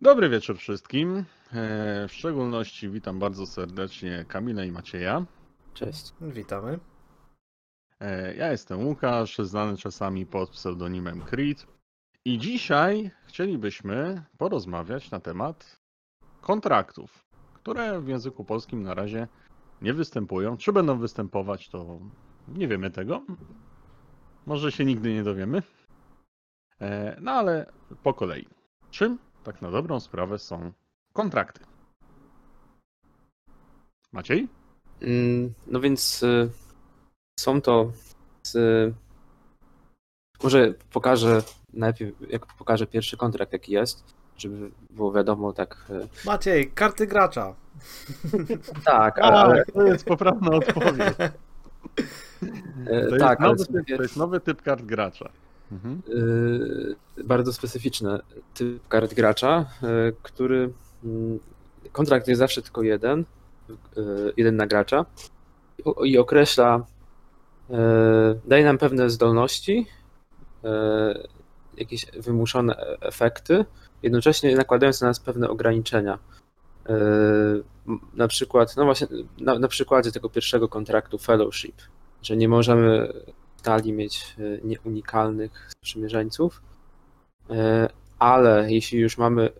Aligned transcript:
Dobry 0.00 0.28
wieczór 0.28 0.56
wszystkim. 0.58 1.24
E, 1.52 2.08
W 2.08 2.12
szczególności 2.12 2.88
witam 2.88 3.18
bardzo 3.18 3.46
serdecznie 3.46 4.24
Kamilę 4.28 4.66
i 4.66 4.72
Macieja. 4.72 5.24
Cześć. 5.74 6.12
Witamy. 6.20 6.78
E, 8.00 8.34
Ja 8.36 8.50
jestem 8.50 8.86
Łukasz, 8.86 9.38
znany 9.38 9.76
czasami 9.76 10.26
pod 10.26 10.50
pseudonimem 10.50 11.20
Creed. 11.20 11.66
I 12.24 12.38
dzisiaj 12.38 13.10
chcielibyśmy 13.26 14.22
porozmawiać 14.38 15.10
na 15.10 15.20
temat 15.20 15.80
kontraktów, 16.40 17.24
które 17.54 18.00
w 18.00 18.08
języku 18.08 18.44
polskim 18.44 18.82
na 18.82 18.94
razie 18.94 19.28
nie 19.82 19.94
występują. 19.94 20.56
Czy 20.56 20.72
będą 20.72 20.98
występować, 20.98 21.68
to 21.68 21.98
nie 22.48 22.68
wiemy 22.68 22.90
tego. 22.90 23.22
Może 24.46 24.72
się 24.72 24.84
nigdy 24.84 25.14
nie 25.14 25.22
dowiemy. 25.22 25.62
E, 26.80 27.16
No 27.20 27.32
ale 27.32 27.72
po 28.02 28.14
kolei. 28.14 28.46
Czym 28.90 29.18
tak 29.46 29.62
na 29.62 29.70
dobrą 29.70 30.00
sprawę 30.00 30.38
są 30.38 30.72
kontrakty? 31.12 31.60
Maciej? 34.12 34.48
Mm, 35.02 35.52
No 35.66 35.80
więc 35.80 36.22
y, 36.22 36.50
są 37.40 37.60
to. 37.60 37.92
z- 38.42 38.94
Może 40.42 40.74
pokażę 40.92 41.42
najpierw, 41.72 42.30
jak 42.30 42.46
pokażę 42.46 42.86
pierwszy 42.86 43.16
kontrakt, 43.16 43.52
jaki 43.52 43.72
jest, 43.72 44.04
żeby 44.36 44.70
było 44.90 45.12
wiadomo, 45.12 45.52
tak. 45.52 45.86
y, 45.90 46.08
Maciej, 46.26 46.70
karty 46.72 47.06
gracza. 47.06 47.54
Tak, 48.84 49.18
ale, 49.18 49.36
ale 49.38 49.64
to 49.64 49.82
jest 49.82 50.04
poprawna 50.04 50.50
odpowiedź. 50.50 51.00
y, 51.20 53.10
To, 53.10 53.16
tak, 53.18 53.40
jest, 53.40 53.42
ale 53.42 53.48
nowy 53.50 53.66
typ, 53.84 53.96
to 53.96 54.02
jest 54.02 54.16
nowy 54.16 54.40
typ 54.40 54.62
kart 54.62 54.82
gracza. 54.82 55.28
Mhm. 55.72 56.02
y, 57.18 57.24
bardzo 57.24 57.52
specyficzny 57.52 58.18
typ 58.54 58.88
kart 58.88 59.14
gracza, 59.14 59.66
y, 59.82 60.14
który. 60.22 60.72
mm, 61.04 61.38
Kontrakt 61.92 62.28
jest 62.28 62.38
zawsze 62.38 62.62
tylko 62.62 62.82
jeden, 62.82 63.24
y, 63.70 64.32
jeden 64.36 64.56
na 64.56 64.66
gracza 64.66 65.06
i- 66.04 66.18
określa, 66.18 66.86
daje 68.46 68.64
nam 68.64 68.78
pewne 68.78 69.10
zdolności, 69.10 69.86
jakieś 71.76 72.06
wymuszone 72.06 72.76
efekty, 73.00 73.64
jednocześnie 74.02 74.56
nakładając 74.56 75.00
na 75.00 75.06
nas 75.06 75.20
pewne 75.20 75.48
ograniczenia. 75.48 76.18
Na 78.14 78.28
przykład, 78.28 78.76
no 78.76 78.84
właśnie, 78.84 79.06
na, 79.40 79.58
na 79.58 79.68
przykładzie 79.68 80.12
tego 80.12 80.30
pierwszego 80.30 80.68
kontraktu 80.68 81.18
Fellowship, 81.18 81.76
że 82.22 82.36
nie 82.36 82.48
możemy 82.48 83.12
stali 83.56 83.92
mieć 83.92 84.34
y, 84.38 84.60
nieunikalnych 84.64 85.70
sprzymierzeńców, 85.76 86.62
y, 87.50 87.54
ale 88.18 88.72
jeśli 88.72 88.98
już 88.98 89.18
mamy 89.18 89.50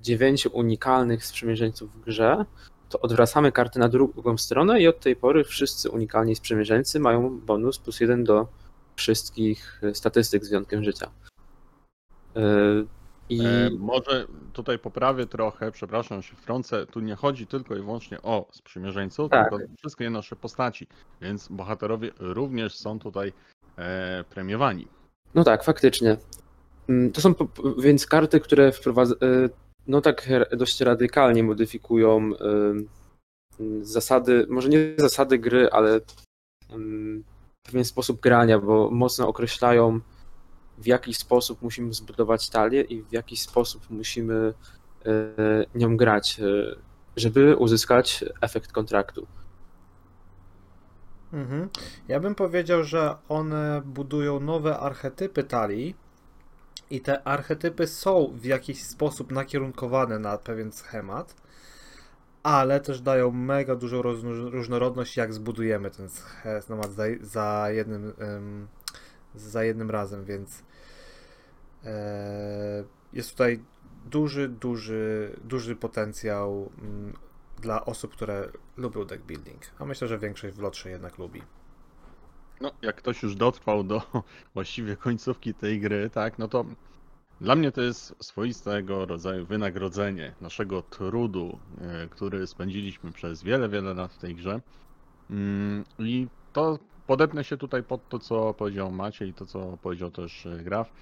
dziewięciu 0.00 0.50
unikalnych 0.52 1.24
sprzymierzeńców 1.24 1.92
w 1.92 2.04
grze, 2.04 2.44
to 2.88 3.00
odwracamy 3.00 3.52
kartę 3.52 3.80
na 3.80 3.88
drugą 3.88 4.38
stronę 4.38 4.80
i 4.80 4.88
od 4.88 5.00
tej 5.00 5.16
pory 5.16 5.44
wszyscy 5.44 5.90
unikalni 5.90 6.36
sprzymierzeńcy 6.36 7.00
mają 7.00 7.40
bonus 7.40 7.78
plus 7.78 8.00
jeden 8.00 8.24
do 8.24 8.46
wszystkich 8.96 9.80
y, 9.84 9.94
statystyk 9.94 10.44
z 10.44 10.48
wyjątkiem 10.48 10.84
życia. 10.84 11.10
I 13.28 13.40
E, 13.44 13.70
może 13.78 14.26
tutaj 14.52 14.78
poprawię 14.78 15.26
trochę, 15.26 15.72
przepraszam, 15.72 16.22
się 16.22 16.36
wtrącę. 16.36 16.86
Tu 16.86 17.00
nie 17.00 17.14
chodzi 17.16 17.46
tylko 17.46 17.76
i 17.76 17.80
wyłącznie 17.80 18.22
o 18.22 18.48
sprzymierzeńców, 18.52 19.30
Tak. 19.30 19.50
tylko 19.50 19.66
wszystkie 19.78 20.10
nasze 20.10 20.36
postaci, 20.36 20.86
więc 21.20 21.48
bohaterowie 21.48 22.10
również 22.18 22.74
są 22.78 22.98
tutaj 22.98 23.32
e, 23.78 24.24
premiowani. 24.30 24.88
no 25.34 25.44
tak, 25.44 25.64
faktycznie. 25.64 26.16
Mm, 26.88 27.12
To 27.12 27.20
są 27.20 27.34
więc 27.78 28.06
karty, 28.06 28.40
które 28.40 28.72
wprowadza, 28.72 29.14
y, 29.14 29.50
no 29.86 30.00
tak 30.00 30.28
dość 30.56 30.80
radykalnie 30.80 31.42
modyfikują 31.42 32.30
y, 33.60 33.84
zasady, 33.86 34.46
może 34.50 34.68
nie 34.68 34.94
zasady 34.96 35.38
gry, 35.38 35.70
ale 35.70 36.00
ym, 36.72 37.24
pewien 37.62 37.84
sposób 37.84 38.20
grania, 38.20 38.58
bo 38.58 38.90
mocno 38.90 39.28
określają 39.28 40.00
w 40.78 40.86
jaki 40.86 41.14
sposób 41.14 41.62
musimy 41.62 41.92
zbudować 41.92 42.50
talię 42.50 42.80
i 42.80 43.02
w 43.02 43.12
jaki 43.12 43.36
sposób 43.36 43.90
musimy 43.90 44.54
y, 45.06 45.66
nią 45.74 45.96
grać, 45.96 46.40
y, 46.40 46.76
żeby 47.16 47.56
uzyskać 47.56 48.24
efekt 48.40 48.72
kontraktu. 48.72 49.26
Mhm. 51.32 51.68
Ja 52.08 52.20
bym 52.20 52.34
powiedział, 52.34 52.84
że 52.84 53.16
one 53.28 53.82
budują 53.84 54.40
nowe 54.40 54.78
archetypy 54.78 55.44
talii 55.44 55.94
i 56.90 57.00
te 57.00 57.22
archetypy 57.22 57.86
są 57.86 58.32
w 58.34 58.44
jakiś 58.44 58.82
sposób 58.84 59.32
nakierunkowane 59.32 60.18
na 60.18 60.38
pewien 60.38 60.72
schemat, 60.72 61.34
ale 62.42 62.80
też 62.80 63.00
dają 63.00 63.30
mega 63.30 63.76
dużą 63.76 64.02
różnorodność, 64.50 65.16
jak 65.16 65.34
zbudujemy 65.34 65.90
ten 65.90 66.08
schemat 66.08 66.92
za, 66.92 67.04
za, 67.20 67.70
jednym, 67.70 68.12
za 69.34 69.64
jednym 69.64 69.90
razem, 69.90 70.24
więc 70.24 70.62
e, 71.84 72.84
jest 73.12 73.30
tutaj 73.30 73.60
duży, 74.04 74.48
duży, 74.48 75.36
duży 75.44 75.76
potencjał 75.76 76.70
mm, 76.82 77.12
dla 77.60 77.84
osób, 77.84 78.12
które 78.12 78.48
lubią 78.76 79.04
deck 79.04 79.22
building. 79.22 79.62
A 79.78 79.84
myślę, 79.84 80.08
że 80.08 80.18
większość 80.18 80.56
w 80.56 80.60
lotrze 80.60 80.90
jednak 80.90 81.18
lubi. 81.18 81.42
No, 82.60 82.72
jak 82.82 82.96
ktoś 82.96 83.22
już 83.22 83.36
dotrwał 83.36 83.84
do 83.84 84.02
właściwie 84.54 84.96
końcówki 84.96 85.54
tej 85.54 85.80
gry, 85.80 86.10
tak, 86.10 86.38
no 86.38 86.48
to 86.48 86.64
dla 87.40 87.54
mnie 87.56 87.72
to 87.72 87.82
jest 87.82 88.24
swoistego 88.24 89.06
rodzaju 89.06 89.46
wynagrodzenie 89.46 90.34
naszego 90.40 90.82
trudu, 90.82 91.58
e, 91.80 92.08
który 92.08 92.46
spędziliśmy 92.46 93.12
przez 93.12 93.42
wiele, 93.42 93.68
wiele 93.68 93.94
lat 93.94 94.12
w 94.12 94.18
tej 94.18 94.34
grze. 94.34 94.60
Mm, 95.30 95.84
I 95.98 96.26
to 96.52 96.78
podepnę 97.06 97.44
się 97.44 97.56
tutaj 97.56 97.82
pod 97.82 98.08
to, 98.08 98.18
co 98.18 98.54
powiedział 98.54 98.92
Maciej 98.92 99.28
i 99.28 99.34
to, 99.34 99.46
co 99.46 99.78
powiedział 99.82 100.10
też 100.10 100.46
e, 100.46 100.56
Graf, 100.56 100.92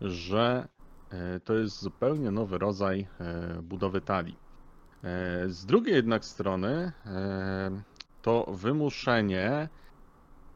że 0.00 0.68
e, 1.10 1.40
to 1.40 1.54
jest 1.54 1.80
zupełnie 1.80 2.30
nowy 2.30 2.58
rodzaj 2.58 3.06
e, 3.20 3.62
budowy 3.62 4.00
talii. 4.00 4.36
Z 5.46 5.66
drugiej 5.66 5.94
jednak 5.94 6.24
strony 6.24 6.92
to 8.22 8.46
wymuszenie 8.52 9.68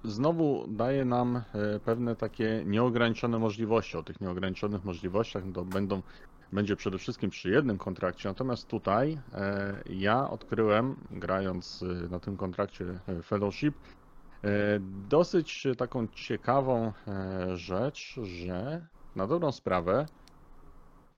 znowu 0.05 0.65
daje 0.69 1.05
nam 1.05 1.43
pewne 1.85 2.17
takie 2.17 2.63
nieograniczone 2.67 3.39
możliwości. 3.39 3.97
O 3.97 4.03
tych 4.03 4.21
nieograniczonych 4.21 4.85
możliwościach 4.85 5.43
to 5.55 5.65
będą, 5.65 6.03
będzie 6.53 6.77
przede 6.77 6.99
wszystkim 6.99 7.31
przy 7.31 7.51
jednym 7.51 7.79
kontrakcie, 7.79 8.29
natomiast 8.29 8.69
tutaj 8.69 9.19
ja 9.91 10.31
odkryłem, 10.31 10.97
grając 11.11 11.85
na 12.11 12.21
tym 12.21 12.37
kontrakcie 12.37 12.85
Fellowship, 13.25 13.75
dosyć 15.09 15.67
taką 15.79 16.09
ciekawą 16.09 16.93
e, 17.09 17.57
rzecz, 17.57 18.21
że 18.23 18.87
na 19.17 19.27
dobrą 19.27 19.53
sprawę 19.53 20.07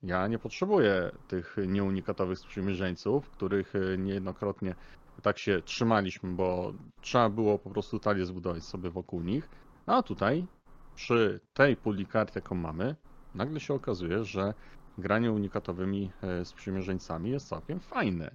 ja 0.03 0.27
nie 0.27 0.39
potrzebuję 0.39 1.11
tych 1.29 1.57
nieunikatowych 1.67 2.39
sprzymierzeńców, 2.39 3.31
których 3.31 3.73
e, 3.77 3.99
niejednokrotnie 3.99 4.75
tak 5.23 5.39
się 5.39 5.63
trzymaliśmy, 5.63 6.31
bo 6.31 6.73
trzeba 7.01 7.29
było 7.29 7.59
po 7.59 7.71
prostu 7.71 7.99
talię 7.99 8.27
zbudować 8.27 8.65
sobie 8.65 8.91
wokół 8.91 9.21
nich. 9.21 9.49
A 9.87 10.03
tutaj, 10.03 10.47
przy 10.95 11.41
tej 11.55 11.77
puli 11.77 12.07
kart, 12.07 12.35
jaką 12.35 12.55
mamy, 12.55 12.97
nagle 13.35 13.61
się 13.61 13.75
okazuje, 13.75 14.25
że 14.25 14.55
granie 14.99 15.33
unikatowymi 15.33 16.11
e, 16.23 16.45
sprzymierzeńcami 16.45 17.31
jest 17.31 17.49
całkiem 17.49 17.81
fajne. 17.81 18.31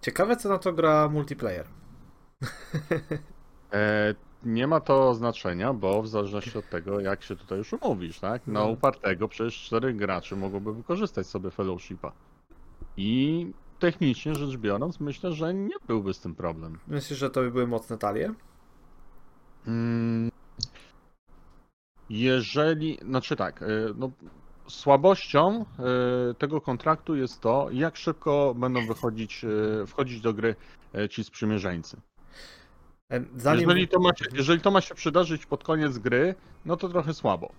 Ciekawe, 0.00 0.36
co 0.36 0.48
na 0.48 0.58
to 0.58 0.72
gra 0.72 1.08
multiplayer. 1.08 1.66
E, 3.72 4.14
nie 4.44 4.66
ma 4.66 4.80
to 4.80 5.14
znaczenia, 5.14 5.72
bo 5.72 6.02
w 6.02 6.08
zależności 6.08 6.58
od 6.58 6.68
tego, 6.70 7.00
jak 7.00 7.22
się 7.22 7.36
tutaj 7.36 7.58
już 7.58 7.72
umówisz, 7.72 8.20
tak? 8.20 8.46
Na 8.46 8.60
No. 8.60 8.66
upartego 8.66 9.28
przecież 9.28 9.62
czterech 9.62 9.96
graczy 9.96 10.36
mogłoby 10.36 10.72
wykorzystać 10.74 11.26
sobie 11.26 11.50
fellowshipa. 11.50 12.12
I 12.96 13.46
technicznie 13.78 14.34
rzecz 14.34 14.56
biorąc, 14.56 15.00
myślę, 15.00 15.32
że 15.32 15.54
nie 15.54 15.74
byłby 15.86 16.14
z 16.14 16.20
tym 16.20 16.34
problem. 16.34 16.78
Myślisz, 16.88 17.18
że 17.18 17.30
to 17.30 17.40
by 17.40 17.50
były 17.50 17.66
mocne 17.66 17.98
talie? 17.98 18.34
Mm, 19.66 20.30
Jeżeli, 22.10 22.98
znaczy 23.02 23.36
tak, 23.36 23.62
y, 23.62 23.66
no, 23.96 24.10
słabością 24.68 25.64
y, 26.30 26.34
tego 26.34 26.60
kontraktu 26.60 27.16
jest 27.16 27.40
to, 27.40 27.68
jak 27.72 27.96
szybko 27.96 28.54
będą 28.58 28.86
wychodzić, 28.86 29.44
y, 29.44 29.86
wchodzić 29.86 30.20
do 30.20 30.32
gry 30.34 30.54
ci 31.10 31.24
sprzymierzeńcy. 31.24 32.00
Zanim, 33.36 33.68
Jeżeli 33.68 33.88
to, 33.88 34.00
ma 34.00 34.14
się, 34.16 34.24
jeżeli 34.34 34.60
to 34.60 34.70
ma 34.70 34.80
się 34.80 34.94
przydarzyć 34.94 35.46
pod 35.46 35.64
koniec 35.64 35.98
gry, 35.98 36.34
no 36.66 36.76
to 36.76 36.88
trochę 36.88 37.14
słabo. 37.14 37.52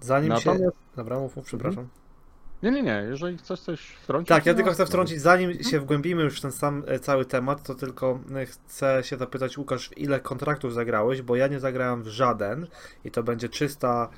zanim 0.00 0.36
się... 0.36 0.50
Natomiast, 0.50 0.76
Dobra, 0.96 1.18
mów, 1.18 1.36
mów, 1.36 1.46
przepraszam. 1.46 1.88
nie, 2.62 2.70
nie, 2.70 2.82
nie, 2.82 3.06
jeżeli 3.10 3.38
chcesz 3.38 3.60
coś 3.60 3.80
wtrącić... 3.80 4.28
Tak, 4.28 4.46
ja 4.46 4.54
tylko 4.54 4.72
chcę 4.72 4.86
wtrącić, 4.86 5.20
zanim 5.20 5.62
się 5.62 5.80
wgłębimy 5.80 6.22
już 6.22 6.38
w 6.38 6.42
ten 6.42 6.52
sam 6.52 6.82
e, 6.86 6.98
cały 6.98 7.24
temat, 7.24 7.62
to 7.62 7.74
tylko 7.74 8.20
e, 8.34 8.46
chcę 8.46 9.00
się 9.04 9.16
zapytać, 9.16 9.58
Łukasz, 9.58 9.88
w 9.88 9.98
ile 9.98 10.20
kontraktów 10.20 10.74
zagrałeś, 10.74 11.22
bo 11.22 11.36
ja 11.36 11.46
nie 11.46 11.60
zagrałem 11.60 12.02
w 12.02 12.08
żaden 12.08 12.66
i 13.04 13.10
to 13.10 13.22
będzie 13.22 13.48
czysta 13.48 14.08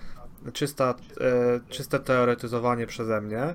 czysta, 0.52 0.94
e, 1.20 1.60
czyste 1.68 2.00
teoretyzowanie 2.00 2.86
przeze 2.86 3.20
mnie 3.20 3.54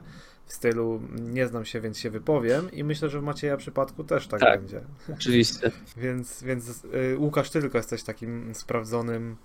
w 0.51 0.56
stylu 0.56 1.01
nie 1.19 1.48
znam 1.48 1.65
się, 1.65 1.81
więc 1.81 2.00
się 2.00 2.09
wypowiem 2.09 2.71
i 2.71 2.83
myślę, 2.83 3.09
że 3.09 3.19
w 3.19 3.24
Macieja 3.24 3.57
przypadku 3.57 4.03
też 4.03 4.27
tak, 4.27 4.39
Tak. 4.39 4.59
będzie. 4.59 4.81
Oczywiście. 5.13 5.71
Więc, 5.98 6.44
więc 6.44 6.86
y, 6.86 7.18
Łukasz, 7.18 7.50
ty 7.50 7.62
tylko 7.62 7.77
jesteś 7.77 8.03
takim 8.03 8.56
sprawdzonym 8.56 9.38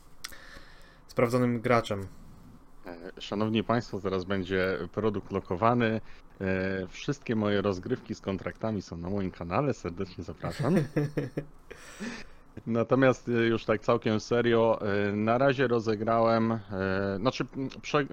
sprawdzonym 1.09 1.61
graczem. 1.61 2.07
E, 2.87 3.21
Szanowni 3.21 3.65
Państwo, 3.65 4.01
zaraz 4.01 4.25
będzie 4.25 4.79
produkt 4.93 5.33
lokowany. 5.33 6.01
E, 6.41 6.87
Wszystkie 6.89 7.37
moje 7.37 7.63
rozgrywki 7.63 8.15
z 8.15 8.21
kontraktami 8.21 8.83
są 8.83 8.97
na 8.97 9.11
moim 9.11 9.31
kanale, 9.31 9.75
serdecznie 9.75 10.25
zapraszam. 10.25 10.75
Natomiast 12.67 13.29
e, 13.29 13.33
już 13.33 13.65
tak 13.65 13.81
całkiem 13.81 14.21
serio, 14.21 14.79
e, 14.81 15.13
na 15.13 15.39
razie 15.39 15.69
rozegrałem, 15.69 16.53
e, 16.53 16.59
znaczy 17.21 17.47
prze, 17.83 18.07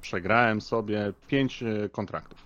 przegrałem 0.00 0.60
sobie 0.60 1.12
pięć 1.26 1.64
kontraktów. 1.92 2.38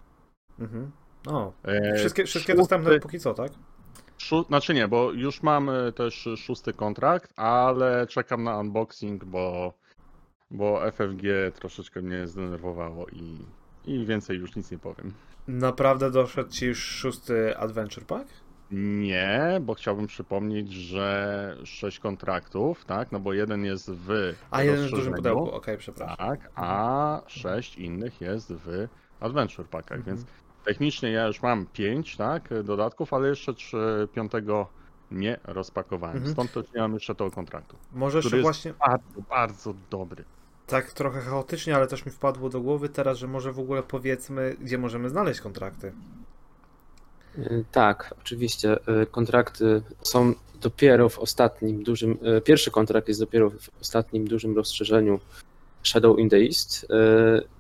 Mhm. 0.59 0.91
O, 1.27 1.53
wszystkie, 1.97 2.25
wszystkie 2.25 2.53
szósty- 2.53 2.57
dostępne 2.57 3.01
póki 3.01 3.19
co, 3.19 3.35
tak? 3.35 3.53
Szó- 4.19 4.47
znaczy 4.47 4.75
nie, 4.75 4.89
bo 4.89 5.13
już 5.13 5.43
mam 5.43 5.71
też 5.95 6.29
szósty 6.37 6.73
kontrakt, 6.73 7.33
ale 7.37 8.07
czekam 8.07 8.45
na 8.45 8.59
unboxing, 8.59 9.25
bo, 9.25 9.73
bo 10.51 10.93
FFG 10.93 11.23
troszeczkę 11.55 12.03
mnie 12.03 12.27
zdenerwowało 12.27 13.07
i, 13.09 13.39
i 13.85 14.07
więcej 14.07 14.39
już 14.39 14.57
nic 14.57 14.71
nie 14.71 14.79
powiem. 14.79 15.13
Naprawdę 15.49 16.11
doszedł 16.11 16.51
ci 16.51 16.67
już 16.67 16.85
szósty 16.85 17.57
Adventure 17.59 18.05
Pack? 18.07 18.29
Nie, 18.73 19.61
bo 19.61 19.75
chciałbym 19.75 20.07
przypomnieć, 20.07 20.73
że 20.73 21.57
sześć 21.65 21.99
kontraktów, 21.99 22.85
tak? 22.85 23.13
No 23.13 23.21
bo 23.21 23.33
jeden 23.33 23.65
jest 23.65 23.91
w 23.91 24.35
A 24.51 24.63
jeden 24.63 24.87
w 24.87 24.91
dużym 24.91 25.15
pudełku, 25.15 25.51
okej, 25.51 25.79
przepraszam. 25.79 26.17
Tak, 26.17 26.51
a 26.55 27.23
sześć 27.27 27.77
innych 27.77 28.21
jest 28.21 28.53
w 28.53 28.89
Adventure 29.21 29.67
Packach, 29.67 29.99
Mhm. 29.99 30.17
więc 30.17 30.29
technicznie 30.65 31.11
ja 31.11 31.27
już 31.27 31.43
mam 31.43 31.67
pięć, 31.67 32.17
tak, 32.17 32.49
dodatków, 32.65 33.15
ale 33.15 33.29
jeszcze 33.29 33.55
trzy, 33.55 34.09
piątego 34.15 34.67
nie 35.11 35.41
rozpakowałem. 35.45 36.17
Mhm. 36.17 36.33
Stąd 36.33 36.53
też 36.53 36.73
nie 36.75 36.81
mam 36.81 36.95
jeszcze 36.95 37.15
tego 37.15 37.31
kontraktu. 37.31 37.77
Może 37.93 38.19
jeszcze 38.19 38.41
właśnie 38.41 38.73
bardzo, 38.75 39.23
bardzo 39.31 39.75
dobry. 39.91 40.25
tak 40.67 40.93
trochę 40.93 41.21
chaotycznie, 41.21 41.77
ale 41.77 41.87
też 41.87 42.07
mi 42.07 42.13
wpadło 42.13 42.49
do 42.49 42.61
głowy 42.61 42.89
teraz, 42.89 43.19
że 43.19 43.29
może 43.29 43.53
w 43.53 43.59
ogóle 43.59 43.83
powiedzmy, 43.83 44.57
gdzie 44.61 44.79
możemy 44.79 45.09
znaleźć 45.11 45.41
kontrakty. 45.41 45.93
Y, 47.39 47.65
Tak, 47.73 48.15
oczywiście. 48.21 48.77
y, 49.03 49.07
Kontrakty 49.07 49.83
są 50.03 50.35
dopiero 50.61 51.09
w 51.09 51.19
ostatnim 51.19 51.83
dużym. 51.85 52.19
y, 52.39 52.41
Pierwszy 52.41 52.71
kontrakt 52.71 53.09
jest 53.09 53.21
dopiero 53.21 53.51
w 53.51 53.69
ostatnim 53.81 54.27
dużym 54.29 54.57
rozszerzeniu 54.57 55.21
Shadow 55.83 56.19
in 56.19 56.31
the 56.31 56.37
East. 56.37 56.87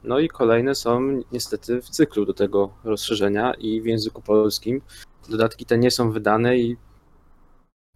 No 0.04 0.18
i 0.18 0.28
kolejne 0.28 0.74
są 0.74 1.22
niestety 1.32 1.82
w 1.82 1.88
cyklu 1.90 2.24
do 2.26 2.34
tego 2.34 2.72
rozszerzenia 2.84 3.54
i 3.54 3.80
w 3.80 3.84
języku 3.86 4.22
polskim. 4.22 4.80
Dodatki 5.28 5.66
te 5.66 5.78
nie 5.78 5.90
są 5.90 6.10
wydane 6.12 6.58
i 6.58 6.76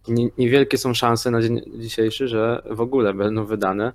nie- 0.07 0.29
niewielkie 0.37 0.77
są 0.77 0.93
szanse 0.93 1.31
na 1.31 1.41
dzień 1.41 1.61
dzisiejszy, 1.77 2.27
że 2.27 2.61
w 2.71 2.81
ogóle 2.81 3.13
będą 3.13 3.45
wydane. 3.45 3.93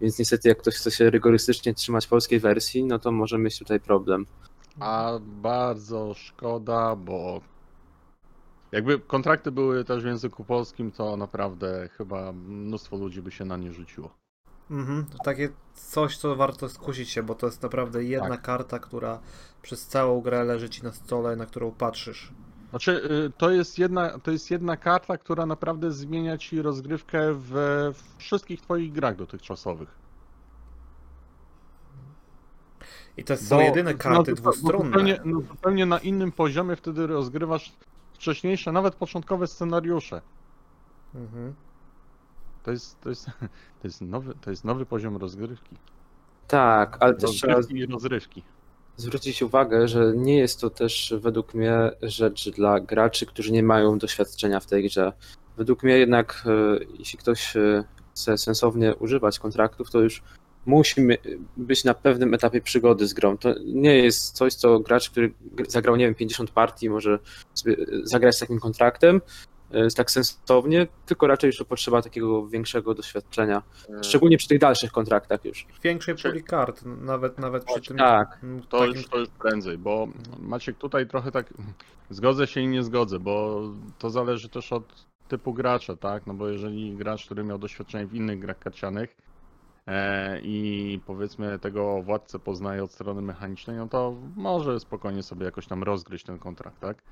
Więc 0.00 0.18
niestety, 0.18 0.48
jak 0.48 0.58
ktoś 0.58 0.74
chce 0.74 0.90
się 0.90 1.10
rygorystycznie 1.10 1.74
trzymać 1.74 2.06
polskiej 2.06 2.40
wersji, 2.40 2.84
no 2.84 2.98
to 2.98 3.12
może 3.12 3.38
mieć 3.38 3.58
tutaj 3.58 3.80
problem. 3.80 4.26
A 4.80 5.12
bardzo 5.20 6.14
szkoda, 6.14 6.96
bo 6.96 7.40
jakby 8.72 8.98
kontrakty 8.98 9.52
były 9.52 9.84
też 9.84 10.02
w 10.02 10.06
języku 10.06 10.44
polskim, 10.44 10.92
to 10.92 11.16
naprawdę 11.16 11.88
chyba 11.88 12.32
mnóstwo 12.32 12.96
ludzi 12.96 13.22
by 13.22 13.30
się 13.30 13.44
na 13.44 13.56
nie 13.56 13.72
rzuciło. 13.72 14.10
Mhm, 14.70 15.06
to 15.06 15.18
takie 15.24 15.48
coś, 15.74 16.18
co 16.18 16.36
warto 16.36 16.68
skusić 16.68 17.10
się, 17.10 17.22
bo 17.22 17.34
to 17.34 17.46
jest 17.46 17.62
naprawdę 17.62 18.04
jedna 18.04 18.28
Tak. 18.28 18.42
karta, 18.42 18.78
która 18.78 19.20
przez 19.62 19.86
całą 19.86 20.20
grę 20.20 20.44
leży 20.44 20.68
ci 20.68 20.82
na 20.82 20.92
stole, 20.92 21.36
na 21.36 21.46
którą 21.46 21.70
patrzysz. 21.70 22.32
Znaczy, 22.70 22.92
y, 23.26 23.32
to 23.38 23.50
jest 23.50 23.78
jedna, 23.78 24.18
to 24.18 24.30
jest 24.30 24.50
jedna 24.50 24.76
karta, 24.76 25.18
która 25.18 25.46
naprawdę 25.46 25.92
zmienia 25.92 26.38
ci 26.38 26.62
rozgrywkę 26.62 27.34
w, 27.34 27.50
w 27.94 28.18
wszystkich 28.18 28.60
twoich 28.60 28.92
grach 28.92 29.16
dotychczasowych. 29.16 30.07
I 33.18 33.24
to 33.24 33.36
są 33.36 33.56
Bo- 33.56 33.62
jedyne 33.62 33.94
karty 33.94 34.30
no, 34.30 34.36
dwustronne. 34.36 34.86
Zupełnie, 34.86 35.20
no, 35.24 35.40
zupełnie 35.40 35.86
na 35.86 35.98
innym 35.98 36.32
poziomie 36.32 36.76
wtedy 36.76 37.06
rozgrywasz 37.06 37.72
wcześniejsze, 38.12 38.72
nawet 38.72 38.94
początkowe 38.94 39.46
scenariusze. 39.46 40.20
Mhm. 41.14 41.54
To 42.62 42.70
jest, 42.70 43.00
to 43.00 43.08
jest, 43.08 43.26
to 43.80 43.88
jest, 43.88 44.00
nowy, 44.00 44.34
to 44.40 44.50
jest 44.50 44.64
nowy 44.64 44.86
poziom 44.86 45.16
rozgrywki. 45.16 45.76
Tak, 46.48 46.96
ale 47.00 47.14
też 47.14 47.30
trzeba 47.30 47.54
Rozgrywki 47.54 47.84
i 47.84 47.92
rozrywki. 47.92 48.42
zwrócić 48.96 49.42
uwagę, 49.42 49.88
że 49.88 50.12
nie 50.16 50.38
jest 50.38 50.60
to 50.60 50.70
też 50.70 51.14
według 51.18 51.54
mnie 51.54 51.90
rzecz 52.02 52.50
dla 52.50 52.80
graczy, 52.80 53.26
którzy 53.26 53.52
nie 53.52 53.62
mają 53.62 53.98
doświadczenia 53.98 54.60
w 54.60 54.66
tej 54.66 54.84
grze. 54.84 55.12
Według 55.56 55.82
mnie 55.82 55.98
jednak, 55.98 56.44
e, 56.46 56.84
jeśli 56.98 57.18
ktoś 57.18 57.56
e, 57.56 57.84
chce 58.14 58.38
sensownie 58.38 58.94
używać 58.96 59.38
kontraktów, 59.38 59.90
to 59.90 60.00
już 60.00 60.22
musi 60.68 61.00
być 61.56 61.84
na 61.84 61.94
pewnym 61.94 62.34
etapie 62.34 62.60
przygody 62.60 63.06
z 63.06 63.14
grą. 63.14 63.38
To 63.38 63.54
nie 63.64 63.96
jest 63.96 64.36
coś, 64.36 64.54
co 64.54 64.80
gracz, 64.80 65.10
który 65.10 65.32
gr- 65.56 65.70
zagrał, 65.70 65.96
nie 65.96 66.04
wiem, 66.04 66.14
50 66.14 66.50
partii, 66.50 66.90
może 66.90 67.18
sobie 67.54 67.76
e, 67.76 67.84
zagrać 68.02 68.36
z 68.36 68.38
takim 68.38 68.60
kontraktem, 68.60 69.20
e, 69.70 69.88
tak 69.96 70.10
sensownie, 70.10 70.86
tylko 71.06 71.26
raczej 71.26 71.48
już 71.48 71.64
potrzeba 71.68 72.02
takiego 72.02 72.48
większego 72.48 72.94
doświadczenia. 72.94 73.62
Szczególnie 74.02 74.38
przy 74.38 74.48
tych 74.48 74.58
dalszych 74.58 74.92
kontraktach 74.92 75.44
już. 75.44 75.66
Większej 75.82 76.14
puli 76.16 76.42
kart, 76.44 76.82
nawet, 76.84 77.38
nawet 77.38 77.64
przy 77.64 77.80
tym 77.80 77.96
Tak, 77.96 78.40
To 78.68 78.78
takim... 78.78 78.94
już, 78.96 79.08
to 79.08 79.18
już 79.18 79.28
prędzej, 79.28 79.78
bo 79.78 80.08
Maciek 80.38 80.78
tutaj 80.78 81.06
trochę 81.06 81.32
tak 81.32 81.54
zgodzę 82.10 82.46
się 82.46 82.60
i 82.60 82.66
nie 82.66 82.82
zgodzę, 82.82 83.18
bo 83.18 83.62
to 83.98 84.10
zależy 84.10 84.48
też 84.48 84.72
od 84.72 85.08
typu 85.28 85.52
gracza, 85.52 85.96
tak? 85.96 86.26
No 86.26 86.34
bo 86.34 86.48
jeżeli 86.48 86.96
gracz, 86.96 87.24
który 87.24 87.44
miał 87.44 87.58
doświadczenie 87.58 88.06
w 88.06 88.14
innych 88.14 88.38
grach 88.38 88.58
karcianych 88.58 89.10
e, 89.10 89.27
i 90.42 91.00
powiedzmy 91.06 91.58
tego 91.58 92.02
władcę 92.02 92.38
poznaje 92.38 92.84
od 92.84 92.92
strony 92.92 93.22
mechanicznej, 93.22 93.76
no 93.76 93.88
to 93.88 94.16
może 94.36 94.80
spokojnie 94.80 95.22
sobie 95.22 95.44
jakoś 95.44 95.66
tam 95.66 95.82
rozgryźć 95.82 96.24
ten 96.24 96.38
kontrakt, 96.38 96.80
tak? 96.80 97.02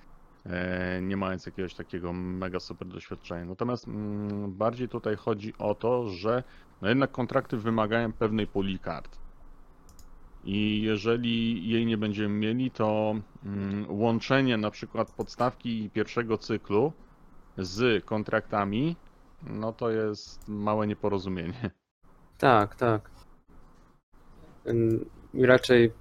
E, 0.46 1.02
nie 1.02 1.16
mając 1.16 1.46
jakiegoś 1.46 1.74
takiego 1.74 2.12
mega 2.12 2.60
super 2.60 2.88
doświadczenia. 2.88 3.44
Natomiast 3.44 3.88
mm, 3.88 4.52
bardziej 4.54 4.88
tutaj 4.88 5.16
chodzi 5.16 5.58
o 5.58 5.74
to, 5.74 6.08
że 6.08 6.42
no 6.82 6.88
jednak 6.88 7.12
kontrakty 7.12 7.56
wymagają 7.56 8.12
pewnej 8.12 8.46
puli 8.46 8.78
kart. 8.78 9.18
I 10.44 10.82
jeżeli 10.82 11.68
jej 11.68 11.86
nie 11.86 11.98
będziemy 11.98 12.34
mieli, 12.34 12.70
to 12.70 13.14
mm, 13.44 13.86
łączenie 13.88 14.56
na 14.56 14.70
przykład 14.70 15.12
podstawki 15.12 15.90
pierwszego 15.90 16.38
cyklu 16.38 16.92
z 17.58 18.04
kontraktami, 18.04 18.96
no 19.42 19.72
to 19.72 19.90
jest 19.90 20.48
małe 20.48 20.86
nieporozumienie. 20.86 21.70
Tak, 22.38 22.76
tak. 22.76 23.10
I 25.34 25.46
raczej 25.46 25.92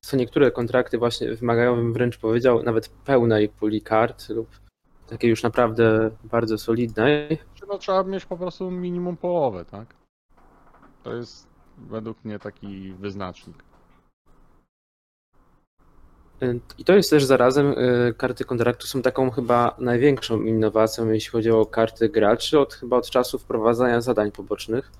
co 0.00 0.16
niektóre 0.16 0.50
kontrakty 0.50 0.98
właśnie 0.98 1.34
wymagają, 1.34 1.76
bym 1.76 1.92
wręcz 1.92 2.18
powiedział, 2.18 2.62
nawet 2.62 2.88
pełnej 2.88 3.48
puli 3.48 3.82
kart 3.82 4.28
lub 4.28 4.48
takiej 5.06 5.30
już 5.30 5.42
naprawdę 5.42 6.10
bardzo 6.24 6.58
solidnej. 6.58 7.38
No, 7.68 7.78
trzeba 7.78 8.02
mieć 8.02 8.24
po 8.24 8.36
prostu 8.36 8.70
minimum 8.70 9.16
połowę, 9.16 9.64
tak? 9.64 9.94
To 11.02 11.14
jest 11.14 11.48
według 11.78 12.24
mnie 12.24 12.38
taki 12.38 12.92
wyznacznik. 12.92 13.67
I 16.78 16.84
to 16.84 16.94
jest 16.94 17.10
też 17.10 17.24
zarazem, 17.24 17.66
y, 17.66 18.14
karty 18.16 18.44
kontraktu 18.44 18.86
są 18.86 19.02
taką 19.02 19.30
chyba 19.30 19.74
największą 19.78 20.42
innowacją, 20.42 21.10
jeśli 21.10 21.30
chodzi 21.30 21.50
o 21.50 21.66
karty 21.66 22.08
graczy, 22.08 22.58
od 22.58 22.74
chyba 22.74 22.96
od 22.96 23.10
czasu 23.10 23.38
wprowadzania 23.38 24.00
zadań 24.00 24.32
pobocznych. 24.32 24.92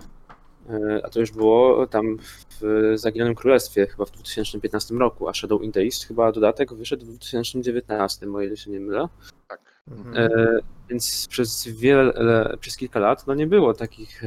Y, 0.70 1.04
A 1.04 1.08
to 1.08 1.20
już 1.20 1.30
było 1.30 1.86
tam 1.86 2.18
w 2.60 2.92
Zaginionym 2.94 3.34
Królestwie 3.34 3.86
chyba 3.86 4.04
w 4.04 4.10
2015 4.10 4.94
roku, 4.94 5.28
a 5.28 5.34
Shadow 5.34 5.62
in 5.62 5.72
the 5.72 5.80
East 5.80 6.06
chyba 6.06 6.32
dodatek 6.32 6.74
wyszedł 6.74 7.06
w 7.06 7.08
2019, 7.08 8.34
o 8.34 8.40
ile 8.40 8.56
się 8.56 8.70
nie 8.70 8.80
mylę. 8.80 9.08
Tak. 9.48 9.60
Mhm. 9.90 10.16
E, 10.16 10.58
Więc 10.90 11.26
przez 11.28 11.68
wiele, 11.68 12.12
przez 12.60 12.76
kilka 12.76 13.00
lat 13.00 13.26
no 13.26 13.34
nie 13.34 13.46
było 13.46 13.74
takich 13.74 14.22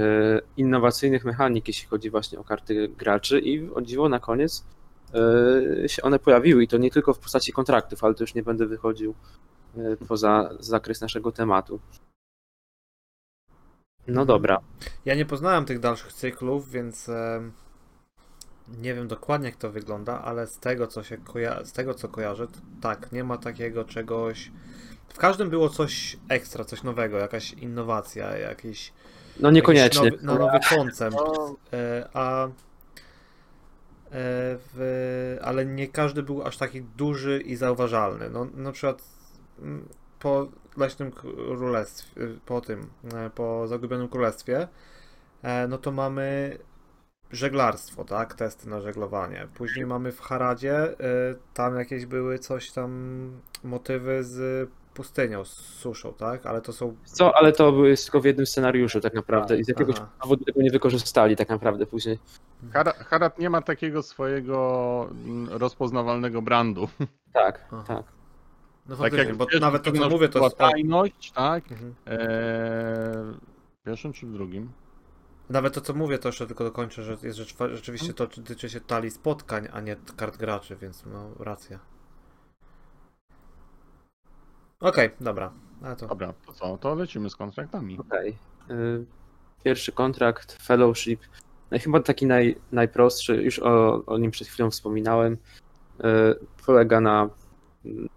innowacyjnych 0.57 1.25
mechanik, 1.25 1.67
jeśli 1.67 1.87
chodzi 1.87 2.09
właśnie 2.09 2.39
o 2.39 2.43
karty 2.43 2.87
graczy 2.87 3.39
i 3.39 3.69
o 3.73 3.81
dziwo 3.81 4.09
na 4.09 4.19
koniec 4.19 4.63
się 5.87 6.01
one 6.01 6.19
pojawiły 6.19 6.63
i 6.63 6.67
to 6.67 6.77
nie 6.77 6.91
tylko 6.91 7.13
w 7.13 7.19
postaci 7.19 7.53
kontraktów, 7.53 8.03
ale 8.03 8.13
to 8.13 8.23
już 8.23 8.33
nie 8.35 8.43
będę 8.43 8.65
wychodził 8.65 9.15
e, 9.77 9.97
poza 10.07 10.49
zakres 10.59 11.01
naszego 11.01 11.31
tematu. 11.31 11.79
No 14.07 14.25
dobra. 14.25 14.59
Ja 15.05 15.15
nie 15.15 15.25
poznałem 15.25 15.65
tych 15.65 15.79
dalszych 15.79 16.13
cyklów, 16.13 16.69
więc 16.71 17.09
em, 17.09 17.51
nie 18.81 18.93
wiem 18.95 19.07
dokładnie 19.07 19.47
jak 19.49 19.57
to 19.57 19.71
wygląda, 19.71 20.21
ale 20.21 20.47
z 20.47 20.59
tego 20.59 20.87
co 20.87 21.03
się 21.03 21.17
koja- 21.17 21.65
z 21.65 21.71
tego 21.71 21.93
co 21.93 22.09
kojarzę, 22.09 22.47
to 22.47 22.59
tak, 22.81 23.11
nie 23.11 23.23
ma 23.23 23.37
takiego 23.37 23.85
czegoś. 23.85 24.51
W 25.07 25.17
każdym 25.17 25.49
było 25.49 25.69
coś 25.69 26.17
ekstra, 26.29 26.65
coś 26.65 26.83
nowego, 26.83 27.17
jakaś 27.17 27.53
innowacja, 27.53 28.37
jakiś 28.37 28.93
No 29.39 29.51
niekoniecznie. 29.51 30.05
jakiś 30.05 30.21
Nowy, 30.23 30.39
na 30.39 30.45
nowy 30.45 30.59
koncept. 30.69 31.15
No. 31.15 31.55
E, 31.73 32.09
A 32.13 32.45
e, 32.47 32.51
w, 34.13 35.37
ale 35.41 35.65
nie 35.65 35.87
każdy 35.87 36.23
był 36.23 36.43
aż 36.43 36.57
taki 36.57 36.81
duży 36.81 37.41
i 37.41 37.55
zauważalny. 37.55 38.29
No, 38.29 38.47
na 38.53 38.71
przykład 38.71 39.03
mm, 39.59 39.87
po 40.19 40.47
Leśnym 40.77 41.11
Królestwie, 41.11 42.27
po 42.45 42.61
tym, 42.61 42.89
e, 43.13 43.29
po 43.29 43.67
Zagubionym 43.67 44.07
Królestwie, 44.07 44.67
e, 45.41 45.67
no 45.67 45.77
to 45.77 45.91
mamy 45.91 46.57
żeglarstwo, 47.31 48.05
tak? 48.05 48.33
Testy 48.33 48.69
na 48.69 48.81
żeglowanie. 48.81 49.47
Później 49.53 49.85
mamy 49.85 50.11
w 50.11 50.21
Haradzie, 50.21 50.75
e, 50.75 50.95
tam 51.53 51.75
jakieś 51.75 52.05
były 52.05 52.39
coś 52.39 52.71
tam, 52.71 53.41
motywy 53.63 54.23
z 54.23 54.69
pustynią, 54.93 55.45
z 55.45 55.53
suszą, 55.53 56.13
tak? 56.13 56.45
Ale 56.45 56.61
to 56.61 56.73
są 56.73 56.95
Co, 57.05 57.37
ale 57.37 57.51
to 57.51 57.71
były 57.71 57.97
tylko 57.97 58.21
w 58.21 58.25
jednym 58.25 58.45
scenariuszu 58.45 59.01
tak 59.01 59.13
naprawdę 59.13 59.57
i 59.59 59.63
z 59.63 59.67
jakiegoś 59.67 59.95
Aha. 59.97 60.09
powodu 60.21 60.45
tego 60.45 60.61
nie 60.61 60.71
wykorzystali 60.71 61.35
tak 61.35 61.49
naprawdę 61.49 61.85
później. 61.85 62.19
Hara- 62.73 62.93
Harat 62.93 63.39
nie 63.39 63.49
ma 63.49 63.61
takiego 63.61 64.03
swojego 64.03 65.07
mm, 65.11 65.49
rozpoznawalnego 65.49 66.41
brandu. 66.41 66.87
Tak, 67.33 67.65
Aha. 67.71 67.83
tak. 67.87 68.05
No 68.89 68.95
Tak 68.95 69.13
jak 69.13 69.35
bo 69.35 69.45
pierwszym 69.45 69.61
nawet 69.61 69.83
to, 69.83 69.91
co 69.91 70.09
mówię, 70.09 70.29
to 70.29 70.43
jest... 70.43 70.57
tajność, 70.57 71.31
tak? 71.31 71.71
Mhm. 71.71 71.95
Eee, 72.05 72.17
w 73.81 73.83
pierwszym 73.85 74.13
czy 74.13 74.25
w 74.25 74.31
drugim? 74.31 74.71
Nawet 75.49 75.73
to, 75.73 75.81
co 75.81 75.93
mówię, 75.93 76.19
to 76.19 76.29
jeszcze 76.29 76.47
tylko 76.47 76.63
dokończę, 76.63 77.03
że 77.03 77.17
jest 77.23 77.37
rzecz, 77.37 77.55
rzeczywiście 77.73 78.13
to 78.13 78.27
tyczy 78.27 78.69
się 78.69 78.81
talii 78.81 79.11
spotkań, 79.11 79.67
a 79.73 79.81
nie 79.81 79.95
kart 80.15 80.37
graczy, 80.37 80.75
więc 80.75 81.05
no, 81.05 81.29
racja. 81.39 81.79
Okej, 84.81 85.09
dobra. 85.21 85.51
A 85.83 85.95
to... 85.95 86.07
Dobra, 86.07 86.33
to 86.45 86.53
co? 86.53 86.77
To 86.77 86.95
lecimy 86.95 87.29
z 87.29 87.35
kontraktami. 87.35 87.99
Okej. 87.99 88.37
Y, 88.71 89.05
Pierwszy 89.63 89.91
kontrakt, 89.91 90.51
fellowship. 90.63 91.21
No 91.71 91.79
chyba 91.79 91.99
taki 91.99 92.25
naj, 92.25 92.55
najprostszy, 92.71 93.35
już 93.43 93.59
o, 93.59 94.05
o 94.05 94.17
nim 94.17 94.31
przed 94.31 94.47
chwilą 94.47 94.71
wspominałem. 94.71 95.33
y, 95.33 96.05
Polega 96.65 97.01
na 97.01 97.29
mm, 97.85 98.09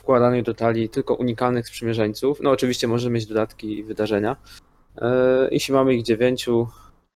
wkładaniu 0.00 0.42
do 0.42 0.54
talii 0.54 0.88
tylko 0.88 1.14
unikalnych 1.14 1.68
sprzymierzeńców. 1.68 2.38
No 2.42 2.50
oczywiście 2.50 2.88
możemy 2.88 3.14
mieć 3.14 3.26
dodatki 3.26 3.78
i 3.78 3.84
wydarzenia. 3.84 4.36
Y, 4.96 5.02
Jeśli 5.50 5.74
mamy 5.74 5.94
ich 5.94 6.02
dziewięciu, 6.02 6.68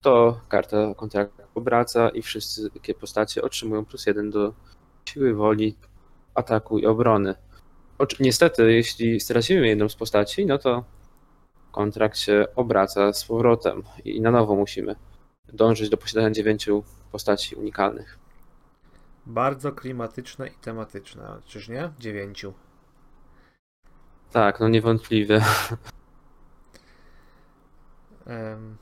to 0.01 0.39
karta 0.49 0.93
kontraktu 0.95 1.41
obraca 1.55 2.09
i 2.09 2.21
wszystkie 2.21 2.93
postacie 2.93 3.41
otrzymują 3.41 3.85
plus 3.85 4.05
jeden 4.05 4.29
do 4.29 4.53
siły 5.09 5.33
woli, 5.33 5.75
ataku 6.35 6.79
i 6.79 6.85
obrony. 6.85 7.35
Niestety, 8.19 8.73
jeśli 8.73 9.19
stracimy 9.19 9.67
jedną 9.67 9.89
z 9.89 9.95
postaci, 9.95 10.45
no 10.45 10.57
to 10.57 10.83
kontrakt 11.71 12.17
się 12.17 12.45
obraca 12.55 13.13
z 13.13 13.25
powrotem 13.25 13.83
i 14.05 14.21
na 14.21 14.31
nowo 14.31 14.55
musimy 14.55 14.95
dążyć 15.53 15.89
do 15.89 15.97
posiadania 15.97 16.31
dziewięciu 16.31 16.83
postaci 17.11 17.55
unikalnych. 17.55 18.19
Bardzo 19.25 19.71
klimatyczne 19.71 20.47
i 20.47 20.51
tematyczne, 20.51 21.41
czyż 21.45 21.69
nie? 21.69 21.91
Dziewięciu. 21.99 22.53
Tak, 24.31 24.59
no 24.59 24.69
niewątpliwie. 24.69 25.41
Em, 28.25 28.77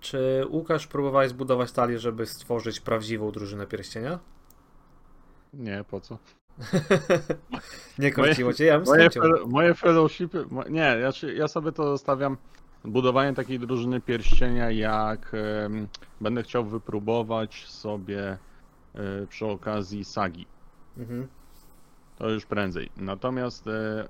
Czy 0.00 0.44
Łukasz 0.50 0.86
próbowałeś 0.86 1.30
zbudować 1.30 1.72
talię, 1.72 1.98
żeby 1.98 2.26
stworzyć 2.26 2.80
prawdziwą 2.80 3.30
drużynę 3.32 3.66
pierścienia? 3.66 4.18
Nie, 5.52 5.84
po 5.90 6.00
co? 6.00 6.18
nie 7.98 8.10
kręciło 8.10 8.52
cię? 8.52 8.64
Ja 8.64 8.78
bym 8.78 8.86
Moje, 8.86 9.10
fel- 9.10 9.46
moje 9.46 9.74
fellowshipy. 9.74 10.46
Nie, 10.70 10.80
ja, 10.80 11.10
ja 11.34 11.48
sobie 11.48 11.72
to 11.72 11.84
zostawiam. 11.84 12.36
Budowanie 12.84 13.34
takiej 13.34 13.58
drużyny 13.58 14.00
pierścienia, 14.00 14.70
jak 14.70 15.32
będę 16.20 16.42
chciał 16.42 16.64
wypróbować 16.64 17.66
sobie 17.66 18.38
e, 18.94 19.26
przy 19.26 19.46
okazji 19.46 20.04
sagi. 20.04 20.46
Mhm. 20.98 21.28
To 22.18 22.30
już 22.30 22.46
prędzej. 22.46 22.90
Natomiast 22.96 23.66
e, 23.66 24.08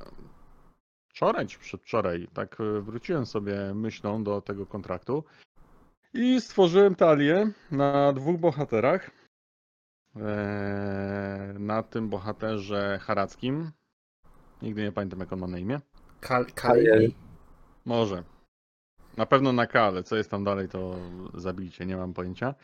wczoraj 1.09 1.47
czy 1.47 1.59
przedwczoraj, 1.59 2.29
tak 2.35 2.61
e, 2.61 2.81
wróciłem 2.81 3.27
sobie 3.27 3.75
myślą 3.75 4.25
do 4.25 4.41
tego 4.41 4.67
kontraktu 4.67 5.25
i 6.15 6.41
stworzyłem 6.41 6.95
talię 6.95 7.51
na 7.71 8.13
dwóch 8.13 8.41
bohaterach. 8.41 9.11
E, 10.21 11.55
na 11.59 11.83
tym 11.83 12.09
bohaterze 12.09 12.99
harackim. 13.03 13.71
Nigdy 14.63 14.83
nie 14.83 14.93
pamiętam, 14.93 15.21
jak 15.21 15.33
on 15.33 15.39
ma 15.39 15.47
na 15.47 15.59
imię. 15.59 15.81
Kal? 16.21 16.47
Może. 17.85 18.23
Na 19.17 19.27
pewno 19.27 19.53
na 19.53 19.67
K, 19.67 19.83
ale 19.83 20.03
co 20.03 20.17
jest 20.17 20.31
tam 20.31 20.45
dalej, 20.45 20.69
to 20.69 20.97
zabijcie, 21.35 21.87
nie 21.87 21.97
mam 21.97 22.15
pojęcia. 22.15 22.55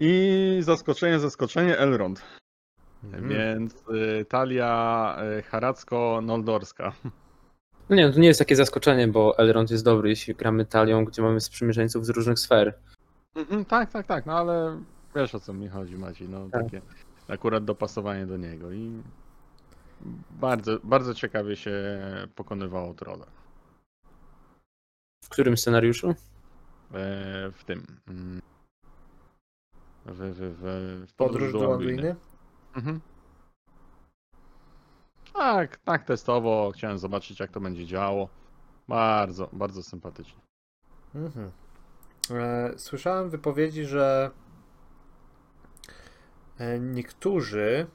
I 0.00 0.58
zaskoczenie, 0.60 1.18
zaskoczenie 1.18 1.78
Elrond. 1.78 2.22
Mhm. 3.04 3.28
Więc 3.28 3.74
y, 3.74 4.24
talia 4.24 5.16
y, 5.38 5.42
haracko-noldorska. 5.42 6.92
No 7.88 7.96
nie, 7.96 8.12
to 8.12 8.20
nie 8.20 8.28
jest 8.28 8.38
takie 8.38 8.56
zaskoczenie, 8.56 9.08
bo 9.08 9.38
Elrond 9.38 9.70
jest 9.70 9.84
dobry, 9.84 10.08
jeśli 10.08 10.34
gramy 10.34 10.66
talią, 10.66 11.04
gdzie 11.04 11.22
mamy 11.22 11.40
sprzymierzeńców 11.40 12.06
z 12.06 12.08
różnych 12.08 12.38
sfer. 12.38 12.78
Mhm, 13.34 13.64
tak, 13.64 13.92
tak, 13.92 14.06
tak, 14.06 14.26
no 14.26 14.38
ale 14.38 14.80
wiesz 15.14 15.34
o 15.34 15.40
co 15.40 15.52
mi 15.52 15.68
chodzi 15.68 15.98
Maciej, 15.98 16.28
no 16.28 16.48
Tak. 16.50 16.62
takie 16.64 16.82
akurat 17.28 17.64
dopasowanie 17.64 18.26
do 18.26 18.36
niego 18.36 18.72
i 18.72 19.02
bardzo, 20.30 20.78
bardzo 20.84 21.14
ciekawie 21.14 21.56
się 21.56 21.72
pokonywało 22.34 22.94
trolle 22.94 23.26
W 25.24 25.28
którym 25.28 25.56
scenariuszu? 25.56 26.08
e, 26.10 26.14
w 27.52 27.64
tym. 27.64 27.86
mm, 28.08 28.42
W, 30.06 30.16
w, 30.16 30.38
w, 30.58 31.06
w 31.10 31.14
Podróż 31.14 31.52
do 31.52 31.72
Anduiny? 31.74 32.16
Mhm. 32.76 33.00
Tak, 35.34 35.76
tak 35.76 36.04
testowo. 36.04 36.72
Chciałem 36.74 36.98
zobaczyć, 36.98 37.40
jak 37.40 37.50
to 37.50 37.60
będzie 37.60 37.86
działało. 37.86 38.28
Bardzo, 38.88 39.48
bardzo 39.52 39.82
sympatycznie. 39.82 40.40
Mhm. 41.14 41.50
E, 42.30 42.72
Słyszałem 42.78 43.30
wypowiedzi, 43.30 43.84
że 43.84 44.30
niektórzy 46.80 47.86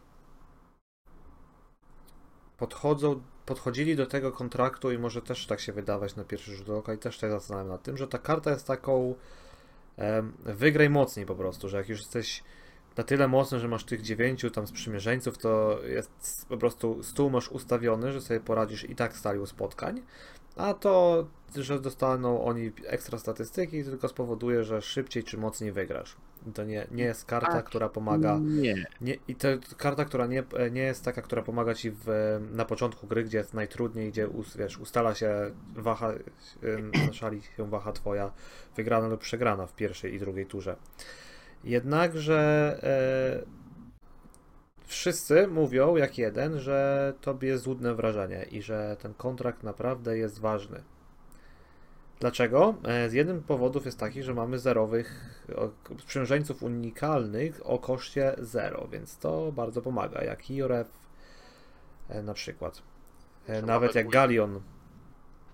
podchodzą, 2.57 3.21
podchodzili 3.45 3.95
do 3.95 4.05
tego 4.05 4.31
kontraktu 4.31 4.91
i 4.91 4.97
może 4.97 5.21
też 5.21 5.45
tak 5.45 5.59
się 5.59 5.73
wydawać 5.73 6.15
na 6.15 6.23
pierwszy 6.23 6.55
rzut 6.55 6.69
oka 6.69 6.93
i 6.93 6.97
też 6.97 7.17
tak 7.17 7.31
zastanawiam 7.31 7.67
nad 7.67 7.83
tym, 7.83 7.97
że 7.97 8.07
ta 8.07 8.17
karta 8.17 8.51
jest 8.51 8.67
taką 8.67 9.15
wygraj 10.45 10.89
mocniej 10.89 11.25
po 11.25 11.35
prostu, 11.35 11.69
że 11.69 11.77
jak 11.77 11.89
już 11.89 11.99
jesteś 11.99 12.43
na 12.97 13.03
tyle 13.03 13.27
mocny, 13.27 13.59
że 13.59 13.67
masz 13.67 13.83
tych 13.83 14.01
dziewięciu 14.01 14.51
tam 14.51 14.67
sprzymierzeńców, 14.67 15.37
to 15.37 15.79
jest 15.83 16.45
po 16.49 16.57
prostu 16.57 17.03
stół 17.03 17.29
masz 17.29 17.49
ustawiony, 17.49 18.11
że 18.11 18.21
sobie 18.21 18.39
poradzisz 18.39 18.89
i 18.89 18.95
tak 18.95 19.17
z 19.17 19.21
talią 19.21 19.45
spotkań, 19.45 20.01
a 20.57 20.73
to, 20.73 21.27
że 21.55 21.79
dostaną 21.79 22.43
oni 22.43 22.71
ekstra 22.85 23.17
statystyki, 23.17 23.83
tylko 23.83 24.07
spowoduje, 24.07 24.63
że 24.63 24.81
szybciej 24.81 25.23
czy 25.23 25.37
mocniej 25.37 25.71
wygrasz. 25.71 26.15
To 26.53 26.63
nie, 26.63 26.87
nie 26.91 27.03
jest 27.03 27.25
karta, 27.25 27.51
Tak. 27.51 27.65
która 27.65 27.89
pomaga. 27.89 28.39
Nie. 28.41 28.85
Nie, 29.01 29.15
I 29.27 29.35
to 29.35 29.47
karta, 29.77 30.05
która 30.05 30.27
nie, 30.27 30.43
nie 30.71 30.81
jest 30.81 31.05
taka, 31.05 31.21
która 31.21 31.41
pomaga 31.41 31.73
ci 31.73 31.91
w, 31.91 32.05
na 32.51 32.65
początku 32.65 33.07
gry, 33.07 33.23
gdzie 33.23 33.37
jest 33.37 33.53
najtrudniej, 33.53 34.11
gdzie 34.11 34.27
wiesz, 34.55 34.77
ustala 34.77 35.15
się 35.15 35.51
waha, 35.75 36.13
szali 37.11 37.41
się 37.41 37.69
waha 37.69 37.91
twoja 37.91 38.31
wygrana 38.75 39.07
lub 39.07 39.21
przegrana 39.21 39.65
w 39.65 39.75
pierwszej 39.75 40.13
i 40.13 40.19
drugiej 40.19 40.45
turze. 40.45 40.75
Jednakże 41.63 42.79
e, 43.43 43.66
wszyscy 44.87 45.47
mówią 45.47 45.95
jak 45.95 46.17
jeden, 46.17 46.59
że 46.59 47.13
tobie 47.21 47.47
jest 47.47 47.63
złudne 47.63 47.95
wrażenie 47.95 48.45
i 48.51 48.61
że 48.61 48.97
ten 48.99 49.13
kontrakt 49.13 49.63
naprawdę 49.63 50.17
jest 50.17 50.39
ważny. 50.39 50.83
Dlaczego? 52.19 52.75
E, 52.83 53.09
Z 53.09 53.13
jednym 53.13 53.43
powodów 53.43 53.85
jest 53.85 53.99
taki, 53.99 54.23
że 54.23 54.33
mamy 54.33 54.59
zerowych 54.59 55.39
sprzymierzeńców 55.99 56.63
unikalnych 56.63 57.61
o 57.63 57.79
koszcie 57.79 58.35
0, 58.37 58.87
więc 58.91 59.17
to 59.17 59.51
bardzo 59.51 59.81
pomaga, 59.81 60.23
jak 60.23 60.49
Ioref 60.51 60.87
e, 62.09 62.23
na 62.23 62.33
przykład. 62.33 62.81
E, 63.47 63.53
Trzeba 63.53 63.67
Nawet 63.67 63.95
jak. 63.95 64.09
Galion. 64.09 64.61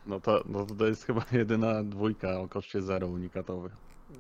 No 0.06 0.20
to, 0.20 0.44
no 0.46 0.66
to 0.66 0.86
jest 0.86 1.06
chyba 1.06 1.26
jedyna 1.32 1.84
dwójka 1.84 2.40
o 2.40 2.48
koszcie 2.48 2.82
zero 2.82 3.08
unikatowych. 3.08 3.72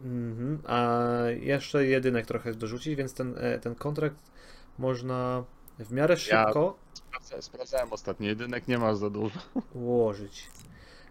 Mhm, 0.05 0.59
A 0.67 1.07
jeszcze 1.39 1.85
jedynek 1.85 2.25
trochę 2.25 2.53
dorzucić, 2.53 2.95
więc 2.95 3.13
ten, 3.13 3.35
ten 3.61 3.75
kontrakt 3.75 4.31
można 4.79 5.43
w 5.79 5.91
miarę 5.91 6.17
szybko 6.17 6.75
Sprawdzałem, 6.93 7.41
sprawdzałem 7.41 7.93
ostatnio, 7.93 8.27
jedynek 8.27 8.67
nie 8.67 8.77
masz 8.77 8.97
za 8.97 9.09
dużo. 9.09 9.39
ułożyć. 9.73 10.49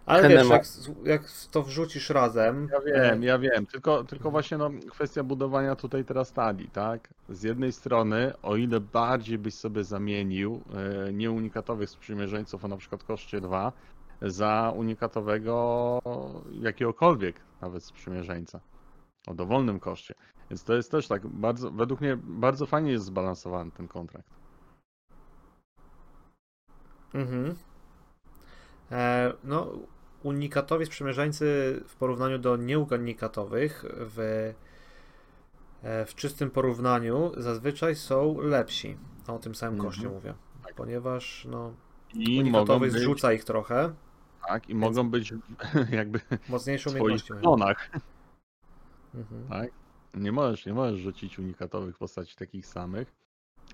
Ale 0.06 0.28
wiesz, 0.28 0.48
jak, 0.48 0.64
jak 1.04 1.22
to 1.50 1.62
wrzucisz 1.62 2.10
razem. 2.10 2.68
Ja 2.72 2.78
e, 2.78 3.10
wiem, 3.10 3.22
ja 3.22 3.38
wiem, 3.38 3.66
tylko, 3.66 4.04
tylko 4.04 4.30
właśnie 4.30 4.58
no, 4.58 4.70
kwestia 4.90 5.22
budowania 5.22 5.76
tutaj 5.76 6.04
teraz 6.04 6.32
talii, 6.32 6.68
tak? 6.68 7.08
Z 7.28 7.42
jednej 7.42 7.72
strony, 7.72 8.32
o 8.42 8.56
ile 8.56 8.80
bardziej 8.80 9.38
byś 9.38 9.54
sobie 9.54 9.84
zamienił 9.84 10.62
e, 11.06 11.12
nieunikatowych 11.12 11.90
sprzymierzeńców 11.90 12.64
o 12.64 12.68
na 12.68 12.76
przykład 12.76 13.04
koszcie 13.04 13.40
2 13.40 13.72
za 14.22 14.72
unikatowego 14.76 16.02
jakiegokolwiek 16.52 17.36
nawet 17.60 17.84
sprzymierzeńca 17.84 18.60
o 19.26 19.34
dowolnym 19.34 19.80
koszcie. 19.80 20.14
Więc 20.50 20.64
to 20.64 20.74
jest 20.74 20.90
też 20.90 21.08
tak 21.08 21.26
bardzo, 21.26 21.70
według 21.70 22.00
mnie 22.00 22.18
bardzo 22.22 22.66
fajnie 22.66 22.92
jest 22.92 23.04
zbalansowany 23.04 23.70
ten 23.70 23.88
kontrakt. 23.88 24.28
Mhm. 27.14 27.54
E, 28.92 29.32
no, 29.44 29.72
unikatowi 30.22 30.86
sprzymierzeńcy 30.86 31.44
w 31.88 31.96
porównaniu 31.96 32.38
do 32.38 32.56
nieunikatowych 32.56 33.84
w, 33.88 34.18
e, 35.82 36.04
w 36.06 36.14
czystym 36.14 36.50
porównaniu 36.50 37.32
zazwyczaj 37.36 37.94
są 37.96 38.40
lepsi. 38.40 38.96
O 39.26 39.38
tym 39.38 39.54
samym 39.54 39.74
Mhm. 39.74 39.90
koszcie 39.92 40.08
mówię. 40.08 40.34
Tak. 40.64 40.74
Ponieważ 40.74 41.46
no, 41.50 41.72
I 42.14 42.40
unikatowy 42.40 42.86
być, 42.86 42.94
zrzuca 42.94 43.32
ich 43.32 43.44
trochę. 43.44 43.92
tak, 44.48 44.68
i 44.68 44.74
mogą 44.74 45.10
być 45.10 45.34
jakby 45.90 46.20
Mocniejsze 46.48 46.90
w 46.90 46.92
umiejętności 46.92 47.32
mają. 47.32 47.42
klonach. 47.42 47.90
Mhm. 49.14 49.48
Tak? 49.48 49.70
Nie 50.14 50.32
możesz, 50.32 50.66
nie 50.66 50.74
możesz 50.74 51.00
rzucić 51.00 51.38
unikatowych 51.38 51.98
postaci 51.98 52.36
takich 52.36 52.66
samych, 52.66 53.12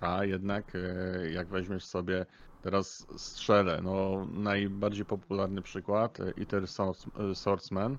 a 0.00 0.24
jednak 0.24 0.72
e, 0.74 1.30
jak 1.30 1.48
weźmiesz 1.48 1.84
sobie 1.84 2.26
teraz 2.62 3.06
strzelę, 3.16 3.80
no 3.82 4.26
najbardziej 4.32 5.04
popularny 5.04 5.62
przykład, 5.62 6.20
e, 6.20 6.30
Iter 6.30 6.62
Swords- 6.62 7.30
e, 7.30 7.34
Swordsman 7.34 7.98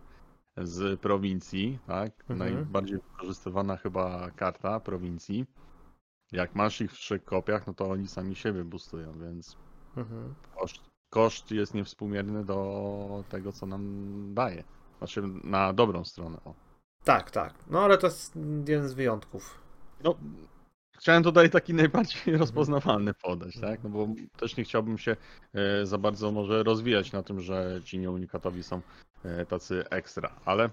z 0.57 0.99
prowincji, 0.99 1.79
tak? 1.87 2.11
Mhm. 2.29 2.39
Najbardziej 2.39 2.97
wykorzystywana 2.97 3.77
chyba 3.77 4.31
karta 4.31 4.79
prowincji. 4.79 5.45
Jak 6.31 6.55
masz 6.55 6.81
ich 6.81 6.91
w 6.91 6.97
trzech 6.97 7.23
kopiach, 7.25 7.67
no 7.67 7.73
to 7.73 7.89
oni 7.89 8.07
sami 8.07 8.35
siebie 8.35 8.63
boostują, 8.63 9.19
więc 9.19 9.57
Mhm. 9.97 10.35
koszt, 10.55 10.89
koszt 11.09 11.51
jest 11.51 11.73
niewspółmierny 11.73 12.45
do 12.45 13.23
tego, 13.29 13.51
co 13.51 13.65
nam 13.65 13.83
daje. 14.33 14.63
Znaczy 14.97 15.21
na 15.43 15.73
dobrą 15.73 16.03
stronę. 16.03 16.37
O. 16.45 16.68
Tak, 17.09 17.31
tak. 17.31 17.53
No 17.69 17.81
ale 17.81 17.97
to 17.97 18.07
jest 18.07 18.35
jeden 18.67 18.87
z 18.89 18.93
wyjątków. 18.93 19.59
No, 20.03 20.15
chciałem 20.97 21.23
tutaj 21.23 21.49
taki 21.49 21.73
najbardziej 21.73 22.37
rozpoznawalny 22.37 23.13
podać, 23.13 23.59
tak? 23.61 23.83
No 23.83 23.89
bo 23.89 24.07
też 24.39 24.57
nie 24.57 24.63
chciałbym 24.63 24.97
się 24.97 25.15
e, 25.53 25.85
za 25.85 25.97
bardzo 25.97 26.31
może 26.31 26.63
rozwijać 26.63 27.11
na 27.11 27.23
tym, 27.23 27.41
że 27.41 27.81
ci 27.83 27.99
nieunikatowi 27.99 28.63
są 28.63 28.81
e, 29.25 29.45
tacy 29.45 29.83
ekstra, 29.89 30.35
ale 30.45 30.69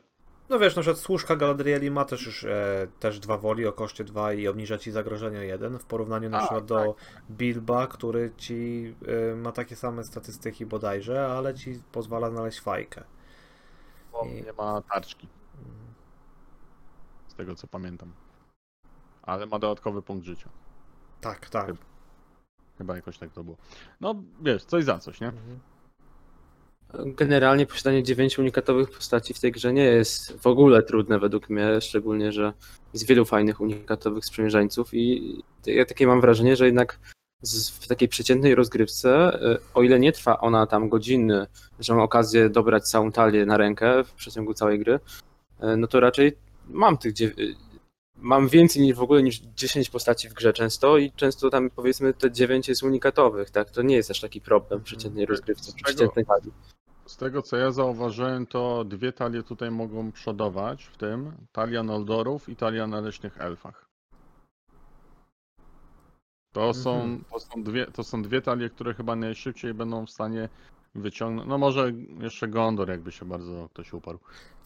No 0.48 0.58
wiesz, 0.58 0.76
na 0.76 0.82
przykład 0.82 1.00
służka 1.02 1.36
Galadrieli 1.36 1.90
ma 1.90 2.04
też 2.04 2.26
już 2.26 2.44
e, 2.44 2.86
też 3.00 3.18
dwa 3.20 3.38
woli 3.38 3.66
o 3.66 3.72
koszcie 3.72 4.04
2 4.04 4.32
i 4.32 4.48
obniża 4.48 4.78
ci 4.78 4.90
zagrożenie 4.90 5.38
o 5.38 5.42
1 5.42 5.78
w 5.78 5.84
porównaniu 5.84 6.30
na 6.30 6.38
Tak, 6.38 6.46
przykład 6.46 6.64
do 6.64 6.94
Bilba, 7.30 7.86
który 7.86 8.30
ci 8.36 8.94
e, 9.32 9.36
ma 9.36 9.52
takie 9.52 9.76
same 9.76 10.04
statystyki 10.04 10.66
bodajże, 10.66 11.26
ale 11.26 11.54
ci 11.54 11.82
pozwala 11.92 12.30
znaleźć 12.30 12.60
fajkę. 12.60 13.04
bo 14.12 14.24
I- 14.24 14.42
nie 14.44 14.52
ma 14.52 14.82
tarczki, 14.92 15.26
Mhm. 15.26 15.35
Z 17.36 17.38
tego 17.38 17.54
co 17.54 17.66
pamiętam. 17.66 18.12
Ale 19.22 19.46
ma 19.46 19.58
dodatkowy 19.58 20.02
punkt 20.02 20.26
życia. 20.26 20.48
Tak, 21.20 21.50
tak. 21.50 21.74
Chyba 22.78 22.96
jakoś 22.96 23.18
tak 23.18 23.32
to 23.32 23.44
było. 23.44 23.56
No 24.00 24.14
wiesz, 24.42 24.64
coś 24.64 24.84
za 24.84 24.98
coś, 24.98 25.20
nie? 25.20 25.26
Mhm. 25.26 25.60
Generalnie 27.14 27.66
posiadanie 27.66 28.02
dziewięciu 28.02 28.42
unikatowych 28.42 28.90
postaci 28.90 29.34
w 29.34 29.40
tej 29.40 29.52
grze 29.52 29.72
nie 29.72 29.84
jest 29.84 30.40
w 30.40 30.46
ogóle 30.46 30.82
trudne 30.82 31.18
według 31.18 31.50
mnie, 31.50 31.80
szczególnie, 31.80 32.32
że 32.32 32.52
jest 32.92 33.06
wielu 33.06 33.24
fajnych 33.24 33.60
unikatowych 33.60 34.24
sprzymierzeńców 34.24 34.94
i 34.94 35.42
ja 35.66 35.84
takie 35.84 36.06
mam 36.06 36.20
wrażenie, 36.20 36.56
że 36.56 36.66
jednak 36.66 36.98
z, 37.42 37.70
w 37.70 37.88
takiej 37.88 38.08
przeciętnej 38.08 38.54
rozgrywce, 38.54 39.40
y, 39.54 39.58
o 39.74 39.82
ile 39.82 40.00
nie 40.00 40.12
trwa 40.12 40.40
ona 40.40 40.66
tam 40.66 40.88
godziny, 40.88 41.46
że 41.80 41.94
mam 41.94 42.02
okazję 42.02 42.50
dobrać 42.50 42.88
całą 42.88 43.12
talię 43.12 43.46
na 43.46 43.56
rękę 43.56 44.04
w 44.04 44.12
przeciągu 44.12 44.54
całej 44.54 44.78
gry, 44.78 44.94
y, 44.94 45.76
no 45.76 45.86
to 45.86 46.00
raczej 46.00 46.45
mam 46.66 46.98
tych 46.98 47.20
y, 47.20 47.54
mam 48.16 48.48
więcej 48.48 48.82
niż 48.82 48.96
w 48.96 49.02
ogóle 49.02 49.22
niż 49.22 49.38
10 49.38 49.90
postaci 49.90 50.28
w 50.28 50.34
grze 50.34 50.52
często 50.52 50.98
i 50.98 51.12
często 51.12 51.50
tam 51.50 51.70
powiedzmy 51.70 52.14
te 52.14 52.30
9 52.32 52.68
jest 52.68 52.82
unikatowych, 52.82 53.50
tak? 53.50 53.70
To 53.70 53.82
nie 53.82 53.96
jest 53.96 54.10
aż 54.10 54.20
taki 54.20 54.40
problem 54.40 54.82
przeciętnej 54.82 55.26
rozgrywce, 55.26 55.64
Z 55.70 55.74
tego- 55.74 55.84
przeciętnej 55.84 56.26
talii. 56.26 56.52
Z 57.06 57.16
tego 57.16 57.42
co 57.42 57.56
ja 57.56 57.72
zauważyłem, 57.72 58.46
to 58.46 58.84
dwie 58.84 59.12
talie 59.12 59.42
tutaj 59.42 59.70
mogą 59.70 60.12
przodować 60.12 60.84
w 60.84 60.96
tym. 60.96 61.32
Talia 61.52 61.82
Noldorów 61.82 62.48
i 62.48 62.56
talia 62.56 62.86
na 62.86 63.00
leśnych 63.00 63.40
elfach. 63.40 63.86
To 66.52 66.74
są, 66.74 66.94
Mhm. 66.94 67.24
to, 67.32 67.40
są 67.40 67.62
dwie, 67.62 67.86
to 67.86 68.04
są 68.04 68.22
dwie 68.22 68.42
talie, 68.42 68.70
które 68.70 68.94
chyba 68.94 69.16
najszybciej 69.16 69.74
będą 69.74 70.06
w 70.06 70.10
stanie 70.10 70.48
wyciągnąć. 70.94 71.48
No 71.48 71.58
może 71.58 71.92
jeszcze 72.20 72.48
Gondor, 72.48 72.88
jakby 72.90 73.12
się 73.12 73.24
bardzo 73.26 73.68
ktoś 73.72 73.92
uparł. 73.92 74.18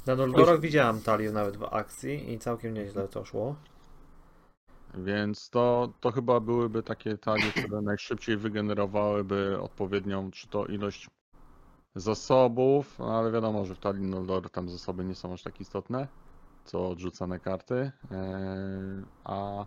Na 0.06 0.14
Noldorach 0.16 0.60
widziałem 0.60 1.00
talię 1.00 1.32
nawet 1.32 1.56
w 1.56 1.64
akcji 1.64 2.32
i 2.32 2.38
całkiem 2.38 2.74
nieźle 2.74 3.08
to 3.08 3.24
szło. 3.24 3.54
Więc 4.94 5.50
to, 5.50 5.92
to 6.00 6.10
chyba 6.12 6.40
byłyby 6.40 6.82
takie 6.82 7.18
talie, 7.18 7.50
które 7.52 7.82
najszybciej 7.92 8.36
wygenerowałyby 8.36 9.60
odpowiednią, 9.60 10.30
czy 10.30 10.48
to 10.48 10.66
ilość 10.66 11.08
zasobów, 11.94 12.98
no 12.98 13.18
ale 13.18 13.32
wiadomo, 13.32 13.64
że 13.64 13.74
w 13.74 13.78
talii 13.78 14.02
Noldor 14.02 14.50
tam 14.50 14.68
zasoby 14.68 15.04
nie 15.04 15.14
są 15.14 15.32
aż 15.32 15.42
tak 15.42 15.60
istotne, 15.60 16.08
co 16.64 16.88
odrzucane 16.88 17.40
karty, 17.40 17.92
eee, 18.10 19.04
a, 19.24 19.66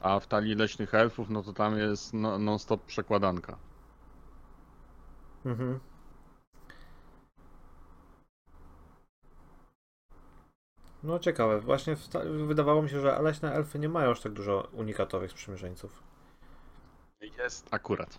a 0.00 0.20
w 0.20 0.26
talii 0.26 0.54
leśnych 0.54 0.94
elfów, 0.94 1.30
no 1.30 1.42
to 1.42 1.52
tam 1.52 1.78
jest 1.78 2.14
no, 2.14 2.38
non-stop 2.38 2.84
przekładanka. 2.84 3.56
Mhm. 5.44 5.80
No 11.04 11.18
ciekawe, 11.18 11.60
właśnie 11.60 11.96
wydawało 12.46 12.82
mi 12.82 12.90
się, 12.90 13.00
że 13.00 13.22
leśne 13.22 13.52
elfy 13.52 13.78
nie 13.78 13.88
mają 13.88 14.10
aż 14.10 14.20
tak 14.20 14.32
dużo 14.32 14.68
unikatowych 14.72 15.30
sprzymierzeńców. 15.30 16.02
Jest 17.38 17.74
akurat. 17.74 18.18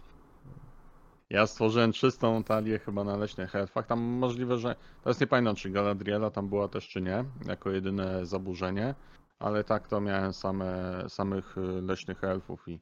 Ja 1.30 1.48
stworzyłem 1.48 1.92
czystą 1.92 2.44
talię 2.44 2.80
chyba 2.80 3.04
na 3.04 3.18
leśnych 3.18 3.56
elfach. 3.56 3.86
Tam 3.86 4.00
możliwe, 4.00 4.58
że. 4.58 4.76
Teraz 5.04 5.20
nie 5.20 5.28
pamiętam, 5.28 5.56
czy 5.56 5.70
Galadriela 5.70 6.32
tam 6.32 6.50
była 6.50 6.68
też, 6.68 6.88
czy 6.88 7.02
nie, 7.02 7.26
jako 7.46 7.72
jedyne 7.72 8.26
zaburzenie. 8.26 8.96
Ale 9.40 9.64
tak 9.64 9.88
to 9.88 10.02
miałem 10.02 10.34
same, 10.34 11.04
samych 11.10 11.58
y, 11.58 11.62
leśnych 11.62 12.24
elfów 12.24 12.68
i 12.68 12.80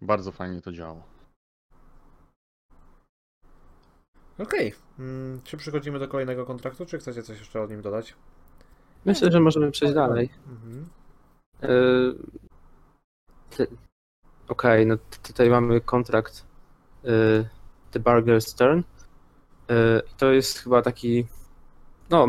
bardzo 0.00 0.32
fajnie 0.32 0.60
to 0.60 0.72
działało. 0.72 1.02
Okej, 4.38 4.74
mm, 4.98 5.40
czy 5.44 5.56
przechodzimy 5.56 5.98
do 5.98 6.08
kolejnego 6.08 6.46
kontraktu, 6.46 6.86
czy 6.86 6.98
chcecie 6.98 7.22
coś 7.22 7.38
jeszcze 7.38 7.62
o 7.62 7.66
nim 7.66 7.82
dodać? 7.82 8.14
Myślę, 9.04 9.32
że 9.32 9.40
możemy 9.40 9.70
przejść 9.70 9.94
dalej. 9.94 10.30
Mhm. 10.48 10.88
E, 11.62 11.68
Okej, 14.48 14.86
no 14.86 14.96
t- 14.96 15.18
tutaj 15.22 15.50
mamy 15.50 15.80
kontrakt 15.80 16.44
e, 17.04 17.08
The 17.90 18.00
Barger's 18.00 18.58
Turn. 18.58 18.78
E, 19.70 20.00
i 20.12 20.14
To 20.16 20.32
jest 20.32 20.58
chyba 20.58 20.82
taki. 20.82 21.26
No, 22.10 22.28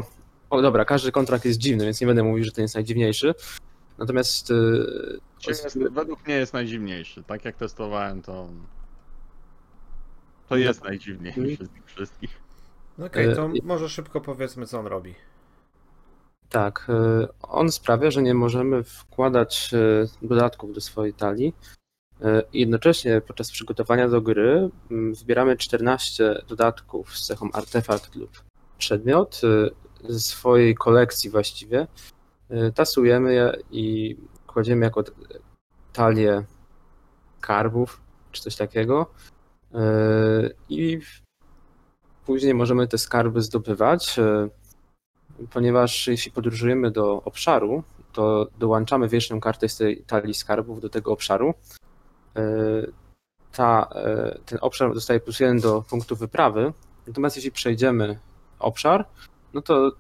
o 0.50 0.62
dobra, 0.62 0.86
każdy 0.86 1.12
kontrakt 1.12 1.46
jest 1.46 1.60
dziwny, 1.60 1.86
więc 1.86 2.02
nie 2.02 2.08
będę 2.08 2.24
mówił, 2.24 2.44
że 2.44 2.52
ten 2.52 2.62
jest 2.62 2.76
najdziwniejszy. 2.76 3.34
Natomiast 3.98 4.48
Czy 5.40 5.50
jest, 5.50 5.80
według 5.92 6.26
mnie 6.26 6.36
jest 6.36 6.54
najdziwniejszy. 6.54 7.24
Tak 7.24 7.46
jak 7.46 7.56
testowałem, 7.56 8.22
to. 8.22 8.48
To 10.50 10.56
jest 10.56 10.84
najdziwniejszy 10.84 11.66
z 11.66 11.70
tych 11.70 11.86
wszystkich. 11.86 12.42
Okej, 13.06 13.28
E, 13.28 13.36
to 13.36 13.50
może 13.64 13.90
szybko 13.90 14.22
powiedzmy, 14.22 14.66
co 14.68 14.80
on 14.80 14.88
robi. 14.88 15.16
Tak, 16.54 16.88
e, 16.90 17.28
on 17.42 17.72
sprawia, 17.72 18.12
że 18.12 18.22
nie 18.22 18.34
możemy 18.34 18.84
wkładać 18.84 19.72
e, 19.74 20.28
dodatków 20.28 20.74
do 20.74 20.82
swojej 20.82 21.14
talii. 21.14 21.54
I 22.54 22.60
Jednocześnie 22.60 23.22
podczas 23.22 23.52
przygotowania 23.52 24.10
do 24.10 24.22
gry 24.22 24.70
mm, 24.92 25.14
wybieramy 25.14 25.58
14 25.58 26.42
dodatków 26.48 27.18
z 27.18 27.28
cechą 27.28 27.52
artefakt 27.52 28.16
lub 28.16 28.44
przedmiot 28.78 29.42
ze 30.10 30.20
swojej 30.20 30.76
kolekcji 30.76 31.30
właściwie. 31.30 31.88
Tasujemy 32.76 33.34
je 33.34 33.54
i 33.72 34.18
kładziemy 34.48 34.86
jako 34.86 35.04
talię 35.94 36.44
karbów 37.42 38.02
czy 38.32 38.42
coś 38.42 38.56
takiego. 38.56 39.12
I 40.70 41.00
później 42.26 42.54
możemy 42.54 42.88
te 42.88 42.98
skarby 42.98 43.42
zdobywać, 43.42 44.20
ponieważ 45.52 46.08
jeśli 46.08 46.32
podróżujemy 46.32 46.92
do 46.92 47.24
obszaru, 47.24 47.84
to 48.14 48.48
dołączamy 48.60 49.08
wierzchnią 49.10 49.40
kartę 49.40 49.70
z 49.70 49.78
tej 49.78 49.98
talii 49.98 50.34
skarbów 50.34 50.82
do 50.82 50.90
tego 50.90 51.12
obszaru. 51.12 51.54
E, 52.36 52.42
Ta, 53.52 53.90
e, 53.96 54.40
ten 54.46 54.58
obszar 54.62 54.94
dostaje 54.94 55.20
plus 55.20 55.40
jeden 55.40 55.60
do 55.60 55.82
punktu 55.90 56.16
wyprawy, 56.16 56.74
natomiast 57.08 57.36
jeśli 57.36 57.52
przejdziemy 57.52 58.20
obszar, 58.60 59.06
no 59.54 59.62
to 59.62 59.92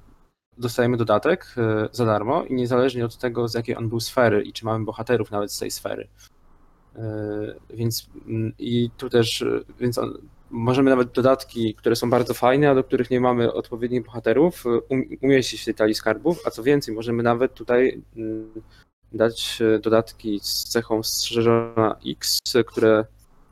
dostajemy 0.57 0.97
dodatek 0.97 1.55
e, 1.57 1.89
za 1.91 2.05
darmo 2.05 2.43
i 2.43 2.53
niezależnie 2.53 3.05
od 3.05 3.17
tego, 3.17 3.47
z 3.47 3.53
jakiej 3.53 3.77
on 3.77 3.89
był 3.89 3.99
sfery 3.99 4.43
i 4.43 4.53
czy 4.53 4.65
mamy 4.65 4.85
bohaterów 4.85 5.31
nawet 5.31 5.51
z 5.51 5.59
tej 5.59 5.71
sfery. 5.71 6.07
Więc 7.69 8.09
mm, 8.27 8.53
i 8.59 8.89
tu 8.97 9.09
też, 9.09 9.45
więc 9.79 9.97
on, 9.97 10.17
możemy 10.53 10.89
nawet 10.89 11.11
dodatki, 11.11 11.75
które 11.75 11.95
są 11.95 12.09
bardzo 12.09 12.33
fajne, 12.33 12.69
a 12.69 12.75
do 12.75 12.83
których 12.83 13.09
nie 13.09 13.19
mamy 13.19 13.53
odpowiednich 13.53 14.05
bohaterów, 14.05 14.65
um, 14.65 15.03
umieścić 15.21 15.61
w 15.61 15.65
tej 15.65 15.73
talii 15.73 15.95
skarbów, 15.95 16.39
a 16.45 16.51
co 16.51 16.63
więcej, 16.63 16.95
możemy 16.95 17.23
nawet 17.23 17.53
tutaj 17.53 18.01
mm, 18.15 18.51
dać 19.11 19.59
e, 19.61 19.79
dodatki 19.79 20.39
z 20.43 20.63
cechą 20.63 21.03
strzeżona 21.03 21.95
X, 22.07 22.41
które 22.65 23.05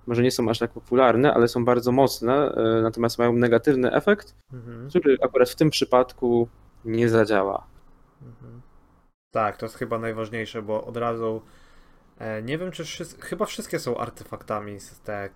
może 0.08 0.24
nie 0.24 0.32
są 0.32 0.50
aż 0.50 0.60
tak 0.60 0.72
popularne, 0.72 1.34
ale 1.34 1.48
są 1.48 1.66
bardzo 1.66 1.92
mocne, 1.92 2.52
e, 2.52 2.82
natomiast 2.82 3.18
mają 3.18 3.34
negatywny 3.34 3.92
efekt, 3.92 4.36
Mhm. 4.54 4.90
który 4.90 5.18
akurat 5.22 5.50
w 5.50 5.56
tym 5.56 5.70
przypadku 5.70 6.48
nie 6.86 7.10
zadziała. 7.10 7.68
Mhm. 8.22 8.62
Tak, 9.32 9.58
to 9.58 9.66
jest 9.66 9.76
chyba 9.78 10.00
najważniejsze, 10.00 10.62
bo 10.62 10.86
od 10.86 10.98
razu 10.98 11.42
nie 12.44 12.58
wiem, 12.58 12.72
czy 12.72 12.84
wszyscy, 12.84 13.22
chyba 13.22 13.46
wszystkie 13.46 13.80
są 13.80 13.98
artefaktami 13.98 14.80
z 14.80 15.00
te 15.00 15.30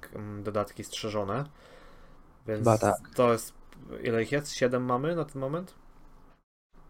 dodatki 0.44 0.84
strzeżone. 0.84 1.46
Więc 2.48 2.60
Chyba 2.60 2.78
tak. 2.78 3.10
to 3.16 3.32
jest. 3.32 3.54
Ile 4.04 4.24
ich 4.24 4.32
jest? 4.32 4.54
Siedem 4.54 4.86
mamy 4.86 5.16
na 5.16 5.26
ten 5.26 5.42
moment? 5.42 5.76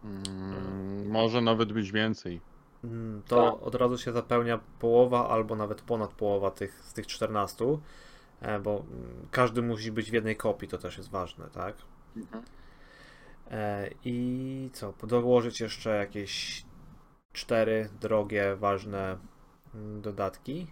Mm, 0.04 1.08
może 1.10 1.40
nawet 1.40 1.72
być 1.72 1.92
więcej. 1.92 2.40
Mm, 2.84 3.22
To 3.28 3.50
Tak. 3.52 3.62
od 3.62 3.74
razu 3.74 3.98
się 3.98 4.12
zapełnia 4.12 4.60
połowa 4.78 5.28
albo 5.28 5.56
nawet 5.56 5.82
ponad 5.82 6.12
połowa 6.12 6.50
tych, 6.50 6.82
z 6.84 6.92
tych 6.92 7.06
14, 7.06 7.78
e, 8.40 8.58
bo 8.60 8.70
mm, 8.70 9.26
każdy 9.30 9.62
musi 9.62 9.92
być 9.92 10.10
w 10.10 10.14
jednej 10.14 10.36
kopii, 10.36 10.68
to 10.68 10.78
też 10.78 10.96
jest 10.98 11.10
ważne, 11.10 11.48
tak? 11.52 11.76
E, 13.50 13.90
I 14.04 14.70
co? 14.72 14.92
Dołożyć 15.02 15.60
jeszcze 15.60 15.90
jakieś 15.90 16.64
cztery 17.32 17.88
drogie, 18.00 18.56
ważne 18.56 19.18
dodatki 20.00 20.66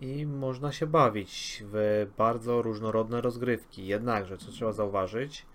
i 0.00 0.26
można 0.26 0.72
się 0.72 0.86
bawić 0.86 1.62
w 1.72 2.06
bardzo 2.18 2.62
różnorodne 2.62 3.20
rozgrywki. 3.20 3.86
Jednakże, 3.86 4.38
co 4.38 4.50
trzeba 4.50 4.72
zauważyć, 4.72 5.46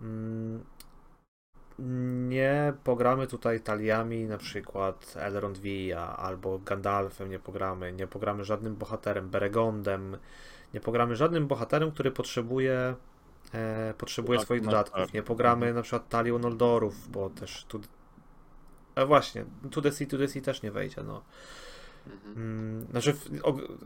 mm, 0.00 0.64
nie 2.28 2.72
pogramy 2.84 3.26
tutaj 3.26 3.60
taliami, 3.60 4.24
na 4.24 4.38
przykład 4.38 5.14
Elrond 5.16 5.58
Villa 5.58 6.16
albo 6.16 6.58
Gandalfem 6.58 7.30
nie 7.30 7.38
pogramy, 7.38 7.92
nie 7.92 8.06
pogramy 8.06 8.44
żadnym 8.44 8.76
bohaterem, 8.76 9.30
Beregondem, 9.30 10.16
nie 10.74 10.80
pogramy 10.80 11.16
żadnym 11.16 11.46
bohaterem, 11.46 11.90
który 11.90 12.10
potrzebuje 12.10 12.94
e, 13.54 13.94
potrzebuje 13.98 14.38
Tak, 14.38 14.44
swoich 14.46 14.62
na 14.62 14.70
dodatków. 14.70 14.94
start. 14.96 15.14
Nie 15.14 15.22
pogramy 15.22 15.74
na 15.74 15.82
przykład 15.82 16.08
talią 16.08 16.38
Noldorów, 16.38 17.10
bo 17.10 17.30
też 17.30 17.64
tu 17.64 17.80
a 18.94 19.06
właśnie, 19.06 19.44
sea, 19.92 20.06
to 20.06 20.18
the 20.18 20.28
sea 20.28 20.42
też 20.42 20.62
nie 20.62 20.70
wejdzie, 20.70 21.02
no. 21.02 21.22
Mm, 22.36 22.86
Znaczy, 22.90 23.14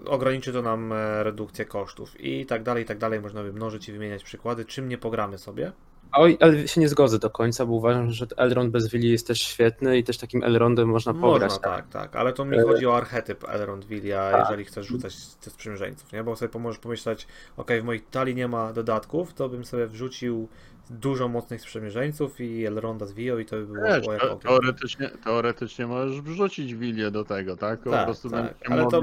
ograniczy 0.07 0.53
to 0.53 0.63
nam 0.63 0.93
e, 0.93 1.23
redukcję 1.23 1.65
kosztów 1.65 2.21
i 2.21 2.47
tak 2.47 2.63
dalej, 2.63 2.83
i 2.83 2.87
tak 2.87 2.99
dalej. 2.99 3.21
Można 3.21 3.43
by 3.43 3.53
mnożyć 3.53 3.89
i 3.89 3.93
wymieniać 3.93 4.25
przykłady, 4.25 4.65
czym 4.65 4.89
nie 4.89 4.99
pogramy 4.99 5.39
sobie. 5.39 5.73
Oj, 6.13 6.39
ale 6.41 6.69
się 6.69 6.81
nie 6.81 6.89
zgodzę 6.89 7.19
do 7.19 7.31
końca, 7.31 7.67
bo 7.67 7.73
uważam, 7.75 8.11
że 8.11 8.27
Elrond 8.37 8.71
bez 8.71 8.89
Willi 8.89 9.11
jest 9.11 9.27
też 9.27 9.41
świetny 9.41 9.99
i 9.99 10.05
też 10.05 10.19
takim 10.19 10.43
Elrondem 10.43 10.89
można 10.89 11.15
pograć. 11.15 11.51
Można, 11.51 11.69
tak, 11.69 11.89
tak, 11.89 12.17
ale 12.17 12.33
to 12.33 12.45
mi 12.45 12.59
E, 12.59 12.63
chodzi 12.63 12.87
o 12.87 12.97
archetyp 12.97 13.45
Elrond 13.49 13.85
Villia, 13.85 14.31
tak. 14.31 14.41
jeżeli 14.41 14.65
chcesz 14.65 14.87
rzucać 14.87 15.27
te 15.27 15.51
sprzymierzeńców, 15.51 16.13
nie? 16.13 16.25
Bo 16.25 16.37
sobie 16.37 16.61
możesz 16.61 16.79
pomyśleć, 16.79 17.27
ok, 17.57 17.71
w 17.81 17.85
mojej 17.85 18.01
talii 18.01 18.35
nie 18.35 18.49
ma 18.49 18.73
dodatków, 18.73 19.35
to 19.35 19.49
bym 19.49 19.65
sobie 19.65 19.87
wrzucił 19.87 20.49
dużo 20.90 21.29
mocnych 21.29 21.61
sprzymierzeńców 21.61 22.40
i 22.40 22.66
Elronda 22.66 23.07
z 23.07 23.12
Vio 23.12 23.38
i 23.38 23.44
to 23.46 23.57
by 23.57 23.66
było 23.66 23.87
Wiesz, 23.87 24.09
ogień. 24.09 24.38
teoretycznie, 24.40 25.11
teoretycznie 25.24 25.87
możesz 25.87 26.20
wrzucić 26.20 26.74
Wilię 26.74 27.11
do 27.11 27.24
tego, 27.24 27.57
tak? 27.57 27.81
Po 27.81 27.90
Tak, 27.90 28.05
prostu 28.05 28.31
tak, 28.31 28.55
ale 28.70 28.87
to 28.87 29.01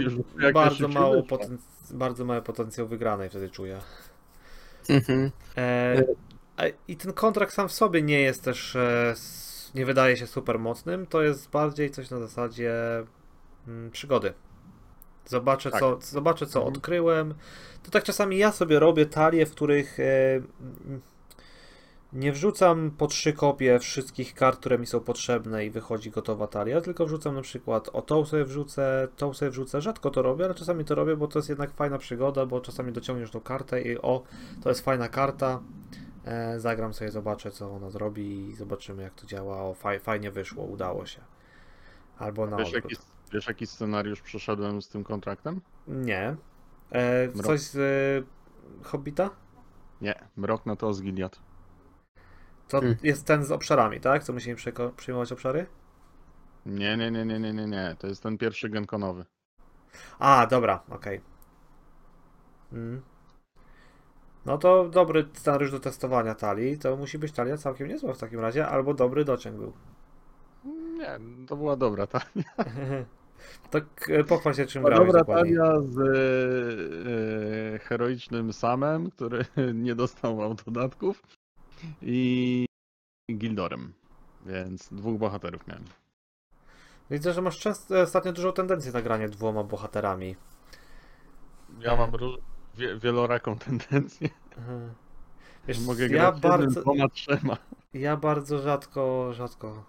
bardzo, 0.54 0.88
mało 0.88 1.22
poten- 1.24 1.58
bardzo 1.92 2.26
mały 2.26 2.42
potencjał 2.42 2.88
wygranej 2.88 3.30
wtedy 3.30 3.50
czuję. 3.50 3.80
Mhm. 4.90 5.32
E, 5.58 6.04
I 6.88 6.98
ten 6.98 7.14
kontrakt 7.14 7.54
sam 7.54 7.68
w 7.68 7.72
sobie 7.72 8.02
nie 8.02 8.22
jest 8.22 8.44
też, 8.44 8.76
e, 8.76 9.14
nie 9.76 9.86
wydaje 9.86 10.18
się 10.18 10.28
super 10.28 10.60
mocnym, 10.60 11.06
to 11.08 11.22
jest 11.22 11.50
bardziej 11.50 11.92
coś 11.92 12.10
na 12.10 12.20
zasadzie 12.20 12.74
mm, 13.68 13.92
przygody. 13.92 14.34
Zobaczę, 15.26 15.72
Tak. 15.72 15.80
co, 15.80 15.98
zobaczę, 16.02 16.46
co 16.46 16.60
Mhm. 16.60 16.76
odkryłem. 16.76 17.34
To 17.84 17.92
tak 17.92 18.04
czasami 18.04 18.38
ja 18.38 18.52
sobie 18.52 18.80
robię 18.80 19.06
talie, 19.06 19.46
w 19.46 19.52
których 19.52 20.00
e, 20.00 20.04
nie 22.14 22.32
wrzucam 22.32 22.92
po 22.92 23.08
trzy 23.08 23.34
kopie 23.34 23.80
wszystkich 23.80 24.34
kart, 24.34 24.60
które 24.60 24.80
mi 24.80 24.88
są 24.88 25.00
potrzebne 25.00 25.66
i 25.66 25.70
wychodzi 25.70 26.12
gotowa 26.12 26.48
talia, 26.48 26.82
tylko 26.82 27.06
wrzucam 27.06 27.36
na 27.36 27.42
przykład 27.42 27.90
o 27.94 28.02
tą 28.02 28.26
sobie 28.26 28.46
wrzucę, 28.46 29.08
tą 29.18 29.34
sobie 29.34 29.52
wrzucę. 29.52 29.82
Rzadko 29.82 30.10
to 30.10 30.22
robię, 30.22 30.46
ale 30.46 30.56
czasami 30.56 30.86
to 30.86 30.96
robię, 30.96 31.16
bo 31.16 31.28
to 31.28 31.40
jest 31.40 31.50
jednak 31.50 31.72
fajna 31.72 31.98
przygoda, 31.98 32.46
bo 32.46 32.62
czasami 32.62 32.92
dociągniesz 32.92 33.32
tą 33.32 33.42
kartę 33.42 33.82
i 33.82 33.98
o, 34.02 34.24
to 34.64 34.70
jest 34.70 34.82
fajna 34.82 35.10
karta. 35.10 35.62
E, 36.26 36.60
zagram 36.60 36.94
sobie, 36.94 37.12
zobaczę 37.12 37.52
co 37.52 37.72
ona 37.72 37.90
zrobi 37.90 38.50
i 38.50 38.56
zobaczymy 38.56 39.04
jak 39.04 39.14
to 39.14 39.28
działa. 39.28 39.62
O, 39.62 39.74
faj, 39.74 40.00
fajnie 40.00 40.32
wyszło, 40.32 40.64
udało 40.64 41.06
się. 41.06 41.22
Albo 42.18 42.48
na 42.48 42.58
Wiesz 42.58 42.68
odwrót. 42.68 42.92
jaki, 42.92 43.04
wiesz, 43.34 43.48
jaki 43.48 43.68
scenariusz 43.68 44.22
przeszedłem 44.22 44.82
z 44.82 44.90
tym 44.90 45.04
kontraktem? 45.04 45.62
Nie. 45.88 46.36
E, 46.92 47.32
coś 47.44 47.62
z 47.62 47.76
e, 47.76 48.84
Hobbita? 48.84 49.30
Nie, 50.02 50.16
Mrok 50.38 50.66
na 50.66 50.76
to 50.76 50.94
z 50.94 51.02
Gilead. 51.02 51.40
To 52.68 52.80
Hmm. 52.80 52.98
jest 53.04 53.26
ten 53.26 53.44
z 53.46 53.52
obszarami, 53.52 54.00
tak? 54.00 54.24
Co 54.24 54.34
musimy 54.34 54.56
przyjmować 54.98 55.32
obszary? 55.32 55.66
Nie, 56.66 56.98
nie, 56.98 57.12
nie, 57.12 57.26
nie, 57.26 57.40
nie, 57.40 57.54
nie, 57.54 57.66
nie. 57.66 57.96
To 58.00 58.08
jest 58.08 58.24
ten 58.24 58.38
pierwszy 58.38 58.70
genkonowy. 58.70 59.26
A, 60.20 60.48
dobra, 60.48 60.84
okej. 60.90 61.22
Mm. 62.74 63.02
No 64.46 64.58
to 64.58 64.90
dobry 64.90 65.26
scenariusz 65.34 65.72
do 65.72 65.80
testowania 65.80 66.36
talii. 66.36 66.78
To 66.78 66.96
musi 66.98 67.18
być 67.20 67.32
talia 67.32 67.58
całkiem 67.58 67.88
niezła 67.88 68.14
w 68.14 68.18
takim 68.18 68.40
razie, 68.40 68.68
albo 68.68 68.94
dobry 68.94 69.26
dociąg 69.26 69.58
był. 69.58 69.74
Nie, 70.98 71.20
to 71.48 71.56
była 71.56 71.76
dobra 71.76 72.08
talia. 72.08 72.26
to 73.72 73.80
pochwal 74.28 74.54
się 74.54 74.66
czym 74.66 74.82
Była 74.84 74.90
grałeś 74.96 75.08
dobra 75.08 75.20
dokładnie. 75.22 75.58
talia 75.58 75.82
z 75.82 75.98
e, 77.76 77.80
heroicznym 77.80 78.54
Samem, 78.54 79.12
który 79.12 79.46
nie 79.74 79.96
dostał 79.96 80.56
dodatków 80.66 81.22
i 82.02 82.66
Gildorem. 83.32 83.94
Więc 84.46 84.90
dwóch 84.94 85.18
bohaterów 85.20 85.68
miałem. 85.68 85.84
Widzę, 87.12 87.34
że 87.34 87.42
masz 87.42 87.60
często, 87.60 88.02
ostatnio 88.02 88.34
dużą 88.34 88.52
tendencję 88.52 88.92
na 88.92 89.02
granie 89.02 89.30
dwoma 89.30 89.64
bohaterami. 89.64 90.36
Ja 91.80 91.96
mam 91.96 92.16
róż, 92.16 92.38
wie, 92.76 93.00
wieloraką 93.00 93.58
tendencję. 93.66 94.30
Mhm. 94.58 94.94
Wiesz, 95.68 95.80
Mogę 95.80 96.04
ja 96.04 96.10
grać 96.10 96.34
jednym, 96.36 96.52
bardzo, 96.52 96.82
dwoma, 96.82 97.10
trzema. 97.10 97.58
ja 97.94 98.18
bardzo 98.18 98.60
rzadko, 98.60 99.34
rzadko. 99.34 99.84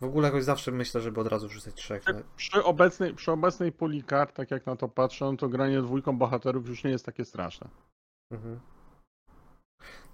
W 0.00 0.04
ogóle 0.04 0.28
jakoś 0.28 0.44
zawsze 0.44 0.72
myślę, 0.72 1.00
żeby 1.00 1.20
od 1.20 1.26
razu 1.26 1.48
wrzucać 1.48 1.74
trzech. 1.74 2.02
No, 2.06 2.14
Przy 2.36 2.64
obecnej, 2.64 3.14
przy 3.14 3.32
obecnej 3.32 3.72
puli 3.72 4.02
kart, 4.02 4.34
tak 4.36 4.50
jak 4.50 4.66
na 4.66 4.76
to 4.76 4.88
patrzę, 4.88 5.24
no 5.24 5.36
to 5.36 5.48
granie 5.48 5.82
dwójką 5.82 6.18
bohaterów 6.18 6.68
już 6.68 6.84
nie 6.84 6.90
jest 6.90 7.06
takie 7.06 7.24
straszne. 7.24 7.68
Mhm. 8.30 8.60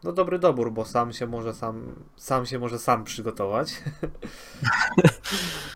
No 0.04 0.12
dobry 0.12 0.38
dobór, 0.38 0.72
bo 0.72 0.84
sam 0.84 1.12
się 1.12 1.26
może 1.26 1.54
sam, 1.54 1.94
sam 2.16 2.46
się 2.46 2.58
może 2.58 2.78
sam 2.78 3.04
przygotować. 3.04 3.74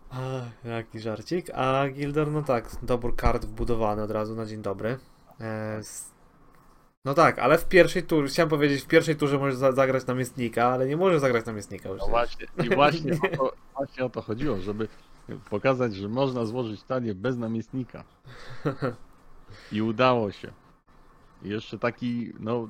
Ach, 0.09 0.65
Jaki 0.65 0.99
żarcik. 0.99 1.49
A 1.49 1.89
Gildor, 1.89 2.31
no 2.31 2.41
tak, 2.41 2.69
dobór 2.81 3.15
kart 3.15 3.45
wbudowany 3.45 4.03
od 4.03 4.11
razu 4.11 4.35
na 4.35 4.45
dzień 4.45 4.61
dobry. 4.61 4.97
E, 5.41 5.81
No 7.05 7.13
tak, 7.13 7.39
ale 7.39 7.57
w 7.57 7.65
pierwszej 7.65 8.03
turze, 8.03 8.27
chciałem 8.27 8.49
powiedzieć, 8.49 8.83
w 8.83 8.87
pierwszej 8.87 9.15
turze 9.15 9.37
możesz 9.37 9.55
za 9.55 9.71
zagrać 9.71 10.05
namiestnika, 10.05 10.67
ale 10.67 10.87
nie 10.87 10.97
możesz 10.97 11.21
zagrać 11.21 11.45
namiestnika 11.45 11.89
już. 11.89 11.99
No 11.99 12.07
właśnie, 12.07 12.47
i 12.63 12.69
właśnie 12.75 13.13
o, 13.13 13.37
to, 13.37 13.53
właśnie 13.75 14.05
o 14.05 14.09
to 14.09 14.21
chodziło, 14.21 14.57
żeby 14.57 14.87
pokazać, 15.49 15.95
że 15.95 16.09
można 16.09 16.45
złożyć 16.45 16.83
talię 16.83 17.15
bez 17.15 17.37
namiestnika. 17.37 18.03
I 19.71 19.81
udało 19.81 20.31
się. 20.31 20.51
I 21.43 21.49
jeszcze 21.49 21.79
taki, 21.79 22.33
no, 22.39 22.67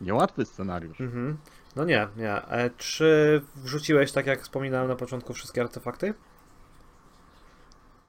niełatwy 0.00 0.44
scenariusz. 0.44 1.00
Mhm. 1.00 1.36
No 1.76 1.84
nie, 1.84 2.08
nie. 2.16 2.46
E, 2.48 2.70
czy 2.70 3.42
wrzuciłeś, 3.56 4.12
tak 4.12 4.26
jak 4.26 4.42
wspominałem 4.42 4.88
na 4.88 4.96
początku, 4.96 5.32
wszystkie 5.32 5.60
artefakty? 5.60 6.14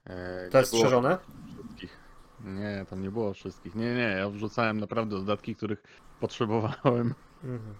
E, 0.04 0.50
było 0.50 0.64
strzeżone? 0.64 1.18
wszystkich. 1.54 1.98
Nie, 2.44 2.86
tam 2.90 3.02
nie 3.02 3.10
było 3.10 3.34
wszystkich. 3.34 3.74
Nie, 3.74 3.94
nie, 3.94 4.02
ja 4.18 4.30
wrzucałem 4.30 4.80
naprawdę 4.80 5.16
dodatki, 5.16 5.56
których 5.56 5.82
potrzebowałem. 6.20 7.14
Mhm. 7.44 7.74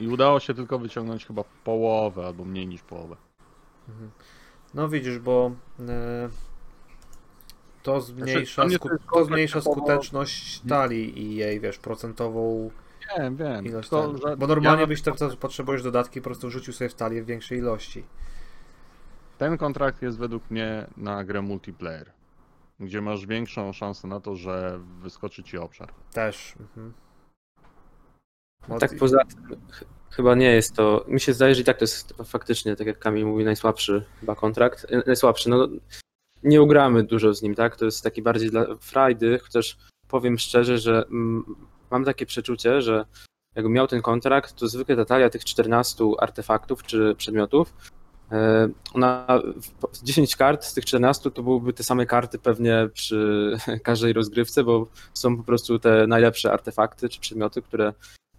I 0.00 0.08
udało 0.08 0.40
się 0.40 0.54
tylko 0.54 0.78
wyciągnąć 0.78 1.26
chyba 1.26 1.44
połowę, 1.64 2.26
albo 2.26 2.44
mniej 2.44 2.66
niż 2.66 2.82
połowę. 2.82 3.16
Mhm. 3.88 4.10
No 4.74 4.88
widzisz, 4.88 5.18
bo 5.18 5.50
e, 5.88 6.28
to 7.82 8.00
zmniejsza, 8.00 8.62
dla 8.62 8.68
mnie 8.68 8.76
sku- 8.78 8.88
to 8.88 9.14
to 9.18 9.24
zmniejsza 9.24 9.60
skuteczność 9.60 10.60
talii 10.68 11.18
i 11.22 11.34
jej, 11.34 11.60
wiesz, 11.60 11.78
procentową 11.78 12.70
Wiem, 13.18 13.36
wiem. 13.36 13.66
ilość. 13.66 13.90
że 13.90 14.36
Bo 14.36 14.46
normalnie 14.46 14.80
ja 14.80 14.86
byś 14.86 15.02
to, 15.02 15.14
co 15.14 15.36
potrzebujesz 15.36 15.82
dodatki, 15.82 16.20
po 16.20 16.24
prostu 16.24 16.48
wrzucił 16.48 16.72
sobie 16.72 16.88
w 16.90 16.94
talię 16.94 17.22
w 17.22 17.26
większej 17.26 17.58
ilości. 17.58 18.04
Ten 19.38 19.58
kontrakt 19.58 20.02
jest 20.02 20.18
według 20.18 20.50
mnie 20.50 20.86
na 20.96 21.24
grę 21.24 21.42
multiplayer. 21.42 22.12
gdzie 22.80 23.00
masz 23.00 23.26
większą 23.26 23.72
szansę 23.72 24.08
na 24.08 24.20
to, 24.20 24.36
że 24.36 24.80
wyskoczy 25.00 25.42
ci 25.42 25.58
obszar. 25.58 25.92
Też. 26.12 26.54
Mhm. 26.60 26.92
No 28.68 28.78
Tak 28.78 28.92
i- 28.92 28.96
poza 28.96 29.18
tym, 29.24 29.60
ch- 29.70 29.84
chyba 30.10 30.34
nie 30.34 30.50
jest 30.54 30.74
to. 30.74 31.04
Mi 31.08 31.20
się 31.20 31.32
zdaje, 31.32 31.54
że 31.54 31.60
i 31.60 31.64
tak 31.64 31.76
to 31.78 31.82
jest 31.84 32.14
faktycznie, 32.24 32.76
tak 32.76 32.86
jak 32.86 32.98
Kamil 32.98 33.26
mówi, 33.26 33.44
najsłabszy 33.44 34.04
chyba 34.20 34.34
kontrakt. 34.34 34.86
E, 34.90 35.02
Najsłabszy. 35.06 35.50
No, 35.50 35.68
nie 36.48 36.62
ugramy 36.62 37.04
dużo 37.04 37.34
z 37.34 37.42
nim, 37.42 37.54
tak? 37.54 37.76
To 37.76 37.84
jest 37.84 38.04
taki 38.04 38.22
bardziej 38.22 38.50
dla 38.50 38.66
frajdy, 38.80 39.38
chociaż 39.38 39.76
powiem 40.08 40.38
szczerze, 40.38 40.78
że 40.78 41.04
mm, 41.10 41.44
mam 41.90 42.04
takie 42.04 42.26
przeczucie, 42.26 42.82
że 42.82 43.04
jakby 43.54 43.70
miał 43.70 43.86
ten 43.86 44.02
kontrakt, 44.02 44.54
to 44.54 44.68
zwykle 44.68 44.96
ta 44.96 45.04
talia 45.04 45.30
tych 45.30 45.44
14 45.44 46.04
artefaktów 46.18 46.82
czy 46.82 47.14
przedmiotów, 47.18 47.74
e, 48.32 48.68
ona, 48.94 49.26
w- 49.92 50.02
10 50.02 50.36
kart 50.36 50.64
z 50.64 50.74
tych 50.74 50.84
14 50.84 51.30
to 51.30 51.42
byłyby 51.42 51.72
te 51.72 51.82
same 51.82 52.06
karty 52.06 52.38
pewnie 52.38 52.88
przy 52.94 53.52
każdej 53.82 54.12
rozgrywce, 54.12 54.64
bo 54.64 54.86
są 55.14 55.36
po 55.36 55.42
prostu 55.42 55.78
te 55.78 56.06
najlepsze 56.06 56.52
artefakty 56.52 57.08
czy 57.08 57.20
przedmioty, 57.20 57.62
które 57.62 57.92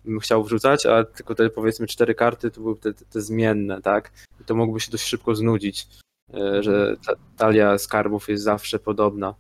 bym 0.06 0.20
chciał 0.20 0.44
wrzucać, 0.44 0.86
a 0.86 1.04
tylko 1.04 1.36
te 1.36 1.50
powiedzmy 1.50 1.88
cztery 1.88 2.16
karty 2.16 2.52
to 2.52 2.62
były 2.62 2.76
te, 2.76 2.94
te, 2.94 3.22
zmienne, 3.22 3.82
tak? 3.82 4.12
I 4.42 4.44
to 4.44 4.56
mogłoby 4.56 4.80
się 4.80 4.92
dość 4.92 5.04
szybko 5.04 5.36
znudzić, 5.36 5.88
że 6.60 6.96
ta 7.08 7.14
talia 7.38 7.78
skarbów 7.78 8.30
jest 8.30 8.44
zawsze 8.44 8.80
podobna. 8.80 9.36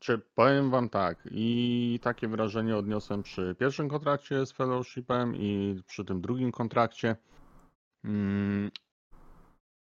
Czy 0.00 0.18
powiem 0.34 0.70
wam 0.70 0.88
tak, 0.88 1.28
i 1.30 2.00
takie 2.02 2.28
wrażenie 2.28 2.76
odniosłem 2.76 3.22
przy 3.22 3.56
pierwszym 3.58 3.88
kontrakcie 3.88 4.46
z 4.46 4.52
Fellowshipem 4.52 5.36
i 5.36 5.82
przy 5.86 6.04
tym 6.04 6.20
drugim 6.20 6.52
kontrakcie. 6.52 7.16
Mm, 8.04 8.70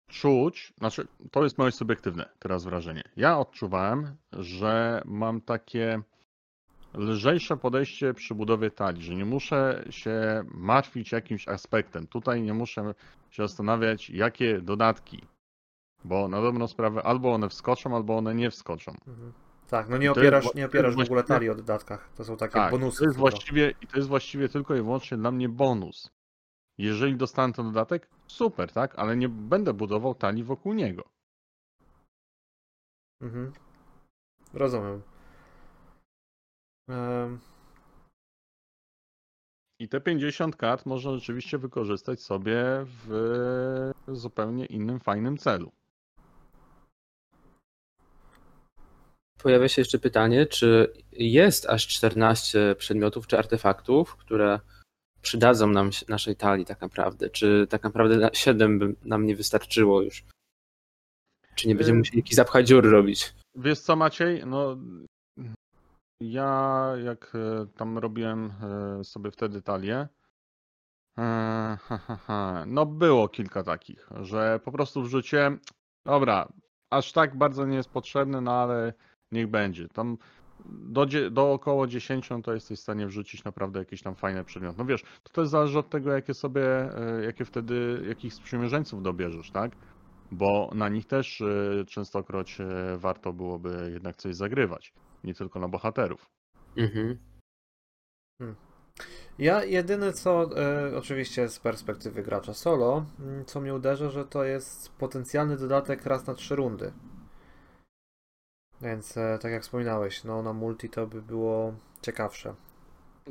czuć, 0.09 0.73
znaczy 0.79 1.07
to 1.31 1.45
jest 1.45 1.59
moje 1.59 1.73
subiektywne 1.73 2.29
teraz 2.39 2.65
wrażenie. 2.65 3.03
Ja 3.17 3.39
odczuwałem, 3.39 4.17
że 4.33 5.03
mam 5.05 5.41
takie 5.41 6.03
lżejsze 6.95 7.57
podejście 7.57 8.15
przy 8.15 8.35
budowie 8.35 8.71
talii, 8.71 9.03
że 9.03 9.15
nie 9.15 9.25
muszę 9.25 9.85
się 9.91 10.45
martwić 10.55 11.13
jakimś 11.13 11.49
aspektem. 11.49 12.07
Tutaj 12.07 12.43
nie 12.43 12.55
muszę 12.55 12.95
się 13.31 13.43
zastanawiać, 13.43 14.11
jakie 14.11 14.61
dodatki, 14.61 15.23
bo 16.05 16.29
na 16.29 16.41
dobrą 16.41 16.67
sprawę 16.69 17.03
albo 17.03 17.33
one 17.35 17.49
wskoczą, 17.49 17.97
albo 17.97 18.17
one 18.17 18.35
nie 18.35 18.51
wskoczą. 18.51 18.93
Mhm. 19.07 19.33
Tak, 19.69 19.89
no 19.89 19.97
nie 19.97 20.07
jest 20.07 20.19
opierasz, 20.19 20.45
wła- 20.45 20.55
nie 20.55 20.67
opierasz 20.67 20.95
w 20.95 20.99
jest 20.99 21.11
ogóle 21.11 21.25
talii 21.25 21.49
o 21.51 21.55
dodatkach. 21.55 22.11
To 22.17 22.25
są 22.25 22.37
takie 22.37 22.53
Tak, 22.55 22.71
bonusy. 22.71 22.99
to 22.99 23.05
jest 23.05 23.17
tylko. 23.17 23.31
właściwie, 23.31 23.71
i 23.83 23.87
to 23.87 23.97
jest 23.97 24.09
właściwie 24.09 24.49
tylko 24.49 24.75
i 24.77 24.83
wyłącznie 24.83 25.17
dla 25.17 25.31
mnie 25.31 25.49
bonus. 25.49 26.11
Jeżeli 26.79 27.17
dostanę 27.17 27.53
ten 27.53 27.65
dodatek, 27.67 28.09
super, 28.27 28.73
tak? 28.73 28.99
Ale 28.99 29.17
nie 29.17 29.29
będę 29.29 29.75
budował 29.75 30.15
talii 30.15 30.45
wokół 30.45 30.75
niego. 30.75 31.03
Mhm. 33.23 33.53
Rozumiem. 34.55 35.03
Em, 36.89 37.39
I 39.79 39.89
te 39.89 40.01
50 40.01 40.57
kart 40.57 40.87
można 40.87 41.13
rzeczywiście 41.13 41.59
wykorzystać 41.59 42.23
sobie 42.23 42.65
w 43.07 43.91
zupełnie 44.09 44.67
innym, 44.67 45.01
fajnym 45.01 45.39
celu. 45.39 45.73
Pojawia 49.43 49.69
się 49.69 49.81
jeszcze 49.81 49.99
pytanie, 49.99 50.47
czy 50.47 50.93
jest 51.13 51.67
aż 51.67 51.87
14 51.87 52.75
przedmiotów 52.79 53.27
czy 53.27 53.39
artefaktów, 53.39 54.17
które 54.17 54.61
przydadzą 55.23 55.67
nam 55.67 55.91
naszej 56.09 56.37
talii 56.37 56.65
tak 56.67 56.81
naprawdę? 56.81 57.31
Czy 57.31 57.67
tak 57.71 57.83
naprawdę 57.83 58.17
na- 58.17 58.31
7 58.33 58.79
by 58.79 58.95
nam 59.05 59.27
nie 59.27 59.37
wystarczyło 59.37 60.03
już? 60.03 60.25
Czy 61.55 61.69
nie 61.69 61.75
będziemy 61.75 61.97
Y- 61.97 61.99
musieli 61.99 62.19
jakiś 62.19 62.35
zapchać 62.35 62.67
dziury 62.69 62.91
robić? 62.91 63.35
Wiesz 63.55 63.81
co, 63.81 63.97
Maciej? 63.97 64.47
No, 64.47 64.77
ja 66.23 66.93
jak 67.05 67.33
e, 67.35 67.67
tam 67.77 67.99
robiłem 67.99 68.53
e, 69.01 69.05
sobie 69.05 69.31
wtedy 69.31 69.63
talię, 69.63 70.09
e, 71.19 71.79
no 72.67 72.87
było 72.87 73.29
kilka 73.29 73.63
takich, 73.63 74.09
że 74.21 74.61
po 74.65 74.73
prostu 74.73 75.03
wrzuciłem, 75.03 75.61
dobra, 76.07 76.49
aż 76.93 77.13
tak 77.13 77.37
bardzo 77.39 77.67
nie 77.67 77.77
jest 77.77 77.91
potrzebny, 77.91 78.41
no 78.41 78.53
ale 78.53 78.93
niech 79.33 79.47
będzie. 79.47 79.89
Tam 79.89 80.19
do, 80.67 81.07
do 81.31 81.53
około 81.53 81.87
10 81.87 82.29
to 82.45 82.55
jesteś 82.55 82.79
w 82.79 82.83
stanie 82.83 83.07
wrzucić 83.07 83.45
naprawdę 83.45 83.79
jakieś 83.79 84.03
tam 84.03 84.15
fajne 84.15 84.45
przedmiot. 84.45 84.79
No 84.79 84.85
wiesz, 84.85 85.03
to 85.23 85.33
też 85.33 85.49
zależy 85.49 85.79
od 85.79 85.91
tego, 85.91 86.13
jakie 86.13 86.35
sobie, 86.35 86.65
e, 86.99 87.25
jakie 87.25 87.45
wtedy, 87.45 88.03
jakich 88.09 88.35
sprzymierzeńców 88.35 89.03
dobierzesz, 89.03 89.51
tak? 89.51 89.73
Bo 90.33 90.71
na 90.75 90.89
nich 90.89 91.07
też 91.07 91.41
e, 91.41 91.85
częstokroć 91.85 92.61
e, 92.61 92.67
warto 92.99 93.33
byłoby 93.33 93.91
jednak 93.93 94.17
coś 94.17 94.37
zagrywać, 94.37 94.93
nie 95.25 95.35
tylko 95.35 95.61
na 95.61 95.69
bohaterów. 95.69 96.31
Mhm. 96.77 97.19
Ja 99.39 99.65
jedyne 99.65 100.13
co, 100.13 100.61
e, 100.61 100.97
oczywiście 100.97 101.49
z 101.49 101.59
perspektywy 101.59 102.23
gracza 102.23 102.55
solo, 102.55 103.05
mm, 103.21 103.45
co 103.45 103.61
mnie 103.61 103.75
uderza, 103.75 104.11
że 104.11 104.25
to 104.25 104.45
jest 104.45 104.93
potencjalny 104.93 105.57
dodatek 105.57 106.07
raz 106.07 106.27
na 106.27 106.35
trzy 106.35 106.57
rundy. 106.57 106.93
Więc 108.83 109.17
e, 109.17 109.39
tak 109.43 109.53
jak 109.53 109.63
wspominałeś, 109.63 110.25
no 110.25 110.43
na 110.43 110.53
multi 110.53 110.91
to 110.91 111.07
by 111.07 111.23
było 111.23 111.75
ciekawsze. 112.03 112.55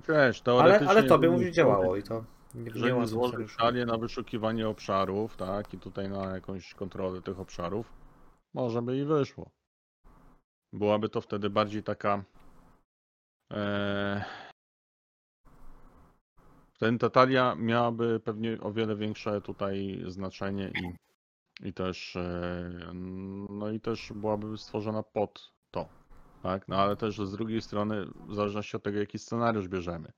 Wiesz, 0.08 0.44
Ale, 0.46 0.80
ale 0.80 1.04
tobie 1.04 1.28
jeżeli 1.28 1.44
mówi 1.44 1.52
działało 1.52 1.96
i 1.96 2.04
to 2.04 2.24
nie, 2.56 2.72
Jeżeli 2.76 3.08
złożyć 3.08 3.56
talię 3.56 3.86
na 3.86 3.98
wyszukiwanie 3.98 4.68
obszarów, 4.68 5.38
tak, 5.38 5.74
i 5.74 5.78
tutaj 5.80 6.10
na 6.10 6.36
jakąś 6.36 6.74
kontrolę 6.74 7.22
tych 7.22 7.40
obszarów, 7.40 7.94
może 8.54 8.82
by 8.82 8.98
i 8.98 9.06
wyszło. 9.06 9.50
Byłaby 10.74 11.10
to 11.10 11.22
wtedy 11.22 11.50
bardziej 11.50 11.84
taka. 11.84 12.24
E, 13.54 14.26
wtedy 16.74 16.98
ta 16.98 17.10
talia 17.10 17.56
miałaby 17.56 18.20
pewnie 18.20 18.62
o 18.62 18.72
wiele 18.72 18.96
większe 18.96 19.42
tutaj 19.42 20.04
znaczenie 20.08 20.72
i, 20.84 21.09
i 21.60 21.74
też 21.74 22.16
e, 22.16 22.92
no 23.50 23.70
i 23.72 23.80
też 23.80 24.14
byłaby 24.16 24.58
stworzona 24.58 25.04
pod 25.04 25.52
to. 25.72 25.90
Tak, 26.44 26.68
no 26.68 26.76
ale 26.78 26.96
też 26.96 27.18
z 27.18 27.32
drugiej 27.32 27.62
strony, 27.62 28.06
w 28.28 28.36
zależności 28.36 28.78
od 28.78 28.84
tego, 28.84 29.00
jaki 29.00 29.20
scenariusz 29.20 29.68
bierzemy, 29.68 30.12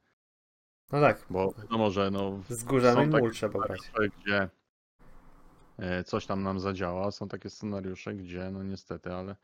No 0.92 1.02
tak, 1.02 1.26
bo 1.30 1.54
wiadomo, 1.58 1.92
że 1.92 2.12
no, 2.12 2.40
z 2.50 2.64
górzami 2.64 3.06
są 3.06 3.12
takie 3.12 3.24
mól 3.24 3.32
trzeba 3.32 3.60
brać. 3.60 3.92
gdzie 4.24 4.50
e, 5.78 6.04
coś 6.04 6.26
tam 6.26 6.44
nam 6.44 6.60
zadziała. 6.60 7.12
Są 7.12 7.28
takie 7.28 7.50
scenariusze, 7.50 8.14
gdzie 8.14 8.52
no 8.52 8.64
niestety, 8.64 9.14
ale 9.14 9.36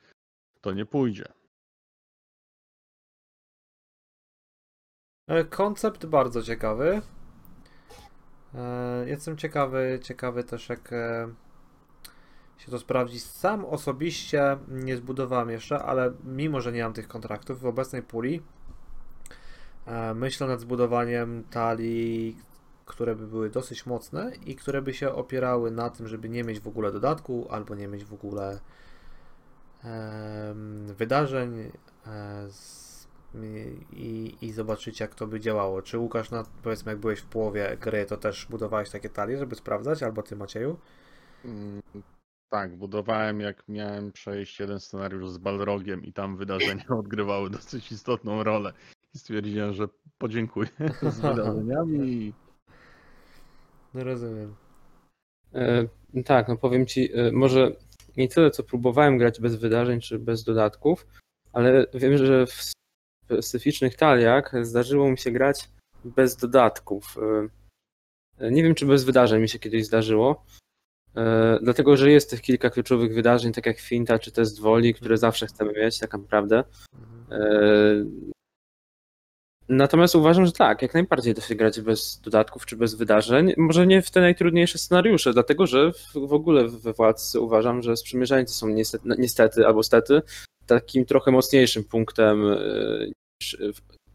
to 0.62 0.72
nie 0.74 0.86
pójdzie. 0.86 1.26
E, 5.28 5.44
Koncept 5.44 6.06
bardzo 6.06 6.44
ciekawy. 6.44 7.02
Jestem 9.06 9.38
ciekawy, 9.38 10.00
ciekawy 10.04 10.44
też 10.44 10.70
jak 10.70 10.92
się 12.58 12.72
to 12.72 12.80
sprawdzi. 12.80 13.20
Sam 13.20 13.66
osobiście 13.66 14.58
nie 14.68 14.98
zbudowałem 14.98 15.50
jeszcze, 15.50 15.80
ale 15.80 16.14
mimo, 16.24 16.62
że 16.62 16.72
nie 16.72 16.84
mam 16.84 16.94
tych 16.94 17.08
kontraktów 17.08 17.60
w 17.60 17.66
obecnej 17.66 18.04
puli, 18.04 18.44
e, 19.86 20.14
myślę 20.14 20.48
nad 20.48 20.60
zbudowaniem 20.60 21.44
talii, 21.50 22.38
które 22.86 23.16
by 23.16 23.28
były 23.28 23.50
dosyć 23.50 23.86
mocne 23.86 24.32
i 24.46 24.56
które 24.56 24.82
by 24.82 24.94
się 24.94 25.12
opierały 25.12 25.72
na 25.72 25.90
tym, 25.90 26.08
żeby 26.08 26.30
nie 26.30 26.44
mieć 26.44 26.60
w 26.60 26.68
ogóle 26.68 26.92
dodatku 26.92 27.48
albo 27.50 27.76
nie 27.76 27.88
mieć 27.88 28.06
w 28.06 28.14
ogóle 28.14 28.60
wydarzeń 30.98 31.72
e, 32.08 32.48
i, 33.94 34.38
i 34.42 34.52
zobaczyć 34.52 35.00
jak 35.00 35.16
to 35.16 35.28
by 35.28 35.40
działało. 35.40 35.82
Czy 35.82 35.98
Łukasz, 35.98 36.32
na, 36.32 36.44
powiedzmy 36.64 36.92
jak 36.92 37.00
byłeś 37.00 37.20
w 37.20 37.26
połowie 37.26 37.78
gry, 37.82 38.06
to 38.06 38.18
też 38.18 38.46
budowałeś 38.50 38.90
takie 38.90 39.10
talie, 39.10 39.38
żeby 39.38 39.56
sprawdzać, 39.56 40.04
albo 40.04 40.24
ty 40.24 40.36
Macieju? 40.36 40.80
Tak, 42.50 42.78
budowałem 42.78 43.40
jak 43.40 43.64
miałem 43.68 44.12
przejść 44.12 44.60
jeden 44.60 44.80
scenariusz 44.80 45.30
z 45.30 45.38
Balrogiem 45.38 46.06
i 46.06 46.14
tam 46.14 46.38
wydarzenia 46.38 46.86
odgrywały 47.00 47.50
dosyć 47.50 47.92
istotną 47.92 48.44
rolę. 48.44 48.74
I 49.16 49.20
stwierdziłem, 49.20 49.74
że 49.74 49.88
podziękuję 50.18 50.70
z 51.12 51.20
wydarzeniami 51.20 52.34
No 53.94 54.04
rozumiem. 54.04 54.56
E, 55.54 55.88
tak, 56.26 56.48
no 56.48 56.58
powiem 56.58 56.86
ci, 56.86 57.14
e, 57.14 57.32
może 57.32 57.72
nie 58.18 58.28
tyle 58.28 58.52
co 58.52 58.64
próbowałem 58.64 59.18
grać 59.18 59.42
bez 59.42 59.56
wydarzeń 59.56 60.02
czy 60.02 60.20
bez 60.20 60.44
dodatków, 60.44 61.08
ale 61.54 61.86
wiem, 61.94 62.18
że 62.18 62.46
w 62.46 62.74
specyficznych 63.26 63.96
taliach 63.96 64.66
zdarzyło 64.66 65.12
mi 65.12 65.18
się 65.18 65.32
grać 65.32 65.70
bez 66.06 66.36
dodatków. 66.36 67.18
E, 68.40 68.52
Nie 68.52 68.64
wiem, 68.64 68.76
czy 68.76 68.86
bez 68.86 69.04
wydarzeń 69.04 69.42
mi 69.42 69.50
się 69.50 69.60
kiedyś 69.60 69.86
zdarzyło, 69.86 70.46
e, 70.46 70.67
dlatego 71.62 71.98
że 71.98 72.12
jest 72.12 72.30
tych 72.30 72.42
kilka 72.42 72.70
kluczowych 72.70 73.14
wydarzeń, 73.14 73.54
tak 73.54 73.66
jak 73.66 73.80
Finta 73.80 74.20
czy 74.20 74.32
Test 74.32 74.60
Woli, 74.60 74.94
które 74.94 75.18
zawsze 75.18 75.48
chcemy 75.48 75.74
mieć, 75.74 76.00
tak 76.00 76.14
naprawdę. 76.14 76.64
Mhm. 76.94 77.42
E, 77.42 78.38
Natomiast 79.70 80.16
uważam, 80.16 80.46
że 80.46 80.52
tak, 80.52 80.82
jak 80.82 80.94
najbardziej 80.94 81.34
da 81.34 81.42
się 81.42 81.56
grać 81.56 81.82
bez 81.82 82.22
dodatków 82.24 82.66
czy 82.66 82.76
bez 82.76 82.96
wydarzeń. 82.96 83.54
Może 83.58 83.88
nie 83.88 84.02
w 84.02 84.12
te 84.12 84.22
najtrudniejsze 84.22 84.78
scenariusze, 84.78 85.34
dlatego 85.34 85.68
że 85.68 85.92
w, 85.92 86.14
w 86.28 86.34
ogóle 86.34 86.68
we 86.68 86.94
Władcy 86.94 87.40
uważam, 87.40 87.82
że 87.82 87.98
sprzymierzeńcy 87.98 88.54
są 88.54 88.68
niestety, 88.68 89.10
niestety 89.18 89.68
albo 89.68 89.84
stety 89.84 90.22
takim 90.66 91.06
trochę 91.06 91.32
mocniejszym 91.32 91.84
punktem 91.84 92.44
niż 93.42 93.58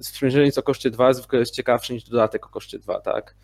sprzymierzeniec 0.01 0.59
o 0.59 0.63
koszcie 0.63 0.91
2 0.91 1.13
zwykle 1.13 1.39
jest 1.39 1.55
ciekawszy 1.55 1.93
niż 1.93 2.05
dodatek 2.05 2.47
o 2.47 2.49
koszcie 2.49 2.79
2, 2.79 3.01
tak? 3.01 3.35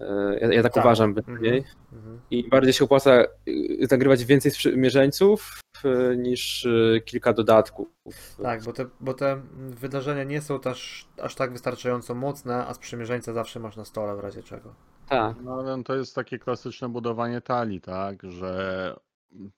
Y, 0.00 0.38
Ja, 0.40 0.52
ja 0.52 0.62
tak, 0.62 0.74
Tak. 0.74 0.84
uważam 0.84 1.10
Mhm. 1.18 1.62
Mhm. 1.92 2.20
I 2.30 2.48
bardziej 2.48 2.72
się 2.72 2.84
opłaca 2.84 3.24
y, 3.48 3.86
zagrywać 3.90 4.24
więcej 4.24 4.50
sprzymierzeńców 4.50 5.60
y, 5.84 6.16
niż 6.16 6.64
y, 6.64 7.02
kilka 7.04 7.32
dodatków. 7.32 8.36
Tak, 8.42 8.62
bo 8.62 8.72
te, 8.72 8.86
bo 9.00 9.14
te 9.14 9.42
wydarzenia 9.56 10.24
nie 10.24 10.40
są 10.40 10.60
też 10.60 11.08
aż 11.22 11.34
tak 11.34 11.52
wystarczająco 11.52 12.14
mocne, 12.14 12.66
a 12.66 12.74
sprzymierzeńca 12.74 13.32
zawsze 13.32 13.60
masz 13.60 13.76
na 13.76 13.84
stole 13.84 14.16
w 14.16 14.20
razie 14.20 14.42
czego. 14.42 14.74
Tak. 15.08 15.36
No 15.42 15.54
ale 15.54 15.82
to 15.84 15.94
jest 15.96 16.14
takie 16.14 16.38
klasyczne 16.38 16.88
budowanie 16.88 17.40
talii, 17.40 17.80
tak? 17.80 18.22
Że 18.32 18.94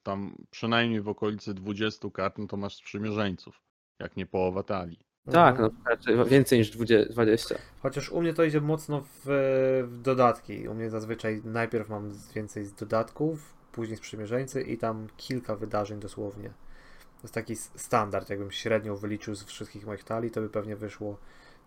tam 0.03 0.35
przynajmniej 0.49 1.01
w 1.01 1.07
okolicy 1.09 1.53
20 1.53 2.09
kart, 2.09 2.37
no 2.37 2.47
to 2.47 2.57
masz 2.57 2.75
sprzymierzeńców. 2.75 3.61
Jak 3.99 4.17
nie 4.17 4.25
połowa 4.25 4.63
talii. 4.63 4.99
Tak, 5.25 5.55
Mhm. 5.55 5.71
no 5.83 5.89
raczej 5.89 6.25
więcej 6.25 6.59
niż 6.59 6.69
20. 6.71 7.13
20. 7.13 7.55
Chociaż 7.81 8.09
u 8.11 8.21
mnie 8.21 8.33
to 8.33 8.43
idzie 8.43 8.61
mocno 8.61 9.01
w, 9.01 9.25
w 9.89 10.01
dodatki. 10.01 10.67
U 10.67 10.73
mnie 10.73 10.89
zazwyczaj 10.89 11.41
najpierw 11.45 11.89
mam 11.89 12.13
z- 12.13 12.33
więcej 12.33 12.65
z 12.65 12.73
dodatków, 12.73 13.53
później 13.71 13.97
sprzymierzeńcy 13.97 14.61
i 14.61 14.77
tam 14.77 15.07
kilka 15.17 15.55
wydarzeń 15.55 15.99
dosłownie. 15.99 16.49
To 16.49 17.23
jest 17.23 17.33
taki 17.33 17.55
standard. 17.55 18.29
Jakbym 18.29 18.51
średnią 18.51 18.95
wyliczył 18.95 19.35
z 19.35 19.43
wszystkich 19.43 19.85
moich 19.85 20.03
talii, 20.03 20.31
to 20.31 20.41
by 20.41 20.49
pewnie 20.49 20.75
wyszło 20.75 21.17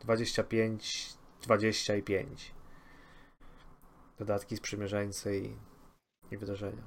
25, 0.01 1.15
25. 1.43 2.55
Dodatki, 4.19 4.57
sprzymierzeńcy 4.57 5.39
i, 5.39 5.57
i 6.35 6.37
wydarzenia. 6.37 6.83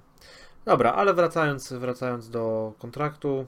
Dobra, 0.65 0.93
ale 0.93 1.13
wracając, 1.13 1.73
wracając 1.73 2.29
do 2.29 2.73
kontraktu. 2.79 3.47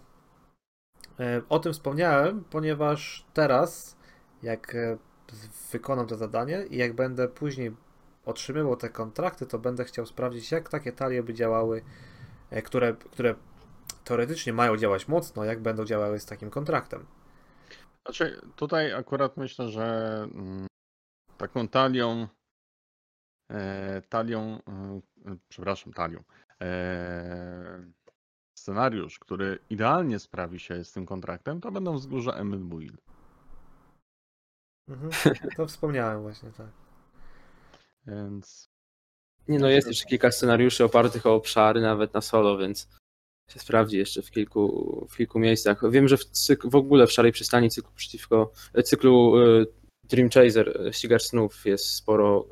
E, 1.19 1.41
O 1.49 1.60
tym 1.60 1.73
wspomniałem, 1.73 2.43
ponieważ 2.43 3.25
teraz, 3.34 3.97
jak 4.43 4.75
e, 4.75 4.97
wykonam 5.71 6.08
to 6.08 6.15
zadanie 6.15 6.65
i 6.69 6.77
jak 6.77 6.93
będę 6.93 7.27
później 7.27 7.75
otrzymywał 8.25 8.75
te 8.75 8.89
kontrakty, 8.89 9.45
to 9.45 9.60
będę 9.60 9.86
chciał 9.86 10.06
sprawdzić, 10.06 10.51
jak 10.51 10.69
takie 10.69 10.91
talie 10.91 11.23
by 11.23 11.34
działały, 11.34 11.82
e, 12.49 12.62
które, 12.62 12.93
które 12.93 13.36
teoretycznie 14.03 14.53
mają 14.53 14.77
działać 14.77 15.08
mocno, 15.08 15.43
jak 15.43 15.60
będą 15.62 15.86
działały 15.86 16.19
z 16.19 16.25
takim 16.25 16.49
kontraktem. 16.49 17.06
Znaczy, 18.06 18.41
tutaj 18.56 18.93
akurat 18.93 19.38
myślę, 19.38 19.69
że 19.69 19.84
mm, 20.34 20.67
taką 21.38 21.67
talią, 21.67 22.27
talią, 24.10 24.60
przepraszam, 25.49 25.93
talią, 25.93 26.23
scenariusz, 28.67 29.19
który 29.19 29.60
idealnie 29.69 30.19
sprawi 30.19 30.60
się 30.60 30.84
z 30.84 30.91
tym 30.91 31.06
kontraktem, 31.06 31.62
to 31.62 31.71
będą 31.71 31.97
wzgórza 31.97 32.32
Emil 32.32 32.60
Buil. 32.60 32.97
Mhm. 34.89 35.12
To 35.58 35.67
wspomniałem 35.67 36.21
właśnie, 36.21 36.51
tak. 36.58 36.67
Więc 38.08 38.69
Nie 39.47 39.60
no, 39.60 39.69
jest 39.69 39.88
jeszcze 39.88 40.06
kilka 40.06 40.32
scenariuszy 40.32 40.84
opartych 40.84 41.25
o 41.25 41.36
obszary, 41.36 41.82
nawet 41.82 42.13
na 42.13 42.21
solo, 42.21 42.58
więc 42.58 42.88
się 43.49 43.60
sprawdzi 43.60 43.97
jeszcze 43.97 44.21
w 44.21 44.32
kilku, 44.32 45.08
w 45.10 45.17
kilku 45.17 45.39
miejscach. 45.39 45.91
Wiem, 45.91 46.08
że 46.08 46.17
w, 46.17 46.25
cyk, 46.25 46.65
w 46.65 46.75
ogóle 46.75 47.08
w 47.08 47.12
Szarej 47.12 47.32
Przystani 47.32 47.69
cyklu 47.69 47.91
przeciwko 47.95 48.51
cyklu 48.84 49.41
y, 49.41 49.65
Dream 50.03 50.30
Chaser, 50.30 50.82
y, 50.88 50.93
ścigacz 50.93 51.23
snów 51.23 51.65
jest 51.65 51.86
sporo 51.86 52.45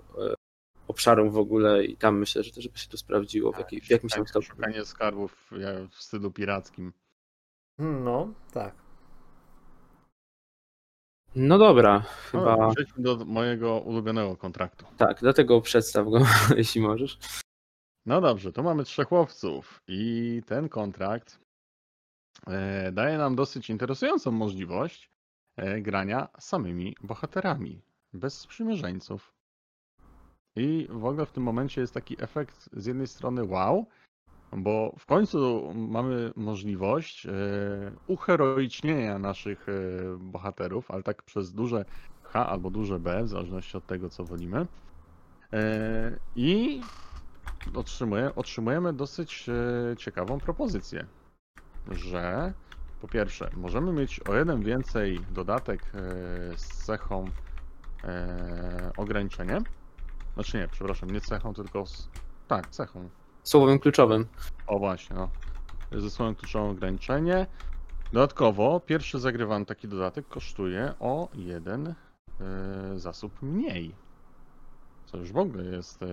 obszarów 0.88 1.34
w 1.34 1.38
ogóle 1.38 1.86
i 1.86 1.98
tam 1.98 2.20
myślę, 2.20 2.44
że 2.44 2.52
też 2.52 2.68
by 2.68 2.78
się 2.78 2.88
to 2.90 2.98
sprawdziło 2.98 3.52
w, 3.52 3.58
jaki, 3.58 3.82
w 3.82 3.90
jakimś 3.90 4.14
tam 4.14 4.22
tak, 4.22 4.30
stopniu. 4.30 4.50
szukanie 4.50 4.86
skarbów 4.86 5.52
ja, 5.52 5.88
w 5.90 5.96
stylu 5.96 6.32
pirackim. 6.32 6.94
No, 7.80 8.34
tak. 8.54 8.76
No 11.36 11.58
dobra, 11.58 12.00
chyba 12.00 12.58
No, 12.58 12.72
przejdźmy 12.72 13.04
do 13.04 13.26
mojego 13.26 13.80
ulubionego 13.80 14.38
kontraktu. 14.38 14.86
tak, 14.98 15.20
dlatego 15.20 15.62
przedstaw 15.62 16.06
go, 16.10 16.20
jeśli 16.58 16.82
możesz. 16.82 17.18
No 18.06 18.22
dobrze, 18.22 18.52
to 18.54 18.64
mamy 18.64 18.84
trzech 18.84 19.12
łowców 19.12 19.82
i 19.88 20.42
ten 20.46 20.70
kontrakt 20.70 21.40
e, 22.48 22.92
daje 22.92 23.18
nam 23.18 23.36
dosyć 23.36 23.70
interesującą 23.70 24.32
możliwość 24.32 25.12
e, 25.58 25.82
grania 25.82 26.28
samymi 26.40 26.96
bohaterami, 27.02 27.82
bez 28.14 28.40
sprzymierzeńców. 28.40 29.35
I 30.56 30.88
w 30.90 31.06
ogóle 31.06 31.26
w 31.26 31.32
tym 31.32 31.44
momencie 31.44 31.82
jest 31.82 31.94
taki 31.94 32.24
efekt 32.24 32.70
z 32.74 32.86
jednej 32.86 33.08
strony 33.08 33.44
wow, 33.44 33.86
bo 34.52 34.96
w 35.00 35.06
końcu 35.06 35.72
mamy 35.74 36.32
możliwość 36.36 37.26
e, 37.26 37.32
uheroicznienia 38.08 39.20
naszych 39.20 39.70
e, 39.70 39.72
bohaterów, 40.20 40.92
ale 40.92 41.04
tak 41.04 41.24
przez 41.24 41.54
duże 41.54 41.86
H 42.24 42.48
albo 42.50 42.70
duże 42.70 43.00
B, 43.00 43.24
w 43.24 43.28
zależności 43.28 43.78
od 43.78 43.86
tego, 43.86 44.10
co 44.10 44.24
wolimy. 44.24 44.68
E, 45.54 46.20
I 46.36 46.82
otrzymuje, 47.76 48.36
otrzymujemy 48.36 48.94
dosyć 48.94 49.50
ciekawą 49.98 50.40
propozycję, 50.40 51.06
że 51.92 52.54
po 53.02 53.08
pierwsze, 53.08 53.50
możemy 53.58 53.94
mieć 53.94 54.20
o 54.20 54.36
jeden 54.36 54.64
więcej 54.64 55.20
dodatek 55.32 55.92
z 56.56 56.86
cechą 56.86 57.26
ograniczenie. 58.98 59.62
Znaczy 60.36 60.58
nie, 60.58 60.68
przepraszam, 60.68 61.12
nie 61.12 61.22
cechą, 61.22 61.54
tylko 61.54 61.86
z... 61.86 62.10
tak, 62.48 62.70
cechą. 62.70 63.10
Słowem 63.44 63.80
kluczowym. 63.80 64.26
O 64.68 64.80
właśnie, 64.80 65.16
no. 65.16 65.30
Ze 65.92 66.10
słowem 66.10 66.36
kluczowym 66.36 66.70
ograniczenie. 66.70 67.48
Dodatkowo, 68.14 68.80
pierwszy 68.80 69.20
zagrywany 69.20 69.66
taki 69.66 69.88
dodatek 69.88 70.28
kosztuje 70.28 70.94
o 71.00 71.30
jeden 71.34 71.88
e, 71.88 71.94
zasób 72.96 73.42
mniej. 73.42 73.96
Co 75.06 75.18
już 75.18 75.32
w 75.32 75.38
ogóle 75.38 75.64
jest 75.64 76.04
e, 76.04 76.08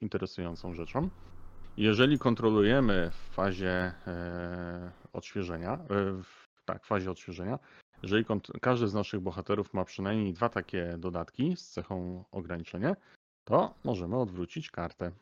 interesującą 0.00 0.74
rzeczą. 0.74 1.08
Jeżeli 1.76 2.18
kontrolujemy 2.18 3.10
w 3.10 3.34
fazie 3.34 3.92
e, 4.06 4.92
odświeżenia, 5.12 5.78
w, 6.22 6.64
tak, 6.64 6.84
w 6.84 6.86
fazie 6.86 7.10
odświeżenia, 7.10 7.58
jeżeli 8.02 8.24
każdy 8.60 8.88
z 8.88 8.94
naszych 8.94 9.20
bohaterów 9.20 9.74
ma 9.74 9.84
przynajmniej 9.84 10.32
dwa 10.32 10.48
takie 10.48 10.94
dodatki 10.98 11.56
z 11.56 11.68
cechą 11.68 12.24
ograniczenie, 12.32 12.96
to 13.46 13.74
możemy 13.84 14.16
odwrócić 14.16 14.70
kartę 14.70 15.12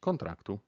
kontraktu. 0.00 0.58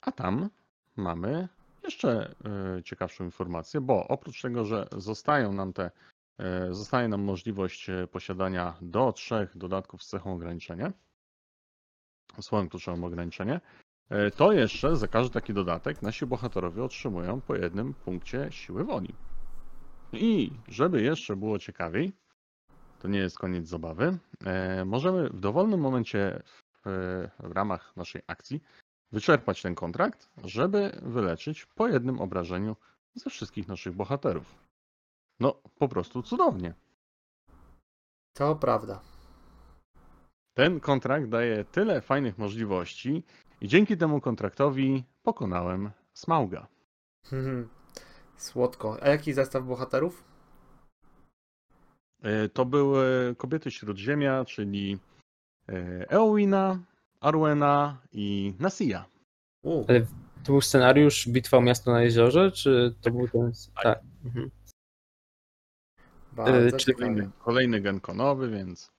A 0.00 0.12
tam 0.12 0.50
mamy 0.96 1.48
jeszcze 1.82 2.34
e, 2.78 2.82
ciekawszą 2.82 3.24
informację, 3.24 3.80
bo 3.80 4.08
oprócz 4.08 4.42
tego, 4.42 4.64
że 4.64 4.88
zostają 4.92 5.52
nam 5.52 5.72
te, 5.72 5.90
e, 6.38 6.74
zostaje 6.74 7.08
nam 7.08 7.22
możliwość 7.22 7.90
e, 7.90 8.06
posiadania 8.06 8.76
do 8.80 9.12
trzech 9.12 9.56
dodatków 9.56 10.02
z 10.02 10.08
cechą 10.08 10.34
ograniczenia, 10.34 10.92
słowem 12.40 12.68
kluczowym 12.68 13.04
ograniczenie, 13.04 13.60
to 14.36 14.52
jeszcze 14.52 14.96
za 14.96 15.08
każdy 15.08 15.34
taki 15.34 15.54
dodatek 15.54 16.02
nasi 16.02 16.26
bohaterowie 16.26 16.84
otrzymują 16.84 17.40
po 17.40 17.56
jednym 17.56 17.94
punkcie 17.94 18.48
siły 18.50 18.84
woli. 18.84 19.14
I 20.12 20.50
żeby 20.68 21.02
jeszcze 21.02 21.36
było 21.36 21.58
ciekawiej, 21.58 22.12
to 23.06 23.10
nie 23.10 23.18
jest 23.18 23.38
koniec 23.38 23.68
zabawy, 23.68 24.18
e, 24.44 24.84
możemy 24.84 25.30
w 25.30 25.40
dowolnym 25.40 25.80
momencie 25.80 26.42
w, 26.84 27.28
ramach 27.38 27.96
naszej 27.96 28.22
akcji 28.26 28.62
wyczerpać 29.12 29.62
ten 29.62 29.74
kontrakt, 29.74 30.30
żeby 30.44 31.00
wyleczyć 31.02 31.66
po 31.66 31.88
jednym 31.88 32.20
obrażeniu 32.20 32.76
ze 33.14 33.30
wszystkich 33.30 33.68
naszych 33.68 33.94
bohaterów. 33.94 34.54
No, 35.40 35.62
po 35.78 35.88
prostu 35.88 36.22
cudownie. 36.22 36.74
To 38.32 38.56
prawda. 38.56 39.00
Ten 40.54 40.80
kontrakt 40.80 41.28
daje 41.28 41.64
tyle 41.64 42.00
fajnych 42.00 42.38
możliwości 42.38 43.22
i 43.60 43.68
dzięki 43.68 43.96
temu 43.96 44.20
kontraktowi 44.20 45.04
pokonałem 45.22 45.90
Smauga. 46.14 46.66
Słodko. 48.36 48.96
A 49.02 49.08
jaki 49.08 49.32
zestaw 49.32 49.64
bohaterów? 49.64 50.35
E, 52.22 52.48
To 52.48 52.64
były 52.64 53.34
kobiety 53.38 53.70
Śródziemia, 53.70 54.44
czyli 54.44 54.98
e, 55.68 56.10
Eowina, 56.10 56.78
Arwena 57.20 58.02
i 58.12 58.54
Nasia. 58.58 59.04
Ale 59.88 60.00
to 60.44 60.52
był 60.52 60.60
scenariusz 60.60 61.28
Bitwa 61.28 61.56
o 61.56 61.60
miasto 61.60 61.92
na 61.92 62.02
jeziorze, 62.02 62.52
czy 62.52 62.94
to 63.00 63.10
był 63.10 63.28
ten... 63.28 63.52
Tak. 63.82 64.00
Mhm. 64.24 64.50
bardzo 66.32 66.76
czy-. 66.76 66.94
Kolejny, 66.94 67.30
kolejny 67.38 67.80
genkonowy, 67.80 68.50
więc 68.50 68.90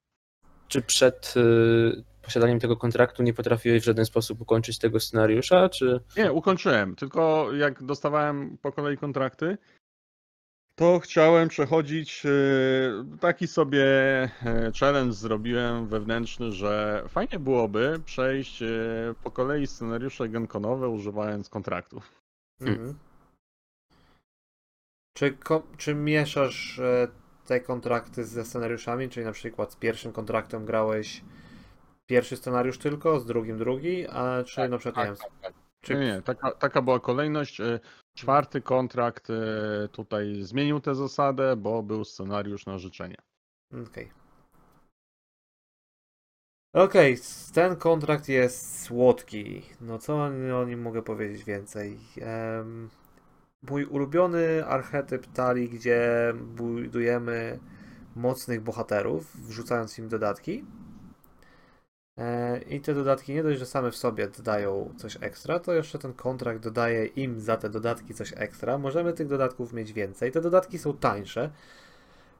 Czy 0.68 0.82
przed 0.82 1.34
y, 1.36 2.04
posiadaniem 2.22 2.60
tego 2.60 2.76
kontraktu 2.76 3.22
nie 3.22 3.34
potrafiłeś 3.34 3.82
w 3.82 3.86
żaden 3.86 4.04
sposób 4.04 4.40
ukończyć 4.40 4.78
tego 4.78 5.00
scenariusza, 5.00 5.68
czy... 5.68 6.00
Nie, 6.16 6.32
ukończyłem. 6.32 6.96
Tylko 6.96 7.52
jak 7.52 7.82
dostawałem 7.82 8.58
po 8.62 8.72
kolei 8.72 8.96
kontrakty, 8.98 9.58
to 10.78 11.00
chciałem 11.00 11.48
przechodzić 11.48 12.26
e, 12.26 12.30
taki 13.20 13.46
sobie 13.46 13.84
e, 13.84 14.72
challenge 14.80 15.12
zrobiłem 15.12 15.88
wewnętrzny, 15.88 16.52
że 16.52 17.04
fajnie 17.08 17.38
byłoby 17.38 18.00
przejść 18.04 18.62
e, 18.62 18.68
po 19.22 19.30
kolei 19.30 19.66
scenariusze 19.66 20.28
genkonowe 20.28 20.88
używając 20.88 21.48
kontraktów. 21.48 22.22
Mhm. 22.60 22.98
Czy, 25.16 25.32
ko- 25.32 25.66
czy 25.76 25.94
mieszasz 25.94 26.80
te 27.46 27.60
kontrakty 27.60 28.24
ze 28.24 28.44
scenariuszami, 28.44 29.08
czyli 29.08 29.26
na 29.26 29.32
przykład 29.32 29.72
z 29.72 29.76
pierwszym 29.76 30.12
kontraktem 30.12 30.64
grałeś 30.64 31.24
pierwszy 32.06 32.36
scenariusz 32.36 32.78
tylko, 32.78 33.20
z 33.20 33.26
drugim 33.26 33.58
drugi, 33.58 34.06
a 34.08 34.44
czy 34.44 34.68
na 34.68 34.78
przykład, 34.78 35.06
nie 35.06 35.12
wiem, 35.12 35.16
tak, 35.16 35.32
tak. 35.42 35.54
czy 35.80 35.94
Nie, 35.94 36.00
nie, 36.00 36.22
taka, 36.22 36.50
taka 36.50 36.82
była 36.82 37.00
kolejność. 37.00 37.60
Czwarty 38.18 38.60
kontrakt 38.62 39.30
e, 39.30 39.88
tutaj 39.92 40.42
zmienił 40.42 40.80
tę 40.80 40.94
zasadę, 40.94 41.56
bo 41.56 41.82
był 41.82 42.04
scenariusz 42.04 42.66
na 42.66 42.78
życzenie. 42.78 43.16
Okej. 43.88 44.10
Okej, 46.72 47.12
s- 47.12 47.50
ten 47.54 47.76
kontrakt 47.76 48.28
jest 48.28 48.82
słodki. 48.82 49.62
No 49.80 49.98
co 49.98 50.16
o 50.60 50.64
nim 50.64 50.82
mogę 50.82 51.02
powiedzieć 51.02 51.44
więcej? 51.44 51.98
Em, 52.20 52.90
mój 53.70 53.84
ulubiony 53.84 54.66
archetyp 54.66 55.26
talii, 55.26 55.68
gdzie 55.68 56.32
budujemy 56.56 57.58
mocnych 58.16 58.60
bohaterów, 58.60 59.36
wrzucając 59.36 59.98
im 59.98 60.08
dodatki. 60.08 60.64
E, 62.18 62.58
I 62.58 62.80
te 62.80 62.94
dodatki 62.94 63.34
nie 63.34 63.42
dość, 63.42 63.58
że 63.58 63.66
same 63.66 63.90
w 63.90 63.96
sobie 63.96 64.28
dodają 64.28 64.94
coś 64.96 65.18
ekstra, 65.20 65.60
to 65.60 65.72
jeszcze 65.72 65.98
ten 65.98 66.12
kontrakt 66.12 66.62
dodaje 66.62 67.06
im 67.06 67.40
za 67.40 67.56
te 67.56 67.70
dodatki 67.70 68.14
coś 68.14 68.32
ekstra. 68.36 68.78
Możemy 68.78 69.12
tych 69.12 69.28
dodatków 69.28 69.72
mieć 69.72 69.92
więcej. 69.92 70.32
Te 70.32 70.40
dodatki 70.40 70.78
są 70.78 70.96
tańsze. 70.96 71.50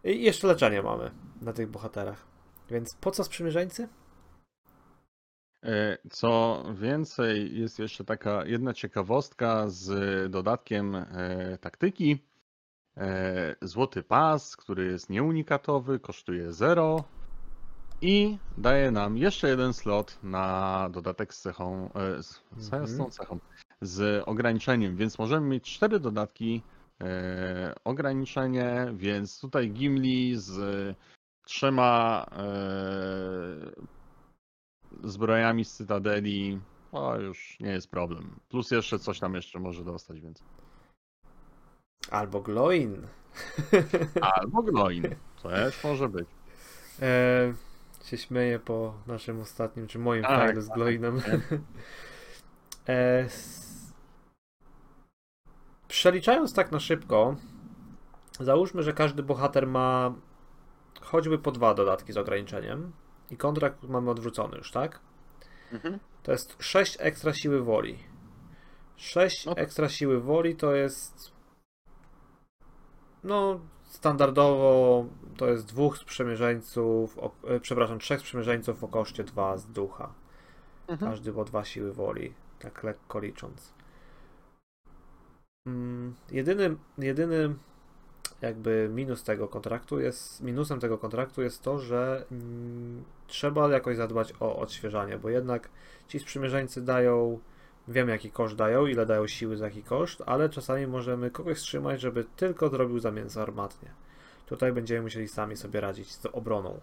I 0.05 0.23
jeszcze 0.23 0.47
leczenie 0.47 0.83
mamy 0.83 1.11
na 1.43 1.53
tych 1.53 1.69
bohaterach. 1.69 2.27
Więc 2.71 2.95
po 3.01 3.11
co 3.11 3.25
sprzymierzeńcy? 3.25 3.89
E, 5.65 5.99
Co 6.11 6.65
więcej, 6.75 7.59
jest 7.59 7.79
jeszcze 7.79 8.05
taka 8.05 8.45
jedna 8.45 8.75
ciekawostka 8.75 9.65
z 9.69 10.31
dodatkiem 10.31 10.95
e, 10.95 11.59
taktyki. 11.61 12.25
Złoty 13.63 14.03
pas, 14.03 14.57
który 14.57 14.87
jest 14.87 15.11
nieunikatowy, 15.11 15.99
kosztuje 16.01 16.53
0 16.53 17.05
i 18.03 18.39
daje 18.59 18.91
nam 18.91 19.17
jeszcze 19.17 19.49
jeden 19.49 19.73
slot 19.73 20.19
na 20.23 20.89
dodatek 20.93 21.35
z 21.35 21.41
cechą, 21.41 21.91
e, 21.95 22.23
z, 22.23 22.43
Mhm. 22.73 23.11
cechą, 23.11 23.39
z 23.81 24.23
ograniczeniem, 24.29 24.97
więc 24.97 25.19
możemy 25.19 25.47
mieć 25.47 25.65
cztery 25.75 26.01
dodatki 26.01 26.63
e, 27.01 27.75
ograniczenie, 27.85 28.87
więc 28.93 29.41
tutaj 29.41 29.71
Gimli 29.71 30.37
z 30.37 30.97
trzema 31.45 32.27
e, 32.33 32.45
zbrojami 35.05 35.65
z 35.65 35.73
Cytadeli, 35.75 36.61
o 36.93 37.17
już 37.17 37.57
nie 37.61 37.71
jest 37.71 37.91
problem. 37.91 38.31
Plus 38.49 38.71
jeszcze 38.71 38.99
coś 38.99 39.19
tam 39.21 39.35
jeszcze 39.35 39.59
może 39.59 39.85
dostać, 39.85 40.21
więc. 40.21 40.43
Albo 42.11 42.41
Gloin. 42.41 43.07
Albo 44.21 44.63
Gloin, 44.63 45.05
też 45.43 45.85
może 45.85 46.09
być. 46.09 46.29
e, 47.03 47.55
się 48.09 48.19
śmieję 48.19 48.59
po 48.59 48.95
naszym 49.07 49.41
ostatnim, 49.41 49.87
czy 49.87 49.99
moim 49.99 50.23
Tak, 50.23 50.31
failu 50.47 50.61
z 50.61 50.67
tak, 50.69 50.75
Gloinem. 50.77 51.21
tak. 51.21 51.41
e, 52.89 53.19
s- 53.25 53.93
przeliczając 55.89 56.55
tak 56.55 56.73
na 56.73 56.81
szybko, 56.81 57.37
załóżmy, 58.41 58.83
że 58.83 58.93
każdy 58.93 59.23
bohater 59.23 59.67
ma 59.67 60.15
choćby 61.01 61.39
po 61.39 61.51
dwa 61.53 61.75
dodatki 61.75 62.13
z 62.13 62.17
ograniczeniem 62.17 62.93
i 63.31 63.37
kontrakt 63.37 63.83
mamy 63.83 64.11
odwrócony 64.11 64.57
już, 64.57 64.71
tak? 64.73 65.01
Mhm. 65.73 65.99
To 66.23 66.33
jest 66.33 66.57
6 66.61 66.97
ekstra 67.01 67.33
siły 67.33 67.63
woli. 67.63 67.99
6 68.97 69.47
No. 69.47 69.57
ekstra 69.57 69.89
siły 69.89 70.21
woli 70.21 70.57
to 70.57 70.75
jest. 70.75 71.33
No, 73.25 73.61
standardowo 73.85 75.05
to 75.39 75.49
jest 75.49 75.67
dwóch 75.67 75.99
sprzymierzeńców, 75.99 77.19
o, 77.19 77.31
e, 77.49 77.61
przepraszam, 77.61 77.99
trzech 77.99 78.21
sprzymierzeńców 78.21 78.85
o 78.85 78.89
koszcie 78.89 79.25
2 79.25 79.59
z 79.59 79.67
ducha. 79.67 80.13
Mhm. 80.89 81.11
Każdy 81.11 81.33
po 81.33 81.45
dwa 81.45 81.65
siły 81.65 81.93
woli, 81.93 82.35
tak 82.59 82.83
lekko 82.83 83.21
licząc. 83.21 83.75
Mm, 85.67 86.15
jedyny, 86.31 86.77
jedyny 86.99 87.55
jakby 88.41 88.91
minus 88.95 89.25
tego 89.25 89.49
kontraktu 89.49 90.01
jest, 90.01 90.43
minusem 90.43 90.81
tego 90.81 90.99
kontraktu 90.99 91.43
jest 91.43 91.63
to, 91.63 91.79
że 91.79 92.25
mm, 92.33 93.05
trzeba 93.27 93.69
jakoś 93.69 93.97
zadbać 93.97 94.35
o 94.41 94.59
odświeżanie, 94.59 95.19
bo 95.19 95.29
jednak 95.29 95.69
ci 96.09 96.19
sprzymierzeńcy 96.19 96.83
dają, 96.83 97.41
wiem 97.89 98.09
jaki 98.09 98.31
koszt 98.31 98.57
dają, 98.57 98.87
ile 98.87 99.07
dają 99.07 99.27
siły 99.27 99.57
za 99.57 99.65
jaki 99.65 99.83
koszt, 99.83 100.23
ale 100.27 100.49
czasami 100.49 100.87
możemy 100.87 101.31
kogoś 101.31 101.57
wstrzymać, 101.57 102.01
żeby 102.01 102.25
tylko 102.37 102.69
zrobił 102.69 102.99
za 102.99 103.11
mięso 103.11 103.43
armatnie. 103.43 104.08
Tutaj 104.49 104.73
będziemy 104.73 105.03
musieli 105.03 105.29
sami 105.29 105.57
sobie 105.57 105.81
radzić 105.81 106.13
z 106.13 106.27
obroną. 106.27 106.81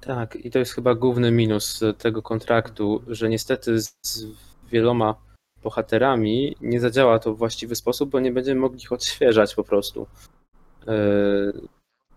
Tak, 0.00 0.36
i 0.36 0.50
to 0.50 0.58
jest 0.58 0.72
chyba 0.72 0.94
główny 0.94 1.30
minus 1.30 1.80
tego 1.98 2.22
kontraktu, 2.22 3.02
że 3.06 3.28
niestety 3.28 3.80
z, 3.80 3.92
wieloma 4.70 5.14
bohaterami 5.62 6.56
nie 6.60 6.80
zadziała 6.80 7.18
to 7.18 7.34
w 7.34 7.38
właściwy 7.38 7.74
sposób, 7.74 8.10
bo 8.10 8.20
nie 8.20 8.32
będziemy 8.32 8.60
mogli 8.60 8.82
ich 8.82 8.92
odświeżać 8.92 9.54
po 9.54 9.64
prostu. 9.64 10.06
Yy, 10.86 11.68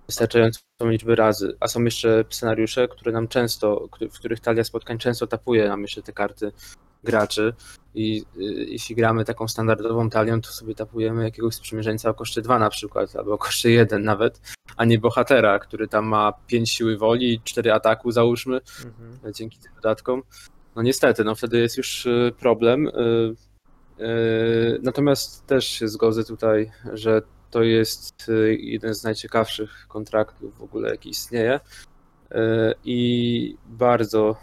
wystarczającą 0.07 0.59
liczbę 0.81 1.15
razy. 1.15 1.57
A 1.59 1.67
są 1.67 1.83
jeszcze 1.83 2.23
scenariusze, 2.29 2.87
które 2.87 3.11
nam 3.11 3.27
często, 3.27 3.87
w 4.11 4.19
których 4.19 4.39
talia 4.39 4.63
spotkań 4.63 4.97
często 4.97 5.27
tapuje 5.27 5.67
nam 5.67 5.81
jeszcze 5.81 6.01
te 6.01 6.13
karty 6.13 6.51
graczy 7.05 7.53
i 7.95 8.25
y, 8.37 8.41
jeśli 8.43 8.95
gramy 8.95 9.25
taką 9.25 9.47
standardową 9.47 10.09
talią, 10.09 10.41
to 10.41 10.49
sobie 10.49 10.75
tapujemy 10.75 11.23
jakiegoś 11.23 11.55
sprzymierzeńca 11.55 12.09
o 12.09 12.13
koszcie 12.13 12.41
2 12.41 12.59
na 12.59 12.69
przykład, 12.69 13.15
albo 13.15 13.33
o 13.33 13.37
koszcie 13.37 13.71
1 13.71 14.03
nawet, 14.03 14.41
a 14.77 14.85
nie 14.85 14.99
bohatera, 14.99 15.59
który 15.59 15.87
tam 15.87 16.05
ma 16.05 16.33
5 16.47 16.71
siły 16.71 16.97
woli 16.97 17.33
i 17.33 17.41
4 17.43 17.73
ataku 17.73 18.11
załóżmy, 18.11 18.61
Mhm. 18.85 19.33
dzięki 19.33 19.59
tym 19.59 19.71
dodatkom. 19.75 20.23
No 20.75 20.81
niestety, 20.81 21.23
no 21.23 21.35
wtedy 21.35 21.57
jest 21.59 21.77
już 21.77 22.05
y, 22.05 22.33
problem. 22.39 22.87
y, 22.87 23.35
Natomiast 24.81 25.45
też 25.45 25.65
się 25.67 25.87
zgodzę 25.87 26.23
tutaj, 26.23 26.71
że 26.93 27.21
to 27.51 27.63
jest 27.63 28.31
jeden 28.57 28.95
z 28.95 29.03
najciekawszych 29.03 29.85
kontraktów 29.87 30.57
w 30.57 30.61
ogóle, 30.61 30.89
jaki 30.89 31.09
istnieje. 31.09 31.59
I 32.85 33.57
bardzo 33.65 34.35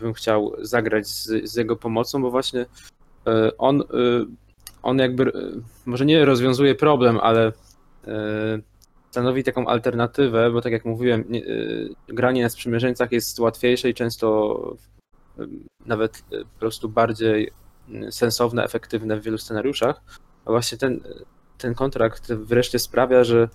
bym 0.00 0.12
chciał 0.12 0.52
zagrać 0.58 1.08
z, 1.08 1.50
z 1.50 1.56
jego 1.56 1.76
pomocą, 1.76 2.22
bo 2.22 2.30
właśnie 2.30 2.60
y, 2.60 3.56
on, 3.58 3.80
y, 3.80 3.84
on 4.82 4.98
jakby 4.98 5.32
może 5.86 6.06
nie 6.06 6.24
rozwiązuje 6.24 6.74
problem, 6.74 7.18
ale 7.22 7.52
stanowi 9.10 9.44
taką 9.44 9.66
alternatywę, 9.66 10.50
bo 10.50 10.60
tak 10.60 10.72
jak 10.72 10.84
mówiłem, 10.84 11.24
nie, 11.28 11.42
granie 12.08 12.42
na 12.42 12.48
sprzymierzeńcach 12.48 13.12
jest 13.12 13.40
łatwiejsze 13.40 13.88
i 13.88 13.94
często 13.94 14.76
nawet 15.86 16.22
po 16.30 16.58
prostu 16.60 16.88
bardziej 16.88 17.50
y, 17.88 18.12
sensowne, 18.12 18.64
efektywne 18.64 19.16
w 19.16 19.22
wielu 19.22 19.38
scenariuszach. 19.38 20.00
A 20.44 20.50
właśnie 20.50 20.78
ten, 20.78 21.00
ten 21.58 21.74
kontrakt 21.74 22.32
wreszcie 22.32 22.78
sprawia, 22.78 23.24
że 23.24 23.48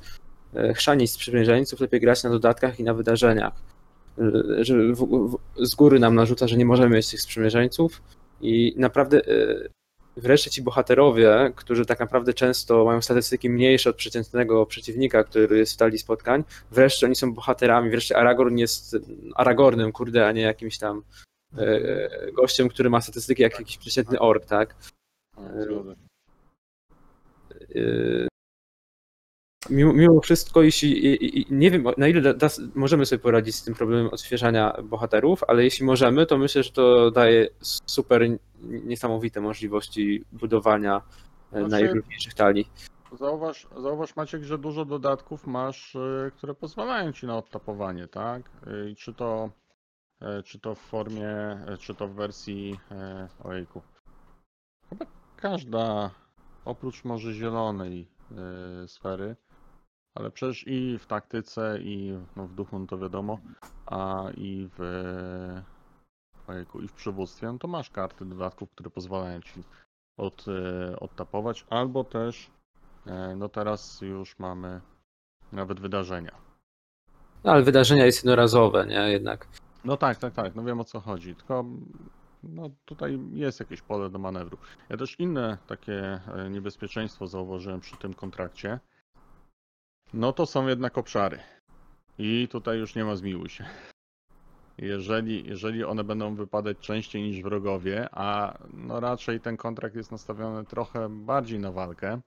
chrzanić 0.75 1.11
sprzymierzeńców 1.11 1.79
lepiej 1.79 1.99
grać 1.99 2.23
na 2.23 2.29
dodatkach 2.29 2.79
i 2.79 2.83
na 2.83 2.93
wydarzeniach. 2.93 3.72
Y, 4.19 4.65
Że 4.65 4.93
w, 4.93 5.05
w, 5.05 5.37
z 5.67 5.75
góry 5.75 5.99
nam 5.99 6.15
narzuca, 6.15 6.47
że 6.47 6.57
nie 6.57 6.65
możemy 6.65 6.95
mieć 6.95 7.11
tych 7.11 7.21
sprzymierzeńców 7.21 8.01
i 8.41 8.73
naprawdę 8.77 9.27
y, 9.27 9.69
wreszcie 10.17 10.49
ci 10.49 10.61
bohaterowie, 10.61 11.51
którzy 11.55 11.85
tak 11.85 11.99
naprawdę 11.99 12.33
często 12.33 12.85
mają 12.85 13.01
statystyki 13.01 13.49
mniejsze 13.49 13.89
od 13.89 13.95
przeciętnego 13.95 14.65
przeciwnika, 14.65 15.23
który 15.23 15.57
jest 15.57 15.73
w 15.73 15.77
talii 15.77 15.99
spotkań, 15.99 16.43
wreszcie 16.71 17.05
oni 17.05 17.15
są 17.15 17.33
bohaterami, 17.33 17.89
wreszcie 17.89 18.17
Aragorn 18.17 18.57
jest 18.57 18.97
Aragornem, 19.35 19.91
kurde, 19.91 20.27
a 20.27 20.31
nie 20.31 20.41
jakimś 20.41 20.77
tam 20.77 21.03
e, 21.57 22.31
gościem, 22.31 22.69
który 22.69 22.89
ma 22.89 23.01
statystyki 23.01 23.41
jak 23.41 23.59
jakiś 23.59 23.77
przeciętny 23.77 24.19
ork, 24.19 24.45
tak? 24.45 24.75
E, 29.69 29.73
Mimo, 29.73 29.93
mimo 29.93 30.21
wszystko, 30.21 30.61
jeśli 30.61 31.05
i, 31.05 31.39
i, 31.39 31.45
nie 31.49 31.71
wiem 31.71 31.83
na 31.97 32.07
ile 32.07 32.21
da, 32.21 32.33
da, 32.33 32.47
możemy 32.75 33.05
sobie 33.05 33.19
poradzić 33.19 33.55
z 33.55 33.63
tym 33.63 33.73
problemem 33.73 34.07
odświeżania 34.07 34.73
bohaterów, 34.83 35.43
ale 35.47 35.63
jeśli 35.63 35.85
możemy, 35.85 36.25
to 36.25 36.37
myślę, 36.37 36.63
że 36.63 36.71
to 36.71 37.11
daje 37.11 37.47
super 37.85 38.21
niesamowite 38.61 39.41
możliwości 39.41 40.25
budowania 40.31 41.01
e, 41.51 41.59
Znaczy- 41.59 41.69
najróżniejszych 41.69 42.33
talii. 42.33 42.67
Zauważ, 43.19 43.67
zauważ 43.77 44.15
Maciek, 44.15 44.43
że 44.43 44.57
dużo 44.57 44.85
dodatków 44.85 45.47
masz, 45.47 45.95
y, 45.95 46.31
które 46.37 46.53
pozwalają 46.53 47.11
ci 47.11 47.25
na 47.25 47.37
odtapowanie, 47.37 48.07
tak? 48.07 48.41
I 48.91 48.95
czy 48.95 49.13
to, 49.13 49.49
czy 50.45 50.59
to 50.59 50.75
w 50.75 50.79
formie, 50.79 51.29
czy 51.79 51.95
to 51.95 52.07
w 52.07 52.13
wersji, 52.13 52.79
ojejku. 53.43 53.81
Chyba 54.89 55.05
każda, 55.37 56.11
oprócz 56.65 57.03
może 57.03 57.33
zielonej 57.33 58.07
sfery, 58.87 59.35
ale 60.15 60.31
przecież 60.31 60.67
i 60.67 60.99
w 60.99 61.05
taktyce, 61.05 61.79
i 61.81 62.17
no 62.35 62.47
w 62.47 62.53
duchu, 62.53 62.79
no 62.79 62.87
to 62.87 62.97
wiadomo, 62.97 63.39
a 63.85 64.25
i 64.37 64.69
w, 64.77 64.81
ojejku, 66.47 66.81
i 66.81 66.87
w 66.87 66.93
przywództwie, 66.93 67.47
no 67.47 67.57
to 67.57 67.67
masz 67.67 67.89
karty 67.89 68.25
dodatków, 68.25 68.71
które 68.71 68.89
pozwalają 68.89 69.41
ci 69.41 69.63
od, 70.17 70.45
y, 70.47 70.99
odtapować, 70.99 71.65
albo 71.69 72.03
też 72.03 72.51
E, 73.07 73.35
No 73.35 73.49
teraz 73.49 74.01
już 74.01 74.39
mamy 74.39 74.81
nawet 75.51 75.79
wydarzenia. 75.79 76.31
No, 77.43 77.51
ale 77.51 77.63
wydarzenia 77.63 78.05
jest 78.05 78.17
jednorazowe, 78.17 78.85
nie? 78.85 79.11
Jednak. 79.11 79.47
No 79.85 79.97
tak, 79.97 80.17
tak, 80.17 80.33
tak, 80.33 80.55
no 80.55 80.63
wiem 80.63 80.79
o 80.79 80.83
co 80.83 80.99
chodzi, 80.99 81.35
tylko 81.35 81.65
no 82.43 82.69
tutaj 82.85 83.19
jest 83.31 83.59
jakieś 83.59 83.81
pole 83.81 84.09
do 84.09 84.19
manewru. 84.19 84.57
Ja 84.89 84.97
też 84.97 85.19
inne 85.19 85.57
takie 85.67 86.19
e, 86.35 86.49
niebezpieczeństwo 86.49 87.27
zauważyłem 87.27 87.79
przy 87.79 87.97
tym 87.97 88.13
kontrakcie. 88.13 88.79
No 90.13 90.33
to 90.33 90.45
są 90.45 90.67
jednak 90.67 90.97
obszary. 90.97 91.39
I 92.17 92.47
tutaj 92.51 92.77
już 92.77 92.95
nie 92.95 93.05
ma 93.05 93.15
zmiłuj 93.15 93.49
się. 93.49 93.65
Jeżeli, 94.77 95.47
jeżeli 95.47 95.83
one 95.83 96.03
będą 96.03 96.35
wypadać 96.35 96.77
częściej 96.77 97.23
niż 97.23 97.41
wrogowie, 97.41 98.07
a 98.11 98.57
no 98.73 98.99
raczej 98.99 99.39
ten 99.39 99.57
kontrakt 99.57 99.95
jest 99.95 100.11
nastawiony 100.11 100.65
trochę 100.65 101.09
bardziej 101.09 101.59
na 101.59 101.71
walkę, 101.71 102.21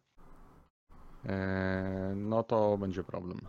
e, 1.27 2.13
no 2.17 2.43
to 2.43 2.79
będzie 2.79 3.05
problem. 3.05 3.41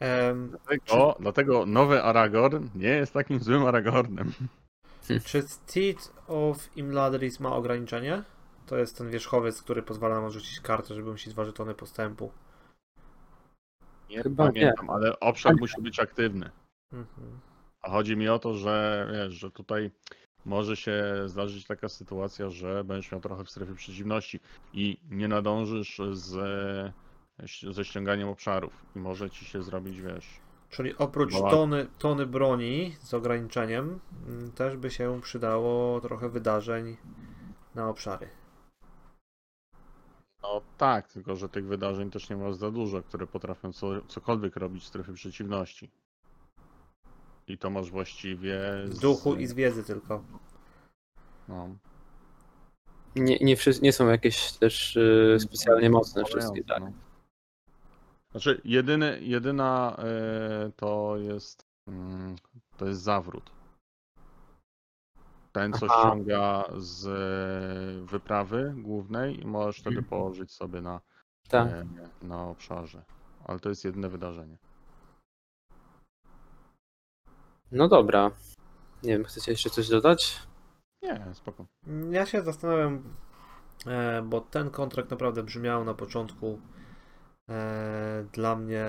Em, 0.00 0.48
Dlatego, 0.50 1.16
dlatego 1.20 1.66
nowy 1.66 2.02
Aragorn 2.02 2.68
nie 2.74 2.88
jest 2.88 3.12
takim 3.12 3.40
złym 3.40 3.66
Aragornem. 3.66 4.32
Czy 5.26 5.42
Steed 5.42 6.12
of 6.28 6.76
Imladris 6.76 7.40
ma 7.40 7.52
ograniczenie? 7.52 8.22
To 8.66 8.76
jest 8.76 8.98
ten 8.98 9.10
wierzchowiec, 9.10 9.62
który 9.62 9.82
pozwala 9.82 10.14
nam 10.14 10.24
odrzucić 10.24 10.60
kartę, 10.60 10.94
żeby 10.94 11.10
musieć 11.10 11.34
dwa 11.34 11.44
żetony 11.44 11.74
postępu. 11.74 12.30
Nie 14.12 14.22
Chyba 14.22 14.46
nie. 14.46 14.52
pamiętam, 14.52 14.90
ale 14.90 15.20
obszar 15.20 15.56
musi 15.60 15.82
być 15.82 16.00
aktywny. 16.00 16.50
Mhm. 16.92 17.40
A 17.82 17.90
chodzi 17.90 18.16
mi 18.16 18.28
o 18.28 18.38
to, 18.38 18.54
że 18.54 19.08
wiesz, 19.12 19.32
że 19.34 19.50
tutaj 19.50 19.90
może 20.44 20.76
się 20.76 21.04
zdarzyć 21.26 21.66
taka 21.66 21.88
sytuacja, 21.88 22.50
że 22.50 22.84
będziesz 22.84 23.12
miał 23.12 23.20
trochę 23.20 23.44
w 23.44 23.50
strefie 23.50 23.74
przeciwności 23.74 24.40
i 24.72 24.98
nie 25.10 25.28
nadążysz 25.28 26.00
z, 26.12 26.34
ze 27.70 27.84
ściąganiem 27.84 28.28
obszarów 28.28 28.72
i 28.96 28.98
może 28.98 29.30
ci 29.30 29.44
się 29.44 29.62
zrobić, 29.62 30.00
wiesz. 30.00 30.26
Czyli 30.70 30.96
oprócz 30.96 31.32
tony, 31.32 31.86
tony 31.98 32.26
broni 32.26 32.96
z 33.00 33.14
ograniczeniem, 33.14 34.00
mm, 34.28 34.52
też 34.52 34.76
by 34.76 34.90
się 34.90 35.20
przydało 35.22 36.00
trochę 36.00 36.28
wydarzeń 36.28 36.96
na 37.74 37.88
obszary. 37.88 38.28
No 40.42 40.62
tak, 40.78 41.08
tylko 41.08 41.36
że 41.36 41.48
tych 41.48 41.66
wydarzeń 41.66 42.10
też 42.10 42.30
nie 42.30 42.36
ma 42.36 42.52
za 42.52 42.70
dużo, 42.70 43.02
które 43.02 43.26
potrafią 43.26 43.72
co, 43.72 43.86
cokolwiek 44.08 44.56
robić 44.56 44.82
w 44.82 44.86
strefie 44.86 45.12
przeciwności. 45.12 45.90
I 47.48 47.58
to 47.58 47.70
masz 47.70 47.90
właściwie 47.90 48.60
Z 48.88 48.98
duchu 48.98 49.34
i 49.34 49.46
z 49.46 49.52
wiedzy 49.52 49.84
tylko. 49.84 50.22
No, 51.48 51.68
Nie, 53.16 53.38
nie, 53.40 53.56
nie 53.82 53.92
są 53.92 54.08
jakieś 54.08 54.52
też 54.52 54.96
y, 54.96 55.36
specjalnie 55.40 55.90
mocne 55.90 56.24
wszystkie, 56.24 56.64
tak. 56.64 56.80
No. 56.80 56.92
Znaczy, 58.30 58.60
jedyny, 58.64 59.18
jedyna 59.22 59.96
e, 59.98 60.70
to 60.76 61.16
jest 61.16 61.66
mm, 61.88 62.36
to 62.76 62.86
jest 62.86 63.02
zawrót. 63.02 63.50
Ten, 65.52 65.72
co 65.72 65.86
Aha. 65.90 65.98
ściąga 66.00 66.64
z 66.76 67.06
e, 67.06 68.06
wyprawy 68.06 68.74
głównej 68.76 69.40
i 69.40 69.46
możesz 69.46 69.76
wtedy 69.80 69.96
Mhm. 69.96 70.04
położyć 70.10 70.52
sobie 70.52 70.80
na, 70.80 71.00
Tak. 71.48 71.68
e, 71.68 71.86
na 72.22 72.44
obszarze. 72.48 73.02
Ale 73.44 73.60
to 73.60 73.68
jest 73.68 73.84
jedyne 73.84 74.08
wydarzenie. 74.08 74.56
No 77.72 77.88
dobra. 77.88 78.30
Nie 79.02 79.12
wiem, 79.12 79.24
chcecie 79.24 79.50
jeszcze 79.52 79.70
coś 79.70 79.88
dodać? 79.88 80.42
Nie, 81.02 81.26
spoko. 81.34 81.66
Ja 82.10 82.26
się 82.26 82.42
zastanawiam, 82.42 83.02
e, 83.86 84.22
bo 84.22 84.40
ten 84.40 84.70
kontrakt 84.70 85.10
naprawdę 85.10 85.42
brzmiał 85.42 85.84
na 85.84 85.94
początku 85.94 86.60
e, 87.50 88.24
dla 88.32 88.56
mnie 88.56 88.86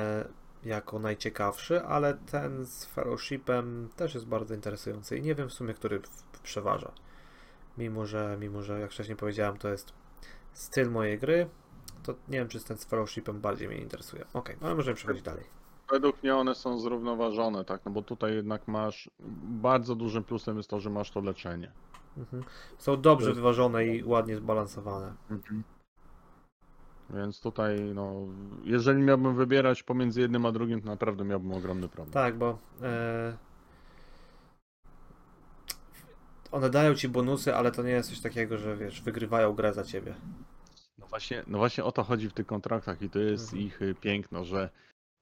jako 0.63 0.99
najciekawszy, 0.99 1.81
ale 1.81 2.13
ten 2.13 2.65
z 2.65 2.85
fellowshipem 2.85 3.89
też 3.95 4.13
jest 4.13 4.25
bardzo 4.27 4.53
interesujący 4.53 5.17
i 5.17 5.21
nie 5.21 5.35
wiem 5.35 5.49
w 5.49 5.53
sumie, 5.53 5.73
który 5.73 6.01
przeważa. 6.43 6.91
Mimo, 7.77 8.05
że, 8.05 8.37
mimo, 8.39 8.61
że 8.61 8.79
jak 8.79 8.91
wcześniej 8.91 9.17
powiedziałem, 9.17 9.57
to 9.57 9.69
jest 9.69 9.93
styl 10.53 10.91
mojej 10.91 11.19
gry, 11.19 11.49
to 12.03 12.13
nie 12.27 12.37
wiem, 12.39 12.47
czy 12.47 12.63
ten 12.63 12.77
z 12.77 12.85
fellowshipem 12.85 13.41
bardziej 13.41 13.67
mnie 13.67 13.77
interesuje. 13.77 14.25
Okej, 14.33 14.55
ale 14.61 14.75
możemy 14.75 14.95
przechodzić 14.95 15.23
dalej. 15.23 15.43
Według 15.91 16.23
mnie 16.23 16.35
one 16.35 16.55
są 16.55 16.79
zrównoważone, 16.79 17.65
tak, 17.65 17.81
no 17.85 17.91
bo 17.91 18.01
tutaj 18.01 18.35
jednak 18.35 18.67
masz 18.67 19.09
bardzo 19.43 19.95
dużym 19.95 20.23
plusem 20.23 20.57
jest 20.57 20.69
to, 20.69 20.79
że 20.79 20.89
masz 20.89 21.11
to 21.11 21.21
leczenie. 21.21 21.71
Mhm. 22.17 22.43
Są 22.77 23.01
dobrze 23.01 23.29
jest- 23.29 23.39
wyważone 23.39 23.85
i 23.85 24.03
ładnie 24.03 24.35
zbalansowane. 24.35 25.13
Więc 27.09 27.41
tutaj, 27.41 27.79
no, 27.95 28.13
jeżeli 28.63 29.01
miałbym 29.01 29.35
wybierać 29.35 29.83
pomiędzy 29.83 30.21
jednym 30.21 30.45
a 30.45 30.51
drugim, 30.51 30.81
to 30.81 30.87
naprawdę 30.87 31.23
miałbym 31.23 31.51
ogromny 31.51 31.87
problem. 31.87 32.13
Tak, 32.13 32.37
bo 32.37 32.57
e, 32.81 33.37
one 36.53 36.69
dają 36.69 36.95
ci 36.95 37.09
bonusy, 37.09 37.55
ale 37.55 37.71
to 37.71 37.83
nie 37.83 37.91
jest 37.91 38.09
coś 38.09 38.19
takiego, 38.19 38.57
że 38.57 38.77
wiesz, 38.77 39.01
wygrywają 39.01 39.53
grę 39.53 39.73
za 39.73 39.83
ciebie. 39.83 40.13
No 40.97 41.05
właśnie, 41.07 41.43
no 41.47 41.57
właśnie 41.57 41.83
o 41.83 41.91
to 41.91 42.03
chodzi 42.03 42.29
w 42.29 42.33
tych 42.33 42.45
kontraktach 42.45 43.01
i 43.01 43.09
to 43.09 43.19
jest 43.19 43.43
Mhm. 43.43 43.63
ich 43.67 43.81
y, 43.81 43.95
piękno, 44.01 44.43
że 44.45 44.69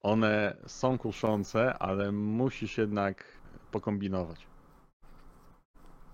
one 0.02 0.58
są 0.68 0.98
kuszące, 0.98 1.74
ale 1.78 2.12
musisz 2.12 2.78
jednak 2.78 3.24
pokombinować. 3.72 4.48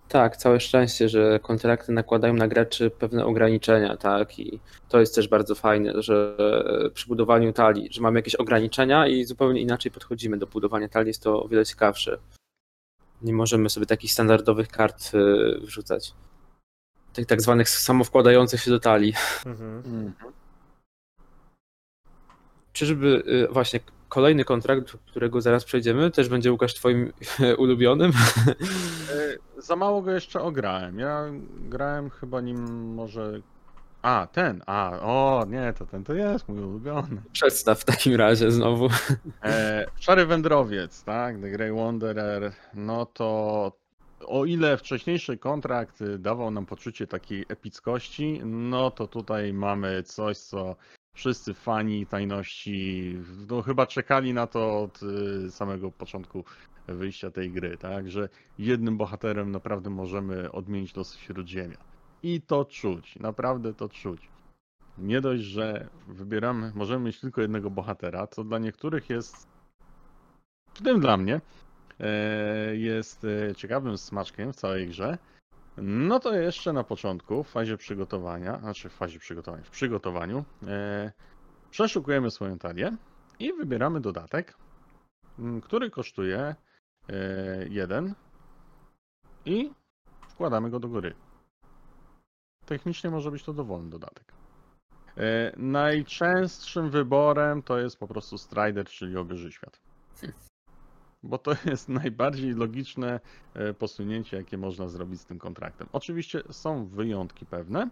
Tak, 0.07 0.37
całe 0.37 0.59
szczęście, 0.59 1.09
że 1.09 1.39
kontrakty 1.39 1.91
nakładają 1.91 2.33
na 2.33 2.47
graczy 2.47 2.89
pewne 2.89 3.25
ograniczenia, 3.25 3.97
tak? 3.97 4.39
I 4.39 4.59
to 4.89 4.99
jest 4.99 5.15
też 5.15 5.27
bardzo 5.27 5.55
fajne, 5.55 6.01
że 6.01 6.37
przy 6.93 7.07
budowaniu 7.07 7.53
talii, 7.53 7.89
że 7.91 8.01
mamy 8.01 8.19
jakieś 8.19 8.35
ograniczenia 8.35 9.07
i 9.07 9.23
zupełnie 9.25 9.61
inaczej 9.61 9.91
podchodzimy 9.91 10.37
do 10.37 10.47
budowania 10.47 10.89
talii, 10.89 11.07
jest 11.07 11.23
to 11.23 11.43
o 11.43 11.47
wiele 11.47 11.65
ciekawsze. 11.65 12.17
Nie 13.21 13.33
możemy 13.33 13.69
sobie 13.69 13.85
takich 13.85 14.11
standardowych 14.11 14.67
kart 14.67 15.11
y, 15.13 15.59
wrzucać. 15.61 16.13
Tych 17.13 17.25
tak 17.25 17.41
zwanych 17.41 17.69
samowkładających 17.69 18.61
się 18.61 18.71
do 18.71 18.79
talii. 18.79 19.13
Mhm. 19.45 20.13
Czyżby 22.73 23.23
y, 23.27 23.53
właśnie 23.53 23.79
kolejny 24.09 24.45
kontrakt, 24.45 24.91
do 24.91 24.97
którego 24.97 25.41
zaraz 25.41 25.65
przejdziemy, 25.65 26.11
też 26.11 26.29
będzie 26.29 26.51
Łukasz 26.51 26.73
twoim 26.73 27.13
ulubionym? 27.57 28.11
E, 29.57 29.61
Za 29.61 29.75
mało 29.75 30.01
go 30.01 30.11
jeszcze 30.11 30.41
ograłem. 30.41 30.99
Ja 30.99 31.25
grałem 31.69 32.09
chyba 32.09 32.41
nim 32.41 32.93
może. 32.93 33.41
A, 34.01 34.27
ten, 34.31 34.63
a, 34.65 34.99
o, 35.01 35.45
nie, 35.49 35.73
to 35.73 35.85
ten 35.85 36.03
to 36.03 36.13
jest 36.13 36.49
mój 36.49 36.59
ulubiony. 36.59 37.21
Przedstaw 37.31 37.79
w 37.79 37.85
takim 37.85 38.15
razie 38.15 38.51
znowu. 38.51 38.89
E, 39.43 39.85
Szary 39.99 40.25
Wędrowiec, 40.25 41.03
tak, 41.03 41.41
The 41.41 41.49
Grey 41.49 41.71
Wanderer, 41.71 42.51
no 42.73 43.05
to 43.05 43.71
o 44.25 44.45
ile 44.45 44.77
wcześniejszy 44.77 45.37
kontrakt 45.37 46.03
dawał 46.19 46.51
nam 46.51 46.65
poczucie 46.65 47.07
takiej 47.07 47.45
epickości, 47.49 48.41
no 48.45 48.91
to 48.91 49.07
tutaj 49.07 49.53
mamy 49.53 50.03
coś, 50.03 50.37
co 50.37 50.75
wszyscy 51.13 51.53
fani 51.53 52.05
tajności, 52.05 53.15
no 53.49 53.61
chyba 53.61 53.87
czekali 53.87 54.33
na 54.33 54.47
to 54.47 54.81
od 54.81 54.99
y, 55.03 55.51
samego 55.51 55.91
początku 55.91 56.43
wyjścia 56.87 57.31
tej 57.31 57.51
gry, 57.51 57.77
tak, 57.77 58.09
że 58.09 58.29
jednym 58.59 58.97
bohaterem 58.97 59.51
naprawdę 59.51 59.89
możemy 59.89 60.51
odmienić 60.51 60.95
los 60.95 61.15
Śródziemia. 61.15 61.77
I 62.23 62.41
to 62.41 62.65
czuć, 62.65 63.19
naprawdę 63.19 63.73
to 63.73 63.89
czuć. 63.89 64.29
Nie 64.97 65.21
dość, 65.21 65.43
że 65.43 65.87
wybieramy, 66.07 66.71
możemy 66.75 67.05
mieć 67.05 67.19
tylko 67.19 67.41
jednego 67.41 67.69
bohatera, 67.69 68.27
co 68.27 68.43
dla 68.43 68.59
niektórych 68.59 69.09
jest, 69.09 69.47
w 70.73 70.81
tym 70.81 70.99
dla 70.99 71.17
mnie, 71.17 71.41
e, 71.99 72.75
jest 72.75 73.25
e, 73.25 73.55
ciekawym 73.55 73.97
smaczkiem 73.97 74.53
w 74.53 74.55
całej 74.55 74.87
grze. 74.87 75.17
No 75.77 76.19
to 76.19 76.33
jeszcze 76.35 76.73
na 76.73 76.83
początku, 76.83 77.43
w 77.43 77.49
fazie 77.49 77.77
przygotowania, 77.77 78.59
znaczy 78.59 78.89
w 78.89 78.93
fazie 78.93 79.19
przygotowania, 79.19 79.63
w 79.63 79.69
przygotowaniu, 79.69 80.45
e, 80.67 81.11
przeszukujemy 81.69 82.31
swoją 82.31 82.57
talię 82.57 82.97
i 83.39 83.53
wybieramy 83.53 84.01
dodatek, 84.01 84.57
który 85.63 85.89
kosztuje 85.89 86.55
jeden 87.69 88.13
i 89.45 89.71
wkładamy 90.29 90.69
go 90.69 90.79
do 90.79 90.87
góry. 90.87 91.13
Technicznie 92.67 93.09
może 93.09 93.31
być 93.31 93.43
to 93.43 93.53
dowolny 93.53 93.89
dodatek. 93.89 94.33
E, 95.17 95.53
Najczęstszym 95.57 96.89
wyborem 96.89 97.63
to 97.63 97.79
jest 97.79 97.97
po 97.97 98.07
prostu 98.07 98.37
Strider, 98.37 98.85
czyli 98.85 99.17
obieży 99.17 99.51
świat. 99.51 99.79
Bo 101.23 101.37
to 101.37 101.51
jest 101.65 101.89
najbardziej 102.03 102.53
logiczne 102.53 103.19
e, 103.53 103.73
posunięcie, 103.73 104.37
jakie 104.37 104.57
można 104.57 104.87
zrobić 104.87 105.21
z 105.21 105.25
tym 105.25 105.39
kontraktem. 105.39 105.87
Oczywiście 105.91 106.41
są 106.51 106.87
wyjątki 106.87 107.45
pewne, 107.45 107.89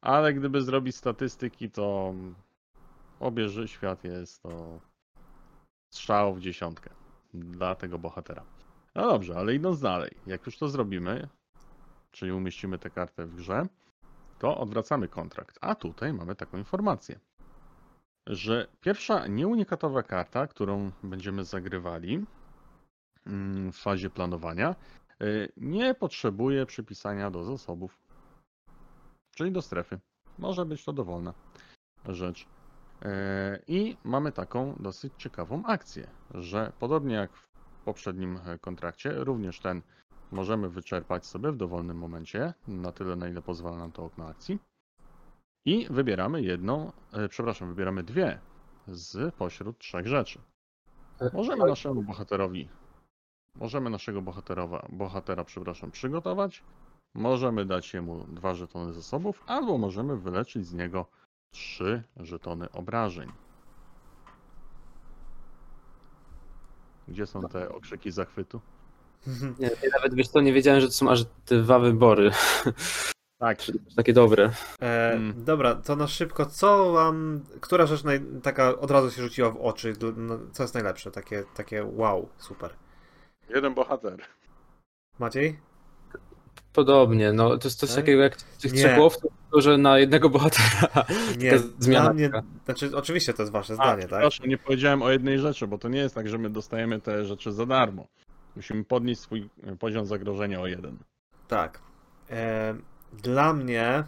ale 0.00 0.34
gdyby 0.34 0.62
zrobić 0.62 0.96
statystyki, 0.96 1.70
to 1.70 2.14
obieży 3.20 3.68
świat 3.68 4.04
jest 4.04 4.42
to 4.42 4.80
strzał 5.92 6.34
w 6.34 6.40
dziesiątkę 6.40 6.90
dla 7.34 7.74
tego 7.74 7.98
bohatera. 7.98 8.42
No 8.94 9.06
dobrze, 9.06 9.36
ale 9.36 9.54
idąc 9.54 9.80
dalej, 9.80 10.10
jak 10.26 10.46
już 10.46 10.58
to 10.58 10.68
zrobimy, 10.68 11.28
czyli 12.10 12.32
umieścimy 12.32 12.78
tę 12.78 12.90
kartę 12.90 13.26
w 13.26 13.34
grze, 13.34 13.66
to 14.38 14.58
odwracamy 14.58 15.08
kontrakt. 15.08 15.58
A 15.60 15.74
tutaj 15.74 16.12
mamy 16.12 16.36
taką 16.36 16.58
informację, 16.58 17.18
że 18.26 18.66
pierwsza 18.80 19.26
nieunikatowa 19.26 20.02
karta, 20.02 20.46
którą 20.46 20.90
będziemy 21.02 21.44
zagrywali 21.44 22.24
mm, 23.26 23.72
w 23.72 23.76
fazie 23.76 24.10
planowania, 24.10 24.74
y, 25.22 25.52
nie 25.56 25.94
potrzebuje 25.94 26.66
przypisania 26.66 27.30
do 27.30 27.44
zasobów, 27.44 27.98
czyli 29.34 29.52
do 29.52 29.62
strefy. 29.62 30.00
Może 30.38 30.66
być 30.66 30.84
to 30.84 30.92
dowolna 30.92 31.34
rzecz. 32.08 32.46
E, 33.02 33.58
I 33.66 33.96
mamy 34.04 34.32
taką 34.32 34.76
dosyć 34.80 35.12
ciekawą 35.18 35.62
akcję, 35.66 36.06
że 36.34 36.72
podobnie 36.78 37.14
jak 37.14 37.32
w 37.32 37.48
poprzednim 37.84 38.38
e, 38.46 38.58
kontrakcie, 38.58 39.24
również 39.24 39.60
ten 39.60 39.82
możemy 40.32 40.68
wyczerpać 40.68 41.26
sobie 41.26 41.52
w 41.52 41.56
dowolnym 41.56 41.98
momencie, 41.98 42.54
na 42.68 42.92
tyle 42.92 43.16
na 43.16 43.28
ile 43.28 43.42
pozwala 43.42 43.76
nam 43.78 43.92
to 43.92 44.04
okno 44.04 44.26
akcji. 44.26 44.58
I 45.64 45.86
wybieramy 45.90 46.42
jedną, 46.42 46.92
e, 47.12 47.28
przepraszam, 47.28 47.68
wybieramy 47.68 48.02
dwie 48.02 48.40
z 48.88 49.34
pośród 49.34 49.78
trzech 49.78 50.06
rzeczy. 50.06 50.38
Możemy 51.32 51.66
naszemu 51.66 52.02
bohaterowi, 52.02 52.68
możemy 53.54 53.90
naszego 53.90 54.22
bohaterowa, 54.22 54.86
bohatera, 54.88 55.44
przepraszam, 55.44 55.90
przygotować, 55.90 56.62
możemy 57.14 57.64
dać 57.64 57.94
jemu 57.94 58.24
dwa 58.28 58.54
żetony 58.54 58.92
zasobów, 58.92 59.44
albo 59.46 59.78
możemy 59.78 60.16
wyleczyć 60.16 60.66
z 60.66 60.74
niego 60.74 61.06
trzy 61.50 62.02
żetony 62.16 62.72
obrażeń. 62.72 63.32
Gdzie 67.08 67.26
są 67.26 67.48
te 67.48 67.68
okrzyki 67.68 68.10
zachwytu? 68.10 68.60
Nie, 69.58 69.66
ja 69.66 69.90
nawet 69.96 70.14
wiesz 70.14 70.28
co, 70.28 70.40
nie 70.40 70.52
wiedziałem, 70.52 70.80
że 70.80 70.86
to 70.86 70.92
są 70.92 71.10
aż 71.10 71.24
dwa 71.46 71.78
wybory. 71.78 72.30
Tak, 73.38 73.58
Takie 73.96 74.12
dobre. 74.12 74.50
E, 74.82 75.12
Mm. 75.16 75.44
Dobra, 75.44 75.74
to 75.74 75.96
na 75.96 76.06
szybko, 76.06 76.46
co 76.46 76.92
wam, 76.92 77.40
która 77.60 77.86
rzecz 77.86 78.04
naj, 78.04 78.20
taka 78.42 78.78
od 78.78 78.90
razu 78.90 79.10
się 79.10 79.22
rzuciła 79.22 79.50
w 79.50 79.56
oczy, 79.60 79.92
no, 80.16 80.38
co 80.52 80.62
jest 80.62 80.74
najlepsze, 80.74 81.10
takie, 81.10 81.44
takie 81.54 81.84
wow, 81.84 82.28
super. 82.38 82.70
jeden 83.48 83.74
bohater. 83.74 84.16
Maciej? 85.18 85.58
Podobnie, 86.72 87.32
no 87.32 87.58
to 87.58 87.68
jest 87.68 87.78
coś 87.78 87.88
Tak? 87.90 87.96
takiego 87.98 88.22
jak 88.22 88.36
tych 88.42 88.72
Nie. 88.72 88.78
trzech 88.78 88.98
łowców, 88.98 89.32
że 89.56 89.78
na 89.78 89.98
jednego 89.98 90.28
bohatera. 90.30 91.04
Nie, 91.38 91.58
zmiana 91.78 92.12
mnie, 92.12 92.30
znaczy 92.64 92.96
oczywiście 92.96 93.34
to 93.34 93.42
jest 93.42 93.52
wasze 93.52 93.72
A, 93.72 93.76
zdanie, 93.76 94.02
tak? 94.02 94.08
przepraszam, 94.10 94.48
nie 94.48 94.58
powiedziałem 94.58 95.02
o 95.02 95.10
jednej 95.10 95.38
rzeczy, 95.38 95.66
bo 95.66 95.78
to 95.78 95.88
nie 95.88 95.98
jest 95.98 96.14
tak, 96.14 96.28
że 96.28 96.38
my 96.38 96.50
dostajemy 96.50 97.00
te 97.00 97.24
rzeczy 97.24 97.52
za 97.52 97.66
darmo. 97.66 98.06
Musimy 98.56 98.84
podnieść 98.84 99.20
swój 99.20 99.48
e, 99.62 99.76
poziom 99.76 100.06
zagrożenia 100.06 100.60
o 100.60 100.66
jeden. 100.66 100.98
Tak. 101.48 101.80
E, 102.30 102.74
dla 103.12 103.52
mnie 103.52 104.04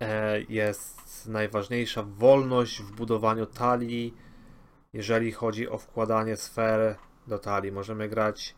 e, 0.00 0.40
jest 0.40 1.26
najważniejsza 1.28 2.02
wolność 2.02 2.82
w 2.82 2.92
budowaniu 2.92 3.46
talii, 3.46 4.14
jeżeli 4.92 5.32
chodzi 5.32 5.68
o 5.68 5.78
wkładanie 5.78 6.36
sfer 6.36 6.96
do 7.26 7.38
talii. 7.38 7.72
Możemy 7.72 8.08
grać 8.08 8.54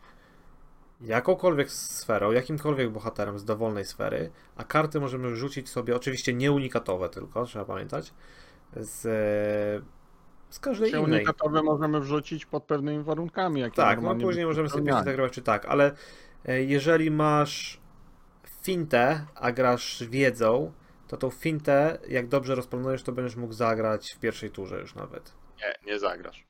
jakąkolwiek 1.01 1.71
sferą, 1.71 2.31
jakimkolwiek 2.31 2.89
bohaterem 2.89 3.39
z 3.39 3.45
dowolnej 3.45 3.85
sfery, 3.85 4.31
a 4.55 4.63
karty 4.63 4.99
możemy 4.99 5.35
rzucić 5.35 5.69
sobie, 5.69 5.95
oczywiście 5.95 6.33
nie 6.33 6.51
unikatowe 6.51 7.09
tylko, 7.09 7.45
trzeba 7.45 7.65
pamiętać, 7.65 8.13
z, 8.75 9.83
z 10.49 10.59
każdej 10.59 10.91
Się 10.91 10.99
innej. 10.99 11.15
unikatowe 11.17 11.63
możemy 11.63 11.99
wrzucić 11.99 12.45
pod 12.45 12.63
pewnymi 12.63 13.03
warunkami. 13.03 13.61
Jakie 13.61 13.75
Tak, 13.75 14.01
no 14.01 14.15
później 14.15 14.45
możemy 14.45 14.69
sobie 14.69 14.93
zagrać 14.93 15.33
czy 15.33 15.41
tak, 15.41 15.65
ale 15.65 15.91
e, 16.45 16.63
jeżeli 16.63 17.11
masz 17.11 17.79
fintę, 18.61 19.25
a 19.35 19.51
grasz 19.51 20.03
wiedzą, 20.03 20.71
to 21.07 21.17
tą 21.17 21.29
fintę, 21.29 21.97
jak 22.07 22.27
dobrze 22.27 22.55
rozplanujesz, 22.55 23.03
to 23.03 23.11
będziesz 23.11 23.35
mógł 23.35 23.53
zagrać 23.53 24.13
w 24.13 24.19
pierwszej 24.19 24.49
turze 24.51 24.79
już 24.79 24.95
nawet. 24.95 25.33
Nie, 25.57 25.91
nie 25.93 25.99
zagrasz. 25.99 26.47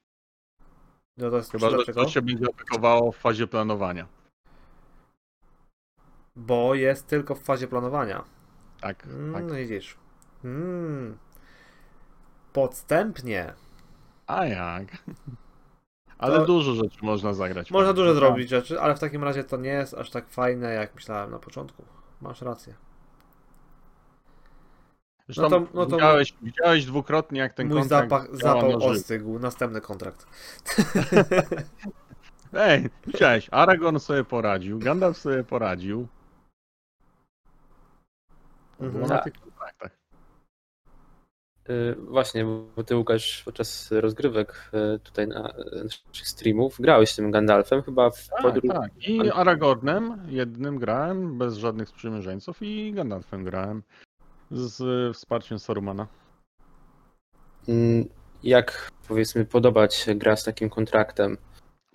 No 1.17 1.29
to 1.29 1.37
jest 1.37 1.51
Chyba, 1.51 1.69
że 1.69 1.75
dlaczego? 1.75 2.03
to 2.03 2.09
się 2.09 2.21
będzie 2.21 2.45
aplikowało 2.49 3.11
w 3.11 3.17
fazie 3.17 3.47
planowania. 3.47 4.07
Bo 6.35 6.75
jest 6.75 7.07
tylko 7.07 7.35
w 7.35 7.43
fazie 7.43 7.67
planowania. 7.67 8.23
Tak, 8.81 9.05
Mm, 9.05 9.33
tak. 9.33 9.43
No 9.43 9.55
widzisz. 9.55 9.97
Mm. 10.43 11.17
Podstępnie. 12.53 13.53
A 14.29 14.45
jak? 14.45 14.87
Ale 16.17 16.37
To- 16.39 16.45
dużo 16.45 16.73
rzeczy 16.75 16.97
można 17.01 17.33
zagrać. 17.33 17.71
Można 17.71 17.93
dużo 17.93 18.05
planowania. 18.05 18.27
zrobić 18.29 18.49
rzeczy, 18.49 18.81
ale 18.81 18.95
w 18.95 18.99
takim 18.99 19.23
razie 19.23 19.43
to 19.43 19.57
nie 19.57 19.69
jest 19.69 19.93
aż 19.93 20.09
tak 20.09 20.29
fajne, 20.29 20.73
jak 20.73 20.95
myślałem 20.95 21.31
na 21.31 21.39
początku. 21.39 21.83
Masz 22.21 22.41
rację. 22.41 22.73
Zresztą 25.27 25.43
No 25.43 25.49
to- 25.49 25.67
no 25.73 25.85
to- 25.85 25.95
widziałeś, 25.95 26.33
widziałeś 26.41 26.85
dwukrotnie, 26.85 27.39
jak 27.39 27.53
ten 27.53 27.67
Mój 27.67 27.79
kontrakt 27.79 28.09
zapach, 28.09 28.37
działa 28.37 28.61
zapał 28.61 28.83
ostygł. 28.83 29.39
Następny 29.39 29.81
kontrakt. 29.81 30.25
Ej, 32.53 32.89
widziałeś, 33.07 33.47
Aragorn 33.51 33.97
sobie 33.99 34.23
poradził, 34.23 34.79
Gandalf 34.79 35.17
sobie 35.17 35.43
poradził. 35.43 36.07
Mhm. 38.79 39.01
na 39.01 39.07
Tak. 39.09 39.23
tych 39.23 39.33
Właśnie, 41.97 42.45
bo 42.75 42.83
ty 42.83 42.95
Łukasz 42.97 43.43
podczas 43.45 43.91
rozgrywek 43.91 44.71
y, 44.95 44.99
tutaj 44.99 45.27
na 45.27 45.49
y, 45.49 45.83
naszych 45.83 46.27
streamów 46.27 46.77
grałeś 46.79 47.15
tym 47.15 47.31
Gandalfem 47.31 47.81
chyba 47.81 48.09
w 48.09 48.27
Tak, 48.27 48.41
podróż. 48.41 48.71
tak. 48.73 48.91
I 49.07 49.31
Aragornem 49.31 50.21
jednym 50.27 50.77
grałem, 50.79 51.37
bez 51.37 51.55
żadnych 51.57 51.89
sprzymierzeńców 51.89 52.57
i 52.61 52.93
Gandalfem 52.93 53.43
grałem 53.43 53.83
z 54.51 54.81
y, 54.81 55.13
wsparciem 55.13 55.59
Sarumana. 55.59 56.07
Mm, 57.67 58.05
Jak 58.43 58.91
powiedzmy 59.07 59.45
podobać 59.45 59.95
się 59.95 60.15
gra 60.15 60.35
z 60.35 60.43
takim 60.43 60.69
kontraktem? 60.69 61.37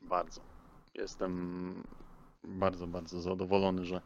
Bardzo. 0.03 0.41
Jestem 0.95 1.83
bardzo, 2.45 2.87
bardzo 2.87 3.21
zadowolony, 3.21 3.85
że 3.85 4.01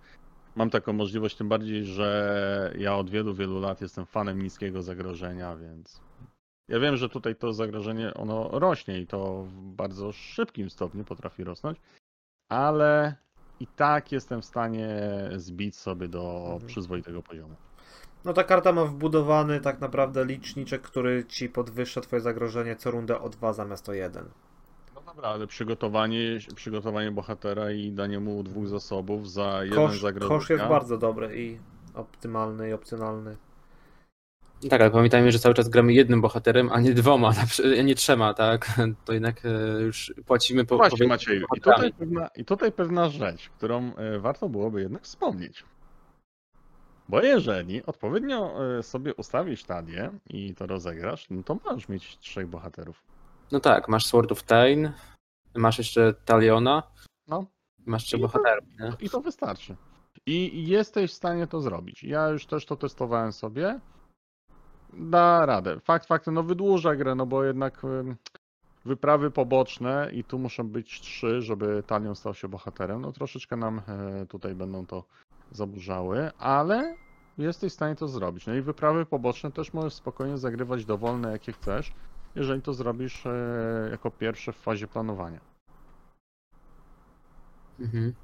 mam 0.57 0.70
taką 0.70 0.92
możliwość, 0.92 1.36
tym 1.36 1.49
bardziej, 1.49 1.84
że 1.84 2.72
ja 2.78 2.96
od 2.96 3.11
wielu, 3.11 3.34
wielu 3.34 3.61
lat 3.61 3.80
jestem 3.80 4.07
fanem 4.07 4.42
niskiego 4.42 4.82
zagrożenia, 4.82 5.57
więc 5.57 6.01
ja 6.68 6.80
wiem, 6.80 6.96
że 6.96 7.09
tutaj 7.09 7.36
to 7.36 7.53
zagrożenie 7.53 8.14
ono 8.14 8.49
rośnie 8.59 9.01
i 9.01 9.07
to 9.07 9.42
w 9.42 9.53
bardzo 9.62 10.12
szybkim 10.12 10.70
stopniu 10.70 11.05
potrafi 11.05 11.44
rosnąć, 11.44 11.78
ale 12.49 13.14
i 13.61 13.66
tak 13.66 14.12
jestem 14.12 14.42
w 14.42 14.44
stanie 14.44 14.88
zbić 15.36 15.76
sobie 15.76 16.09
do 16.09 16.42
Mhm. 16.53 16.66
przyzwoitego 16.66 17.22
poziomu. 17.22 17.55
No 18.24 18.32
ta 18.32 18.44
karta 18.44 18.72
ma 18.72 18.84
wbudowany 18.84 19.61
tak 19.61 19.80
naprawdę 19.80 20.24
liczniczek, 20.24 20.82
który 20.82 21.24
ci 21.24 21.49
podwyższa 21.49 22.01
twoje 22.01 22.20
zagrożenie 22.22 22.76
co 22.76 22.90
rundę 22.90 23.20
o 23.20 23.28
2 23.28 23.53
zamiast 23.53 23.88
o 23.88 23.92
1. 23.92 24.24
Dobra, 25.18 25.30
ale 25.30 25.46
przygotowanie, 25.46 26.38
przygotowanie 26.54 27.10
bohatera 27.10 27.70
i 27.72 27.92
danie 27.92 28.20
mu 28.20 28.42
dwóch 28.42 28.68
zasobów 28.68 29.30
za 29.30 29.64
jeden 29.64 29.78
Kosz, 29.78 30.00
zagrożenia. 30.00 30.38
kosz 30.38 30.50
jest 30.50 30.64
bardzo 30.64 30.98
dobry 30.98 31.40
i 31.40 31.58
optymalny 31.94 32.68
i 32.68 32.72
opcjonalny. 32.72 33.36
Tak, 34.70 34.80
ale 34.80 34.90
pamiętajmy, 34.90 35.32
że 35.32 35.38
cały 35.38 35.54
czas 35.54 35.68
gramy 35.68 35.92
jednym 35.92 36.20
bohaterem, 36.20 36.70
a 36.72 36.80
nie 36.80 36.94
dwoma, 36.94 37.32
a 37.78 37.82
nie 37.82 37.94
trzema, 37.94 38.34
tak? 38.34 38.66
To 39.04 39.12
jednak 39.12 39.44
e, 39.44 39.80
już 39.82 40.14
płacimy 40.26 40.64
po. 40.64 40.76
Właśnie 40.76 41.06
po- 41.06 41.08
Macieju, 41.08 41.46
i 41.56 41.60
tutaj, 41.60 41.92
pewna, 41.92 42.28
i 42.36 42.44
tutaj 42.44 42.72
pewna 42.72 43.08
rzecz, 43.08 43.48
którą 43.48 43.94
e, 43.94 44.18
warto 44.18 44.48
byłoby 44.48 44.80
jednak 44.80 45.02
wspomnieć. 45.02 45.64
Bo 47.08 47.22
jeżeli 47.22 47.86
odpowiednio 47.86 48.54
e, 48.78 48.82
sobie 48.82 49.14
ustawisz 49.14 49.64
talię 49.64 50.10
i 50.30 50.54
to 50.54 50.66
rozegrasz, 50.66 51.30
no 51.30 51.42
to 51.42 51.58
możesz 51.64 51.88
mieć 51.88 52.18
trzech 52.18 52.46
bohaterów. 52.46 53.02
No 53.53 53.61
tak, 53.61 53.88
masz 53.88 54.07
Sword 54.07 54.32
of 54.32 54.42
Tain, 54.42 54.92
masz 55.57 55.78
jeszcze 55.78 56.14
Taliona, 56.24 56.82
No. 57.28 57.44
masz 57.86 58.05
trzy 58.05 58.18
bohaterów, 58.18 58.64
nie? 58.80 58.92
I 59.01 59.11
to 59.11 59.20
wystarczy. 59.20 59.76
I 60.26 60.68
jesteś 60.68 61.11
w 61.11 61.14
stanie 61.14 61.46
to 61.46 61.61
zrobić. 61.61 62.05
Ja 62.05 62.28
już 62.28 62.46
też 62.46 62.66
to 62.66 62.76
testowałem 62.76 63.32
sobie. 63.32 63.80
Da 64.92 65.46
radę. 65.46 65.80
Fakt 65.80 66.07
faktem, 66.07 66.34
no 66.34 66.42
wydłuża 66.42 66.96
grę, 66.96 67.14
no 67.14 67.26
bo 67.26 67.44
jednak 67.44 67.82
wyprawy 68.84 69.30
poboczne 69.30 70.11
i 70.12 70.24
tu 70.24 70.38
muszą 70.38 70.68
być 70.68 71.01
trzy, 71.01 71.42
żeby 71.42 71.82
Talion 71.86 72.14
stał 72.16 72.34
się 72.34 72.49
bohaterem. 72.49 73.01
No 73.01 73.12
troszeczkę 73.12 73.57
nam 73.57 73.80
e, 73.88 74.26
tutaj 74.26 74.55
będą 74.55 74.86
to 74.86 75.05
zaburzały, 75.53 76.30
ale 76.38 76.96
jesteś 77.38 77.72
w 77.72 77.74
stanie 77.74 77.96
to 77.96 78.09
zrobić. 78.09 78.46
No 78.46 78.55
i 78.55 78.62
wyprawy 78.62 79.07
poboczne 79.07 79.53
też 79.53 79.72
możesz 79.72 79.94
spokojnie 79.94 80.38
zagrywać 80.38 80.84
dowolne 80.84 81.32
jakie 81.32 81.53
chcesz, 81.53 81.92
jeżeli 82.34 82.62
to 82.62 82.74
zrobisz 82.74 83.26
e, 83.26 83.88
jako 83.90 84.10
pierwsze 84.10 84.52
w 84.52 84.56
fazie 84.56 84.86
planowania. 84.86 85.40
Mhm. 87.80 88.14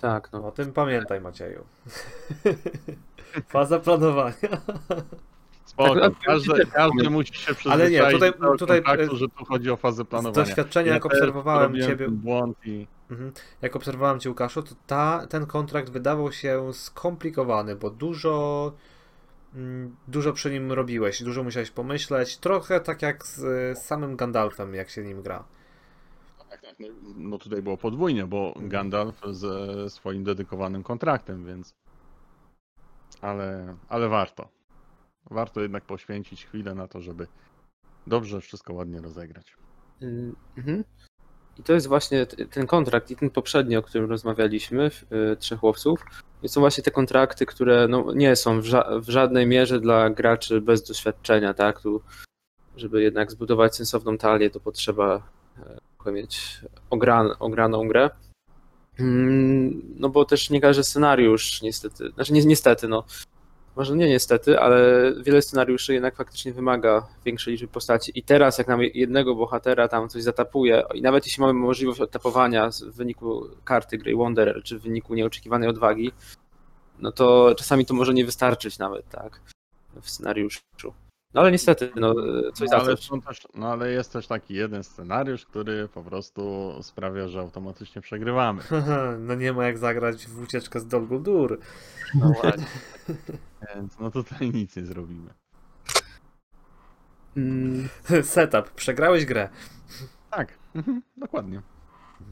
Tak, 0.00 0.32
no. 0.32 0.46
O 0.46 0.52
tym 0.52 0.72
pamiętaj 0.72 1.20
Macieju. 1.20 1.64
Faza 3.48 3.78
planowania. 3.80 4.34
Spoko. 5.64 6.00
Tak, 6.00 6.12
Każdy, 6.24 6.58
tak, 6.58 6.70
każdy 6.70 7.10
musi 7.10 7.34
się 7.34 7.54
Ale 7.70 7.90
nie, 7.90 7.98
przyzwyczaić 7.98 8.12
tutaj- 8.14 8.30
do 8.30 8.36
tego 8.38 8.56
tutaj, 8.56 8.82
kontraktu, 8.82 9.14
e, 9.14 9.18
że 9.18 9.28
tu 9.28 9.44
chodzi 9.44 9.70
o 9.70 9.76
fazę 9.76 10.04
Z 10.04 10.06
planowania. 10.08 10.46
doświadczenia, 10.46 10.92
jak 10.94 11.06
obserwowałem 11.06 11.74
ciebie, 11.74 12.08
błąd 12.08 12.56
i 12.66 12.86
Mhm. 13.10 13.32
Jak 13.62 13.76
obserwowałem 13.76 14.20
Cię, 14.20 14.28
Łukaszu, 14.28 14.62
to 14.62 14.74
ta, 14.86 15.26
ten 15.26 15.46
kontrakt 15.46 15.90
wydawał 15.90 16.32
się 16.32 16.72
skomplikowany, 16.72 17.76
bo 17.76 17.90
dużo, 17.90 18.72
dużo 20.08 20.32
przy 20.32 20.50
nim 20.50 20.72
robiłeś, 20.72 21.22
dużo 21.22 21.42
musiałeś 21.42 21.70
pomyśleć. 21.70 22.38
Trochę 22.38 22.80
tak 22.80 23.02
jak 23.02 23.26
z, 23.26 23.78
samym 23.78 24.16
Gandalfem, 24.16 24.74
jak 24.74 24.90
się 24.90 25.02
nim 25.02 25.22
gra. 25.22 25.44
Tak, 26.50 26.60
tak, 26.60 26.74
no, 26.80 26.88
no 27.16 27.38
tutaj 27.38 27.62
było 27.62 27.76
podwójnie, 27.76 28.26
bo 28.26 28.46
Mhm. 28.48 28.68
Gandalf 28.68 29.20
ze 29.30 29.90
swoim 29.90 30.24
dedykowanym 30.24 30.82
kontraktem, 30.82 31.46
więc. 31.46 31.74
Ale, 33.20 33.76
ale 33.88 34.08
warto. 34.08 34.48
Warto 35.30 35.60
jednak 35.60 35.84
poświęcić 35.84 36.46
chwilę 36.46 36.74
na 36.74 36.88
to, 36.88 37.00
żeby 37.00 37.26
dobrze 38.06 38.40
wszystko 38.40 38.72
ładnie 38.74 39.00
rozegrać. 39.00 39.56
Y, 40.02 40.32
Mhm. 40.56 40.84
I 41.58 41.62
to 41.62 41.72
jest 41.72 41.86
właśnie 41.86 42.26
ten 42.26 42.66
kontrakt 42.66 43.10
i 43.10 43.16
ten 43.16 43.30
poprzedni, 43.30 43.76
o 43.76 43.82
którym 43.82 44.10
rozmawialiśmy, 44.10 44.90
y, 45.32 45.36
Trzech 45.36 45.62
Łowców. 45.62 46.00
Są 46.46 46.60
właśnie 46.60 46.84
te 46.84 46.90
kontrakty, 46.90 47.46
które 47.46 47.88
no, 47.88 48.12
nie 48.14 48.36
są 48.36 48.60
w, 48.60 48.64
ża- 48.64 49.00
w 49.02 49.08
żadnej 49.08 49.46
mierze 49.46 49.80
dla 49.80 50.10
graczy 50.10 50.60
bez 50.60 50.82
doświadczenia, 50.82 51.54
tak? 51.54 51.80
Tu, 51.80 52.02
żeby 52.76 53.02
jednak 53.02 53.30
zbudować 53.30 53.76
sensowną 53.76 54.18
talię, 54.18 54.50
to 54.50 54.60
potrzeba 54.60 55.22
e, 56.06 56.12
mieć 56.12 56.60
ogran- 56.90 57.34
ograną 57.38 57.88
grę. 57.88 58.10
Mm, 59.00 59.82
No 59.98 60.08
bo 60.08 60.24
też 60.24 60.50
nie 60.50 60.60
każdy 60.60 60.84
scenariusz 60.84 61.62
niestety, 61.62 62.10
znaczy 62.10 62.32
nie, 62.32 62.44
niestety, 62.44 62.88
no 62.88 63.04
może 63.80 63.96
nie 63.96 64.08
niestety, 64.08 64.58
ale 64.58 65.12
wiele 65.22 65.42
scenariuszy 65.42 65.94
jednak 65.94 66.16
faktycznie 66.16 66.52
wymaga 66.52 67.06
większej 67.24 67.52
liczby 67.52 67.68
postaci. 67.68 68.12
I 68.14 68.22
teraz, 68.22 68.58
jak 68.58 68.68
nam 68.68 68.80
jednego 68.82 69.34
bohatera 69.34 69.88
tam 69.88 70.08
coś 70.08 70.22
zatapuje, 70.22 70.82
i 70.94 71.02
nawet 71.02 71.26
jeśli 71.26 71.40
mamy 71.40 71.52
możliwość 71.52 72.00
odtapowania 72.00 72.70
w 72.70 72.96
wyniku 72.96 73.46
karty 73.64 73.98
Grey 73.98 74.16
Wanderer, 74.16 74.62
czy 74.62 74.78
w 74.78 74.82
wyniku 74.82 75.14
nieoczekiwanej 75.14 75.68
odwagi, 75.68 76.12
no 76.98 77.12
to 77.12 77.54
czasami 77.58 77.86
to 77.86 77.94
może 77.94 78.14
nie 78.14 78.24
wystarczyć 78.24 78.78
nawet, 78.78 79.08
tak, 79.08 79.40
w 80.02 80.10
scenariuszu. 80.10 80.60
No 81.34 81.40
ale 81.40 81.52
niestety, 81.52 81.90
no 81.96 82.14
coś 82.54 82.68
No, 82.70 82.78
za 82.78 82.84
ale, 82.84 82.96
coś. 82.96 83.08
też, 83.26 83.48
no 83.54 83.68
ale 83.68 83.90
jest 83.90 84.12
też 84.12 84.26
taki 84.26 84.54
jeden 84.54 84.84
scenariusz, 84.84 85.46
który 85.46 85.88
po 85.88 86.02
prostu 86.02 86.72
sprawia, 86.82 87.28
że 87.28 87.40
automatycznie 87.40 88.02
przegrywamy. 88.02 88.62
no 89.28 89.34
nie 89.34 89.52
ma 89.52 89.66
jak 89.66 89.78
zagrać 89.78 90.26
w 90.26 90.42
ucieczkę 90.42 90.80
z 90.80 90.86
Dol 90.86 91.06
Guldur. 91.06 91.58
No 92.14 92.32
ładnie. 92.44 92.66
Więc 93.74 93.98
no 93.98 94.10
tutaj 94.10 94.50
nic 94.54 94.76
nie 94.76 94.84
zrobimy. 94.84 95.34
Mm, 97.36 97.88
Setup, 98.22 98.70
przegrałeś 98.70 99.24
grę. 99.24 99.48
Tak, 100.30 100.58
mhm, 100.74 101.02
dokładnie. 101.16 101.62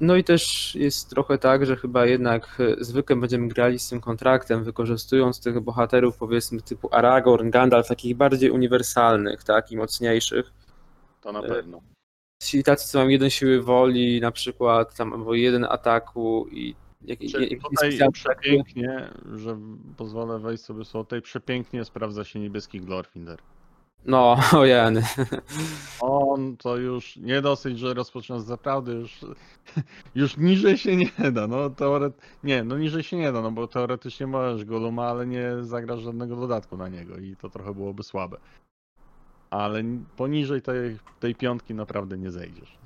No 0.00 0.16
i 0.16 0.24
też 0.24 0.74
jest 0.74 1.10
trochę 1.10 1.38
tak, 1.38 1.66
że 1.66 1.76
chyba 1.76 2.06
jednak 2.06 2.58
e, 2.60 2.84
zwykle 2.84 3.16
będziemy 3.16 3.48
grali 3.48 3.78
z 3.78 3.88
tym 3.88 4.00
kontraktem, 4.00 4.64
wykorzystując 4.64 5.40
tych 5.40 5.60
bohaterów 5.60 6.16
powiedzmy 6.16 6.60
typu 6.62 6.94
Aragorn, 6.94 7.50
Gandalf, 7.50 7.88
takich 7.88 8.16
bardziej 8.16 8.50
uniwersalnych, 8.50 9.44
tak, 9.44 9.72
i 9.72 9.76
mocniejszych. 9.76 10.52
To 11.20 11.32
na 11.32 11.40
E, 11.40 11.48
pewno. 11.48 11.80
Ci 12.42 12.62
tacy, 12.62 12.88
co 12.88 12.98
mają 12.98 13.08
jeden 13.08 13.30
siły 13.30 13.62
woli, 13.62 14.20
na 14.20 14.30
przykład 14.30 14.94
tam, 14.94 15.12
albo 15.12 15.34
jeden 15.34 15.64
ataku 15.64 16.48
i 16.50 16.74
jak, 17.02 17.22
jak, 17.22 17.60
tutaj 17.60 17.98
przepięknie, 18.12 19.10
że 19.34 19.58
pozwolę 19.96 20.38
wejść 20.38 20.64
sobie 20.64 20.84
słowo, 20.84 21.04
tutaj 21.04 21.22
przepięknie 21.22 21.84
sprawdza 21.84 22.24
się 22.24 22.40
niebieski 22.40 22.80
Glorfinder. 22.80 23.38
No, 24.06 24.36
ojeny. 24.56 25.02
On 26.00 26.56
to 26.56 26.76
już 26.76 27.16
nie 27.16 27.42
dosyć, 27.42 27.78
że 27.78 27.94
rozpoczyna 27.94 28.40
z 28.40 28.48
naprawdę 28.48 28.92
już, 28.92 29.20
już 30.14 30.36
niżej 30.36 30.78
się 30.78 30.96
nie 30.96 31.32
da, 31.32 31.46
no 31.46 31.70
teoret... 31.70 32.20
nie, 32.44 32.64
no 32.64 32.78
niżej 32.78 33.02
się 33.02 33.16
nie 33.16 33.32
da, 33.32 33.40
no 33.40 33.50
bo 33.50 33.66
teoretycznie 33.66 34.26
możesz 34.26 34.64
Goluma, 34.64 35.06
ale 35.06 35.26
nie 35.26 35.50
zagrasz 35.60 36.00
żadnego 36.00 36.36
dodatku 36.36 36.76
na 36.76 36.88
niego 36.88 37.16
i 37.16 37.36
to 37.36 37.50
trochę 37.50 37.74
byłoby 37.74 38.02
słabe. 38.02 38.36
Ale 39.50 39.82
poniżej 40.16 40.62
tej, 40.62 40.98
tej 41.20 41.34
piątki 41.34 41.74
naprawdę 41.74 42.18
nie 42.18 42.30
zejdziesz. 42.30 42.78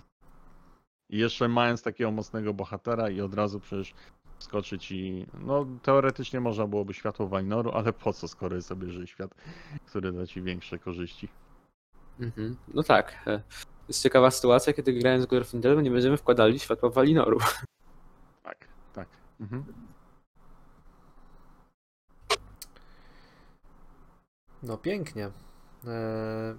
I 1.13 1.19
jeszcze 1.19 1.49
mając 1.49 1.83
takiego 1.83 2.11
mocnego 2.11 2.55
bohatera 2.55 3.11
i 3.11 3.21
od 3.21 3.35
razu 3.35 3.61
przecież 3.61 3.95
skoczy 4.39 4.79
ci, 4.79 5.27
no 5.41 5.67
teoretycznie 5.83 6.41
można 6.41 6.67
byłoby 6.67 6.95
światło 6.95 7.29
Wajnoru, 7.29 7.71
ale 7.71 7.93
po 7.93 8.13
co, 8.13 8.29
skoro 8.29 8.57
jest 8.57 8.73
obieży 8.73 9.07
świat, 9.07 9.35
który 9.87 10.13
da 10.13 10.27
ci 10.27 10.43
większe 10.43 10.79
korzyści. 10.79 11.29
Mhm. 12.21 12.57
No 12.75 12.83
tak. 12.83 13.23
e, 13.27 13.43
Jest 13.89 14.03
ciekawa 14.03 14.31
sytuacja, 14.31 14.73
kiedy 14.73 14.93
grając 14.93 15.25
z 15.25 15.27
Glorfindelem 15.27 15.81
nie 15.83 15.91
będziemy 15.91 16.17
wkładali 16.17 16.59
światła 16.59 16.91
Walinoru. 16.91 17.39
Tak, 18.43 18.69
tak. 18.93 19.09
Mhm. 19.41 19.65
No 24.63 24.77
pięknie. 24.77 25.31
Eee, 25.87 26.57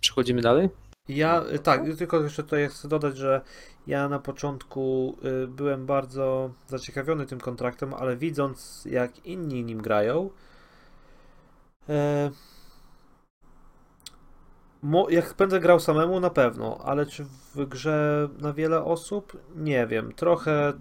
Przechodzimy 0.00 0.42
dalej? 0.42 0.68
Ja, 1.08 1.42
y, 1.54 1.58
tak, 1.58 1.82
tylko 1.98 2.20
jeszcze 2.20 2.42
tutaj 2.42 2.68
chcę 2.68 2.88
dodać, 2.88 3.16
że 3.16 3.40
ja 3.86 4.08
na 4.08 4.18
początku 4.18 5.16
y, 5.44 5.48
byłem 5.48 5.86
bardzo 5.86 6.50
zaciekawiony 6.68 7.26
tym 7.26 7.40
kontraktem, 7.40 7.94
ale 7.94 8.16
widząc 8.16 8.84
jak 8.90 9.26
inni 9.26 9.64
nim 9.64 9.82
grają, 9.82 10.30
e, 11.88 12.30
jak 15.08 15.34
będę 15.38 15.60
grał 15.60 15.80
samemu 15.80 16.20
na 16.20 16.30
pewno, 16.30 16.78
ale 16.84 17.06
czy 17.06 17.24
w 17.54 17.66
grze 17.66 18.28
na 18.38 18.52
wiele 18.52 18.84
osób? 18.84 19.38
Nie 19.56 19.86
wiem. 19.86 20.12
Trochę, 20.12 20.72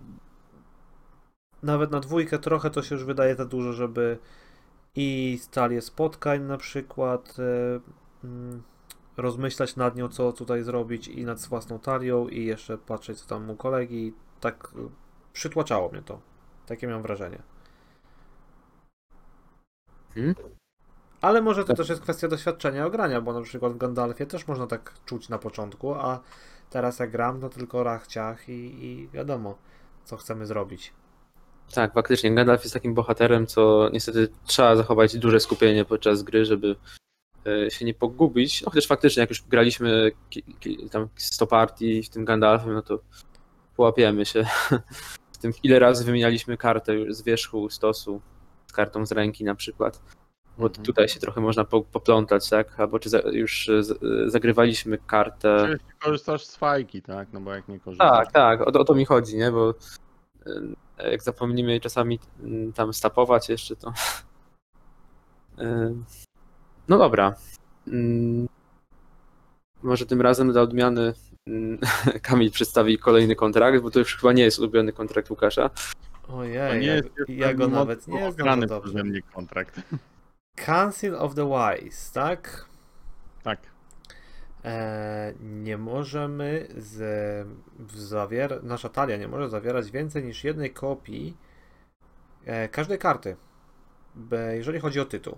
nawet 1.64 1.92
na 1.92 2.00
dwójkę 2.00 2.40
trochę 2.40 2.70
to 2.70 2.84
się 2.84 2.96
już 2.96 3.06
wydaje 3.06 3.36
za 3.36 3.46
dużo, 3.46 3.74
żeby 3.74 4.18
i 4.96 5.40
stalię 5.42 5.82
spotkań 5.82 6.42
na 6.42 6.58
przykład 6.58 7.36
e, 7.40 7.80
mm, 8.24 8.64
rozmyślać 9.18 9.76
nad 9.76 9.96
nią, 9.96 10.10
co 10.10 10.34
tutaj 10.34 10.64
zrobić 10.64 11.08
i 11.08 11.26
nad 11.26 11.42
własną 11.48 11.80
talią 11.80 12.28
i 12.28 12.46
jeszcze 12.46 12.78
patrzeć, 12.78 13.22
co 13.22 13.28
tam 13.28 13.50
u 13.50 13.56
kolegi. 13.56 14.14
Tak 14.40 14.70
y, 14.76 14.90
przytłaczało 15.34 15.90
mnie 15.90 16.02
to. 16.02 16.20
Takie 16.66 16.88
miałem 16.88 17.04
wrażenie. 17.04 17.42
Mhm. 20.18 20.36
Ale 21.22 21.42
może 21.42 21.62
to 21.62 21.68
Tak. 21.68 21.78
też 21.78 21.90
jest 21.90 22.02
kwestia 22.02 22.28
doświadczenia 22.28 22.86
ogrania, 22.86 23.22
bo 23.22 23.34
na 23.34 23.42
przykład 23.42 23.74
w 23.74 23.78
Gandalfie 23.78 24.26
też 24.26 24.48
można 24.48 24.68
tak 24.68 24.94
czuć 25.06 25.30
na 25.30 25.38
początku, 25.38 25.94
a 25.94 26.20
teraz 26.70 27.00
jak 27.00 27.12
gram, 27.12 27.42
to 27.42 27.50
tylko 27.50 27.84
rachciach 27.84 28.50
i, 28.50 28.86
i 28.86 29.10
wiadomo, 29.14 29.58
co 30.04 30.18
chcemy 30.18 30.46
zrobić. 30.46 30.94
Tak, 31.74 31.94
faktycznie 31.94 32.36
Gandalf 32.36 32.64
jest 32.64 32.74
takim 32.74 32.94
bohaterem, 32.94 33.48
co 33.48 33.90
niestety 33.94 34.28
trzeba 34.44 34.76
zachować 34.76 35.18
duże 35.18 35.40
skupienie 35.40 35.86
podczas 35.86 36.24
gry, 36.24 36.46
żeby 36.46 36.76
się 37.70 37.86
nie 37.86 37.94
pogubić. 37.94 38.62
No 38.62 38.70
chociaż 38.72 38.88
faktycznie, 38.88 39.22
jak 39.22 39.30
już 39.30 39.42
graliśmy 39.44 40.12
ki, 40.30 40.44
ki, 40.60 40.90
tam 40.90 41.08
100 41.16 41.48
partii 41.48 42.04
w 42.04 42.10
tym 42.10 42.26
Gandalfem, 42.26 42.74
no 42.74 42.82
to 42.82 43.00
połapiemy 43.76 44.26
się 44.26 44.46
w 45.34 45.38
tym, 45.38 45.52
ile 45.64 45.80
razy 45.80 46.06
wymienialiśmy 46.06 46.58
kartę 46.58 46.94
z 47.10 47.22
wierzchu 47.22 47.70
stosu 47.70 48.22
z 48.68 48.74
kartą 48.74 49.06
z 49.06 49.12
ręki 49.12 49.44
na 49.44 49.56
przykład. 49.56 50.02
Bo 50.58 50.68
Mhm. 50.68 50.86
tutaj 50.86 51.08
się 51.10 51.20
trochę 51.20 51.42
można 51.42 51.64
po, 51.66 51.82
poplątać, 51.82 52.50
tak? 52.50 52.80
Albo 52.80 53.00
czy 53.00 53.10
za, 53.10 53.20
już 53.20 53.70
e, 53.70 53.84
z, 53.84 53.92
e, 53.92 53.96
zagrywaliśmy 54.30 54.98
kartę. 54.98 55.58
Czy 55.66 55.72
jeśli 55.72 56.00
korzystasz 56.00 56.46
z 56.46 56.56
fajki, 56.56 57.02
tak? 57.02 57.28
No 57.34 57.42
bo 57.42 57.54
jak 57.54 57.68
nie 57.68 57.80
korzystasz. 57.80 58.26
Tak, 58.26 58.32
tak, 58.32 58.62
o, 58.62 58.72
to- 58.72 58.80
o 58.80 58.84
to 58.84 58.96
mi 58.96 59.06
chodzi, 59.06 59.38
nie? 59.38 59.52
Bo 59.52 59.74
jak 61.12 61.24
zapomnimy 61.24 61.80
czasami 61.80 62.20
tam 62.76 62.94
stapować 62.94 63.50
jeszcze, 63.50 63.76
to. 63.76 63.94
No 66.88 66.98
dobra. 66.98 67.36
Mm, 67.88 68.48
Może 69.84 70.06
tym 70.06 70.22
razem 70.22 70.52
dla 70.52 70.62
odmiany 70.62 71.14
mm, 71.48 71.80
Kamil 72.22 72.52
przedstawi 72.52 72.98
kolejny 72.98 73.36
kontrakt, 73.36 73.82
bo 73.84 73.92
to 73.92 74.00
już 74.00 74.18
chyba 74.18 74.34
nie 74.34 74.44
jest 74.44 74.60
ulubiony 74.60 74.94
kontrakt 74.94 75.30
Łukasza. 75.30 75.70
To 76.28 76.38
Ojej, 76.38 76.80
nie 76.82 76.88
ja, 76.88 76.96
jest 76.96 77.10
ja 77.28 77.54
go 77.54 77.68
nawet 77.68 78.08
nie 78.08 78.32
znam 78.32 78.60
za 78.60 78.66
przeze 78.68 78.68
dobrze. 78.68 79.04
mnie 79.04 79.22
kontrakt. 79.22 79.82
Council 80.66 81.16
of 81.16 81.36
the 81.36 81.50
Wise, 81.50 82.14
tak? 82.14 82.66
Tak. 83.44 83.60
E, 84.66 85.34
nie 85.42 85.78
możemy 85.78 86.68
z, 86.78 87.48
zawier- 87.96 88.64
nasza 88.64 88.90
talia 88.90 89.18
nie 89.18 89.28
może 89.28 89.50
zawierać 89.50 89.92
więcej 89.92 90.24
niż 90.24 90.44
jednej 90.44 90.72
kopii 90.74 91.38
e, 92.46 92.70
każdej 92.70 92.98
karty, 93.00 93.36
jeżeli 94.54 94.80
chodzi 94.80 95.00
o 95.00 95.06
tytuł. 95.06 95.38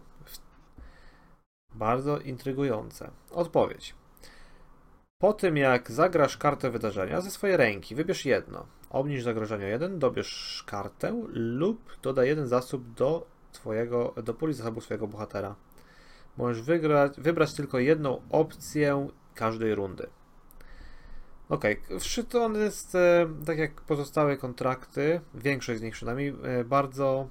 Bardzo 1.76 2.20
intrygujące. 2.20 3.12
Odpowiedź. 3.32 3.96
Po 5.20 5.34
tym 5.34 5.58
jak 5.58 5.92
zagrasz 5.92 6.38
kartę 6.38 6.72
wydarzenia 6.72 7.22
ze 7.22 7.32
swojej 7.32 7.58
ręki, 7.58 7.96
wybierz 7.96 8.26
jedno. 8.26 8.66
Obniż 8.90 9.24
zagrożenie 9.24 9.66
1, 9.66 10.00
dobierz 10.00 10.64
kartę 10.68 11.24
lub 11.34 12.00
dodaj 12.02 12.28
jeden 12.28 12.48
zasób 12.48 12.94
do 12.94 13.28
twojego, 13.52 14.14
do 14.24 14.34
puli 14.34 14.54
zasobów 14.54 14.84
swojego 14.84 15.08
bohatera. 15.08 15.56
Możesz 16.38 16.62
wygrać, 16.62 17.14
wybrać 17.18 17.54
tylko 17.54 17.80
jedną 17.80 18.22
opcję 18.30 19.08
każdej 19.34 19.76
rundy. 19.76 20.08
Ok, 21.50 21.64
on 22.40 22.56
jest, 22.56 22.96
e, 22.96 23.28
tak 23.46 23.58
jak 23.58 23.82
pozostałe 23.82 24.38
kontrakty, 24.38 25.22
większość 25.34 25.80
z 25.80 25.84
nich 25.84 25.94
przynajmniej, 25.94 26.36
e, 26.44 26.64
bardzo 26.64 27.30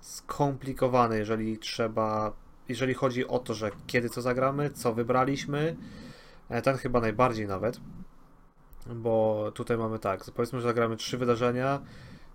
skomplikowany, 0.00 1.18
jeżeli 1.18 1.58
trzeba, 1.58 2.32
jeżeli 2.68 2.94
chodzi 2.94 3.26
o 3.26 3.38
to, 3.38 3.54
że 3.54 3.70
kiedy 3.86 4.08
co 4.08 4.22
zagramy, 4.22 4.70
co 4.70 4.94
wybraliśmy. 4.94 5.76
E, 6.48 6.62
ten 6.62 6.76
chyba 6.76 7.00
najbardziej 7.00 7.46
nawet, 7.46 7.80
bo 8.86 9.52
tutaj 9.54 9.78
mamy 9.78 9.98
tak, 9.98 10.24
powiedzmy, 10.34 10.60
że 10.60 10.68
zagramy 10.68 10.96
trzy 10.96 11.18
wydarzenia. 11.18 11.80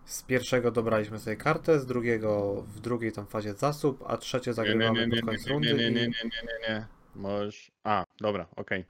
Z 0.05 0.23
pierwszego 0.23 0.71
dobraliśmy 0.71 1.19
sobie 1.19 1.35
kartę, 1.35 1.79
z 1.79 1.85
drugiego 1.85 2.63
w 2.67 2.79
drugiej 2.79 3.11
tam 3.11 3.25
fazie 3.25 3.53
zasób, 3.53 4.03
a 4.07 4.17
trzecie 4.17 4.53
zagrywamy 4.53 5.09
pod 5.09 5.21
koniec 5.21 5.47
rundy. 5.47 5.67
Nie, 5.67 5.73
nie, 5.73 5.91
nie, 5.91 5.91
nie, 5.91 6.07
nie, 6.07 6.41
nie, 6.43 6.69
nie. 6.69 6.85
Możesz. 7.15 7.71
A, 7.83 8.05
dobra, 8.21 8.47
okej. 8.55 8.85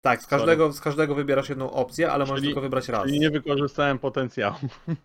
Tak, 0.00 0.22
z 0.22 0.26
każdego, 0.26 0.72
z 0.72 0.80
każdego 0.80 1.14
wybierasz 1.14 1.48
jedną 1.48 1.70
opcję, 1.70 2.12
ale 2.12 2.24
możesz 2.24 2.36
Czyli- 2.36 2.48
tylko 2.48 2.60
wybrać 2.60 2.88
raz. 2.88 3.06
Czyli 3.06 3.20
nie 3.20 3.30
wykorzystałem 3.30 3.98
potencjału. 3.98 4.56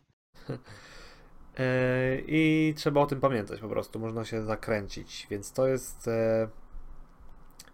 E, 1.58 2.18
I 2.28 2.74
trzeba 2.78 3.02
o 3.02 3.06
tym 3.06 3.20
pamiętać 3.20 3.60
po 3.60 3.70
prostu, 3.70 4.00
można 4.00 4.26
się 4.26 4.44
zakręcić, 4.44 5.28
więc 5.30 5.52
to 5.52 5.68
jest 5.68 6.08
e, 6.08 6.48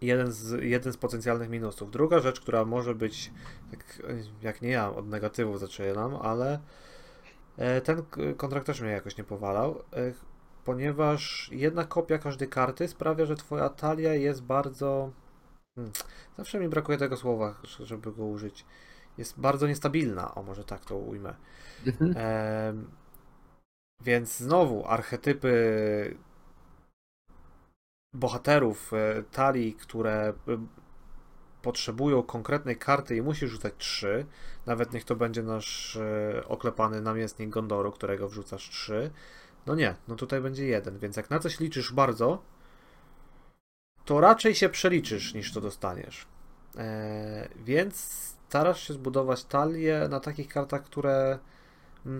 jeden 0.00 0.32
z, 0.32 0.62
jeden 0.62 0.92
z 0.92 0.96
potencjalnych 0.96 1.50
minusów. 1.50 1.90
Druga 1.90 2.18
rzecz, 2.18 2.40
która 2.40 2.64
może 2.64 2.94
być, 2.94 3.32
tak, 3.70 4.02
e, 4.10 4.14
jak 4.42 4.62
nie 4.62 4.68
ja, 4.68 4.90
od 4.90 5.08
negatywów 5.08 5.60
zaczynam, 5.60 6.16
ale 6.16 6.60
e, 7.56 7.80
ten 7.80 8.02
kontrakt 8.36 8.66
też 8.66 8.80
mnie 8.80 8.90
jakoś 8.90 9.16
nie 9.16 9.24
powalał, 9.24 9.82
e, 9.92 10.12
ponieważ 10.64 11.50
jedna 11.52 11.84
kopia 11.84 12.18
każdej 12.18 12.48
karty 12.48 12.88
sprawia, 12.88 13.26
że 13.26 13.36
twoja 13.36 13.68
talia 13.68 14.14
jest 14.14 14.42
bardzo... 14.42 15.10
Hmm, 15.74 15.92
zawsze 16.36 16.60
mi 16.60 16.68
brakuje 16.68 16.98
tego 16.98 17.16
słowa, 17.16 17.54
żeby 17.80 18.12
go 18.12 18.24
użyć. 18.24 18.64
Jest 19.18 19.40
bardzo 19.40 19.66
niestabilna, 19.66 20.34
o 20.34 20.42
może 20.42 20.64
tak 20.64 20.84
to 20.84 20.96
ujmę. 20.96 21.34
Mhm. 21.86 22.14
Em, 22.16 22.90
więc 24.00 24.36
znowu 24.36 24.86
archetypy 24.86 26.16
bohaterów 28.12 28.92
e, 28.92 29.22
talii, 29.22 29.74
które 29.74 30.32
e, 30.48 30.66
potrzebują 31.62 32.22
konkretnej 32.22 32.76
karty 32.76 33.16
i 33.16 33.22
musisz 33.22 33.50
rzucać 33.50 33.74
trzy, 33.78 34.26
nawet 34.66 34.92
niech 34.92 35.04
to 35.04 35.16
będzie 35.16 35.42
nasz 35.42 35.96
e, 35.96 36.42
oklepany 36.48 37.00
namiestnik 37.00 37.50
Gondoru, 37.50 37.92
którego 37.92 38.28
wrzucasz 38.28 38.70
trzy. 38.70 39.10
No 39.66 39.74
nie, 39.74 39.94
no 40.08 40.16
tutaj 40.16 40.40
będzie 40.40 40.66
jeden, 40.66 40.98
więc 40.98 41.16
jak 41.16 41.30
na 41.30 41.38
coś 41.38 41.60
liczysz 41.60 41.92
bardzo, 41.92 42.42
to 44.04 44.20
raczej 44.20 44.54
się 44.54 44.68
przeliczysz 44.68 45.34
niż 45.34 45.52
to 45.52 45.60
dostaniesz. 45.60 46.26
E, 46.76 47.48
więc 47.56 47.96
starasz 48.48 48.88
się 48.88 48.94
zbudować 48.94 49.44
talię 49.44 50.06
na 50.10 50.20
takich 50.20 50.48
kartach, 50.48 50.84
które 50.84 51.38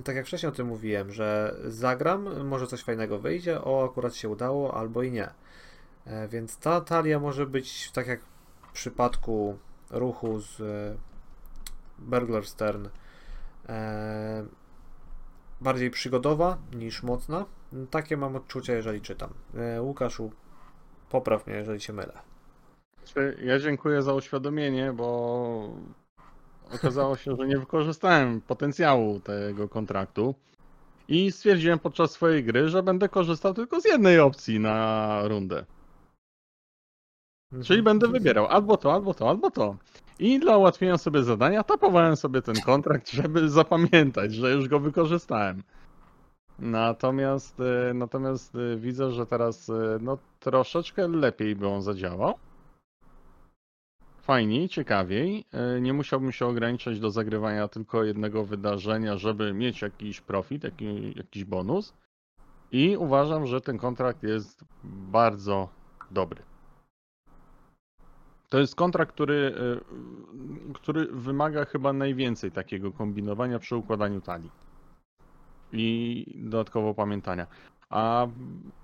Tak 0.05 0.16
jak 0.16 0.26
wcześniej 0.26 0.53
o 0.53 0.55
tym 0.55 0.66
mówiłem, 0.66 1.12
że 1.12 1.57
zagram, 1.64 2.47
może 2.47 2.66
coś 2.66 2.82
fajnego 2.82 3.18
wyjdzie, 3.18 3.64
o 3.64 3.84
akurat 3.84 4.14
się 4.14 4.28
udało, 4.28 4.74
albo 4.74 5.03
i 5.03 5.11
nie. 5.11 5.28
E, 6.07 6.28
Więc 6.28 6.59
ta 6.59 6.80
talia 6.80 7.18
może 7.20 7.47
być, 7.47 7.91
tak 7.91 8.07
jak 8.07 8.20
w 8.68 8.72
przypadku 8.72 9.59
ruchu 9.91 10.41
z 10.41 10.61
e, 10.61 10.97
Burglar 11.99 12.47
Stern, 12.47 12.89
e, 13.68 14.45
bardziej 15.61 15.91
przygodowa 15.91 16.59
niż 16.72 17.03
mocna. 17.03 17.45
Takie 17.91 18.16
mam 18.16 18.36
odczucia, 18.36 18.72
jeżeli 18.72 19.01
czytam. 19.01 19.34
Łukaszu, 19.80 20.32
popraw 21.11 21.47
mnie, 21.47 21.57
jeżeli 21.57 21.80
się 21.80 21.93
mylę. 21.93 22.18
Czy 23.05 23.39
Ja 23.43 23.59
dziękuję 23.59 24.03
za 24.03 24.14
uświadomienie, 24.14 24.93
bo 24.93 25.70
okazało 26.75 27.16
się, 27.16 27.37
że 27.37 27.47
nie 27.47 27.59
wykorzystałem 27.59 28.41
potencjału 28.41 29.21
tego 29.21 29.69
kontraktu 29.69 30.35
i 31.09 31.33
stwierdziłem 31.33 31.79
podczas 31.79 32.11
swojej 32.11 32.45
gry, 32.45 32.69
że 32.69 32.83
będę 32.83 33.09
korzystał 33.09 33.55
tylko 33.55 33.81
z 33.81 33.85
jednej 33.85 34.21
opcji 34.21 34.61
na 34.61 35.21
rundę. 35.25 35.64
Czyli 37.64 37.83
będę 37.83 38.09
wybierał 38.09 38.47
albo 38.47 38.77
to, 38.77 38.93
albo 38.93 39.14
to, 39.14 39.29
albo 39.29 39.51
to. 39.51 39.77
I 40.19 40.41
dla 40.41 40.57
ułatwienia 40.57 40.99
sobie 40.99 41.23
zadania 41.23 41.64
tapowałem 41.64 42.16
sobie 42.16 42.43
ten 42.43 42.55
kontrakt, 42.55 43.11
żeby 43.23 43.49
zapamiętać, 43.49 44.35
że 44.35 44.53
już 44.53 44.69
go 44.69 44.81
wykorzystałem. 44.81 45.62
Natomiast, 46.59 47.61
e, 47.61 47.95
natomiast 47.95 48.55
e, 48.55 48.77
widzę, 48.77 49.11
że 49.11 49.27
teraz 49.27 49.71
e, 49.71 49.99
no, 50.01 50.19
troszeczkę 50.41 51.09
lepiej 51.09 51.57
by 51.57 51.69
on 51.69 51.83
zadziałał. 51.83 52.35
Fajniej, 54.29 54.68
ciekawiej. 54.68 55.45
E, 55.53 55.81
Nie 55.81 55.93
musiałbym 55.93 56.33
się 56.33 56.47
ograniczać 56.47 57.01
do 57.01 57.11
zagrywania 57.11 57.68
tylko 57.68 58.05
jednego 58.05 58.45
wydarzenia, 58.45 59.16
żeby 59.18 59.55
mieć 59.55 59.83
jakiś 59.83 60.20
profit, 60.20 60.64
jaki, 60.64 61.12
jakiś 61.16 61.45
bonus. 61.45 61.95
I 62.72 62.97
uważam, 62.97 63.47
że 63.47 63.61
ten 63.61 63.79
kontrakt 63.79 64.22
jest 64.22 64.64
bardzo 64.85 65.68
dobry. 66.11 66.43
To 68.49 68.59
jest 68.59 68.74
kontrakt, 68.74 69.12
który, 69.12 69.55
e, 70.68 70.74
który 70.74 71.07
wymaga 71.07 71.64
chyba 71.64 71.93
najwięcej 71.93 72.53
takiego 72.53 72.93
kombinowania 72.93 73.59
przy 73.59 73.76
układaniu 73.76 74.20
talii. 74.20 74.51
I 75.72 76.24
dodatkowo 76.45 76.95
pamiętania. 76.95 77.47
A 77.91 78.26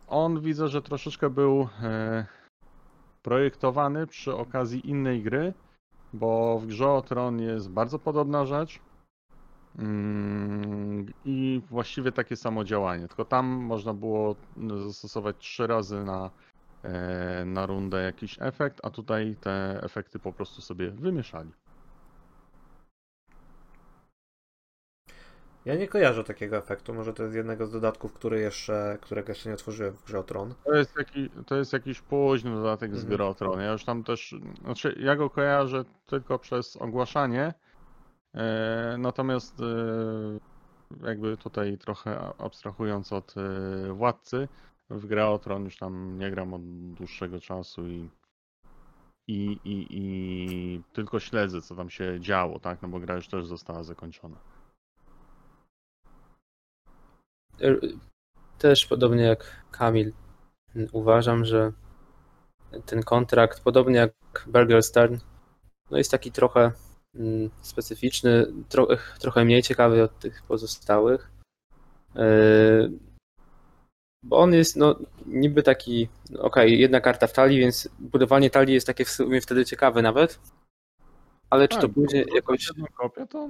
on 0.08 0.40
widzę, 0.40 0.68
że 0.68 0.82
troszeczkę 0.82 1.30
był 1.30 1.68
e, 1.82 2.26
projektowany 3.24 4.06
przy 4.06 4.34
okazji 4.34 4.90
innej 4.90 5.22
gry, 5.22 5.52
bo 6.12 6.58
w 6.58 6.66
grze 6.66 6.90
o 6.90 7.02
Tron 7.02 7.40
jest 7.40 7.70
bardzo 7.70 7.98
podobna 7.98 8.46
rzecz. 8.46 8.80
Mm, 9.78 11.06
I 11.24 11.62
właściwie 11.70 12.12
takie 12.12 12.36
samo 12.36 12.64
działanie, 12.64 13.08
tylko 13.08 13.24
tam 13.24 13.46
można 13.46 13.94
było 13.94 14.36
zastosować 14.86 15.36
trzy 15.38 15.66
razy 15.66 16.04
na, 16.04 16.30
e, 16.82 17.44
na 17.44 17.66
rundę 17.66 18.02
jakiś 18.02 18.36
efekt, 18.40 18.80
a 18.82 18.90
tutaj 18.90 19.36
te 19.40 19.80
efekty 19.82 20.18
po 20.18 20.32
prostu 20.32 20.62
sobie 20.62 20.90
wymieszali. 20.90 21.50
Ja 25.64 25.74
nie 25.74 25.88
kojarzę 25.88 26.24
takiego 26.24 26.56
efektu, 26.56 26.94
może 26.94 27.12
to 27.12 27.22
jest 27.22 27.34
jednego 27.34 27.66
z 27.66 27.72
dodatków, 27.72 28.12
który 28.12 28.40
jeszcze, 28.40 28.98
którego 29.00 29.28
jeszcze 29.28 29.48
nie 29.48 29.54
otworzyłem 29.54 29.96
w 29.96 30.04
grze 30.04 30.24
Tron. 30.24 30.54
To 30.64 30.74
jest, 30.74 30.96
jaki, 30.98 31.30
to 31.46 31.56
jest 31.56 31.72
jakiś 31.72 32.00
późny 32.00 32.54
dodatek 32.54 32.90
z 32.90 32.94
Mhm. 33.02 33.16
gry 33.16 33.24
o 33.24 33.34
Tron. 33.34 33.60
Ja 33.60 33.72
już 33.72 33.84
tam 33.84 34.04
też, 34.04 34.34
znaczy 34.64 34.96
ja 35.00 35.16
go 35.16 35.30
kojarzę 35.30 35.84
tylko 36.06 36.38
przez 36.38 36.76
ogłaszanie, 36.76 37.54
e, 38.34 38.96
natomiast 38.98 39.60
e, 39.60 39.64
jakby 41.06 41.36
tutaj 41.36 41.78
trochę 41.78 42.32
abstrahując 42.38 43.12
od 43.12 43.34
e, 43.36 43.92
Władcy, 43.92 44.48
w 44.90 45.06
grę 45.06 45.26
o 45.26 45.38
Tron 45.38 45.64
już 45.64 45.76
tam 45.76 46.18
nie 46.18 46.30
gram 46.30 46.54
od 46.54 46.62
dłuższego 46.94 47.40
czasu 47.40 47.88
i, 47.88 48.08
i, 49.28 49.58
i, 49.64 49.86
i 49.90 50.82
tylko 50.92 51.20
śledzę, 51.20 51.62
co 51.62 51.74
tam 51.74 51.90
się 51.90 52.20
działo, 52.20 52.58
tak? 52.58 52.82
No 52.82 52.88
bo 52.88 53.00
gra 53.00 53.14
już 53.14 53.28
też 53.28 53.46
została 53.46 53.82
zakończona. 53.82 54.36
E, 54.36 54.54
Też 58.58 58.86
podobnie 58.86 59.22
jak 59.22 59.64
Kamil, 59.70 60.12
uważam, 60.92 61.44
że 61.44 61.72
ten 62.86 63.02
kontrakt, 63.02 63.60
podobnie 63.64 63.96
jak 63.96 64.12
Burger 64.46 64.82
Stern, 64.82 65.18
no 65.90 65.98
jest 65.98 66.10
taki 66.10 66.32
trochę 66.32 66.72
mm, 67.14 67.50
specyficzny, 67.60 68.46
tro, 68.68 68.88
trochę 69.20 69.44
mniej 69.44 69.62
ciekawy 69.62 70.02
od 70.02 70.18
tych 70.18 70.42
pozostałych. 70.42 71.30
E, 72.16 72.24
Bo 74.22 74.38
on 74.38 74.54
jest 74.54 74.76
no, 74.76 74.94
niby 75.26 75.62
taki, 75.62 76.08
no 76.30 76.42
okej, 76.42 76.80
jedna 76.80 77.00
karta 77.00 77.26
w 77.26 77.32
talii, 77.32 77.58
więc 77.60 77.88
budowanie 77.98 78.50
talii 78.50 78.74
jest 78.74 78.86
takie 78.86 79.04
w 79.04 79.10
sumie 79.10 79.40
wtedy 79.40 79.64
ciekawe 79.64 80.02
nawet. 80.02 80.40
Ale 81.50 81.68
czy 81.68 81.76
to 81.76 81.82
Tak, 81.82 81.94
później 81.94 82.26
bo 82.26 82.34
jakoś. 82.34 82.68
kopię 82.94 83.26
to 83.26 83.48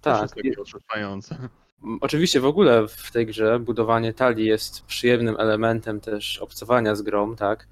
Tak, 0.00 0.22
jest 0.22 0.34
takie 0.34 0.54
Oczywiście 2.00 2.40
w 2.40 2.44
ogóle 2.46 2.88
w 2.88 3.10
tej 3.12 3.26
grze 3.26 3.58
budowanie 3.58 4.12
talii 4.12 4.46
jest 4.46 4.84
przyjemnym 4.84 5.36
elementem 5.38 6.00
też 6.00 6.38
obcowania 6.38 6.94
z 6.94 7.02
grą, 7.02 7.36
tak? 7.36 7.66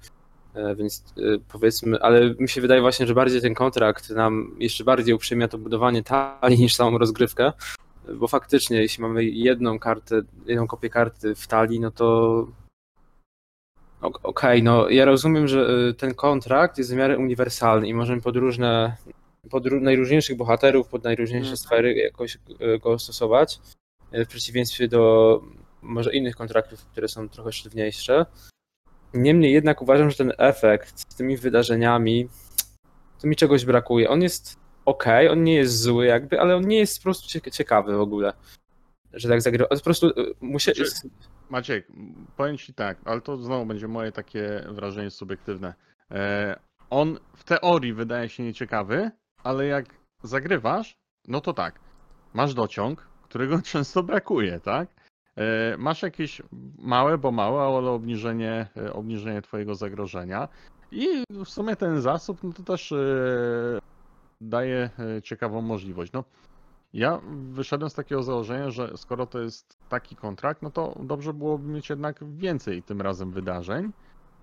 E, 0.53 0.75
Więc 0.75 1.03
e, 1.17 1.21
powiedzmy, 1.51 1.99
ale 2.01 2.35
mi 2.39 2.49
się 2.49 2.61
wydaje 2.61 2.81
właśnie, 2.81 3.07
że 3.07 3.13
bardziej 3.13 3.41
ten 3.41 3.53
kontrakt 3.53 4.09
nam 4.09 4.55
jeszcze 4.59 4.83
bardziej 4.83 5.13
uprzyjmia 5.13 5.47
to 5.47 5.57
budowanie 5.57 6.03
talii 6.03 6.59
niż 6.59 6.75
samą 6.75 6.97
rozgrywkę. 6.97 7.53
Bo 8.15 8.27
faktycznie, 8.27 8.81
jeśli 8.81 9.01
mamy 9.01 9.23
jedną 9.23 9.79
kartę, 9.79 10.21
jedną 10.45 10.67
kopię 10.67 10.89
karty 10.89 11.35
w 11.35 11.47
talii, 11.47 11.79
no 11.79 11.91
to. 11.91 12.47
Ok- 14.01 14.19
Okej, 14.23 14.63
no 14.63 14.89
ja 14.89 15.05
rozumiem, 15.05 15.47
że 15.47 15.67
e, 15.89 15.93
ten 15.93 16.13
kontrakt 16.13 16.77
jest 16.77 16.93
w 16.93 16.95
miarę 16.97 17.17
uniwersalny 17.17 17.87
i 17.87 17.93
możemy 17.93 18.21
pod 18.21 18.35
różne, 18.35 18.95
pod 19.49 19.65
ró- 19.65 19.81
najróżniejszych 19.81 20.37
bohaterów, 20.37 20.87
pod 20.87 21.03
najróżniejsze 21.03 21.49
Mhm. 21.51 21.57
sfery 21.57 21.93
jakoś 21.93 22.37
go 22.83 22.99
stosować. 22.99 23.59
W 24.11 24.27
przeciwieństwie 24.27 24.87
do 24.87 25.41
może 25.81 26.13
innych 26.13 26.35
kontraktów, 26.35 26.85
które 26.85 27.07
są 27.07 27.29
trochę 27.29 27.51
sztywniejsze. 27.51 28.25
Niemniej 29.13 29.53
jednak 29.53 29.81
uważam, 29.81 30.09
że 30.09 30.17
ten 30.17 30.33
efekt 30.37 30.99
z 30.99 31.15
tymi 31.15 31.37
wydarzeniami, 31.37 32.27
to 33.21 33.27
mi 33.27 33.35
czegoś 33.35 33.65
brakuje. 33.65 34.09
On 34.09 34.21
jest 34.21 34.59
ok, 34.85 35.05
on 35.31 35.43
nie 35.43 35.55
jest 35.55 35.81
zły 35.81 36.05
jakby, 36.05 36.39
ale 36.41 36.55
on 36.55 36.67
nie 36.67 36.77
jest 36.77 36.97
po 36.99 37.03
prostu 37.03 37.27
cie- 37.29 37.51
ciekawy 37.51 37.97
w 37.97 38.01
ogóle. 38.01 38.33
Że 39.13 39.29
tak 39.29 39.41
zagrywa. 39.41 39.67
Po 39.69 39.81
prostu 39.81 40.07
y. 40.07 40.33
Znaczy- 40.73 41.09
Maciek, 41.49 41.87
powiem 42.37 42.57
ci 42.57 42.73
tak, 42.73 42.97
ale 43.05 43.21
to 43.21 43.37
znowu 43.37 43.65
będzie 43.65 43.87
moje 43.87 44.11
takie 44.11 44.63
wrażenie 44.69 45.11
subiektywne. 45.11 45.73
E, 46.11 46.59
on 46.89 47.19
w 47.35 47.43
teorii 47.43 47.93
wydaje 47.93 48.29
się 48.29 48.43
nieciekawy, 48.43 49.11
ale 49.43 49.65
jak 49.65 49.85
zagrywasz, 50.23 50.97
no 51.27 51.41
to 51.41 51.53
tak, 51.53 51.79
masz 52.33 52.53
dociąg, 52.53 53.07
którego 53.29 53.61
często 53.71 54.03
brakuje, 54.03 54.59
tak? 54.59 54.89
E, 55.35 55.77
masz 55.77 56.01
jakieś 56.01 56.41
małe, 56.77 57.17
bo 57.17 57.31
małe, 57.31 57.61
ale 57.61 57.89
obniżenie, 57.91 58.67
e, 58.77 58.93
obniżenie 58.93 59.41
twojego 59.41 59.75
zagrożenia 59.75 60.47
i 60.91 61.23
w 61.29 61.49
sumie 61.49 61.75
ten 61.75 62.01
zasób, 62.01 62.43
no 62.43 62.53
to 62.53 62.63
też 62.63 62.91
e, 62.91 62.97
daje 64.41 64.89
ciekawą 65.23 65.61
możliwość. 65.61 66.11
No, 66.11 66.23
ja 66.93 67.21
wyszedłem 67.51 67.89
z 67.89 67.93
takiego 67.93 68.23
założenia, 68.23 68.71
że 68.71 68.97
skoro 68.97 69.25
to 69.25 69.39
jest 69.39 69.77
taki 69.89 70.15
kontrakt, 70.15 70.61
no 70.61 70.71
to 70.71 70.95
dobrze 70.99 71.33
byłoby 71.33 71.67
mieć 71.67 71.89
jednak 71.89 72.23
więcej 72.23 72.83
tym 72.83 73.01
razem 73.01 73.31
wydarzeń. 73.31 73.91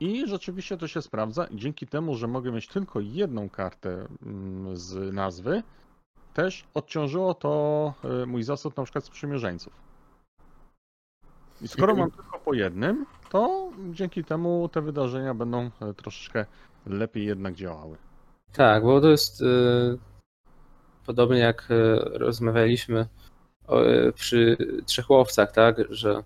I 0.01 0.29
rzeczywiście 0.29 0.77
to 0.77 0.89
się 0.89 1.03
sprawdza. 1.03 1.47
Dzięki 1.51 1.87
temu, 1.87 2.15
że 2.15 2.27
mogę 2.27 2.53
mieć 2.53 2.69
tylko 2.69 3.01
jedną 3.01 3.49
kartę 3.49 4.07
mm, 4.23 4.77
z 4.77 5.15
nazwy, 5.15 5.63
też 6.37 6.65
odciążyło 6.75 7.35
to 7.35 7.95
e, 8.23 8.27
mój 8.27 8.43
zasób 8.43 8.77
na 8.77 8.83
przykład 8.83 9.05
sprzymierzeńców. 9.05 9.73
I 11.61 11.69
skoro 11.69 11.97
mam 11.97 12.11
tylko 12.11 12.39
po 12.39 12.55
jednym, 12.55 13.07
to 13.31 13.71
dzięki 13.91 14.25
temu 14.25 14.69
te 14.69 14.83
wydarzenia 14.83 15.35
będą 15.35 15.71
e, 15.81 15.95
troszeczkę 15.95 16.47
lepiej 16.87 17.27
jednak 17.27 17.55
działały. 17.55 17.97
Tak, 18.53 18.83
bo 18.83 19.01
to 19.01 19.09
jest 19.09 19.43
y, 19.43 19.99
podobnie 21.07 21.39
jak 21.39 21.69
rozmawialiśmy 22.13 23.07
o, 23.67 23.81
przy 24.15 24.57
trzech 24.87 25.11
łowcach, 25.11 25.53
tak, 25.53 25.77
że 25.91 26.23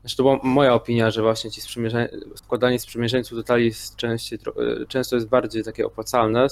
znaczy 0.00 0.16
to 0.16 0.22
była 0.22 0.38
moja 0.42 0.74
opinia, 0.74 1.10
że 1.10 1.22
właśnie 1.22 1.50
ci 1.50 1.60
składanie 2.34 2.78
sprzymierzeńców 2.78 3.38
do 3.38 3.44
talii 3.44 3.66
jest 3.66 3.96
częściej, 3.96 4.38
często 4.88 5.16
jest 5.16 5.28
bardziej 5.28 5.64
takie 5.64 5.86
opłacalne, 5.86 6.46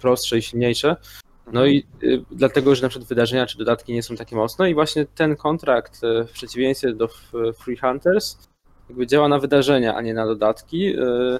prostsze 0.00 0.38
i 0.38 0.42
silniejsze. 0.42 0.96
No 1.52 1.66
i 1.66 1.86
y, 2.02 2.24
dlatego, 2.30 2.74
że 2.74 2.82
na 2.82 2.88
przykład 2.88 3.08
wydarzenia 3.08 3.46
czy 3.46 3.58
dodatki 3.58 3.92
nie 3.92 4.02
są 4.02 4.16
takie 4.16 4.36
mocne 4.36 4.70
i 4.70 4.74
właśnie 4.74 5.06
ten 5.06 5.36
kontrakt 5.36 6.04
y, 6.04 6.24
w 6.24 6.32
przeciwieństwie 6.32 6.92
do 6.92 7.08
Free 7.64 7.76
Hunters 7.76 8.38
jakby 8.88 9.06
działa 9.06 9.28
na 9.28 9.38
wydarzenia, 9.38 9.94
a 9.94 10.00
nie 10.02 10.14
na 10.14 10.26
dodatki. 10.26 10.96
Y, 10.98 11.38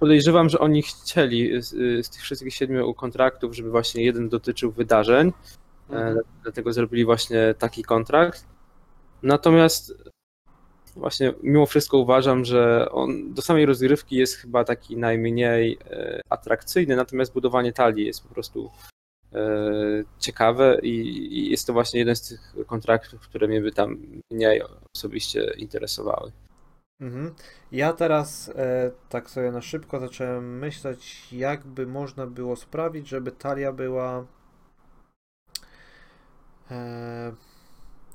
Podejrzewam, 0.00 0.48
że 0.48 0.58
oni 0.58 0.82
chcieli 0.82 1.62
z, 1.62 1.70
z 2.06 2.10
tych 2.10 2.22
wszystkich 2.22 2.54
siedmiu 2.54 2.94
kontraktów, 2.94 3.56
żeby 3.56 3.70
właśnie 3.70 4.04
jeden 4.04 4.28
dotyczył 4.28 4.72
wydarzeń, 4.72 5.32
Mhm. 5.90 6.18
e, 6.18 6.20
dlatego 6.42 6.72
zrobili 6.72 7.04
właśnie 7.04 7.54
taki 7.58 7.82
kontrakt. 7.82 8.46
Natomiast 9.22 9.94
właśnie 10.96 11.32
mimo 11.42 11.66
wszystko 11.66 11.98
uważam, 11.98 12.44
że 12.44 12.88
on 12.90 13.34
do 13.34 13.42
samej 13.42 13.66
rozgrywki 13.66 14.16
jest 14.16 14.36
chyba 14.36 14.64
taki 14.64 14.96
najmniej 14.96 15.78
e, 15.90 16.20
atrakcyjny, 16.30 16.96
natomiast 16.96 17.32
budowanie 17.32 17.72
talii 17.72 18.06
jest 18.06 18.22
po 18.28 18.34
prostu 18.34 18.70
ciekawe 20.18 20.78
i, 20.82 21.50
jest 21.50 21.66
to 21.66 21.72
właśnie 21.72 21.98
jeden 21.98 22.16
z 22.16 22.28
tych 22.28 22.54
kontraktów, 22.66 23.20
które 23.20 23.48
mnie 23.48 23.60
by 23.60 23.72
tam 23.72 23.96
mniej 24.30 24.62
osobiście 24.96 25.54
interesowały. 25.56 26.32
Mhm. 27.00 27.34
Ja 27.72 27.92
teraz 27.92 28.48
e, 28.48 28.90
tak 29.08 29.30
sobie 29.30 29.52
na 29.52 29.62
szybko 29.62 30.00
zacząłem 30.00 30.58
myśleć, 30.58 31.32
jakby 31.32 31.86
można 31.86 32.26
było 32.26 32.56
sprawić, 32.56 33.08
żeby 33.08 33.32
talia 33.32 33.72
była. 33.72 34.26
E, 36.70 37.32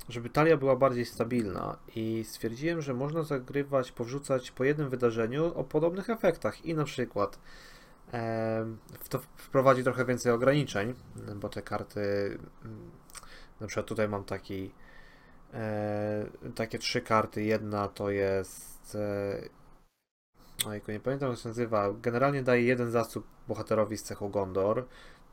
żeby 0.10 0.30
talia 0.30 0.58
była 0.58 0.76
bardziej 0.76 1.06
stabilna 1.06 1.78
i 1.96 2.24
stwierdziłem, 2.24 2.82
że 2.82 2.94
można 2.94 3.24
zagrywać, 3.24 3.92
powrzucać 3.92 4.52
po 4.52 4.64
jednym 4.64 4.90
wydarzeniu 4.90 5.46
o 5.56 5.64
podobnych 5.64 6.10
efektach 6.10 6.66
i 6.66 6.74
na 6.74 6.84
przykład 6.84 7.36
e, 7.36 7.40
to 9.10 9.20
wprowadzi 9.36 9.84
trochę 9.84 10.06
więcej 10.06 10.32
ograniczeń, 10.32 10.94
bo 11.36 11.50
te 11.50 11.62
karty, 11.62 12.02
mm, 12.66 12.92
na 13.62 13.68
przykład 13.68 13.86
tutaj 13.86 14.10
mam 14.10 14.24
taki 14.24 14.72
e, 15.54 16.26
takie 16.56 16.80
trzy 16.80 17.02
karty. 17.02 17.44
Jedna 17.44 17.88
to 17.88 18.10
jest. 18.10 18.96
E, 18.96 19.50
ojku, 20.68 20.92
nie 20.92 21.00
pamiętam 21.00 21.30
jak 21.30 21.40
się 21.40 21.50
nazywa. 21.50 21.94
Generalnie 22.02 22.44
daje 22.44 22.64
jeden 22.64 22.92
zasób 22.92 23.28
bohaterowi 23.48 23.98
z 23.98 24.04
cechą 24.04 24.30
Gondor. 24.30 24.86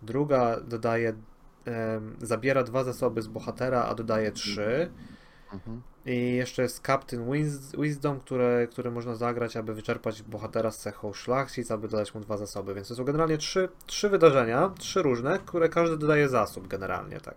Druga 0.02 0.60
dodaje. 0.60 1.12
Zabiera 2.22 2.62
dwa 2.62 2.84
zasoby 2.84 3.22
z 3.22 3.28
bohatera, 3.28 3.84
a 3.84 3.94
dodaje 3.94 4.32
trzy. 4.32 4.90
Mhm. 5.52 5.82
I 6.06 6.34
jeszcze 6.34 6.62
jest 6.62 6.86
Captain 6.86 7.24
Wis- 7.30 7.80
Wisdom, 7.82 8.20
które, 8.20 8.66
które 8.66 8.90
można 8.90 9.14
zagrać, 9.14 9.56
aby 9.56 9.74
wyczerpać 9.74 10.22
bohatera 10.22 10.70
z 10.70 10.78
cechą 10.78 11.12
szlachcic, 11.12 11.70
aby 11.70 11.88
dodać 11.88 12.14
mu 12.14 12.20
dwa 12.20 12.36
zasoby. 12.36 12.74
Więc 12.74 12.88
to 12.88 12.94
są 12.94 13.04
generalnie 13.04 13.38
trzy, 13.38 13.68
trzy 13.86 14.08
wydarzenia, 14.08 14.70
trzy 14.78 15.02
różne, 15.02 15.38
które 15.38 15.68
każdy 15.68 15.96
dodaje 15.98 16.28
zasób 16.28 16.68
generalnie, 16.68 17.20
tak. 17.20 17.34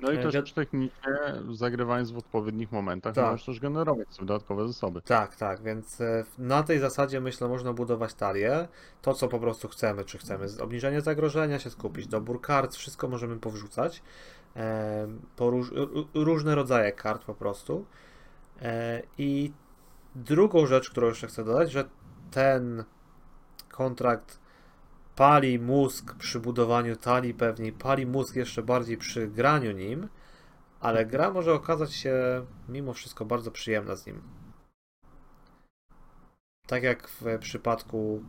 No 0.00 0.12
i 0.12 0.16
E, 0.16 0.22
też 0.22 0.34
wiad- 0.34 0.54
technicznie 0.54 1.12
zagrywając 1.52 2.10
w 2.10 2.16
odpowiednich 2.18 2.72
momentach, 2.72 3.14
Tak. 3.14 3.30
możesz 3.30 3.46
też 3.46 3.60
generować 3.60 4.08
sobie 4.14 4.26
dodatkowe 4.26 4.66
zasoby. 4.66 5.02
Tak, 5.02 5.36
tak, 5.36 5.62
więc 5.62 6.00
e, 6.00 6.24
na 6.38 6.62
tej 6.62 6.78
zasadzie 6.78 7.20
myślę 7.20 7.48
można 7.48 7.72
budować 7.72 8.14
talię. 8.14 8.68
To, 9.02 9.14
co 9.14 9.28
po 9.28 9.38
prostu 9.38 9.68
chcemy, 9.68 10.04
czy 10.04 10.18
chcemy 10.18 10.48
z- 10.48 10.60
obniżenie 10.60 11.00
zagrożenia, 11.00 11.58
się 11.58 11.70
skupić, 11.70 12.06
dobór 12.06 12.40
kart, 12.40 12.76
wszystko 12.76 13.08
możemy 13.08 13.36
powrzucać. 13.38 14.02
Róż, 15.38 15.72
ró- 15.72 16.06
różne 16.14 16.54
rodzaje 16.54 16.92
kart 16.92 17.24
po 17.24 17.34
prostu. 17.34 17.86
E, 18.62 19.02
I 19.18 19.52
drugą 20.14 20.66
rzecz, 20.66 20.90
którą 20.90 21.08
jeszcze 21.08 21.26
chcę 21.26 21.44
dodać, 21.44 21.72
że 21.72 21.84
ten 22.30 22.84
kontrakt 23.68 24.38
pali 25.16 25.58
mózg 25.58 26.14
przy 26.14 26.40
budowaniu 26.40 26.96
talii 26.96 27.34
pewnie, 27.34 27.72
pali 27.72 28.06
mózg 28.06 28.36
jeszcze 28.36 28.62
bardziej 28.62 28.96
przy 28.96 29.28
graniu 29.28 29.72
nim, 29.72 30.08
ale 30.80 31.06
gra 31.06 31.30
może 31.30 31.54
okazać 31.54 31.92
się 31.92 32.46
mimo 32.68 32.92
wszystko 32.92 33.24
bardzo 33.24 33.50
przyjemna 33.50 33.96
z 33.96 34.06
nim. 34.06 34.22
Tak 36.66 36.82
jak 36.82 37.08
w 37.08 37.38
przypadku 37.38 38.22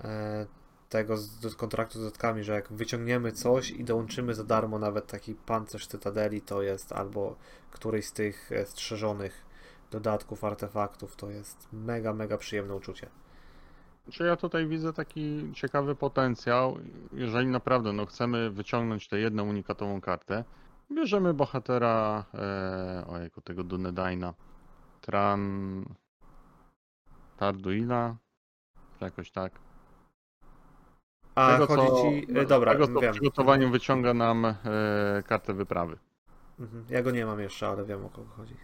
e, 0.00 0.46
tego 0.90 1.16
z, 1.16 1.56
kontraktu 1.56 1.98
z 1.98 2.02
dodatkami, 2.02 2.44
że 2.44 2.52
jak 2.52 2.72
wyciągniemy 2.72 3.32
coś 3.32 3.70
i 3.70 3.84
dołączymy 3.84 4.34
za 4.34 4.44
darmo 4.44 4.78
nawet 4.78 5.06
taki 5.06 5.34
pancerz 5.34 5.86
Cytadeli, 5.86 6.40
to 6.40 6.62
jest 6.62 6.92
albo 6.92 7.36
któryś 7.70 8.06
z 8.06 8.12
tych 8.12 8.52
e, 8.52 8.66
strzeżonych 8.66 9.46
dodatków, 9.90 10.44
artefaktów, 10.44 11.16
to 11.16 11.30
jest 11.30 11.68
mega, 11.72 12.12
mega 12.12 12.38
przyjemne 12.38 12.74
uczucie. 12.74 13.08
Czy 14.10 14.24
ja 14.24 14.36
tutaj 14.36 14.66
widzę 14.66 14.92
taki 14.92 15.52
ciekawy 15.54 15.94
potencjał, 15.94 16.78
jeżeli 17.12 17.46
naprawdę 17.46 17.92
no, 17.92 18.06
chcemy 18.06 18.50
wyciągnąć 18.50 19.08
tę 19.08 19.18
jedną 19.18 19.48
unikatową 19.48 20.00
kartę, 20.00 20.44
bierzemy 20.92 21.34
bohatera, 21.34 22.24
e, 22.34 23.04
ojejku, 23.06 23.40
tego 23.40 23.64
Dunedaina, 23.64 24.34
Tran... 25.00 25.84
Tarduila, 27.36 28.16
czy 28.98 29.04
jakoś 29.04 29.30
tak. 29.30 29.69
A 31.40 31.52
Tego, 31.52 31.66
chodzi 31.66 31.88
co- 31.88 32.02
ci. 32.02 32.38
e, 32.38 32.46
Dobra, 32.46 32.72
Tego, 32.72 32.86
co 32.86 32.92
w 32.98 33.02
wiem. 33.02 33.12
przygotowaniu 33.12 33.70
wyciąga 33.70 34.14
nam 34.14 34.44
e, 34.44 34.54
kartę 35.26 35.54
wyprawy. 35.54 35.98
Mhm. 36.60 36.84
Ja 36.88 37.02
go 37.02 37.10
nie 37.10 37.26
mam 37.26 37.40
jeszcze, 37.40 37.68
ale 37.68 37.84
wiem 37.84 38.04
o 38.06 38.08
kogo 38.08 38.28
chodzi. 38.36 38.56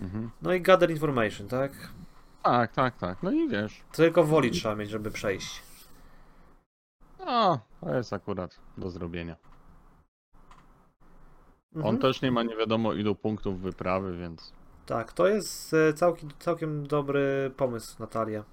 Mhm. 0.00 0.30
No 0.42 0.52
i 0.52 0.60
gather 0.60 0.90
information, 0.90 1.48
tak? 1.48 1.72
Tak, 2.42 2.72
tak, 2.72 2.96
tak. 2.96 3.22
No 3.22 3.30
i 3.30 3.48
wiesz, 3.48 3.82
Tylko 3.92 4.24
woli 4.24 4.50
trzeba 4.50 4.74
mieć, 4.74 4.90
żeby 4.90 5.10
przejść. 5.10 5.62
no, 7.26 7.60
to 7.80 7.94
jest 7.94 8.12
akurat 8.12 8.58
do 8.78 8.90
zrobienia. 8.90 9.36
Mhm. 11.76 11.86
On 11.94 11.98
też 12.00 12.22
nie 12.22 12.32
ma 12.32 12.42
nie 12.42 12.56
wiadomo 12.56 12.92
ilu 12.92 13.14
punktów 13.14 13.60
wyprawy, 13.60 14.16
więc 14.18 14.52
Tak, 14.86 15.12
to 15.12 15.26
jest 15.28 15.74
e, 15.74 15.92
całkiem, 15.94 16.30
całkiem 16.38 16.86
dobry 16.86 17.52
pomysł, 17.56 17.96
Natalia. 17.98 18.44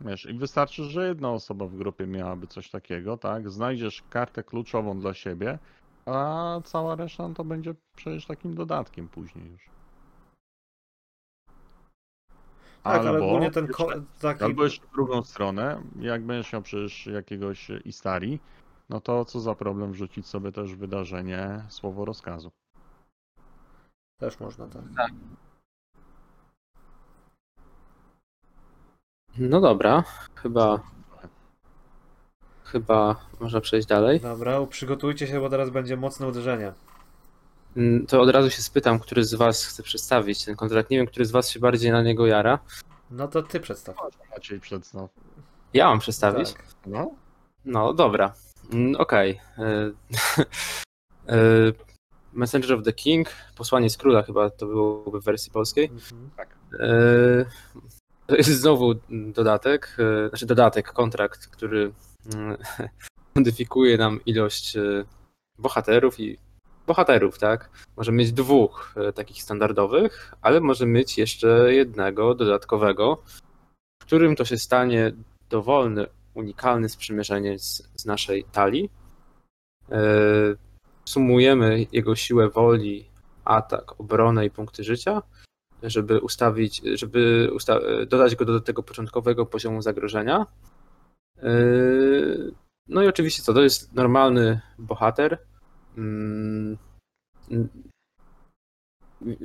Wiesz, 0.00 0.26
i 0.26 0.34
wystarczy, 0.34 0.84
że 0.84 1.08
jedna 1.08 1.30
osoba 1.30 1.66
w 1.66 1.76
grupie 1.76 2.06
miałaby 2.06 2.46
coś 2.46 2.70
takiego, 2.70 3.16
tak? 3.16 3.50
Znajdziesz 3.50 4.02
kartę 4.10 4.42
kluczową 4.42 4.98
dla 5.00 5.14
siebie, 5.14 5.58
a 6.06 6.60
cała 6.64 6.94
reszta 6.94 7.28
no 7.28 7.34
to 7.34 7.44
będzie 7.44 7.74
przecież 7.96 8.26
takim 8.26 8.54
dodatkiem 8.54 9.08
później 9.08 9.50
już. 9.50 9.70
Tak, 12.82 13.00
ale 13.06 13.24
ogólnie 13.24 13.50
ten 13.50 13.68
ko- 13.68 13.92
taki. 14.20 14.44
Albo 14.44 14.64
jeszcze 14.64 14.86
w 14.86 14.90
drugą 14.90 15.22
stronę, 15.22 15.82
jak 16.00 16.22
będziesz 16.24 16.52
miał 16.52 16.62
przecież 16.62 17.06
jakiegoś 17.06 17.70
Istari, 17.84 18.40
no 18.88 19.00
to 19.00 19.24
co 19.24 19.40
za 19.40 19.54
problem 19.54 19.92
wrzucić 19.92 20.26
sobie 20.26 20.52
też 20.52 20.74
wydarzenie 20.74 21.64
słowo 21.68 22.04
rozkazu. 22.04 22.50
Też 24.20 24.40
można, 24.40 24.68
tak. 24.68 25.10
No 29.38 29.60
dobra, 29.60 30.04
chyba. 30.34 30.80
Chyba 32.64 33.16
można 33.40 33.60
przejść 33.60 33.88
dalej. 33.88 34.20
Dobra, 34.20 34.66
przygotujcie 34.66 35.26
się, 35.26 35.40
bo 35.40 35.50
teraz 35.50 35.70
będzie 35.70 35.96
mocne 35.96 36.26
uderzenie. 36.28 36.72
Mm, 37.76 38.06
To 38.06 38.20
od 38.20 38.30
razu 38.30 38.50
się 38.50 38.62
spytam, 38.62 38.98
który 38.98 39.24
z 39.24 39.34
Was 39.34 39.64
chce 39.64 39.82
przedstawić 39.82 40.44
ten 40.44 40.56
kontrakt. 40.56 40.90
Nie 40.90 40.96
wiem, 40.96 41.06
który 41.06 41.24
z 41.26 41.30
Was 41.30 41.50
się 41.50 41.60
bardziej 41.60 41.92
na 41.92 42.02
niego 42.02 42.26
jara. 42.26 42.58
No 43.10 43.28
to 43.28 43.42
ty 43.42 43.60
przedstaw. 43.60 43.96
Maciej 44.30 44.60
przedstaw. 44.60 45.10
Ja 45.74 45.86
mam 45.88 45.98
przedstawić. 45.98 46.52
Tak. 46.52 46.64
No, 46.86 47.10
No 47.64 47.92
dobra. 47.94 48.32
Mm, 48.72 48.96
Okej. 48.96 49.40
Y, 49.58 49.94
y, 51.32 51.72
Messenger 52.32 52.72
of 52.78 52.84
the 52.84 52.92
King, 52.92 53.28
posłanie 53.56 53.90
z 53.90 53.96
króla 53.96 54.22
chyba 54.22 54.50
to 54.50 54.66
byłoby 54.66 55.20
w 55.20 55.24
wersji 55.24 55.52
polskiej. 55.52 55.90
Mhm. 55.92 56.30
Y, 56.90 57.46
To 58.26 58.36
jest 58.40 58.50
znowu 58.50 58.94
dodatek, 59.10 59.96
y, 59.98 60.28
znaczy 60.28 60.46
dodatek, 60.46 60.92
kontrakt, 60.92 61.46
który 61.46 61.92
mm, 62.34 62.56
modyfikuje 63.34 63.98
nam 63.98 64.20
ilość 64.26 64.76
y, 64.76 65.04
bohaterów 65.58 66.20
i 66.20 66.38
bohaterów, 66.86 67.38
tak? 67.38 67.70
Może 67.96 68.12
mieć 68.12 68.32
dwóch 68.32 68.94
y, 69.08 69.12
takich 69.12 69.42
standardowych, 69.42 70.34
ale 70.42 70.60
może 70.60 70.86
mieć 70.86 71.18
jeszcze 71.18 71.74
jednego 71.74 72.34
dodatkowego, 72.34 73.22
w 74.02 74.06
którym 74.06 74.36
to 74.36 74.44
się 74.44 74.58
stanie 74.58 75.12
dowolny, 75.50 76.06
unikalny 76.34 76.88
sprzymierzeniec 76.88 77.88
z 77.96 78.06
naszej 78.06 78.44
talii. 78.44 78.90
Sumujemy 81.04 81.86
jego 81.92 82.16
siłę 82.16 82.50
woli, 82.50 83.08
atak, 83.44 84.00
obronę 84.00 84.46
i 84.46 84.50
punkty 84.50 84.84
życia 84.84 85.22
żeby 85.86 86.20
ustawić, 86.20 86.82
żeby 86.94 87.50
usta- 87.52 88.06
dodać 88.06 88.36
go 88.36 88.44
do 88.44 88.60
tego 88.60 88.82
początkowego 88.82 89.46
poziomu 89.46 89.82
zagrożenia. 89.82 90.46
Yy, 91.42 92.52
No 92.88 93.02
i 93.02 93.08
oczywiście 93.08 93.42
co, 93.42 93.54
to 93.54 93.62
jest 93.62 93.94
normalny 93.94 94.60
bohater. 94.78 95.38
Mm, 95.96 96.76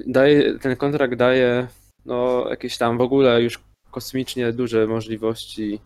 Daje, 0.07 0.59
ten 0.59 0.75
kontrakt 0.75 1.15
daje 1.15 1.67
no, 2.05 2.45
jakieś 2.49 2.77
tam 2.77 2.97
w 2.97 3.01
ogóle 3.01 3.41
już 3.41 3.59
kosmicznie 3.91 4.53
duże 4.53 4.87
możliwości 4.87 5.79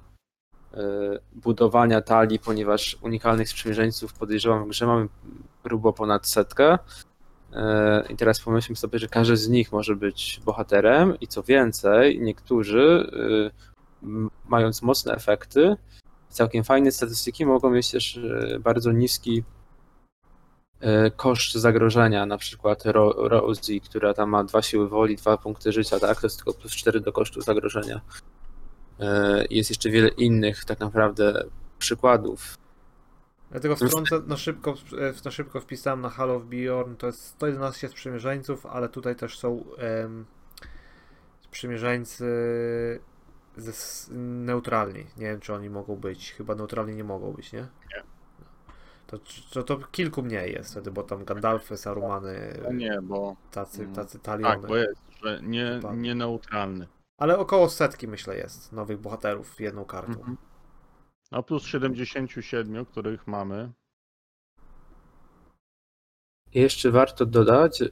yy, 0.73 1.19
budowania 1.33 2.01
talii, 2.01 2.39
ponieważ 2.39 2.97
unikalnych 3.01 3.49
sprzymierzeńców 3.49 4.13
podejrzewam, 4.13 4.73
że 4.73 4.85
mamy 4.87 5.07
grubo 5.63 5.93
ponad 5.93 6.27
setkę. 6.27 6.77
E, 7.55 8.03
I 8.09 8.15
teraz 8.15 8.41
pomyślmy 8.41 8.75
sobie, 8.75 8.99
że 8.99 9.07
każdy 9.07 9.37
z 9.37 9.49
nich 9.49 9.71
może 9.71 9.95
być 9.95 10.41
bohaterem, 10.45 11.19
i 11.21 11.27
co 11.27 11.43
więcej, 11.43 12.19
niektórzy, 12.21 13.09
y, 14.03 14.09
mając 14.49 14.81
mocne 14.81 15.13
efekty, 15.15 15.75
całkiem 16.29 16.63
fajne 16.63 16.91
statystyki, 16.91 17.45
mogą 17.45 17.69
mieć 17.69 17.91
też 17.91 18.17
y, 18.17 18.59
bardzo 18.63 18.91
niski 18.91 19.43
y, 20.83 21.11
koszt 21.15 21.53
zagrożenia. 21.53 22.25
Na 22.25 22.37
przykład 22.37 22.85
Ro- 22.85 23.27
Rosie, 23.27 23.79
która 23.85 24.13
tam 24.13 24.29
ma 24.29 24.43
dwa 24.43 24.61
siły 24.61 24.89
woli, 24.89 25.15
dwa 25.15 25.37
punkty 25.37 25.71
życia, 25.71 25.99
tak? 25.99 26.21
To 26.21 26.27
jest 26.27 26.37
tylko 26.37 26.53
plus 26.53 26.71
4 26.75 26.99
do 26.99 27.13
kosztu 27.13 27.41
zagrożenia. 27.41 28.01
E, 28.99 29.45
Jest 29.49 29.69
jeszcze 29.69 29.89
wiele 29.89 30.07
innych, 30.09 30.65
tak 30.65 30.79
naprawdę, 30.79 31.43
przykładów. 31.79 32.55
Tylko 33.61 33.75
wtrącę 33.75 34.19
na 34.27 34.37
szybko, 34.37 34.73
e, 34.97 35.13
na 35.25 35.31
szybko 35.31 35.59
wpisałem 35.61 36.01
na 36.01 36.09
Hall 36.09 36.31
of 36.31 36.43
Bjorn, 36.45 36.95
to 36.95 37.07
jest 37.07 37.21
111 37.25 37.89
sprzymierzeńców, 37.89 38.65
ale 38.65 38.89
tutaj 38.89 39.15
też 39.15 39.39
są 39.39 39.63
em, 39.77 40.25
sprzymierzeńcy 41.41 42.25
ze, 43.57 43.71
neutralni. 44.15 44.99
Nie 45.17 45.25
wiem, 45.25 45.39
czy 45.39 45.53
oni 45.53 45.69
mogą 45.69 45.95
być. 45.95 46.33
Chyba 46.33 46.55
neutralni 46.55 46.95
nie 46.95 47.03
mogą 47.03 47.33
być, 47.33 47.53
nie? 47.53 47.59
Nie. 47.59 48.03
To, 49.07 49.17
to, 49.51 49.63
to 49.63 49.77
kilku 49.77 50.23
mniej 50.23 50.53
jest 50.53 50.71
wtedy, 50.71 50.91
bo 50.91 51.03
tam 51.03 51.25
Gandalfy, 51.25 51.77
Sarumany, 51.77 52.59
no 52.63 52.71
nie, 52.73 52.99
bo 53.03 53.35
tacy, 53.51 53.81
Mm, 53.81 53.95
tacy 53.95 54.19
tak, 54.19 54.41
taliony. 54.41 54.67
bo 54.67 54.75
jest, 54.75 55.01
że 55.23 55.39
nie, 55.43 55.79
nie 55.95 56.15
neutralny. 56.15 56.87
Ale 57.17 57.37
około 57.37 57.69
setki 57.69 58.07
myślę 58.07 58.37
jest 58.37 58.71
nowych 58.71 58.99
bohaterów 58.99 59.59
jedną 59.61 59.85
kartą. 59.85 60.13
Mhm. 60.13 60.37
A 61.35 61.41
plus 61.43 61.63
77, 61.65 62.85
których 62.85 63.27
mamy. 63.27 63.71
Jeszcze 66.53 66.91
warto 66.91 67.25
dodać, 67.25 67.81
y, 67.81 67.89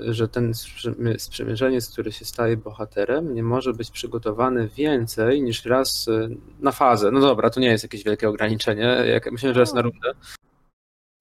że 0.00 0.28
ten 0.28 0.52
sprzy- 0.52 1.18
sprzymierzeniec, 1.18 1.92
który 1.92 2.12
się 2.12 2.24
staje 2.24 2.56
bohaterem, 2.56 3.34
nie 3.34 3.42
może 3.42 3.72
być 3.72 3.90
przygotowany 3.90 4.68
więcej 4.68 5.42
niż 5.42 5.64
raz 5.64 6.08
y, 6.08 6.36
na 6.60 6.72
fazę. 6.72 7.10
No 7.10 7.20
dobra, 7.20 7.50
to 7.50 7.60
nie 7.60 7.68
jest 7.68 7.84
jakieś 7.84 8.04
wielkie 8.04 8.28
ograniczenie. 8.28 8.82
Jak, 9.06 9.32
myślę, 9.32 9.54
że 9.54 9.60
jest 9.60 9.74
na 9.74 9.82
rundę. 9.82 10.10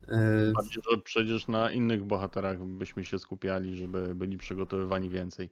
Y, 0.04 0.54
Bardziej, 0.54 0.84
że 0.92 0.98
przecież 0.98 1.48
na 1.48 1.72
innych 1.72 2.04
bohaterach 2.04 2.60
byśmy 2.60 3.06
się 3.06 3.20
skupiali, 3.20 3.78
żeby 3.78 4.16
byli 4.16 4.38
przygotowywani 4.38 5.10
więcej. 5.10 5.50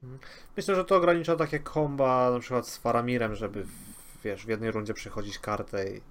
Myślę, 0.58 0.76
że 0.76 0.86
to 0.86 0.96
ogranicza 0.96 1.36
takie 1.36 1.60
komba 1.60 2.32
na 2.32 2.40
przykład 2.40 2.68
z 2.68 2.78
Faramirem, 2.78 3.36
żeby 3.36 3.66
wiesz, 4.24 4.46
w 4.46 4.50
jednej 4.50 4.72
rundzie 4.72 4.94
przechodzić 4.94 5.40
kartę 5.40 5.90
i 5.90 6.02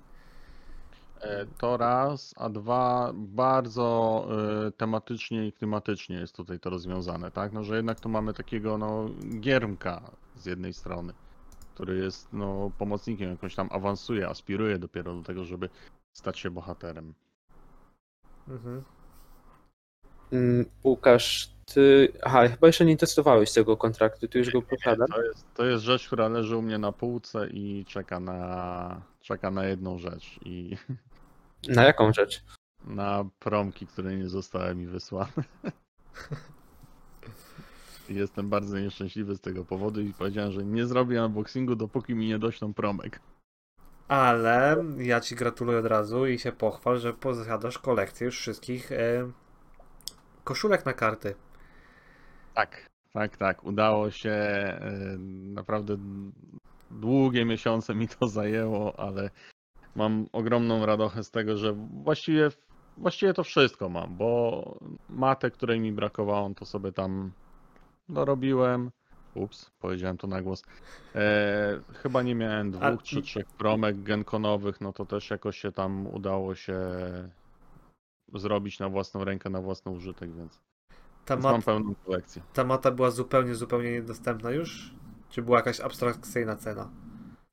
E, 1.21 1.47
To 1.59 1.77
raz, 1.77 2.35
a 2.37 2.49
dwa, 2.49 3.13
bardzo 3.15 4.27
e, 4.67 4.71
tematycznie 4.73 5.47
i 5.47 5.53
klimatycznie 5.53 6.17
jest 6.17 6.37
tutaj 6.37 6.61
to 6.61 6.71
rozwiązane, 6.71 7.31
tak? 7.31 7.53
No, 7.53 7.65
że 7.65 7.77
jednak 7.77 8.01
tu 8.01 8.09
mamy 8.09 8.35
takiego, 8.35 8.79
no, 8.79 9.11
giermka 9.41 10.11
z 10.37 10.47
jednej 10.47 10.75
strony, 10.75 11.13
który 11.75 11.97
jest, 11.99 12.33
no, 12.33 12.71
pomocnikiem, 12.79 13.31
jakoś 13.31 13.55
tam 13.55 13.69
awansuje, 13.73 14.29
aspiruje 14.29 14.79
dopiero 14.79 15.15
do 15.15 15.23
tego, 15.23 15.45
żeby 15.45 15.69
stać 16.13 16.39
się 16.39 16.51
bohaterem. 16.51 17.15
mhm. 18.49 18.83
mm, 20.33 20.65
Łukasz, 20.85 21.51
ty. 21.75 22.13
Aha, 22.23 22.49
chyba 22.49 22.67
jeszcze 22.67 22.85
nie 22.85 22.97
testowałeś 22.97 23.53
tego 23.53 23.77
kontraktu, 23.77 24.29
ty 24.29 24.39
już 24.39 24.51
go 24.51 24.63
posiadasz. 24.63 25.11
To 25.11 25.23
jest, 25.23 25.55
to 25.55 25.67
jest 25.67 25.85
rzecz, 25.85 26.07
która 26.07 26.29
leży 26.29 26.57
u 26.57 26.63
mnie 26.63 26.79
na 26.79 26.93
półce 26.93 27.49
i 27.51 27.85
czeka 27.89 28.21
na, 28.21 29.03
czeka 29.21 29.51
na 29.51 29.65
jedną 29.65 29.99
rzecz 29.99 30.41
i 30.45 30.77
Na 31.69 31.85
jaką 31.85 32.13
rzecz? 32.13 32.43
na 32.85 33.25
promki, 33.39 33.87
które 33.87 34.17
nie 34.17 34.29
zostały 34.29 34.75
mi 34.75 34.87
wysłane. 34.87 35.33
Jestem 38.09 38.49
bardzo 38.49 38.79
nieszczęśliwy 38.79 39.35
z 39.37 39.41
tego 39.41 39.65
powodu 39.65 40.01
i 40.01 40.15
powiedziałem, 40.15 40.53
że 40.53 40.65
nie 40.65 40.87
zrobię 40.87 41.25
unboxingu, 41.25 41.77
dopóki 41.77 42.15
mi 42.15 42.29
nie 42.29 42.39
doślą 42.39 42.75
promek. 42.75 43.21
Ale 44.09 44.85
ja 44.99 45.21
ci 45.21 45.35
gratuluję 45.37 45.79
od 45.79 45.87
razu 45.87 46.27
i 46.27 46.39
się 46.39 46.53
pochwal, 46.53 46.99
że 46.99 47.15
posiadasz 47.15 47.79
kolekcję 47.79 48.25
już 48.25 48.39
wszystkich 48.39 48.93
e, 48.93 49.31
koszulek 50.45 50.87
na 50.87 50.93
karty. 50.93 51.35
Tak, 52.55 52.91
tak, 53.13 53.37
tak. 53.37 53.65
Udało 53.65 54.11
się. 54.11 54.37
Naprawdę 55.55 55.97
długie 56.91 57.45
miesiące 57.45 57.95
mi 57.95 58.09
to 58.09 58.29
zajęło, 58.29 59.01
ale 59.01 59.31
mam 59.97 60.27
ogromną 60.33 60.87
radochę 60.87 61.25
z 61.25 61.31
tego, 61.31 61.57
że 61.57 61.73
właściwie, 62.05 62.49
właściwie 62.97 63.35
to 63.35 63.45
wszystko 63.45 63.89
mam, 63.89 64.17
bo 64.17 64.79
matę, 65.09 65.51
której 65.51 65.81
mi 65.81 65.93
brakowało, 65.93 66.51
to 66.55 66.65
sobie 66.67 66.93
tam 66.93 67.33
dorobiłem. 68.09 68.91
Ups, 69.35 69.71
powiedziałem 69.79 70.17
to 70.19 70.27
na 70.27 70.43
głos. 70.43 70.63
E, 71.15 71.81
chyba 71.95 72.23
nie 72.23 72.35
miałem 72.35 72.71
dwóch 72.71 72.85
A- 72.85 72.97
czy 72.97 73.23
trzech 73.23 73.47
promek 73.47 74.03
genkonowych, 74.03 74.81
no 74.81 74.93
to 74.93 75.07
też 75.07 75.31
jakoś 75.31 75.59
się 75.59 75.73
tam 75.73 76.07
udało 76.07 76.55
się 76.55 76.79
zrobić 78.35 78.79
na 78.79 78.89
własną 78.89 79.25
rękę, 79.25 79.51
na 79.51 79.61
własny 79.61 79.93
użytek, 79.93 80.33
więc, 80.37 80.61
Ta, 81.31 81.37
więc 81.37 81.45
mam 81.45 81.55
mat, 81.57 81.65
pełną 81.65 81.95
kolekcję. 82.07 82.43
ta 82.53 82.65
mata 82.65 82.91
była 82.91 83.11
zupełnie, 83.11 83.55
zupełnie 83.55 83.93
niedostępna 83.93 84.51
już? 84.51 84.95
Czy 85.29 85.43
była 85.43 85.57
jakaś 85.59 85.81
abstrakcyjna 85.81 86.57
cena? 86.57 86.91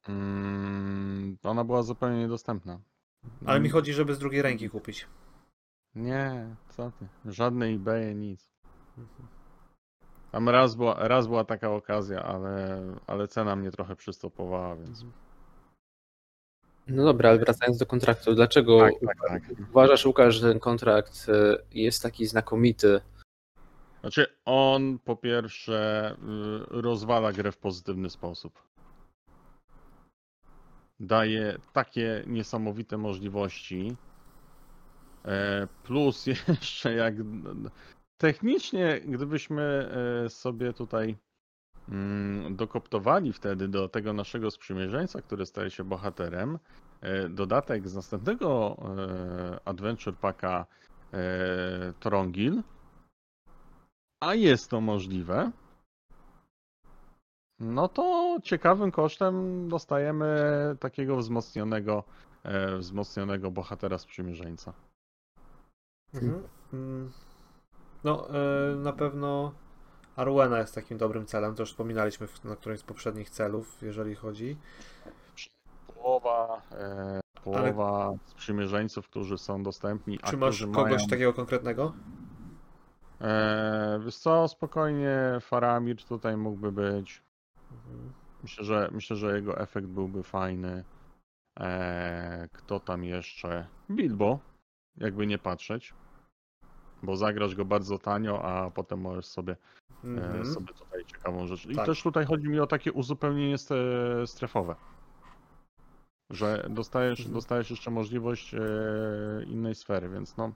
Mm, 0.09 1.37
ona 1.43 1.63
była 1.63 1.83
zupełnie 1.83 2.19
niedostępna. 2.19 2.79
Ale 3.45 3.59
mi 3.59 3.65
Mm, 3.65 3.71
chodzi, 3.71 3.93
żeby 3.93 4.15
z 4.15 4.19
drugiej 4.19 4.41
ręki 4.41 4.69
kupić. 4.69 5.07
Nie, 5.95 6.55
co 6.69 6.91
ty. 6.99 7.31
Żadne 7.31 7.65
eBay, 7.65 8.15
nic. 8.15 8.49
Tam 10.31 10.49
raz 10.49 10.75
była, 10.75 11.07
raz 11.07 11.27
była 11.27 11.43
taka 11.43 11.71
okazja, 11.71 12.23
ale, 12.23 12.81
ale 13.07 13.27
cena 13.27 13.55
mnie 13.55 13.71
trochę 13.71 13.95
przystopowała, 13.95 14.75
więc. 14.75 15.05
No 16.87 17.03
dobra, 17.05 17.29
ale 17.29 17.39
wracając 17.39 17.77
do 17.77 17.85
kontraktu, 17.85 18.35
dlaczego 18.35 18.79
Tak, 18.79 18.93
tak, 19.05 19.17
tak. 19.29 19.41
uważasz, 19.69 20.05
Łukasz, 20.05 20.35
że 20.35 20.49
ten 20.49 20.59
kontrakt 20.59 21.25
y, 21.29 21.57
jest 21.71 22.03
taki 22.03 22.25
znakomity? 22.27 23.01
Znaczy, 24.07 24.27
on 24.45 24.99
po 24.99 25.15
pierwsze 25.15 26.11
y, 26.15 26.81
rozwala 26.81 27.33
grę 27.33 27.51
w 27.51 27.57
pozytywny 27.57 28.09
sposób. 28.09 28.63
Daje 30.99 31.57
takie 31.73 32.23
niesamowite 32.27 32.97
możliwości. 32.97 33.95
E, 35.25 35.67
Plus 35.83 36.25
jeszcze 36.47 36.93
jak 36.93 37.15
technicznie, 38.17 39.01
gdybyśmy 39.05 39.89
e, 40.25 40.29
sobie 40.29 40.73
tutaj 40.73 41.17
mm, 41.89 42.55
dokoptowali 42.55 43.33
wtedy 43.33 43.67
do 43.67 43.89
tego 43.89 44.13
naszego 44.13 44.51
sprzymierzeńca, 44.51 45.21
który 45.21 45.45
staje 45.45 45.71
się 45.71 45.83
bohaterem, 45.83 46.59
e, 47.01 47.29
dodatek 47.29 47.89
z 47.89 47.95
następnego 47.95 48.77
Adventure 49.65 50.15
Packa 50.15 50.65
Torongil, 51.99 52.63
a 54.19 54.35
jest 54.35 54.69
to 54.69 54.81
możliwe, 54.81 55.51
no 57.59 57.87
to 57.87 58.37
ciekawym 58.43 58.91
kosztem 58.91 59.67
dostajemy 59.69 60.35
takiego 60.79 61.17
wzmocnionego, 61.17 62.03
e, 62.43 62.77
wzmocnionego 62.77 63.51
bohatera 63.51 63.97
sprzymierzeńca. 63.97 64.73
Mhm. 66.13 66.43
Mm. 66.73 67.11
No, 68.03 68.29
e, 68.29 68.75
na 68.75 68.93
pewno 68.93 69.51
Arwena 70.15 70.59
jest 70.59 70.75
takim 70.75 70.97
dobrym 70.97 71.25
celem, 71.25 71.55
to 71.55 71.61
już 71.61 71.69
wspominaliśmy 71.69 72.27
w, 72.27 72.43
na 72.43 72.55
którymś 72.55 72.79
z 72.79 72.83
poprzednich 72.83 73.29
celów, 73.29 73.77
jeżeli 73.81 74.15
chodzi. 74.15 74.57
Połowa, 75.95 76.61
e, 76.71 77.19
połowa 77.43 78.13
sprzymierzeńców, 78.25 79.07
którzy 79.07 79.37
są 79.37 79.63
dostępni, 79.63 80.19
a 80.21 80.27
Czy 80.29 80.37
masz 80.37 80.61
kogoś 80.61 80.91
mają... 80.91 81.07
takiego 81.07 81.33
konkretnego? 81.33 81.93
E, 83.21 83.99
wiesz 84.05 84.17
co, 84.17 84.47
spokojnie 84.47 85.19
Faramir 85.41 86.03
tutaj 86.03 86.37
mógłby 86.37 86.71
być. 86.71 87.23
Mhm. 87.71 88.13
Myślę, 88.43 88.63
że 88.65 88.89
myślę, 88.91 89.15
że 89.15 89.35
jego 89.35 89.59
efekt 89.59 89.87
byłby 89.87 90.23
fajny. 90.23 90.83
E, 91.59 92.47
kto 92.53 92.79
tam 92.79 93.03
jeszcze? 93.03 93.67
Bilbo, 93.91 94.39
jakby 94.97 95.27
nie 95.27 95.37
patrzeć. 95.37 95.93
Bo 97.03 97.17
zagrasz 97.17 97.55
go 97.55 97.65
bardzo 97.65 97.99
tanio, 97.99 98.41
a 98.45 98.71
potem 98.71 98.99
możesz 99.01 99.25
sobie, 99.25 99.55
e, 100.03 100.07
Mhm. 100.07 100.45
sobie 100.45 100.73
tutaj 100.73 101.05
ciekawą 101.05 101.47
rzecz. 101.47 101.65
I 101.65 101.75
Tak. 101.75 101.85
też 101.85 102.03
tutaj 102.03 102.25
chodzi 102.25 102.49
mi 102.49 102.59
o 102.59 102.67
takie 102.67 102.91
uzupełnienie 102.93 103.55
stre- 103.55 104.27
strefowe. 104.27 104.75
Że 106.29 106.65
dostajesz, 106.69 107.19
Mhm. 107.19 107.33
dostajesz 107.33 107.69
jeszcze 107.69 107.91
możliwość 107.91 108.53
e, 108.53 108.59
innej 109.45 109.75
sfery, 109.75 110.09
więc 110.09 110.37
no. 110.37 110.51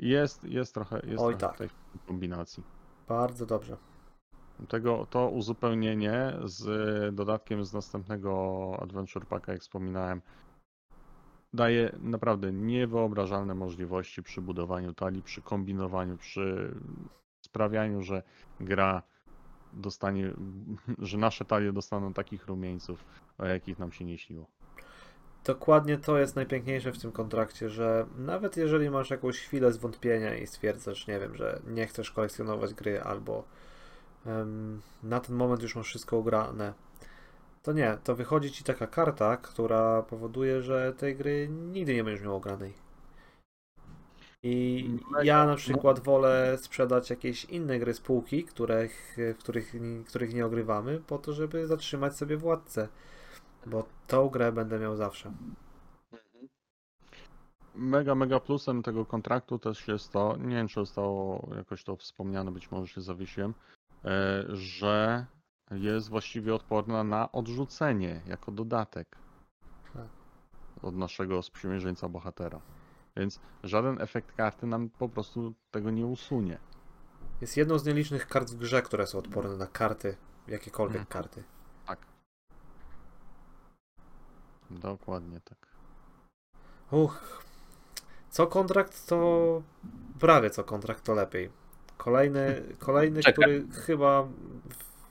Jest, 0.00 0.44
jest 0.44 0.74
trochę, 0.74 1.00
jest 1.06 1.22
Oj, 1.22 1.36
trochę 1.36 1.38
tak. 1.38 1.58
tej 1.58 1.68
kombinacji. 2.06 2.62
Bardzo 3.08 3.46
dobrze. 3.46 3.76
Tego, 4.68 5.06
to 5.10 5.28
uzupełnienie 5.28 6.32
z 6.44 7.14
dodatkiem 7.14 7.64
z 7.64 7.72
następnego 7.72 8.76
Adventure 8.82 9.26
Packa, 9.26 9.52
jak 9.52 9.60
wspominałem, 9.60 10.22
daje 11.52 11.96
naprawdę 12.02 12.52
niewyobrażalne 12.52 13.54
możliwości 13.54 14.22
przy 14.22 14.40
budowaniu 14.40 14.94
talii, 14.94 15.22
przy 15.22 15.42
kombinowaniu, 15.42 16.16
przy 16.16 16.74
sprawianiu, 17.40 18.02
że 18.02 18.22
gra 18.60 19.02
dostanie, 19.72 20.32
że 20.98 21.18
nasze 21.18 21.44
talie 21.44 21.72
dostaną 21.72 22.12
takich 22.12 22.46
rumieńców, 22.46 23.04
o 23.38 23.46
jakich 23.46 23.78
nam 23.78 23.92
się 23.92 24.04
nie 24.04 24.18
śniło. 24.18 24.46
Dokładnie 25.44 25.98
to 25.98 26.18
jest 26.18 26.36
najpiękniejsze 26.36 26.92
w 26.92 26.98
tym 26.98 27.12
kontrakcie, 27.12 27.70
że 27.70 28.06
nawet 28.18 28.56
jeżeli 28.56 28.90
masz 28.90 29.10
jakąś 29.10 29.38
chwilę 29.38 29.72
zwątpienia 29.72 30.34
i 30.34 30.46
stwierdzasz, 30.46 31.06
nie 31.06 31.18
wiem, 31.18 31.36
że 31.36 31.60
nie 31.66 31.86
chcesz 31.86 32.10
kolekcjonować 32.10 32.74
gry 32.74 33.02
albo 33.02 33.44
em, 34.26 34.82
na 35.02 35.20
ten 35.20 35.36
moment 35.36 35.62
już 35.62 35.76
masz 35.76 35.86
wszystko 35.86 36.16
ugrane, 36.16 36.74
to 37.62 37.72
nie, 37.72 37.98
to 38.04 38.14
wychodzi 38.16 38.50
ci 38.50 38.64
taka 38.64 38.86
karta, 38.86 39.36
która 39.36 40.02
powoduje, 40.02 40.62
że 40.62 40.92
tej 40.92 41.16
gry 41.16 41.48
nigdy 41.48 41.94
nie 41.94 42.04
będziesz 42.04 42.24
miał 42.24 42.36
ogranej. 42.36 42.72
I 44.42 44.88
ja 45.22 45.46
na 45.46 45.56
przykład 45.56 46.00
wolę 46.00 46.58
sprzedać 46.60 47.10
jakieś 47.10 47.44
inne 47.44 47.78
gry 47.78 47.94
z 47.94 48.00
półki, 48.00 48.44
których, 48.44 49.16
których, 49.38 49.74
których 50.06 50.34
nie 50.34 50.46
ogrywamy, 50.46 51.00
po 51.06 51.18
to, 51.18 51.32
żeby 51.32 51.66
zatrzymać 51.66 52.16
sobie 52.16 52.36
władcę. 52.36 52.88
Bo 53.66 53.84
tą 54.06 54.28
grę 54.28 54.52
będę 54.52 54.78
miał 54.78 54.96
zawsze. 54.96 55.32
Mega, 57.74 58.14
mega 58.14 58.40
plusem 58.40 58.82
tego 58.82 59.06
kontraktu 59.06 59.58
też 59.58 59.88
jest 59.88 60.12
to, 60.12 60.36
nie 60.36 60.56
wiem 60.56 60.68
czy 60.68 60.74
zostało 60.80 61.48
jakoś 61.56 61.84
to 61.84 61.96
wspomniane, 61.96 62.50
być 62.52 62.70
może 62.70 62.86
się 62.88 63.00
zawiesiłem, 63.00 63.54
e, 64.04 64.44
że 64.48 65.26
jest 65.70 66.08
właściwie 66.08 66.54
odporna 66.54 67.04
na 67.04 67.32
odrzucenie 67.32 68.22
jako 68.26 68.52
dodatek 68.52 69.16
Tak. 69.92 70.08
od 70.82 70.96
naszego 70.96 71.42
sprzymierzeńca 71.42 72.08
bohatera. 72.08 72.60
Więc 73.16 73.40
żaden 73.64 74.00
efekt 74.00 74.32
karty 74.36 74.66
nam 74.66 74.90
po 74.90 75.08
prostu 75.08 75.54
tego 75.70 75.90
nie 75.90 76.06
usunie. 76.06 76.58
Jest 77.40 77.56
jedną 77.56 77.78
z 77.78 77.84
nielicznych 77.84 78.26
kart 78.26 78.50
w 78.50 78.56
grze, 78.56 78.82
które 78.82 79.06
są 79.06 79.18
odporne 79.18 79.56
na 79.56 79.66
karty, 79.66 80.16
jakiekolwiek 80.48 81.00
Mhm. 81.00 81.06
karty. 81.22 81.44
Tak. 81.86 81.98
Dokładnie 84.70 85.40
tak. 85.40 85.58
Uch. 86.90 87.40
Co 88.30 88.46
kontrakt, 88.46 89.06
to 89.06 89.62
prawie 90.20 90.50
co 90.50 90.64
kontrakt, 90.64 91.04
to 91.04 91.14
lepiej. 91.14 91.50
Kolejny, 91.96 92.62
kolejny 92.78 93.20
który 93.22 93.66
chyba. 93.86 94.28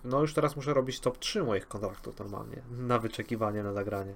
No 0.04 0.22
już 0.22 0.34
teraz 0.34 0.56
muszę 0.56 0.74
robić 0.74 1.00
top 1.00 1.18
3 1.18 1.44
moich 1.44 1.68
kontraktów 1.68 2.20
normalnie. 2.20 2.62
Na 2.72 3.00
wyczekiwanie, 3.00 3.64
na 3.64 3.74
zagranie. 3.74 4.16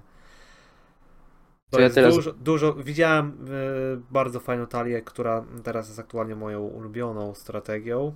To 1.70 1.78
ja 1.78 1.84
jest 1.84 1.94
teraz- 1.94 2.14
dużo, 2.14 2.32
dużo. 2.32 2.74
Widziałem 2.74 3.46
y, 3.48 4.00
bardzo 4.10 4.40
fajną 4.40 4.66
talię, 4.66 5.02
która 5.02 5.44
teraz 5.62 5.88
jest 5.88 5.98
aktualnie 5.98 6.36
moją 6.36 6.60
ulubioną 6.60 7.34
strategią. 7.34 8.14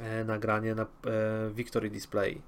E, 0.00 0.24
nagranie 0.24 0.74
na 0.74 0.82
e, 0.82 0.86
Victory 1.50 1.90
Display. 1.90 2.42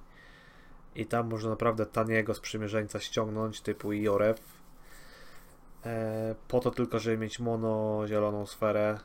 I 0.99 1.07
tam 1.07 1.31
można 1.31 1.51
naprawdę 1.51 1.87
taniego 1.87 2.35
sprzymierzeńca 2.35 3.01
ściągnąć, 3.01 3.61
typu 3.61 3.93
Iorew. 3.93 4.41
E, 5.85 6.35
po 6.49 6.61
to 6.61 6.71
tylko, 6.71 6.99
żeby 6.99 7.19
mieć 7.19 7.41
mono 7.41 8.03
zieloną 8.09 8.47
sferę 8.47 8.99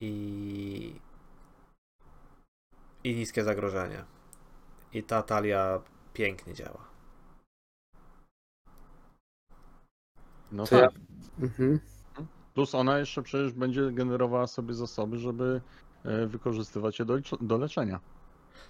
i 0.00 1.00
i 3.04 3.14
niskie 3.14 3.44
zagrożenie. 3.44 4.04
I 4.92 5.02
ta 5.02 5.22
talia 5.22 5.80
pięknie 6.14 6.54
działa. 6.54 6.84
No 10.52 10.66
To 10.66 10.76
ja- 10.76 10.82
tak. 10.90 11.00
Mhm. 11.40 11.80
Plus 12.54 12.74
ona 12.74 12.98
jeszcze 12.98 13.22
przecież 13.22 13.52
będzie 13.52 13.90
generowała 13.92 14.46
sobie 14.46 14.74
zasoby, 14.74 15.18
żeby 15.18 15.60
e, 16.04 16.26
wykorzystywać 16.26 16.98
je 16.98 17.04
do, 17.04 17.18
do 17.40 17.58
leczenia. 17.58 18.00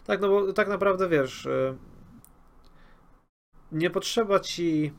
Tak, 0.07 0.21
no 0.21 0.29
bo 0.29 0.53
tak 0.53 0.69
naprawdę 0.69 1.09
wiesz, 1.09 1.47
y, 1.47 1.77
nie 3.73 3.91
potrzeba 3.91 4.41
ci 4.41 4.93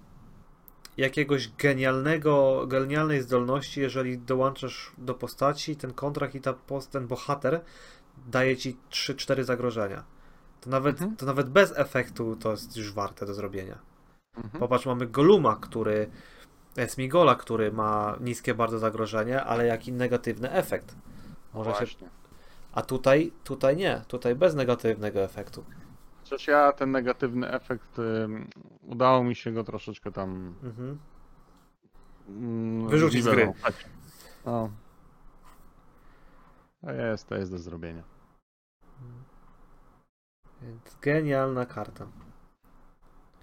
jakiegoś 0.97 1.49
genialnego, 1.51 2.65
genialnej 2.67 3.21
zdolności, 3.21 3.81
jeżeli 3.81 4.17
dołączasz 4.17 4.91
do 4.97 5.13
postaci 5.13 5.75
ten 5.75 5.93
kontrakt 5.93 6.35
i 6.35 6.41
ta 6.41 6.53
post, 6.53 6.91
ten 6.91 7.07
bohater 7.07 7.61
daje 8.27 8.57
ci 8.57 8.77
3-4 8.89 9.43
zagrożenia. 9.43 10.03
To 10.61 10.69
nawet, 10.69 10.95
Mhm. 10.95 11.17
to 11.17 11.25
nawet 11.25 11.49
bez 11.49 11.73
efektu 11.77 12.35
to 12.35 12.51
jest 12.51 12.77
już 12.77 12.93
warte 12.93 13.25
do 13.25 13.33
zrobienia. 13.33 13.79
Mhm. 14.37 14.59
Popatrz, 14.59 14.85
mamy 14.85 15.07
Goluma, 15.07 15.55
który 15.61 16.09
Smigola, 16.87 17.35
który 17.35 17.71
ma 17.71 18.17
niskie 18.21 18.53
bardzo 18.53 18.79
zagrożenie, 18.79 19.43
ale 19.43 19.65
jaki 19.65 19.91
negatywny 19.93 20.51
efekt. 20.51 20.95
Może 21.53 21.71
się, 21.71 21.77
Właśnie. 21.77 22.09
a 22.73 22.81
tutaj, 22.81 23.31
tutaj 23.43 23.77
nie, 23.77 24.01
tutaj 24.07 24.35
bez 24.35 24.55
negatywnego 24.55 25.19
efektu. 25.19 25.63
Chociaż 26.23 26.47
ja 26.47 26.71
ten 26.71 26.91
negatywny 26.91 27.51
efekt, 27.51 27.97
udało 28.81 29.23
mi 29.23 29.35
się 29.35 29.51
go 29.51 29.63
troszeczkę 29.63 30.11
tam 30.11 30.55
Mhm. 30.63 30.99
mm, 32.29 32.87
Wyrzucić 32.89 33.21
z 33.23 33.25
gry. 33.27 33.33
zniwelować. 33.35 33.85
No. 34.45 34.69
To 36.81 36.91
jest, 36.91 37.27
to 37.27 37.35
jest 37.35 37.51
do 37.51 37.57
zrobienia. 37.57 38.03
Więc 40.61 40.97
genialna 41.01 41.65
karta. 41.65 42.07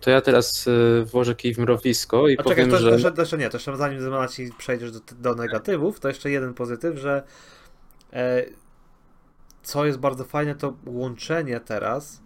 To 0.01 0.11
ja 0.11 0.21
teraz 0.21 0.67
y, 0.67 1.05
włożę 1.13 1.35
kij 1.35 1.55
w 1.55 1.59
mrowisko 1.59 2.29
i 2.29 2.33
A 2.39 2.43
czekaj, 2.43 2.55
powiem, 2.55 2.71
to, 2.71 2.79
że... 2.79 2.91
jeszcze, 2.91 3.13
jeszcze 3.19 3.39
nie, 3.39 3.51
to 3.51 3.57
jeszcze 3.57 3.77
zanim 3.77 4.11
Maci 4.11 4.51
przejdziesz 4.59 4.93
do, 4.93 5.01
do 5.19 5.35
negatywów, 5.35 6.01
to 6.01 6.09
jeszcze 6.09 6.31
jeden 6.31 6.55
pozytyw, 6.55 6.99
że 6.99 7.23
e, 8.13 8.45
co 9.63 9.85
jest 9.87 9.99
bardzo 9.99 10.25
fajne, 10.25 10.55
to 10.55 10.77
łączenie 10.87 11.61
teraz 11.61 12.23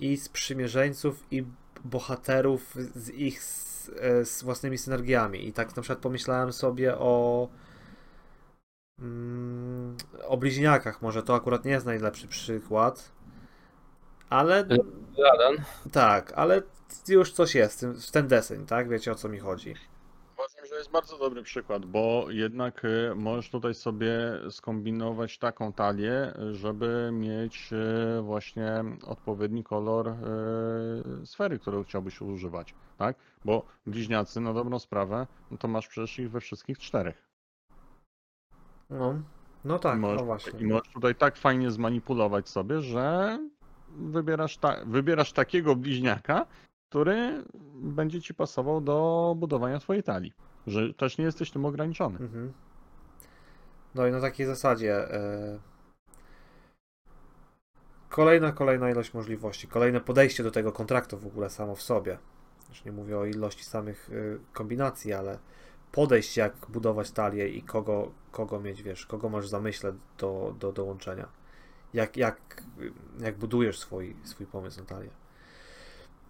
i 0.00 0.16
sprzymierzeńców, 0.16 1.24
i 1.30 1.44
bohaterów 1.84 2.74
z 2.94 3.08
ich 3.10 3.38
s- 3.38 3.90
e, 4.00 4.24
z 4.24 4.42
własnymi 4.42 4.78
synergiami. 4.78 5.48
I 5.48 5.52
tak 5.52 5.76
na 5.76 5.82
przykład 5.82 5.98
pomyślałem 5.98 6.52
sobie 6.52 6.98
o 6.98 7.48
mm, 8.98 9.96
o 10.26 10.36
bliźniakach. 10.36 11.02
Może 11.02 11.22
to 11.22 11.34
akurat 11.34 11.64
nie 11.64 11.70
jest 11.72 11.86
najlepszy 11.86 12.28
przykład, 12.28 13.12
ale 14.30 14.66
Alan, 15.32 15.56
tak, 15.92 16.32
ale 16.36 16.62
już 17.08 17.32
coś 17.32 17.54
jest 17.54 17.86
w 17.86 18.10
ten 18.10 18.28
deseń, 18.28 18.66
tak? 18.66 18.88
Wiecie 18.88 19.12
o 19.12 19.14
co 19.14 19.28
mi 19.28 19.38
chodzi. 19.38 19.74
Że 20.72 20.78
jest 20.78 20.90
bardzo 20.90 21.18
dobry 21.18 21.42
przykład, 21.42 21.86
bo 21.86 22.26
jednak 22.28 22.84
y, 22.84 23.12
możesz 23.16 23.50
tutaj 23.50 23.74
sobie 23.74 24.10
skombinować 24.50 25.38
taką 25.38 25.72
talię, 25.72 26.32
żeby 26.52 27.10
mieć 27.12 27.70
y, 27.72 28.22
właśnie 28.22 28.84
odpowiedni 29.06 29.64
kolor 29.64 30.08
y, 30.08 31.26
sfery, 31.26 31.58
którą 31.58 31.84
chciałbyś 31.84 32.20
używać, 32.20 32.74
tak? 32.98 33.16
Bo 33.44 33.66
bliźniacy, 33.86 34.40
na 34.40 34.52
dobrą 34.52 34.78
sprawę, 34.78 35.26
no 35.50 35.58
to 35.58 35.68
masz 35.68 35.88
przecież 35.88 36.18
ich 36.18 36.30
we 36.30 36.40
wszystkich 36.40 36.78
czterech. 36.78 37.28
No, 38.90 39.22
no 39.64 39.78
tak, 39.78 39.98
I 39.98 40.00
no 40.00 40.08
możesz, 40.08 40.22
właśnie. 40.22 40.60
I 40.60 40.66
możesz 40.66 40.92
tutaj 40.92 41.14
tak 41.14 41.36
fajnie 41.36 41.70
zmanipulować 41.70 42.48
sobie, 42.48 42.80
że 42.80 43.38
wybierasz, 43.88 44.56
ta, 44.56 44.76
wybierasz 44.86 45.32
takiego 45.32 45.76
bliźniaka, 45.76 46.46
który 46.92 47.44
będzie 47.74 48.20
ci 48.20 48.34
pasował 48.34 48.80
do 48.80 49.34
budowania 49.38 49.78
twojej 49.78 50.02
talii. 50.02 50.32
Że 50.66 50.94
też 50.94 51.18
nie 51.18 51.24
jesteś 51.24 51.50
tym 51.50 51.64
ograniczony. 51.64 52.18
Mhm. 52.18 52.52
No 53.94 54.06
i 54.06 54.12
na 54.12 54.20
takiej 54.20 54.46
zasadzie 54.46 55.14
e... 55.14 55.58
kolejna, 58.08 58.52
kolejna 58.52 58.90
ilość 58.90 59.14
możliwości, 59.14 59.68
kolejne 59.68 60.00
podejście 60.00 60.42
do 60.42 60.50
tego 60.50 60.72
kontraktu 60.72 61.18
w 61.18 61.26
ogóle 61.26 61.50
samo 61.50 61.74
w 61.74 61.82
sobie. 61.82 62.18
Już 62.68 62.84
nie 62.84 62.92
mówię 62.92 63.18
o 63.18 63.24
ilości 63.24 63.64
samych 63.64 64.10
y, 64.10 64.38
kombinacji, 64.52 65.12
ale 65.12 65.38
podejść 65.92 66.36
jak 66.36 66.54
budować 66.68 67.10
talię 67.10 67.48
i 67.48 67.62
kogo, 67.62 68.12
kogo 68.32 68.60
mieć, 68.60 68.82
wiesz, 68.82 69.06
kogo 69.06 69.28
masz 69.28 69.44
w 69.44 69.48
zamyśle 69.48 69.92
do, 70.18 70.54
do 70.58 70.72
dołączenia. 70.72 71.28
Jak, 71.94 72.16
jak, 72.16 72.62
jak 73.20 73.38
budujesz 73.38 73.78
swój, 73.78 74.16
swój 74.24 74.46
pomysł 74.46 74.80
na 74.80 74.86
talię. 74.86 75.21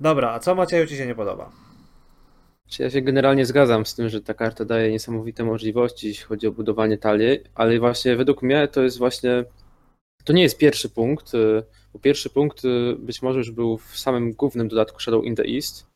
Dobra, 0.03 0.33
a 0.33 0.39
co 0.39 0.55
Macieju 0.55 0.87
ci 0.87 0.97
się 0.97 1.07
nie 1.07 1.15
podoba? 1.15 1.51
Ja 2.79 2.91
się 2.91 3.03
generalnie 3.03 3.47
zgadzam 3.47 3.87
z 3.87 3.95
tym, 3.95 4.09
że 4.09 4.21
ta 4.21 4.35
karta 4.35 4.65
daje 4.65 4.91
niesamowite 4.91 5.45
możliwości, 5.45 6.09
jeśli 6.09 6.25
chodzi 6.25 6.47
o 6.47 6.53
budowanie 6.53 6.99
talii, 6.99 7.39
ale 7.55 7.79
właśnie 7.79 8.17
według 8.17 8.43
mnie 8.43 8.69
to 8.69 8.83
jest 8.83 8.99
właśnie. 8.99 9.45
To 10.25 10.33
nie 10.33 10.43
jest 10.43 10.59
pierwszy 10.59 10.89
punkt, 10.89 11.35
y, 11.35 11.63
bo 11.93 11.99
pierwszy 11.99 12.31
punkt 12.31 12.65
y, 12.65 12.97
być 12.99 13.23
może 13.23 13.39
już 13.39 13.51
był 13.51 13.79
w 13.79 13.99
samym 13.99 14.33
głównym 14.33 14.69
dodatku 14.69 15.01
Shadow 15.01 15.25
in 15.25 15.37
the 15.37 15.45
East 15.45 15.87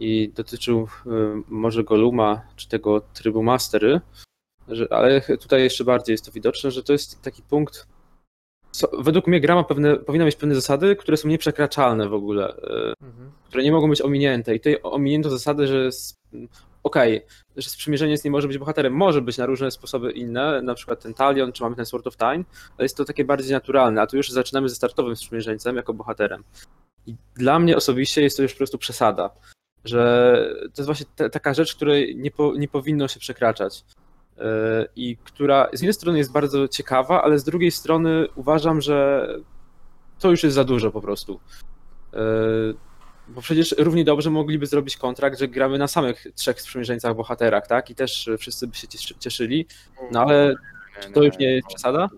i 0.00 0.32
dotyczył 0.34 0.88
y, 1.06 1.10
może 1.48 1.84
Goluma 1.84 2.42
czy 2.56 2.68
tego 2.68 3.00
trybu 3.00 3.42
Mastery, 3.42 4.00
ale 4.90 5.20
tutaj 5.20 5.62
jeszcze 5.62 5.84
bardziej 5.84 6.14
jest 6.14 6.24
to 6.24 6.32
widoczne, 6.32 6.70
że 6.70 6.82
to 6.82 6.92
jest 6.92 7.22
taki 7.22 7.42
punkt. 7.42 7.86
Co, 8.76 8.88
według 8.98 9.26
mnie 9.26 9.40
gra 9.40 9.54
ma 9.54 9.64
pewne, 9.64 9.96
powinna 9.96 10.24
mieć 10.24 10.36
pewne 10.36 10.54
zasady, 10.54 10.96
które 10.96 11.16
są 11.16 11.28
nieprzekraczalne 11.28 12.08
w 12.08 12.14
ogóle. 12.14 12.56
y, 12.56 12.94
Mhm. 13.06 13.30
które 13.48 13.62
nie 13.62 13.72
mogą 13.72 13.88
być 13.90 14.02
ominięte. 14.02 14.54
I 14.54 14.60
tutaj 14.60 14.78
ominięto 14.82 15.30
zasady, 15.30 15.66
że 15.66 15.90
okej, 16.82 17.22
że 17.56 17.70
sprzymierzeniec 17.70 18.24
nie 18.24 18.30
może 18.30 18.48
być 18.48 18.58
bohaterem. 18.58 18.92
Może 18.92 19.22
być 19.22 19.38
na 19.38 19.46
różne 19.46 19.70
sposoby 19.70 20.12
inne, 20.12 20.62
na 20.62 20.74
przykład 20.74 21.02
ten 21.02 21.14
Talion, 21.14 21.52
czy 21.52 21.62
mamy 21.62 21.76
ten 21.76 21.86
Sword 21.86 22.06
of 22.06 22.16
Time, 22.16 22.44
ale 22.78 22.84
jest 22.84 22.96
to 22.96 23.04
takie 23.04 23.24
bardziej 23.24 23.52
naturalne, 23.52 24.02
a 24.02 24.06
tu 24.06 24.16
już 24.16 24.30
zaczynamy 24.30 24.68
ze 24.68 24.74
startowym 24.74 25.16
sprzymierzeńcem 25.16 25.76
jako 25.76 25.94
bohaterem. 25.94 26.44
I 27.06 27.14
dla 27.36 27.58
mnie 27.58 27.76
osobiście 27.76 28.22
jest 28.22 28.36
to 28.36 28.42
już 28.42 28.52
po 28.52 28.58
prostu 28.58 28.78
przesada, 28.78 29.30
że 29.84 30.36
to 30.62 30.82
jest 30.82 30.86
właśnie 30.86 31.06
ta, 31.16 31.28
taka 31.28 31.54
rzecz, 31.54 31.74
której 31.74 32.16
nie, 32.16 32.30
po, 32.30 32.54
nie 32.56 32.68
powinno 32.68 33.08
się 33.08 33.20
przekraczać. 33.20 33.84
I 34.96 35.16
która 35.24 35.68
z 35.72 35.80
jednej 35.80 35.94
strony 35.94 36.18
jest 36.18 36.32
bardzo 36.32 36.68
ciekawa, 36.68 37.22
ale 37.22 37.38
z 37.38 37.44
drugiej 37.44 37.70
strony 37.70 38.26
uważam, 38.34 38.80
że 38.80 39.28
to 40.18 40.30
już 40.30 40.42
jest 40.42 40.54
za 40.54 40.64
dużo 40.64 40.90
po 40.90 41.00
prostu. 41.00 41.40
Yy, 42.12 42.18
Bo 43.28 43.40
przecież 43.40 43.74
równie 43.78 44.04
dobrze 44.04 44.30
mogliby 44.30 44.66
zrobić 44.66 44.96
kontrakt, 44.96 45.38
że 45.38 45.48
gramy 45.48 45.78
na 45.78 45.88
samych 45.88 46.26
trzech 46.34 46.60
sprzymierzeńcach 46.60 47.14
bohaterach, 47.16 47.66
tak? 47.66 47.90
I 47.90 47.94
też 47.94 48.30
wszyscy 48.38 48.66
by 48.66 48.74
się 48.76 48.88
cieszy- 48.88 49.14
cieszyli. 49.18 49.66
No 50.12 50.20
ale 50.20 50.54
czy 51.02 51.10
to 51.12 51.22
już 51.22 51.38
nie 51.38 51.46
jest 51.54 51.68
przesada? 51.68 52.08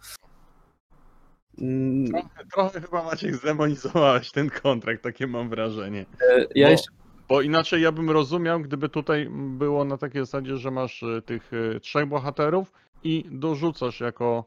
Trochę, 2.10 2.28
trochę 2.52 2.80
chyba 2.80 3.02
Maciek 3.02 3.34
zdemonizowałeś 3.36 4.30
ten 4.32 4.50
kontrakt, 4.50 5.02
takie 5.02 5.26
mam 5.26 5.48
wrażenie. 5.50 6.06
e, 6.30 6.46
Ja 6.54 6.66
Bo- 6.66 6.70
jeszcze. 6.70 6.90
Bo 7.28 7.42
inaczej 7.42 7.82
ja 7.82 7.92
bym 7.92 8.10
rozumiał, 8.10 8.60
gdyby 8.60 8.88
tutaj 8.88 9.28
było 9.30 9.84
na 9.84 9.98
takiej 9.98 10.22
zasadzie, 10.22 10.56
że 10.56 10.70
masz 10.70 11.02
y, 11.02 11.22
tych 11.26 11.52
y, 11.52 11.80
trzech 11.80 12.06
bohaterów 12.06 12.72
i 13.04 13.24
dorzucasz 13.30 14.00
jako, 14.00 14.44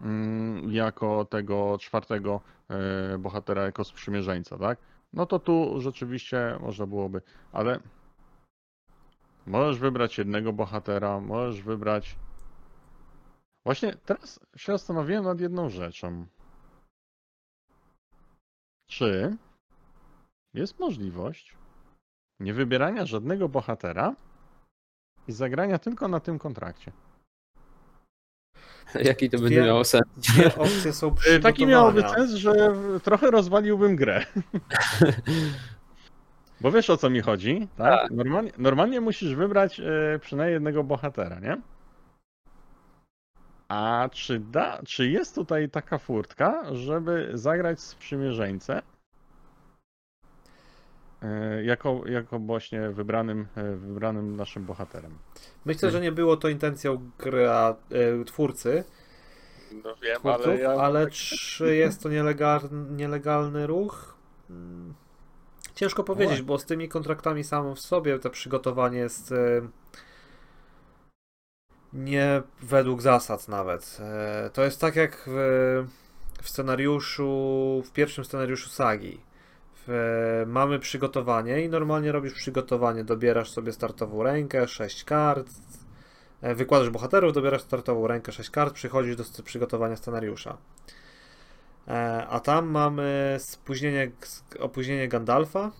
mm, 0.00 0.72
jako 0.72 1.24
tego 1.24 1.78
czwartego 1.80 2.40
y, 3.14 3.18
bohatera 3.18 3.62
jako 3.62 3.84
sprzymierzeńca, 3.84 4.58
tak? 4.58 4.78
No 5.12 5.26
to 5.26 5.38
tu 5.38 5.80
rzeczywiście 5.80 6.58
można 6.60 6.86
byłoby, 6.86 7.22
ale 7.52 7.80
możesz 9.46 9.78
wybrać 9.78 10.18
jednego 10.18 10.52
bohatera, 10.52 11.20
możesz 11.20 11.62
wybrać. 11.62 12.16
Właśnie 13.64 13.94
teraz 13.94 14.40
się 14.56 14.72
zastanowiłem 14.72 15.24
nad 15.24 15.40
jedną 15.40 15.68
rzeczą. 15.68 16.26
Czy 18.86 19.36
jest 20.54 20.78
możliwość 20.78 21.56
nie 22.40 22.54
wybierania 22.54 23.06
żadnego 23.06 23.48
bohatera 23.48 24.14
i 25.28 25.32
zagrania 25.32 25.78
tylko 25.78 26.08
na 26.08 26.20
tym 26.20 26.38
kontrakcie. 26.38 26.92
Jaki 29.04 29.30
to 29.30 29.38
będzie 29.38 29.62
miało 29.62 29.84
sens? 29.84 30.04
Dwie 30.16 30.54
opcje 30.54 30.92
są. 30.92 31.14
Taki 31.42 31.66
miałoby 31.66 32.02
sens, 32.02 32.30
że 32.30 32.74
trochę 33.02 33.30
rozwaliłbym 33.30 33.96
grę. 33.96 34.24
Bo 36.60 36.72
wiesz 36.72 36.90
o 36.90 36.96
co 36.96 37.10
mi 37.10 37.20
chodzi, 37.20 37.68
tak? 37.76 38.00
Tak. 38.00 38.10
Normalnie, 38.10 38.52
normalnie 38.58 39.00
musisz 39.00 39.34
wybrać 39.34 39.80
e, 39.80 40.18
przynajmniej 40.20 40.54
jednego 40.54 40.84
bohatera, 40.84 41.40
nie? 41.40 41.56
A 43.68 44.08
czy, 44.12 44.40
da, 44.40 44.80
czy 44.86 45.08
jest 45.08 45.34
tutaj 45.34 45.70
taka 45.70 45.98
furtka, 45.98 46.74
żeby 46.74 47.30
zagrać 47.34 47.80
sprzymierzeńcę 47.80 48.78
e, 48.78 48.82
jako, 51.62 52.02
jako 52.06 52.38
właśnie 52.38 52.90
wybranym, 52.90 53.46
e, 53.56 53.76
wybranym 53.76 54.36
naszym 54.36 54.64
bohaterem? 54.64 55.18
Myślę, 55.64 55.90
że 55.90 56.00
nie 56.00 56.12
było 56.12 56.36
to 56.36 56.48
intencją 56.48 57.10
gra, 57.18 57.76
e, 58.20 58.24
twórcy, 58.24 58.84
No 59.84 59.96
wiem, 60.02 60.16
twórców, 60.18 60.46
ale, 60.78 61.10
czy 61.10 61.76
jest 61.76 62.02
to 62.02 62.08
nielegal, 62.08 62.60
nielegalny 62.90 63.66
ruch? 63.66 64.16
Mm, 64.50 64.94
Ciężko 65.74 66.04
powiedzieć, 66.04 66.42
bo 66.42 66.58
z 66.58 66.64
tymi 66.64 66.88
kontraktami 66.88 67.44
samym 67.44 67.74
w 67.74 67.80
sobie 67.80 68.18
to 68.18 68.30
przygotowanie 68.30 68.98
jest 68.98 69.32
e, 69.32 69.36
nie 71.92 72.42
według 72.62 73.02
zasad 73.02 73.48
nawet. 73.48 73.98
E, 74.00 74.50
To 74.52 74.64
jest 74.64 74.80
tak 74.80 74.96
jak 74.96 75.24
w, 75.26 75.86
w 76.42 76.48
scenariuszu, 76.48 77.82
w 77.86 77.92
pierwszym 77.92 78.24
scenariuszu 78.24 78.70
sagi. 78.70 79.20
W, 79.86 80.44
mamy 80.46 80.78
przygotowanie 80.78 81.64
i 81.64 81.68
normalnie 81.68 82.12
robisz 82.12 82.34
przygotowanie, 82.34 83.04
dobierasz 83.04 83.50
sobie 83.50 83.72
startową 83.72 84.22
rękę, 84.22 84.68
6 84.68 85.04
kart, 85.04 85.50
e, 86.42 86.54
wykładasz 86.54 86.90
bohaterów, 86.90 87.32
dobierasz 87.32 87.62
startową 87.62 88.06
rękę, 88.06 88.32
6 88.32 88.50
kart, 88.50 88.74
przychodzisz 88.74 89.16
do 89.16 89.24
przygotowania 89.44 89.96
scenariusza. 89.96 90.56
E, 91.88 92.26
A 92.26 92.40
tam 92.40 92.66
mamy 92.66 93.36
spóźnienie, 93.38 94.10
opóźnienie 94.60 95.08
Gandalfa, 95.08 95.70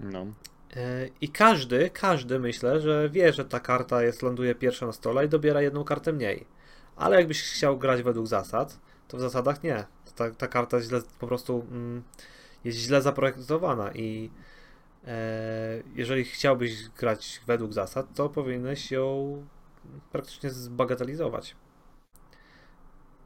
No. 0.00 0.26
E, 0.76 1.08
I 1.20 1.28
każdy, 1.28 1.90
każdy 1.90 2.38
myślę, 2.38 2.80
że 2.80 3.10
wie, 3.10 3.32
że 3.32 3.44
ta 3.44 3.60
karta 3.60 4.02
jest, 4.02 4.22
ląduje 4.22 4.54
pierwsza 4.54 4.86
na 4.86 4.92
stole 4.92 5.26
i 5.26 5.28
dobiera 5.28 5.62
jedną 5.62 5.84
kartę 5.84 6.12
mniej. 6.12 6.46
Ale 6.96 7.16
jakbyś 7.16 7.42
chciał 7.42 7.78
grać 7.78 8.02
według 8.02 8.26
zasad, 8.26 8.80
to 9.08 9.16
w 9.16 9.20
zasadach 9.20 9.62
nie. 9.62 9.84
Ta, 10.16 10.30
ta 10.30 10.48
karta 10.48 10.76
jest 10.76 10.88
źle, 10.88 11.00
po 11.18 11.26
prostu 11.26 11.66
mm, 11.70 12.02
jest 12.64 12.78
źle 12.78 13.02
zaprojektowana 13.02 13.92
i 13.92 14.30
e, 15.06 15.82
jeżeli 15.94 16.24
chciałbyś 16.24 16.88
grać 16.88 17.42
według 17.46 17.72
zasad, 17.72 18.14
to 18.14 18.28
powinieneś 18.28 18.90
ją 18.90 19.36
praktycznie 20.12 20.50
zbagatelizować. 20.50 21.56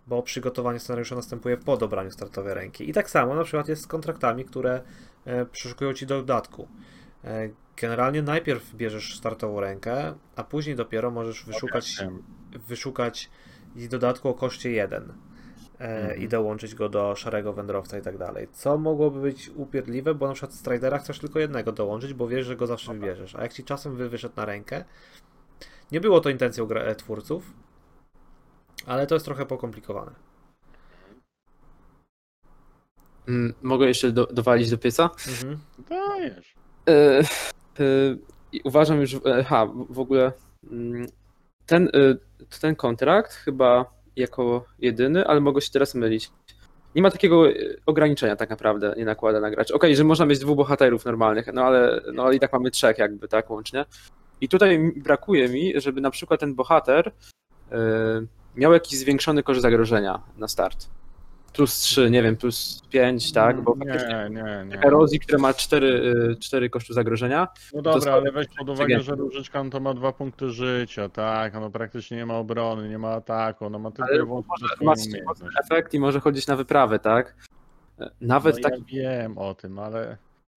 Bo 0.06 0.22
przygotowanie 0.22 0.80
scenariusza 0.80 1.14
następuje 1.14 1.56
po 1.56 1.76
dobraniu 1.76 2.10
startowej 2.10 2.54
ręki. 2.54 2.90
I 2.90 2.92
tak 2.92 3.10
samo 3.10 3.34
na 3.34 3.44
przykład 3.44 3.68
jest 3.68 3.82
z 3.82 3.86
kontraktami, 3.86 4.44
które 4.44 4.82
e, 5.24 5.46
przeszukują 5.46 5.94
ci 5.94 6.06
dodatku. 6.06 6.68
E, 7.24 7.48
Generalnie 7.76 8.22
najpierw 8.22 8.74
bierzesz 8.74 9.16
startową 9.16 9.60
rękę, 9.60 10.14
a 10.36 10.44
później 10.44 10.76
dopiero 10.76 11.10
możesz 11.10 11.44
wyszukać, 11.44 12.06
wyszukać 12.68 13.30
i 13.76 13.88
dodatku 13.88 14.28
o 14.28 14.34
koszcie 14.34 14.70
1 14.70 15.12
Mhm. 15.78 16.20
i 16.20 16.28
dołączyć 16.28 16.74
go 16.74 16.88
do 16.88 17.16
szarego 17.16 17.52
wędrowca 17.52 17.98
i 17.98 18.02
tak 18.02 18.18
dalej. 18.18 18.48
Co 18.52 18.78
mogłoby 18.78 19.20
być 19.20 19.50
upierdliwe, 19.56 20.14
bo 20.14 20.28
na 20.28 20.34
przykład 20.34 20.54
z 20.54 20.62
tradera 20.62 20.98
chcesz 20.98 21.18
tylko 21.18 21.38
jednego 21.38 21.72
dołączyć, 21.72 22.14
bo 22.14 22.28
wiesz, 22.28 22.46
że 22.46 22.56
go 22.56 22.66
zawsze 22.66 22.94
wybierzesz. 22.94 23.34
A 23.34 23.42
jak 23.42 23.52
ci 23.52 23.64
czasem 23.64 23.96
wy 23.96 24.08
wyszedł 24.08 24.34
na 24.36 24.44
rękę, 24.44 24.84
nie 25.92 26.00
było 26.00 26.20
to 26.20 26.30
intencją 26.30 26.68
e, 26.68 26.94
twórców, 26.94 27.52
ale 28.86 29.06
to 29.06 29.14
jest 29.14 29.24
trochę 29.24 29.46
pokomplikowane. 29.46 30.12
Mm, 33.28 33.54
Mogę 33.62 33.86
jeszcze 33.86 34.12
do, 34.12 34.26
dowalić 34.26 34.70
do 34.70 34.78
pieca? 34.78 35.10
Mhm. 35.28 35.58
Dajesz. 35.88 36.54
E, 36.88 37.18
e, 37.20 37.24
i 38.52 38.60
uważam 38.64 39.00
już, 39.00 39.16
ha, 39.46 39.66
w 39.90 39.98
ogóle 39.98 40.32
mm, 40.70 41.06
ten, 41.66 41.90
ten 42.60 42.76
kontrakt 42.76 43.32
chyba 43.32 43.93
jako 44.16 44.64
jedyny, 44.78 45.26
ale 45.26 45.40
mogę 45.40 45.60
się 45.60 45.70
teraz 45.70 45.94
mylić. 45.94 46.30
Nie 46.94 47.02
ma 47.02 47.10
takiego 47.10 47.48
y, 47.48 47.80
ograniczenia 47.86 48.36
tak 48.36 48.50
naprawdę, 48.50 48.94
nie 48.96 49.04
nakłada 49.04 49.40
na 49.40 49.50
gracz. 49.50 49.70
Okej, 49.70 49.96
że 49.96 50.04
można 50.04 50.26
mieć 50.26 50.38
dwóch 50.38 50.56
bohaterów 50.56 51.04
normalnych, 51.04 51.46
no 51.54 51.62
ale 51.64 52.00
no 52.12 52.32
i 52.32 52.40
tak 52.40 52.52
mamy 52.52 52.70
trzech 52.70 52.98
jakby, 52.98 53.28
tak, 53.28 53.50
łącznie. 53.50 53.84
I 54.40 54.48
tutaj 54.48 54.92
brakuje 54.96 55.48
mi, 55.48 55.80
żeby 55.80 56.00
na 56.00 56.10
przykład 56.10 56.40
ten 56.40 56.54
bohater 56.54 57.12
yy, 57.70 57.78
miał 58.56 58.72
jakiś 58.72 58.98
zwiększony 58.98 59.42
koszt 59.42 59.60
zagrożenia 59.60 60.22
na 60.36 60.48
start. 60.48 60.88
Plus 61.54 61.78
3, 61.78 62.10
nie 62.10 62.22
wiem, 62.22 62.36
plus 62.36 62.82
5, 62.90 63.32
tak? 63.32 63.60
Bo 63.60 63.76
nie, 63.76 64.28
nie, 64.30 64.64
nie. 64.66 64.82
erozji, 64.82 65.20
która 65.20 65.38
ma 65.38 65.54
4, 65.54 66.36
4 66.40 66.70
kosztu 66.70 66.92
zagrożenia. 66.92 67.48
No 67.74 67.82
dobra, 67.82 68.12
ale 68.12 68.32
weź 68.32 68.46
pod 68.58 68.68
uwagę, 68.68 69.00
że 69.00 69.14
różyczka 69.14 69.64
no 69.64 69.70
to 69.70 69.80
ma 69.80 69.94
dwa 69.94 70.12
punkty 70.12 70.50
życia, 70.50 71.08
tak? 71.08 71.54
Ono 71.54 71.70
praktycznie 71.70 72.16
nie 72.16 72.26
ma 72.26 72.34
obrony, 72.34 72.88
nie 72.88 72.98
ma 72.98 73.10
ataku, 73.10 73.66
ono 73.66 73.78
ma 73.78 73.90
tylko 73.90 74.44
Ma 74.82 74.94
efekt 75.64 75.94
i 75.94 76.00
może 76.00 76.20
chodzić 76.20 76.46
na 76.46 76.56
wyprawę, 76.56 76.98
tak? 76.98 77.34
Nawet 78.20 78.56
no, 78.56 78.62
tak. 78.62 78.72
Ja 78.72 79.10
wiem 79.10 79.38
o 79.38 79.54
tym, 79.54 79.78
ale, 79.78 80.16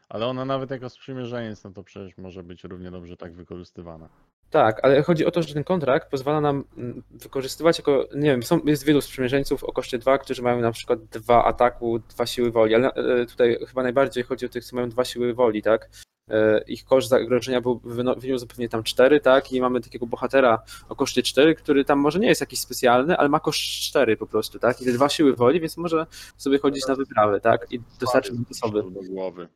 ale 0.09 0.27
ona 0.27 0.45
nawet 0.45 0.71
jako 0.71 0.89
sprzymierzeniec, 0.89 1.63
no 1.63 1.71
to 1.71 1.83
przecież 1.83 2.17
może 2.17 2.43
być 2.43 2.63
równie 2.63 2.91
dobrze 2.91 3.17
tak 3.17 3.33
wykorzystywana. 3.33 4.09
Tak, 4.49 4.79
ale 4.83 5.03
chodzi 5.03 5.25
o 5.25 5.31
to, 5.31 5.43
że 5.43 5.53
ten 5.53 5.63
kontrakt 5.63 6.11
pozwala 6.11 6.41
nam 6.41 6.63
mm, 6.77 7.03
wykorzystywać 7.11 7.77
jako, 7.77 8.07
nie 8.15 8.29
wiem, 8.31 8.43
są, 8.43 8.59
jest 8.65 8.85
wielu 8.85 9.01
sprzymierzeńców 9.01 9.63
o 9.63 9.71
koszcie 9.71 9.97
2, 9.97 10.17
którzy 10.17 10.41
mają 10.41 10.61
na 10.61 10.71
przykład 10.71 11.05
dwa 11.05 11.43
ataku, 11.45 11.99
dwa 11.99 12.25
siły 12.25 12.51
woli, 12.51 12.75
ale 12.75 12.93
e, 12.93 13.25
tutaj 13.25 13.57
chyba 13.67 13.83
najbardziej 13.83 14.23
chodzi 14.23 14.45
o 14.45 14.49
tych, 14.49 14.65
co 14.65 14.75
mają 14.75 14.89
dwa 14.89 15.05
siły 15.05 15.33
woli, 15.33 15.61
tak? 15.61 15.89
E, 16.29 16.63
Ich 16.67 16.85
koszt 16.85 17.09
zagrożenia 17.09 17.61
był, 17.61 17.81
wyniósł 18.17 18.47
pewnie 18.47 18.69
tam 18.69 18.83
4, 18.83 19.19
tak? 19.19 19.51
I 19.51 19.61
mamy 19.61 19.81
takiego 19.81 20.05
bohatera 20.05 20.63
o 20.89 20.95
koszcie 20.95 21.23
4, 21.23 21.55
który 21.55 21.85
tam 21.85 21.99
może 21.99 22.19
nie 22.19 22.27
jest 22.27 22.41
jakiś 22.41 22.59
specjalny, 22.59 23.17
ale 23.17 23.29
ma 23.29 23.39
koszt 23.39 23.61
4 23.61 24.17
po 24.17 24.27
prostu, 24.27 24.59
tak? 24.59 24.81
I 24.81 24.85
te 24.85 24.91
dwa 24.91 25.09
siły 25.09 25.35
woli, 25.35 25.59
więc 25.59 25.77
może 25.77 26.05
sobie 26.37 26.59
chodzić 26.59 26.87
na 26.87 26.95
wyprawy, 26.95 27.41
tak? 27.41 27.67
I 27.71 27.79
dostarczyć 27.99 28.33
osoby. 28.51 28.83
Do 28.83 29.01
głowy. 29.01 29.47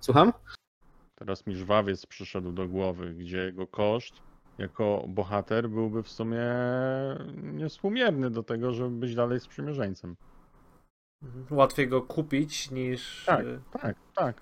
Słucham? 0.00 0.32
Teraz 1.20 1.46
mi 1.46 1.54
żwawiec 1.54 2.06
przyszedł 2.06 2.52
do 2.52 2.68
głowy, 2.68 3.14
gdzie 3.14 3.38
jego 3.38 3.66
koszt 3.66 4.14
jako 4.58 5.04
bohater 5.08 5.68
byłby 5.70 6.02
w 6.02 6.08
sumie 6.08 6.42
niewspółmierny 7.42 8.30
do 8.30 8.42
tego, 8.42 8.72
żeby 8.72 8.90
być 8.90 9.14
dalej 9.14 9.40
sprzymierzeńcem. 9.40 10.16
Mhm. 11.22 11.46
Łatwiej 11.50 11.88
go 11.88 12.02
kupić 12.02 12.70
niż. 12.70 13.24
Tak. 13.26 13.46
y, 13.46 13.60
Tak, 13.70 13.96
tak. 14.14 14.40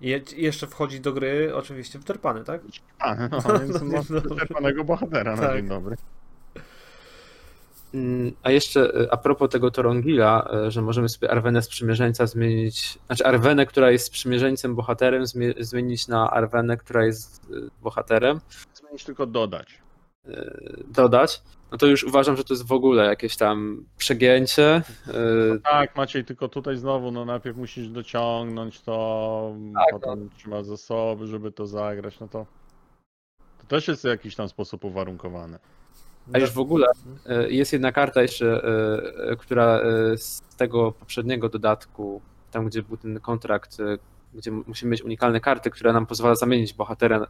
Je, 0.00 0.20
jeszcze 0.36 0.66
wchodzi 0.66 1.00
do 1.00 1.12
gry 1.12 1.54
oczywiście 1.54 1.98
wterpany, 1.98 2.44
tak? 2.44 2.62
A, 2.98 3.14
no, 3.28 3.58
więc 3.58 3.82
No, 3.82 3.88
no, 3.88 4.02
no. 4.10 4.20
wyczerpanego 4.20 4.84
bohatera 4.84 5.36
na 5.36 5.42
Tak. 5.42 5.56
dzień 5.56 5.68
dobry. 5.68 5.96
A 8.42 8.50
jeszcze 8.50 8.94
e, 8.94 9.12
a 9.12 9.16
propos 9.16 9.50
tego 9.50 9.70
Torongila, 9.70 10.48
e, 10.52 10.70
że 10.70 10.82
możemy 10.82 11.08
sobie 11.08 11.30
Arwenę 11.30 11.62
sprzymierzeńca 11.62 12.26
zmienić, 12.26 12.98
znaczy 13.06 13.26
Arwenę, 13.26 13.66
która 13.66 13.90
jest 13.90 14.06
sprzymierzeńcem 14.06 14.74
bohaterem, 14.74 15.22
zmie- 15.24 15.54
zmienić 15.62 16.08
na 16.08 16.30
Arwenę, 16.30 16.76
która 16.76 17.04
jest 17.04 17.42
e, 17.50 17.54
bohaterem, 17.82 18.40
Zmienić 18.74 19.04
tylko 19.04 19.26
dodać. 19.26 19.78
dodać, 20.88 21.42
no 21.72 21.78
to 21.78 21.86
już 21.86 22.04
uważam, 22.04 22.36
że 22.36 22.44
to 22.44 22.54
jest 22.54 22.66
w 22.66 22.72
ogóle 22.72 23.04
jakieś 23.06 23.36
tam 23.36 23.84
przegięcie. 23.98 24.82
e, 25.08 25.58
Tak, 25.64 25.96
Maciej, 25.96 26.24
tylko 26.24 26.48
tutaj 26.48 26.76
znowu, 26.76 27.10
no 27.10 27.24
najpierw 27.24 27.56
musisz 27.56 27.88
dociągnąć 27.88 28.80
to, 28.80 29.54
Tak, 29.74 29.84
potem 29.90 30.30
trzyma 30.36 30.62
zasoby, 30.62 31.26
żeby 31.26 31.52
to 31.52 31.66
zagrać, 31.66 32.20
no 32.20 32.28
to 32.28 32.46
to 33.60 33.66
też 33.68 33.88
jest 33.88 34.02
w 34.02 34.04
jakiś 34.04 34.36
tam 34.36 34.48
sposób 34.48 34.84
uwarunkowane. 34.84 35.58
A 36.32 36.38
już 36.38 36.50
w 36.50 36.58
ogóle 36.58 36.86
e, 37.26 37.50
jest 37.50 37.72
jedna 37.72 37.92
karta 37.92 38.22
jeszcze, 38.22 38.64
e, 38.64 39.30
e, 39.30 39.36
która 39.36 39.80
z 40.16 40.42
tego 40.56 40.92
poprzedniego 40.92 41.48
dodatku, 41.48 42.20
tam 42.50 42.66
gdzie 42.66 42.82
był 42.82 42.96
ten 42.96 43.20
kontrakt, 43.20 43.78
gdzie 44.34 44.50
musimy 44.50 44.90
mieć 44.90 45.02
unikalne 45.02 45.40
karty, 45.40 45.70
która 45.70 45.92
nam 45.92 46.06
pozwala 46.06 46.34
zamienić 46.34 46.74
bohatera 46.74 47.26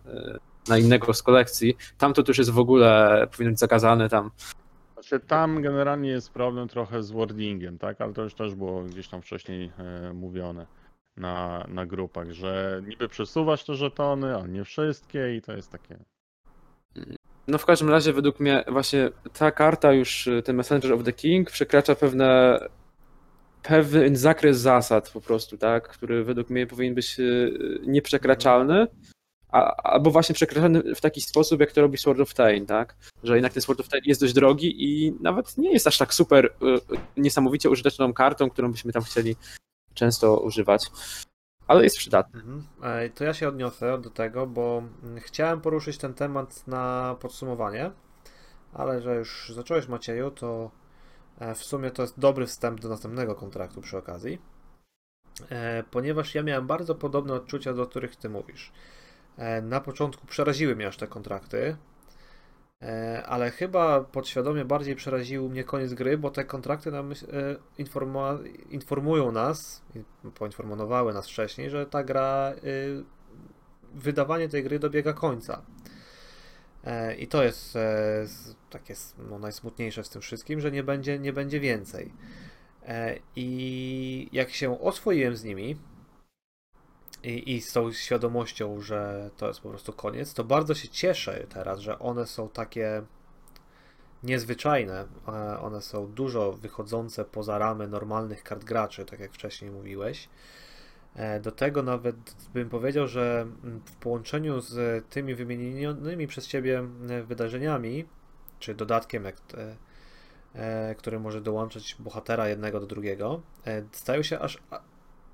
na 0.69 0.79
innego 0.79 1.15
z 1.15 1.23
kolekcji. 1.23 1.77
Tam 1.99 2.15
to 2.15 2.23
już 2.29 2.39
jest 2.39 2.51
w 2.51 2.59
ogóle, 2.59 3.27
powinno 3.33 3.51
być 3.51 3.61
zakazane 3.61 4.09
tam. 4.09 4.31
Znaczy 4.93 5.21
tam 5.21 5.63
generalnie 5.63 6.11
jest 6.11 6.33
problem 6.33 6.69
trochę 6.69 7.03
z 7.03 7.11
wordingiem, 7.11 7.79
tak? 7.79 8.01
Ale 8.01 8.13
to 8.13 8.23
już 8.23 8.35
też 8.35 8.55
było 8.55 8.83
gdzieś 8.83 9.09
tam 9.09 9.23
wcześniej 9.23 9.73
mówione 10.15 10.67
na, 11.17 11.67
na 11.69 11.87
grupach, 11.87 12.31
że 12.31 12.83
niby 12.87 13.09
przesuwasz 13.09 13.65
te 13.65 13.75
żetony, 13.75 14.35
ale 14.37 14.49
nie 14.49 14.65
wszystkie 14.65 15.37
i 15.37 15.43
to 15.43 15.53
jest 15.53 15.73
takie. 15.73 15.99
No 17.49 17.59
w 17.59 17.67
każdym 17.67 17.91
razie 17.91 18.13
według 18.13 18.41
mnie 18.41 18.65
właśnie 18.69 19.11
ta 19.33 19.51
karta 19.51 19.93
już, 19.93 20.29
e, 20.29 20.43
ten 20.43 20.57
Messenger 20.57 20.93
of 20.93 21.05
the 21.05 21.13
King 21.13 21.51
przekracza 21.51 21.95
pewne 21.95 22.59
pewien 23.63 24.17
zakres 24.17 24.59
zasad 24.59 25.11
po 25.11 25.21
prostu, 25.21 25.59
tak, 25.59 25.89
który 25.89 26.25
według 26.25 26.51
mnie 26.51 26.67
powinien 26.67 26.95
być 26.95 27.21
e, 27.21 27.23
nieprzekraczalny, 27.87 28.87
a, 29.49 29.77
albo 29.77 30.11
właśnie 30.11 30.35
przekraczany 30.35 30.95
w 30.95 31.01
taki 31.01 31.21
sposób, 31.21 31.61
jak 31.61 31.73
to 31.73 31.81
robi 31.81 31.99
Sword 31.99 32.21
of 32.21 32.35
Tain, 32.35 32.67
tak, 32.67 32.97
że 33.23 33.35
jednak 33.35 33.53
ten 33.53 33.63
Sword 33.63 33.81
of 33.81 33.89
Tain 33.89 34.03
jest 34.07 34.21
dość 34.21 34.33
drogi 34.33 34.85
i 34.85 35.13
nawet 35.21 35.59
nie 35.59 35.73
jest 35.73 35.87
aż 35.87 35.99
tak 35.99 36.15
super 36.15 36.47
e, 36.47 36.97
niesamowicie 37.17 37.71
użyteczną 37.71 38.13
kartą, 38.13 38.51
którą 38.51 38.73
byśmy 38.73 38.93
tam 38.93 39.03
chcieli 39.03 39.37
często 39.95 40.41
używać, 40.41 40.87
ale 41.71 41.85
jest 41.85 41.97
przydatny. 41.97 42.41
Mhm. 42.41 42.65
To 43.15 43.25
ja 43.25 43.35
się 43.35 43.49
odniosę 43.49 43.99
do 43.99 44.11
tego, 44.11 44.47
bo 44.47 44.83
mm, 45.03 45.21
chciałem 45.21 45.61
poruszyć 45.61 45.99
ten 45.99 46.15
temat 46.15 46.67
na 46.67 47.17
podsumowanie, 47.21 47.91
ale 48.73 49.01
że 49.01 49.15
już 49.15 49.53
zacząłeś 49.55 49.89
Macieju, 49.89 50.31
to 50.31 50.71
e, 51.39 51.55
w 51.55 51.65
sumie 51.65 51.91
to 51.91 52.03
jest 52.03 52.21
dobry 52.21 52.47
wstęp 52.47 52.81
do 52.81 52.89
następnego 52.89 53.35
kontraktu 53.35 53.81
przy 53.81 53.99
okazji, 53.99 54.39
E, 55.51 55.85
ponieważ 55.91 56.35
ja 56.35 56.43
miałem 56.43 56.67
bardzo 56.67 56.95
podobne 56.95 57.35
odczucia, 57.35 57.75
do 57.75 57.87
których 57.87 58.17
ty 58.17 58.29
mówisz. 58.29 58.73
E, 59.37 59.63
Na 59.63 59.81
początku 59.81 60.27
przeraziły 60.27 60.77
mnie 60.77 60.89
aż 60.89 60.97
te 60.97 61.07
kontrakty, 61.07 61.77
ale 63.27 63.51
chyba 63.51 64.01
podświadomie 64.01 64.65
bardziej 64.65 64.97
przeraził 64.97 65.49
mnie 65.49 65.65
koniec 65.65 65.95
gry, 65.95 66.19
bo 66.19 66.31
te 66.31 66.45
kontrakty 66.45 66.91
nam 66.91 67.13
e, 67.13 67.15
informują 68.73 69.33
nas, 69.33 69.83
poinformowały 70.35 71.15
nas 71.15 71.29
wcześniej, 71.29 71.71
że 71.71 71.87
ta 71.87 72.05
gra, 72.05 72.53
y, 72.65 73.05
wydawanie 73.95 74.49
tej 74.49 74.63
gry 74.63 74.79
dobiega 74.79 75.13
końca. 75.13 75.63
E, 76.85 77.15
I 77.15 77.29
to 77.29 77.43
jest 77.45 77.77
e, 77.77 78.27
takie 78.71 78.95
no, 79.31 79.39
najsmutniejsze 79.39 80.05
z 80.05 80.09
tym 80.09 80.23
wszystkim, 80.23 80.61
że 80.61 80.71
nie 80.71 80.83
będzie, 80.83 81.19
nie 81.19 81.33
będzie 81.33 81.61
więcej. 81.61 82.13
E, 82.87 83.19
I 83.37 84.29
jak 84.33 84.51
się 84.51 84.81
oswoiłem 84.81 85.37
z 85.37 85.45
nimi 85.45 85.77
i, 87.23 87.55
i 87.55 87.61
z 87.61 87.73
tą 87.73 87.93
świadomością, 87.93 88.81
że 88.81 89.31
to 89.37 89.49
jest 89.49 89.61
po 89.61 89.69
prostu 89.69 89.93
koniec, 89.93 90.35
to 90.35 90.45
bardzo 90.45 90.75
się 90.75 90.89
cieszę 90.89 91.47
teraz, 91.49 91.81
że 91.81 91.99
one 91.99 92.27
są 92.27 92.49
takie 92.49 93.03
niezwyczajne. 94.23 95.07
E, 95.29 95.61
One 95.61 95.83
są 95.83 96.07
dużo 96.07 96.53
wychodzące 96.53 97.25
poza 97.25 97.59
ramy 97.59 97.89
normalnych 97.89 98.43
kart 98.43 98.65
graczy, 98.65 99.05
tak 99.05 99.21
jak 99.21 99.33
wcześniej 99.33 99.71
mówiłeś. 99.71 100.29
E, 101.15 101.41
Do 101.41 101.53
tego 101.53 101.83
nawet 101.83 102.17
bym 102.55 102.69
powiedział, 102.69 103.09
że 103.09 103.47
w 103.85 103.97
połączeniu 103.97 104.61
z 104.61 105.05
tymi 105.09 105.35
wymienionymi 105.35 106.27
przez 106.27 106.47
Ciebie 106.47 106.89
e, 107.11 107.23
wydarzeniami, 107.23 108.05
czy 108.59 108.75
dodatkiem, 108.75 109.25
jak, 109.25 109.37
który 110.99 111.21
może 111.21 111.41
dołączyć 111.41 111.97
bohatera 111.99 112.49
jednego 112.49 112.81
do 112.81 112.87
drugiego, 112.87 113.41
stają 113.93 114.23
się 114.23 114.39
aż 114.39 114.59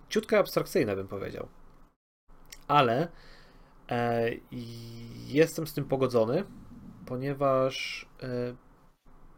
ciutkę 0.08 0.38
abstrakcyjne, 0.38 0.96
bym 0.96 1.08
powiedział. 1.08 1.48
Ale 2.68 3.08
e, 3.90 4.30
jestem 5.26 5.66
z 5.66 5.74
tym 5.74 5.84
pogodzony, 5.84 6.44
ponieważ 7.06 8.06
e, 8.22 8.26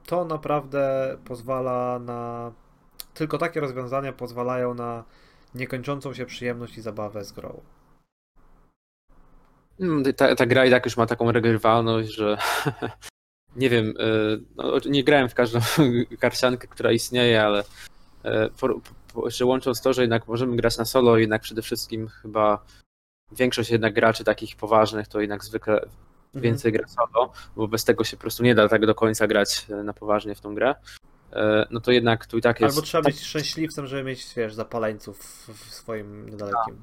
to 0.07 0.25
naprawdę 0.25 1.17
pozwala 1.25 1.99
na. 1.99 2.53
Tylko 3.15 3.39
takie 3.39 3.61
rozwiązania 3.61 4.13
pozwalają 4.13 4.75
na 4.75 5.05
niekończącą 5.55 6.15
się 6.15 6.27
przyjemność 6.27 6.79
i 6.79 6.81
zabawę 6.81 7.25
z 7.25 7.33
grą. 7.33 7.61
Mm, 9.81 10.15
Ta, 10.15 10.35
ta 10.35 10.47
gra 10.47 10.67
i 10.67 10.71
tak 10.71 10.85
już 10.85 10.97
ma 10.97 11.07
taką 11.07 11.33
regrywalność, 11.33 12.15
że 12.15 12.39
nie 13.57 13.71
wiem, 13.71 13.95
y, 14.01 14.41
no, 14.57 14.79
nie 14.87 15.05
grałem 15.05 15.29
w 15.29 15.35
każdą 15.35 15.59
karciankę, 16.21 16.69
która 16.69 16.93
istnieje, 16.93 17.43
ale 17.43 17.61
y, 17.61 17.65
po, 18.61 18.81
po, 19.13 19.31
że 19.31 19.47
łącząc 19.47 19.83
to, 19.83 19.93
że 19.93 20.03
jednak 20.03 20.29
możemy 20.29 20.57
grać 20.57 20.79
na 20.79 20.85
solo, 20.85 21.19
jednak 21.19 21.43
przede 21.43 21.63
wszystkim 21.63 22.09
chyba 22.09 22.65
większość 23.33 23.71
jednak 23.71 23.95
graczy 23.95 24.25
takich 24.25 24.57
poważnych 24.57 25.09
to 25.09 25.21
jednak 25.21 25.45
zwykle 25.45 25.81
więcej 26.35 26.73
gra 26.73 26.89
solo, 26.89 27.33
bo 27.57 27.69
bez 27.69 27.85
tego 27.85 28.05
się 28.05 28.17
po 28.17 28.21
prostu 28.21 28.43
nie 28.43 28.55
da 28.55 28.69
tak 28.69 28.87
do 28.87 28.95
końca 28.95 29.27
grać 29.27 29.67
y, 29.71 29.85
na 29.85 29.93
poważnie 29.93 30.35
w 30.35 30.41
tą 30.41 30.55
grę. 30.55 30.75
Y, 31.33 31.37
No 31.71 31.81
to 31.81 31.93
jednak 31.93 32.27
tu 32.27 32.39
i 32.39 32.41
tak 32.41 32.61
jest. 32.61 32.77
Albo 32.77 32.87
trzeba 32.87 33.03
być 33.03 33.21
szczęśliwcem, 33.21 33.87
żeby 33.87 34.05
mieć, 34.05 34.35
wiesz, 34.37 34.55
zapaleńców 34.55 35.19
w 35.55 35.75
swoim 35.75 36.31
niedalekim. 36.31 36.77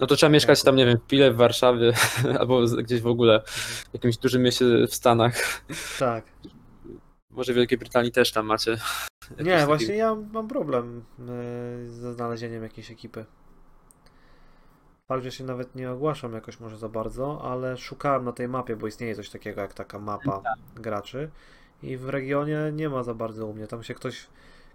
No 0.00 0.06
to 0.06 0.16
trzeba 0.16 0.30
mieszkać 0.30 0.62
tam, 0.62 0.76
nie 0.76 0.86
wiem, 0.86 0.98
w 0.98 1.06
Pile 1.06 1.30
w 1.30 1.36
Warszawie 1.36 1.92
albo 2.40 2.60
gdzieś 2.66 3.00
w 3.00 3.06
ogóle 3.06 3.42
w 3.46 3.90
jakimś 3.92 4.16
dużym 4.16 4.42
mieście 4.42 4.64
w 4.86 4.94
Stanach. 4.94 5.64
Tak. 5.98 6.24
Może 7.30 7.52
w 7.52 7.56
Wielkiej 7.56 7.78
Brytanii 7.78 8.12
też 8.12 8.32
tam 8.32 8.46
macie. 8.46 8.76
Nie, 9.40 9.66
właśnie 9.66 9.96
ja 9.96 10.16
mam 10.32 10.48
problem 10.48 11.04
y, 11.84 11.90
ze 11.90 12.12
znalezieniem 12.12 12.62
jakiejś 12.62 12.90
ekipy. 12.90 13.24
Fakt, 15.12 15.24
że 15.24 15.32
się 15.32 15.44
nawet 15.44 15.74
nie 15.74 15.90
ogłaszam 15.90 16.32
jakoś 16.32 16.60
może 16.60 16.78
za 16.78 16.88
bardzo, 16.88 17.42
ale 17.44 17.76
szukałem 17.76 18.24
na 18.24 18.32
tej 18.32 18.48
mapie, 18.48 18.76
bo 18.76 18.86
istnieje 18.86 19.14
coś 19.14 19.30
takiego 19.30 19.60
jak 19.60 19.74
taka 19.74 19.98
mapa 19.98 20.42
graczy 20.74 21.30
i 21.82 21.96
w 21.96 22.08
regionie 22.08 22.58
nie 22.72 22.88
ma 22.88 23.02
za 23.02 23.14
bardzo 23.14 23.46
u 23.46 23.54
mnie. 23.54 23.66
Tam 23.66 23.82
się 23.82 23.94
ktoś. 23.94 24.26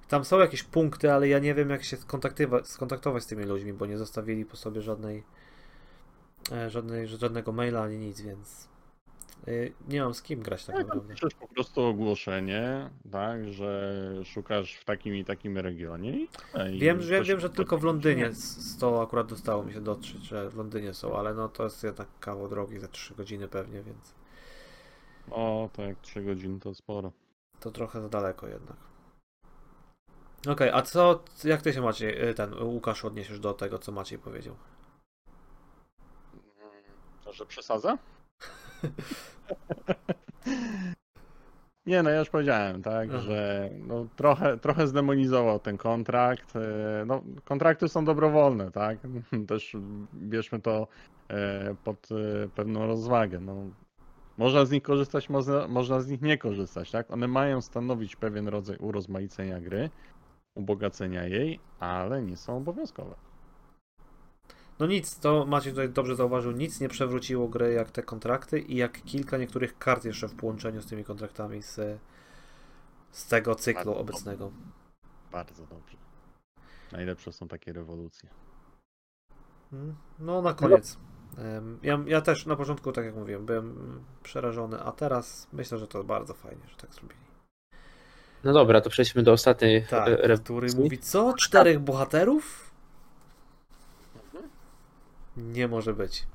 Tam 0.08 0.26
są 0.26 0.40
jakieś 0.40 0.64
punkty, 0.64 1.12
ale 1.14 1.28
ja 1.28 1.40
nie 1.40 1.54
wiem 1.54 1.70
jak 1.70 1.84
się 1.84 1.98
skontaktować 2.64 3.24
z 3.24 3.28
tymi 3.28 3.44
ludźmi, 3.44 3.74
bo 3.74 3.86
nie 3.86 3.98
zostawili 3.98 4.46
po 4.46 4.58
sobie 4.58 4.82
żadnej, 4.82 5.24
e, 6.52 6.70
żadnej 6.70 7.08
żadnego 7.08 7.52
maila 7.52 7.82
ani 7.82 7.98
nic, 7.98 8.22
więc 8.22 8.68
nie 9.88 10.02
mam 10.02 10.14
z 10.14 10.22
kim 10.22 10.42
grać 10.42 10.66
tak 10.66 10.76
naprawdę. 10.76 11.14
piszesz 11.14 11.34
po 11.34 11.48
prostu 11.48 11.82
ogłoszenie, 11.82 12.90
tak, 13.12 13.54
że 13.54 14.04
szukasz 14.26 14.74
w 14.74 14.86
takim 14.86 15.16
i 15.16 15.26
takim 15.26 15.58
regionie. 15.58 16.14
i 16.74 16.80
Wiem, 16.80 17.02
że, 17.02 17.24
wiem, 17.24 17.40
że 17.40 17.50
tylko 17.50 17.78
w 17.78 17.84
Londynie 17.84 18.34
z 18.34 18.78
to 18.78 19.02
akurat 19.02 19.28
dostało 19.28 19.64
mi 19.64 19.74
się 19.74 19.82
dotrzeć, 19.82 20.24
że 20.24 20.50
w 20.50 20.56
Londynie 20.56 20.94
są, 20.94 21.18
ale 21.18 21.34
no 21.34 21.50
to 21.50 21.64
jest 21.64 21.84
jednak 21.84 22.08
kawał 22.20 22.48
drogi 22.50 22.80
za 22.80 22.88
3 22.88 23.16
godziny 23.16 23.48
pewnie, 23.48 23.84
więc 23.84 24.16
O, 25.32 25.70
tak, 25.74 26.02
3 26.02 26.22
godziny 26.22 26.60
to 26.60 26.76
sporo. 26.76 27.12
to 27.60 27.72
trochę 27.72 28.02
za 28.02 28.10
daleko 28.10 28.48
jednak. 28.48 28.78
Okej, 30.50 30.70
a 30.70 30.82
co, 30.82 31.24
jak 31.44 31.62
ty 31.62 31.74
się 31.74 31.82
Maciej, 31.82 32.30
y, 32.30 32.34
ten 32.34 32.54
Łukasz 32.64 33.06
odniesiesz 33.06 33.40
do 33.40 33.54
tego, 33.54 33.80
co 33.80 33.92
Maciej 33.92 34.20
powiedział? 34.20 34.56
To, 37.24 37.34
że 37.34 37.46
przesadza? 37.46 37.98
Nie, 41.86 42.04
no 42.04 42.10
ja 42.10 42.20
już 42.20 42.30
powiedziałem, 42.30 42.82
tak, 42.82 43.10
Aha. 43.10 43.20
że 43.20 43.70
no, 43.88 44.08
trochę, 44.16 44.58
trochę 44.58 44.88
zdemonizował 44.88 45.60
ten 45.60 45.78
kontrakt. 45.78 46.56
e, 46.56 47.06
No, 47.06 47.22
kontrakty 47.46 47.90
są 47.90 48.06
dobrowolne, 48.06 48.72
tak? 48.72 48.98
Też 49.48 49.76
bierzmy 50.14 50.60
to 50.60 50.88
e, 51.30 51.76
pod 51.84 52.10
e, 52.12 52.48
pewną 52.48 52.88
rozwagę. 52.88 53.40
No, 53.40 53.56
można 54.38 54.66
z 54.66 54.72
nich 54.72 54.84
korzystać, 54.84 55.30
można, 55.30 55.68
można 55.68 56.00
z 56.02 56.08
nich 56.08 56.22
nie 56.22 56.38
korzystać, 56.38 56.92
tak? 56.92 57.12
One 57.12 57.28
mają 57.28 57.62
stanowić 57.62 58.16
pewien 58.16 58.48
rodzaj 58.48 58.78
urozmaicenia 58.78 59.60
gry, 59.60 59.90
ubogacenia 60.56 61.24
jej, 61.26 61.60
ale 61.80 62.22
nie 62.22 62.38
są 62.38 62.58
obowiązkowe. 62.58 63.16
No 64.80 64.88
nic, 64.88 65.20
to 65.20 65.46
Maciej 65.46 65.72
tutaj 65.74 65.90
dobrze 65.90 66.16
zauważył, 66.16 66.52
nic 66.52 66.80
nie 66.82 66.90
przewróciło 66.90 67.48
gry 67.48 67.74
jak 67.74 67.92
te 67.92 68.04
kontrakty 68.04 68.60
i 68.60 68.76
jak 68.76 69.04
kilka 69.04 69.38
niektórych 69.38 69.78
kart 69.78 70.06
jeszcze 70.06 70.28
w 70.28 70.36
połączeniu 70.36 70.82
z 70.82 70.86
tymi 70.86 71.04
kontraktami 71.04 71.64
z, 71.64 72.00
z 73.12 73.28
tego 73.28 73.56
cyklu 73.56 73.86
Bardzo 73.86 73.98
obecnego. 74.02 74.52
Bardzo 75.32 75.66
dobrze. 75.66 75.98
Najlepsze 76.92 77.32
są 77.34 77.48
takie 77.48 77.74
rewolucje. 77.74 78.30
Mm, 79.74 79.96
No 80.20 80.42
na 80.42 80.54
koniec. 80.54 80.98
Ja, 81.84 82.00
ja 82.06 82.22
też 82.22 82.46
na 82.46 82.56
początku, 82.56 82.92
tak 82.92 83.06
jak 83.06 83.16
mówiłem, 83.16 83.46
byłem 83.46 84.00
przerażony, 84.24 84.80
a 84.80 84.92
teraz 84.92 85.48
myślę, 85.54 85.78
że 85.78 85.88
to 85.88 86.04
bardzo 86.04 86.34
fajnie, 86.34 86.62
że 86.70 86.76
tak 86.78 86.94
zrobili. 86.94 87.20
No 88.44 88.54
dobra, 88.54 88.82
to 88.82 88.90
przejdźmy 88.90 89.24
do 89.24 89.32
ostatniej 89.32 89.86
Tak, 89.90 90.04
który 90.04 90.28
rewolucji. 90.28 90.80
mówi, 90.84 90.98
co? 90.98 91.34
Czterech 91.34 91.80
bohaterów? 91.80 92.67
Nie 95.38 95.68
może 95.68 95.94
być. 95.94 96.28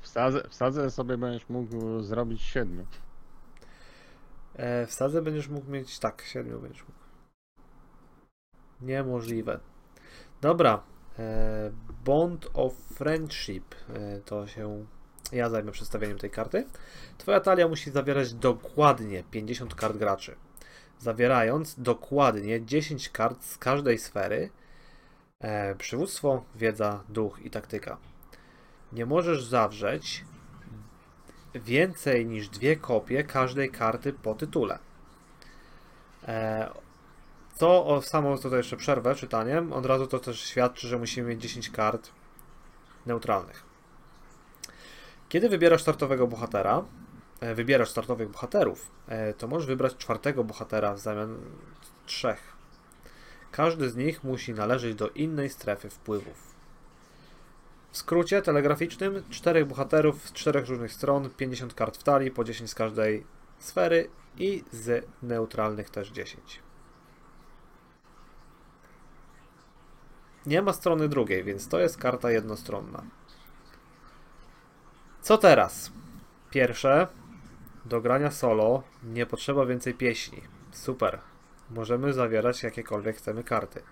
W 0.00 0.08
sadze, 0.54 0.90
sobie 0.90 1.18
będziesz 1.18 1.48
mógł 1.48 2.00
zrobić 2.00 2.42
siedmiu. 2.42 2.86
E, 4.54 4.86
w 4.86 4.92
sadze 4.92 5.22
będziesz 5.22 5.48
mógł 5.48 5.70
mieć, 5.70 5.98
tak, 5.98 6.22
siedmiu 6.22 6.60
będziesz 6.60 6.82
mógł. 6.82 7.00
Niemożliwe. 8.80 9.60
Dobra. 10.40 10.82
E, 11.18 11.70
Bond 12.04 12.50
of 12.54 12.74
Friendship. 12.74 13.74
E, 13.94 14.20
to 14.20 14.46
się. 14.46 14.86
Ja 15.32 15.50
zajmę 15.50 15.72
przedstawieniem 15.72 16.18
tej 16.18 16.30
karty. 16.30 16.66
Twoja 17.18 17.40
talia 17.40 17.68
musi 17.68 17.90
zawierać 17.90 18.34
dokładnie 18.34 19.24
50 19.30 19.74
kart 19.74 19.96
graczy. 19.96 20.36
Zawierając 20.98 21.80
dokładnie 21.80 22.64
10 22.64 23.08
kart 23.08 23.44
z 23.44 23.58
każdej 23.58 23.98
sfery. 23.98 24.50
E, 25.40 25.74
przywództwo, 25.74 26.44
wiedza, 26.54 27.04
duch 27.08 27.38
i 27.44 27.50
taktyka. 27.50 27.96
Nie 28.92 29.06
możesz 29.06 29.44
zawrzeć 29.44 30.24
więcej 31.54 32.26
niż 32.26 32.48
dwie 32.48 32.76
kopie 32.76 33.24
każdej 33.24 33.70
karty 33.70 34.12
po 34.12 34.34
tytule. 34.34 34.78
E, 36.28 36.70
to 37.58 37.86
o 37.86 38.02
samo 38.02 38.38
tutaj 38.38 38.58
jeszcze 38.58 38.76
przerwę 38.76 39.14
czytaniem. 39.14 39.72
Od 39.72 39.86
razu 39.86 40.06
to 40.06 40.18
też 40.18 40.40
świadczy, 40.40 40.88
że 40.88 40.98
musimy 40.98 41.28
mieć 41.28 41.42
10 41.42 41.70
kart 41.70 42.10
neutralnych. 43.06 43.62
Kiedy 45.28 45.48
wybierasz 45.48 45.82
startowego 45.82 46.26
bohatera, 46.26 46.84
e, 47.40 47.54
wybierasz 47.54 47.90
startowych 47.90 48.30
bohaterów, 48.30 48.90
e, 49.08 49.34
to 49.34 49.48
możesz 49.48 49.66
wybrać 49.66 49.96
czwartego 49.96 50.44
bohatera 50.44 50.94
w 50.94 50.98
zamian 50.98 51.38
trzech. 52.06 52.55
Każdy 53.56 53.90
z 53.90 53.96
nich 53.96 54.24
musi 54.24 54.54
należeć 54.54 54.94
do 54.94 55.08
innej 55.08 55.50
strefy 55.50 55.90
wpływów. 55.90 56.54
W 57.90 57.96
skrócie 57.96 58.42
telegraficznym, 58.42 59.22
czterech 59.30 59.66
bohaterów 59.66 60.28
z 60.28 60.32
czterech 60.32 60.68
różnych 60.68 60.92
stron, 60.92 61.30
50 61.30 61.74
kart 61.74 61.96
w 61.96 62.02
talii, 62.02 62.30
po 62.30 62.44
10 62.44 62.70
z 62.70 62.74
każdej 62.74 63.26
sfery 63.58 64.10
i 64.38 64.64
z 64.72 65.06
neutralnych 65.22 65.90
też 65.90 66.10
10. 66.10 66.60
Nie 70.46 70.62
ma 70.62 70.72
strony 70.72 71.08
drugiej, 71.08 71.44
więc 71.44 71.68
to 71.68 71.78
jest 71.78 71.98
karta 71.98 72.30
jednostronna. 72.30 73.02
Co 75.22 75.38
teraz? 75.38 75.92
Pierwsze, 76.50 77.06
do 77.84 78.00
grania 78.00 78.30
solo 78.30 78.82
nie 79.04 79.26
potrzeba 79.26 79.66
więcej 79.66 79.94
pieśni. 79.94 80.42
Super. 80.72 81.35
Możemy 81.70 82.12
zawierać 82.12 82.62
jakiekolwiek 82.62 83.16
chcemy 83.16 83.44
karty. 83.44 83.82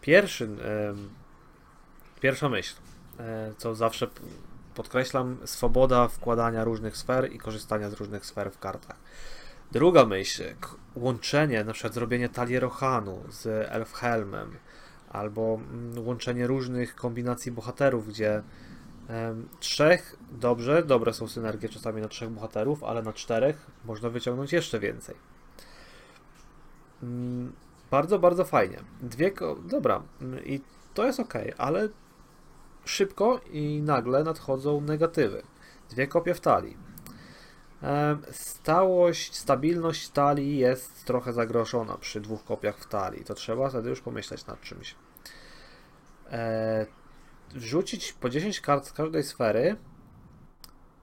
Pierwszy, 0.00 0.48
pierwsza 2.20 2.48
myśl, 2.48 2.74
e, 3.18 3.52
co 3.58 3.74
zawsze 3.74 4.06
podkreślam, 4.74 5.36
swoboda 5.44 6.08
wkładania 6.08 6.64
różnych 6.64 6.96
sfer 6.96 7.32
i 7.32 7.38
korzystania 7.38 7.90
z 7.90 7.92
różnych 7.92 8.26
sfer 8.26 8.50
w 8.50 8.58
kartach. 8.58 8.96
Druga 9.72 10.06
myśl, 10.06 10.42
łączenie, 10.94 11.64
na 11.64 11.72
przykład 11.72 11.94
zrobienie 11.94 12.28
Talierohanu 12.28 13.24
z 13.28 13.46
Elfhelmem, 13.72 14.56
albo 15.10 15.54
mm, 15.54 16.06
łączenie 16.06 16.46
różnych 16.46 16.94
kombinacji 16.94 17.52
bohaterów, 17.52 18.08
gdzie 18.08 18.42
trzech, 19.60 20.16
dobrze, 20.32 20.82
dobre 20.82 21.12
są 21.12 21.28
synergie 21.28 21.68
czasami 21.68 22.02
na 22.02 22.08
trzech 22.08 22.30
bohaterów, 22.30 22.84
ale 22.84 23.02
na 23.02 23.12
czterech 23.12 23.66
można 23.84 24.08
wyciągnąć 24.10 24.52
jeszcze 24.52 24.80
więcej. 24.80 25.14
Mm, 27.02 27.52
Bardzo, 27.90 28.18
bardzo 28.18 28.44
fajnie. 28.44 28.78
Dwie, 29.02 29.32
dobra, 29.64 30.02
mm, 30.20 30.44
i 30.44 30.60
to 30.94 31.06
jest 31.06 31.20
ok, 31.20 31.34
ale 31.58 31.88
szybko 32.84 33.40
i 33.52 33.82
nagle 33.82 34.24
nadchodzą 34.24 34.80
negatywy. 34.80 35.42
Dwie 35.90 36.06
kopie 36.06 36.34
w 36.34 36.40
talii. 36.40 36.76
Stałość, 38.30 39.36
stabilność 39.36 40.08
talii 40.08 40.58
jest 40.58 41.04
trochę 41.04 41.32
zagrożona 41.32 41.98
przy 41.98 42.20
dwóch 42.20 42.44
kopiach 42.44 42.78
w 42.78 42.86
talii. 42.86 43.24
To 43.24 43.34
trzeba 43.34 43.68
wtedy 43.68 43.90
już 43.90 44.00
pomyśleć 44.00 44.46
nad 44.46 44.60
czymś. 44.60 44.94
E, 46.30 46.86
wrzucić 47.54 48.12
po 48.12 48.28
10 48.28 48.60
kart 48.60 48.86
z 48.86 48.92
każdej 48.92 49.22
sfery 49.22 49.76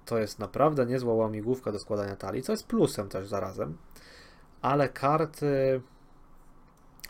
to 0.05 0.17
jest 0.17 0.39
naprawdę 0.39 0.85
niezła 0.85 1.13
łamigłówka 1.13 1.71
do 1.71 1.79
składania 1.79 2.15
talii, 2.15 2.43
co 2.43 2.51
jest 2.51 2.67
plusem 2.67 3.09
też 3.09 3.27
zarazem. 3.27 3.77
Ale 4.61 4.89
karty 4.89 5.81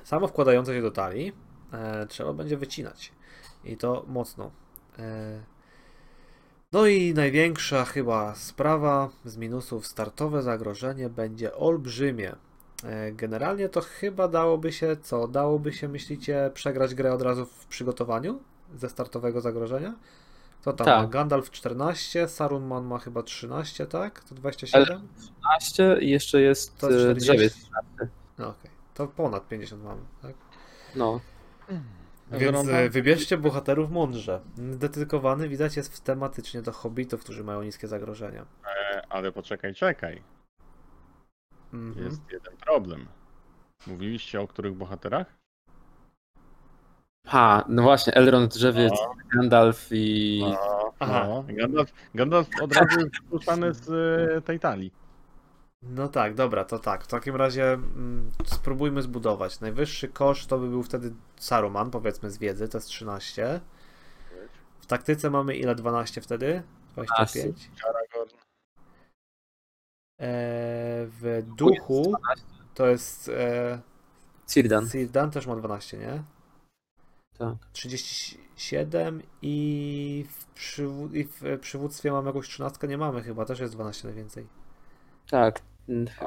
samo 0.04 0.28
wkładające 0.28 0.76
się 0.76 0.82
do 0.82 0.92
talii 0.92 1.34
e, 1.74 2.06
trzeba 2.06 2.34
będzie 2.34 2.58
wycinać. 2.58 3.12
I 3.64 3.78
to 3.78 4.06
mocno. 4.08 4.52
E, 5.00 5.40
no 6.72 6.88
i 6.88 7.14
największa 7.14 7.86
chyba 7.86 8.36
sprawa 8.36 9.10
z 9.26 9.38
minusów 9.38 9.88
startowe 9.88 10.42
zagrożenie 10.42 11.10
będzie 11.10 11.56
olbrzymie. 11.56 12.36
E, 12.84 13.12
Generalnie 13.12 13.70
to 13.70 13.82
chyba 13.82 14.28
dałoby 14.28 14.72
się, 14.72 14.98
co? 15.02 15.28
Dałoby 15.28 15.74
się, 15.74 15.88
myślicie, 15.88 16.52
przegrać 16.54 16.96
grę 16.96 17.14
od 17.14 17.22
razu 17.22 17.46
w 17.46 17.66
przygotowaniu 17.66 18.40
ze 18.76 18.90
startowego 18.90 19.42
zagrożenia? 19.42 19.96
Kto 20.62 20.74
tam 20.74 20.86
Tak. 20.86 21.02
ma? 21.04 21.08
Gandalf 21.08 21.52
14, 21.52 22.28
Saruman 22.28 22.86
ma 22.86 23.00
chyba 23.00 23.24
13, 23.24 23.86
tak? 23.88 24.24
To 24.24 24.36
27? 24.36 25.08
15 25.42 25.98
i 26.02 26.10
jeszcze 26.10 26.42
jest 26.42 26.78
To 26.78 26.88
e, 26.88 27.00
40. 27.00 27.20
drzewiec. 27.32 27.70
No 28.38 28.48
okej. 28.50 28.72
To 28.94 29.08
ponad 29.08 29.48
50 29.48 29.84
mamy, 29.84 30.02
tak? 30.22 30.34
No. 30.96 31.20
Więc 32.32 32.44
Zorąba? 32.44 32.72
e, 32.72 32.90
wybierzcie 32.90 33.38
bohaterów 33.38 33.92
mądrze. 33.92 34.42
Dedykowany 34.58 35.50
widać 35.50 35.78
jest 35.78 36.04
tematycznie 36.04 36.62
do 36.62 36.72
hobbitów, 36.72 37.24
którzy 37.24 37.44
mają 37.44 37.64
niskie 37.64 37.88
zagrożenia. 37.88 38.46
E, 38.66 39.02
Ale 39.10 39.32
poczekaj, 39.32 39.74
czekaj. 39.76 40.24
Mhm. 41.74 42.06
Jest 42.06 42.22
jeden 42.32 42.58
problem. 42.58 43.08
Mówiliście 43.88 44.42
o 44.42 44.48
których 44.48 44.74
bohaterach? 44.74 45.28
Ha, 47.28 47.66
no 47.70 47.84
właśnie, 47.84 48.14
Elrond, 48.14 48.54
Drzewiec, 48.54 48.94
Gandalf 49.34 49.88
i... 49.92 50.42
Aha. 51.00 51.28
No, 51.28 51.44
Gandalf, 51.48 51.94
Gandalf 52.16 52.48
od 52.62 52.74
razu 52.74 53.00
jest 53.00 53.18
wpuszczany 53.18 53.74
z 53.74 53.90
e, 54.38 54.42
tej 54.42 54.60
talii. 54.60 54.92
No 55.82 56.08
tak, 56.08 56.34
dobra, 56.34 56.66
to 56.66 56.80
tak. 56.80 57.04
W 57.04 57.08
takim 57.08 57.36
razie 57.36 57.74
mm, 57.74 58.32
spróbujmy 58.46 59.02
zbudować. 59.02 59.60
Najwyższy 59.60 60.08
koszt 60.08 60.50
to 60.50 60.58
by 60.58 60.70
był 60.70 60.84
wtedy 60.84 61.14
Saruman, 61.38 61.92
powiedzmy 61.92 62.32
z 62.32 62.38
wiedzy, 62.38 62.70
to 62.70 62.78
jest 62.78 62.88
13. 62.88 63.60
W 64.80 64.86
taktyce 64.86 65.30
mamy 65.30 65.56
ile? 65.56 65.76
12 65.76 66.22
wtedy? 66.22 66.64
25. 66.94 67.72
Aragorn. 67.90 68.38
E, 70.20 70.28
w 71.08 71.44
duchu 71.58 72.14
to 72.74 72.88
jest 72.88 73.30
e, 73.30 73.80
Círdan. 74.46 74.90
Círdan 74.90 75.32
też 75.32 75.48
ma 75.48 75.56
12, 75.56 75.98
nie? 75.98 76.24
Tak. 77.38 77.56
37 77.74 79.22
i 79.42 80.26
w, 80.30 80.60
przywó- 80.60 81.16
i 81.16 81.24
w 81.24 81.60
przywództwie 81.60 82.12
mamy 82.12 82.28
jakąś 82.28 82.48
13, 82.48 82.88
nie 82.88 82.98
mamy 82.98 83.22
chyba, 83.24 83.46
też 83.46 83.60
jest 83.60 83.74
12 83.74 84.08
najwięcej. 84.08 84.48
Tak. 85.30 85.62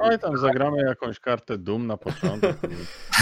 Oj, 0.00 0.18
tam 0.18 0.38
zagramy 0.38 0.82
jakąś 0.82 1.20
kartę 1.20 1.58
Doom 1.58 1.86
na 1.86 1.96
początek. 1.96 2.56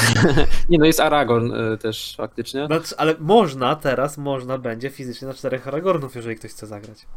Nie, 0.69 0.79
no 0.79 0.87
jest 0.87 1.01
Aragorn 1.01 1.53
y, 1.53 1.79
też 1.79 2.15
faktycznie. 2.17 2.67
Znaczy, 2.67 2.95
ale 2.99 3.15
można 3.19 3.77
teraz, 3.77 4.19
można 4.19 4.59
będzie 4.59 4.91
fizycznie 4.91 5.29
na 5.29 5.35
czterech 5.35 5.69
Aragornów, 5.69 6.15
jeżeli 6.15 6.37
ktoś 6.37 6.51
chce 6.51 6.67
zagrać. 6.67 7.07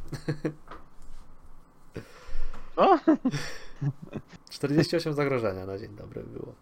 O! 2.75 2.97
48 4.49 5.13
zagrożenia 5.13 5.65
na 5.65 5.77
dzień 5.77 5.95
dobry 5.95 6.23
było. 6.23 6.55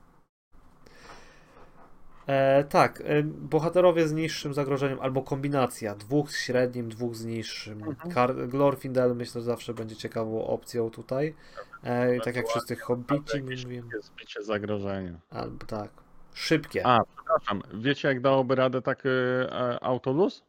E, 2.30 2.64
tak, 2.64 3.02
e, 3.06 3.24
bohaterowie 3.24 4.08
z 4.08 4.14
niższym 4.14 4.54
zagrożeniem, 4.54 5.00
albo 5.00 5.22
kombinacja 5.22 5.96
dwóch 5.96 6.32
z 6.32 6.38
średnim, 6.38 6.90
dwóch 6.90 7.16
z 7.16 7.26
niższym. 7.26 7.84
Mhm. 7.84 8.12
Kar- 8.12 8.48
Glorfindel 8.48 9.16
myślę, 9.16 9.42
że 9.42 9.46
zawsze 9.46 9.74
będzie 9.74 9.96
ciekawą 9.96 10.48
opcją 10.48 10.90
tutaj. 10.90 11.36
E, 11.84 12.16
i 12.16 12.22
tak 12.22 12.36
jak 12.36 12.48
wszyscy 12.48 12.76
hobbici, 12.76 13.38
my 13.44 13.52
Jakieś 13.52 13.64
mówimy. 13.64 13.82
szybkie 13.82 14.02
zbicie 14.02 14.44
zagrożenia. 14.44 15.20
Albo 15.30 15.66
tak. 15.66 15.92
Szybkie. 16.34 16.86
A, 16.88 17.00
przepraszam. 17.16 17.62
Wiecie, 17.74 18.08
jak 18.08 18.22
dałoby 18.22 18.56
radę 18.56 18.82
tak 18.82 19.04
e, 19.06 19.10
e, 19.52 19.84
autolus? 19.84 20.44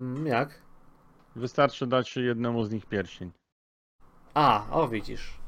Mm, 0.00 0.26
jak? 0.26 0.62
Wystarczy 1.36 1.86
dać 1.86 2.16
jednemu 2.16 2.64
z 2.64 2.70
nich 2.70 2.86
pierścień. 2.86 3.30
A, 4.34 4.66
o 4.70 4.88
widzisz. 4.88 5.38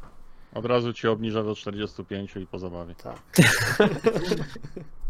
Od 0.54 0.66
razu 0.66 0.92
ci 0.92 1.08
obniża 1.08 1.42
do 1.42 1.54
45 1.54 2.36
i 2.36 2.46
po 2.46 2.58
zabawie. 2.58 2.94
Tak. 2.94 3.16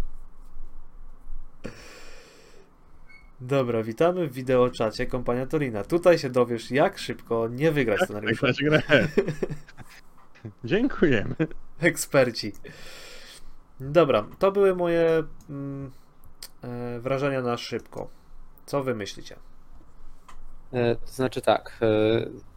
Dobra, 3.47 3.83
witamy 3.83 4.29
w 4.29 4.33
wideoczacie 4.33 5.07
kompania 5.07 5.47
Torina. 5.47 5.85
Tutaj 5.85 6.19
się 6.19 6.31
dowiesz, 6.31 6.71
jak 6.71 6.99
szybko 6.99 7.49
nie 7.49 7.73
wygrać 7.73 8.01
scenariusza. 8.01 8.47
Wygrać 8.47 8.62
grę. 8.62 9.09
Dziękujemy. 10.65 11.35
Eksperci. 11.81 12.53
Dobra, 13.81 14.27
to 14.39 14.53
były 14.53 14.75
moje 14.77 15.23
mm, 15.51 15.91
e, 16.62 17.01
wrażenia 17.01 17.43
na 17.43 17.57
szybko. 17.57 18.11
Co 18.66 18.83
wy 18.83 18.95
myślicie? 18.95 19.37
E, 20.73 20.97
To 20.97 21.07
znaczy 21.07 21.41
tak, 21.41 21.79
e, 21.83 21.87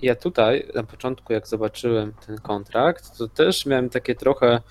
ja 0.01 0.15
tutaj 0.15 0.67
na 0.75 0.83
początku 0.83 1.33
jak 1.33 1.47
zobaczyłem 1.47 2.13
ten 2.27 2.37
kontrakt, 2.37 3.17
to 3.17 3.27
też 3.27 3.65
miałem 3.65 3.89
takie 3.89 4.15
trochę 4.15 4.61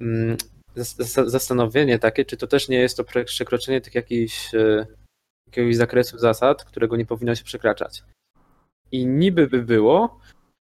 mm, 0.00 0.36
zas- 0.76 1.02
zas- 1.04 1.28
zastanowienie 1.28 1.98
takie, 1.98 2.24
czy 2.24 2.36
to 2.36 2.46
też 2.46 2.68
nie 2.68 2.78
jest 2.78 2.96
to 2.96 3.04
przekroczenie 3.24 3.80
tych 3.80 3.94
jakichś, 3.94 4.54
e, 4.54 4.86
jakiegoś 5.50 5.76
zakresu 5.76 6.18
zasad, 6.18 6.64
którego 6.64 6.96
nie 6.96 7.06
powinno 7.06 7.34
się 7.34 7.44
przekraczać. 7.44 8.02
I 8.92 9.06
niby 9.06 9.46
by 9.46 9.62
było, 9.62 10.18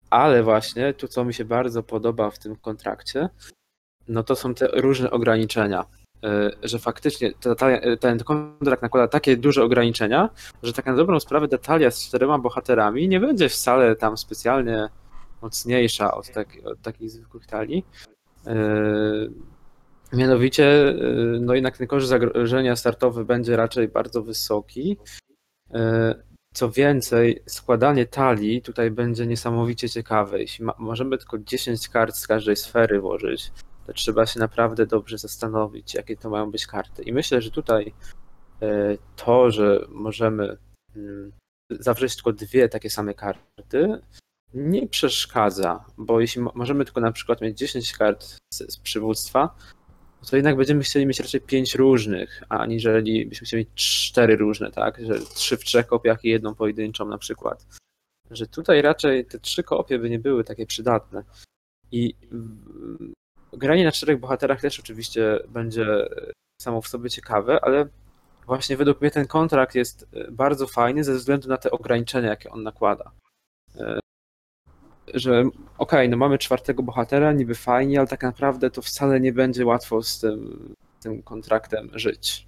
ale 0.10 0.44
właśnie 0.44 0.94
tu 0.94 1.08
co 1.08 1.26
mi 1.26 1.34
się 1.34 1.46
bardzo 1.46 1.84
podoba 1.84 2.32
w 2.32 2.40
tym 2.40 2.56
kontrakcie, 2.56 3.30
no 4.08 4.24
to 4.24 4.36
są 4.36 4.54
te 4.54 4.68
różne 4.68 5.12
ograniczenia. 5.12 5.86
E, 6.24 6.52
Że 6.64 6.80
faktycznie 6.80 7.32
ten 8.00 8.20
kontrakt 8.20 8.82
nakłada 8.82 9.08
takie 9.08 9.38
duże 9.38 9.64
ograniczenia, 9.64 10.30
że 10.64 10.74
tak 10.74 10.86
na 10.86 10.96
dobrą 10.96 11.20
sprawę 11.20 11.48
detalia 11.48 11.92
z 11.92 12.08
czterema 12.08 12.40
bohaterami 12.40 13.08
nie 13.08 13.20
będzie 13.20 13.50
wcale 13.50 13.96
tam 13.96 14.18
specjalnie 14.18 14.90
mocniejsza 15.42 16.14
od, 16.14 16.32
tak, 16.32 16.48
od 16.66 16.82
takich 16.82 17.12
zwykłych 17.12 17.46
talii. 17.46 17.86
Mianowicie, 20.14 20.64
yy, 20.64 21.40
no 21.42 21.54
jednak 21.54 21.78
ten 21.78 21.88
koszt 21.88 22.08
zagrożenia 22.08 22.76
startowy 22.76 23.26
będzie 23.26 23.56
raczej 23.56 23.88
bardzo 23.88 24.22
wysoki. 24.22 24.98
Yy, 25.74 25.80
co 26.54 26.70
więcej, 26.72 27.44
składanie 27.46 28.06
talii 28.06 28.62
tutaj 28.62 28.92
będzie 28.92 29.28
niesamowicie 29.28 29.90
ciekawe. 29.90 30.40
Jeśli 30.40 30.66
ma, 30.66 30.74
możemy 30.78 31.18
tylko 31.18 31.38
10 31.38 31.90
kart 31.90 32.16
z 32.16 32.28
każdej 32.28 32.56
sfery 32.56 33.02
włożyć, 33.02 33.52
to 33.88 33.94
trzeba 33.94 34.26
się 34.26 34.40
naprawdę 34.40 34.86
dobrze 34.86 35.18
zastanowić, 35.18 35.94
jakie 35.94 36.18
to 36.18 36.30
mają 36.30 36.52
być 36.52 36.68
karty. 36.68 37.04
I 37.04 37.14
myślę, 37.14 37.42
że 37.42 37.52
tutaj 37.52 37.94
e, 38.62 38.98
to, 39.16 39.52
że 39.52 39.86
możemy 39.90 40.58
mm, 40.96 41.32
zawrzeć 41.70 42.16
tylko 42.16 42.34
dwie 42.34 42.70
takie 42.70 42.90
same 42.90 43.14
karty, 43.14 44.02
nie 44.54 44.88
przeszkadza, 44.88 45.86
bo 45.98 46.22
jeśli 46.22 46.42
mo- 46.42 46.52
możemy 46.56 46.86
tylko 46.86 47.02
na 47.02 47.12
przykład 47.12 47.42
mieć 47.42 47.58
10 47.58 47.94
kart 47.94 48.26
z, 48.54 48.74
z 48.74 48.78
przywództwa, 48.78 49.56
to 50.26 50.36
jednak 50.36 50.56
będziemy 50.56 50.84
chcieli 50.84 51.06
mieć 51.06 51.20
raczej 51.20 51.42
pięć 51.42 51.76
różnych, 51.76 52.44
aniżeli 52.50 53.26
byśmy 53.26 53.48
chcieli 53.48 53.62
mieć 53.62 53.70
cztery 54.10 54.36
różne, 54.36 54.72
tak? 54.72 55.06
Że 55.06 55.20
trzy 55.20 55.58
w 55.58 55.64
trzech 55.64 55.88
kopiach 55.88 56.26
i 56.26 56.30
jedną 56.30 56.56
pojedynczą 56.56 57.06
na 57.06 57.18
przykład. 57.18 57.66
Że 58.32 58.48
tutaj 58.48 58.82
raczej 58.82 59.26
te 59.26 59.40
trzy 59.40 59.64
kopie 59.64 60.00
by 60.00 60.10
nie 60.10 60.20
były 60.20 60.44
takie 60.44 60.66
przydatne. 60.66 61.24
I 61.92 62.16
granie 63.54 63.86
na 63.86 63.92
czterech 63.92 64.20
bohaterach 64.20 64.62
też 64.62 64.80
oczywiście 64.80 65.40
będzie 65.48 65.86
samo 66.62 66.82
w 66.82 66.88
sobie 66.88 67.10
ciekawe, 67.10 67.60
ale 67.62 67.88
właśnie 68.46 68.78
według 68.78 69.02
mnie 69.02 69.12
ten 69.12 69.28
kontrakt 69.28 69.76
jest 69.76 70.08
e, 70.14 70.32
bardzo 70.32 70.68
fajny 70.68 71.04
ze 71.04 71.14
względu 71.14 71.50
na 71.50 71.58
te 71.58 71.72
ograniczenia, 71.72 72.30
jakie 72.30 72.50
on 72.52 72.64
nakłada. 72.64 73.12
Że 75.14 75.44
okej, 75.78 76.10
no 76.10 76.18
mamy 76.18 76.38
czwartego 76.38 76.84
bohatera, 76.84 77.34
niby 77.34 77.56
fajnie, 77.56 78.00
ale 78.00 78.08
tak 78.08 78.24
naprawdę 78.24 78.72
to 78.72 78.82
wcale 78.82 79.20
nie 79.20 79.34
będzie 79.34 79.66
łatwo 79.66 80.04
z 80.04 80.20
tym, 80.20 80.70
z 81.00 81.04
tym 81.04 81.24
kontraktem 81.24 81.90
żyć. 81.94 82.48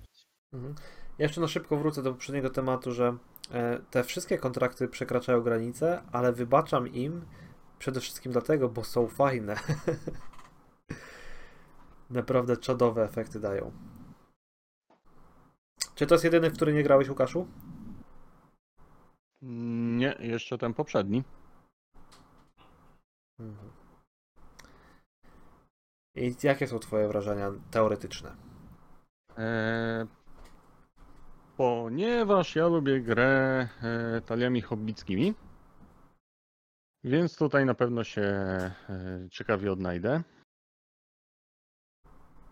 Mhm. 0.54 0.76
Ja 1.18 1.26
jeszcze 1.26 1.42
na 1.42 1.48
szybko 1.48 1.78
wrócę 1.78 2.04
do 2.04 2.12
poprzedniego 2.12 2.50
tematu, 2.50 2.92
że 2.92 3.18
e, 3.52 3.80
te 3.92 4.04
wszystkie 4.04 4.38
kontrakty 4.38 4.88
przekraczają 4.88 5.42
granice, 5.42 6.02
ale 6.12 6.34
wybaczam 6.34 6.88
im 6.88 7.26
przede 7.80 8.00
wszystkim 8.00 8.32
dlatego, 8.32 8.70
bo 8.70 8.84
są 8.84 9.08
fajne. 9.08 9.56
Naprawdę 12.10 12.58
czadowe 12.58 13.04
efekty 13.04 13.40
dają. 13.40 13.72
Czy 15.96 16.08
to 16.08 16.16
jest 16.16 16.26
jedyny, 16.26 16.50
w 16.50 16.54
który 16.54 16.74
nie 16.74 16.84
grałeś, 16.84 17.10
Łukaszu? 17.10 17.48
Nie, 19.42 20.16
jeszcze 20.20 20.58
ten 20.58 20.74
poprzedni. 20.74 21.24
Mhm. 23.40 23.72
I 26.16 26.36
jakie 26.44 26.68
są 26.68 26.80
twoje 26.80 27.08
wrażenia 27.08 27.52
teoretyczne? 27.72 28.36
E, 29.38 30.08
ponieważ 31.58 32.56
ja 32.56 32.68
lubię 32.68 33.02
grę 33.02 33.68
e, 33.84 34.22
taliami 34.22 34.62
hobbickimi, 34.62 35.34
więc 37.04 37.38
tutaj 37.38 37.66
na 37.66 37.74
pewno 37.74 38.04
się 38.04 38.22
e, 38.22 38.74
ciekawie 39.32 39.72
odnajdę. 39.72 40.24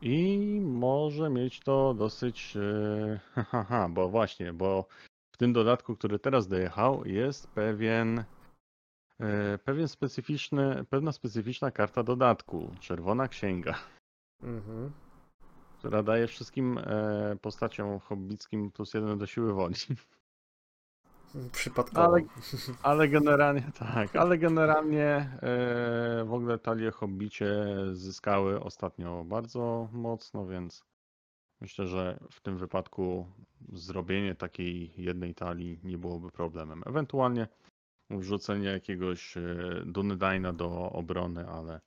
I 0.01 0.59
może 0.61 1.29
mieć 1.29 1.59
to 1.59 1.93
dosyć. 1.93 2.57
E, 3.35 3.43
haha, 3.51 3.89
bo 3.89 4.09
właśnie, 4.09 4.53
bo 4.53 4.85
w 5.31 5.37
tym 5.37 5.53
dodatku, 5.53 5.95
który 5.95 6.19
teraz 6.19 6.47
dojechał, 6.47 7.05
jest 7.05 7.47
pewien. 7.47 8.23
E, 9.19 9.57
Pewien 9.57 9.87
specyficzny, 9.87 10.85
pewna 10.89 11.11
specyficzna 11.11 11.71
karta 11.71 12.03
dodatku, 12.03 12.71
czerwona 12.79 13.27
księga 13.27 13.75
Mhm. 14.43 14.91
która 15.79 16.03
daje 16.03 16.27
wszystkim 16.27 16.77
e, 16.77 17.35
postaciom 17.41 17.99
hobbickim 17.99 18.71
plus 18.71 18.93
jeden 18.93 19.17
do 19.17 19.25
siły 19.25 19.53
woli. 19.53 19.75
Przypadkowo. 21.51 22.07
Ale- 22.07 22.21
Ale 22.83 23.07
generalnie 23.07 23.71
tak, 23.79 24.15
ale 24.15 24.37
generalnie 24.37 25.05
e, 25.05 26.23
w 26.25 26.33
ogóle 26.33 26.59
talie 26.59 26.91
hobbicie 26.91 27.55
zyskały 27.93 28.59
ostatnio 28.63 29.23
bardzo 29.23 29.89
mocno, 29.91 30.47
więc 30.47 30.83
Myślę, 31.61 31.87
że 31.87 32.19
w 32.31 32.41
tym 32.41 32.57
wypadku 32.57 33.27
zrobienie 33.73 34.35
takiej 34.35 34.91
jednej 34.97 35.35
talii 35.35 35.79
nie 35.83 35.97
byłoby 35.97 36.31
problemem. 36.31 36.83
Ewentualnie 36.85 37.47
wrzucenie 38.09 38.67
jakiegoś 38.69 39.37
e, 39.37 39.41
Dunedaina 39.85 40.53
do 40.53 40.91
obrony, 40.91 41.49
ale 41.49 41.81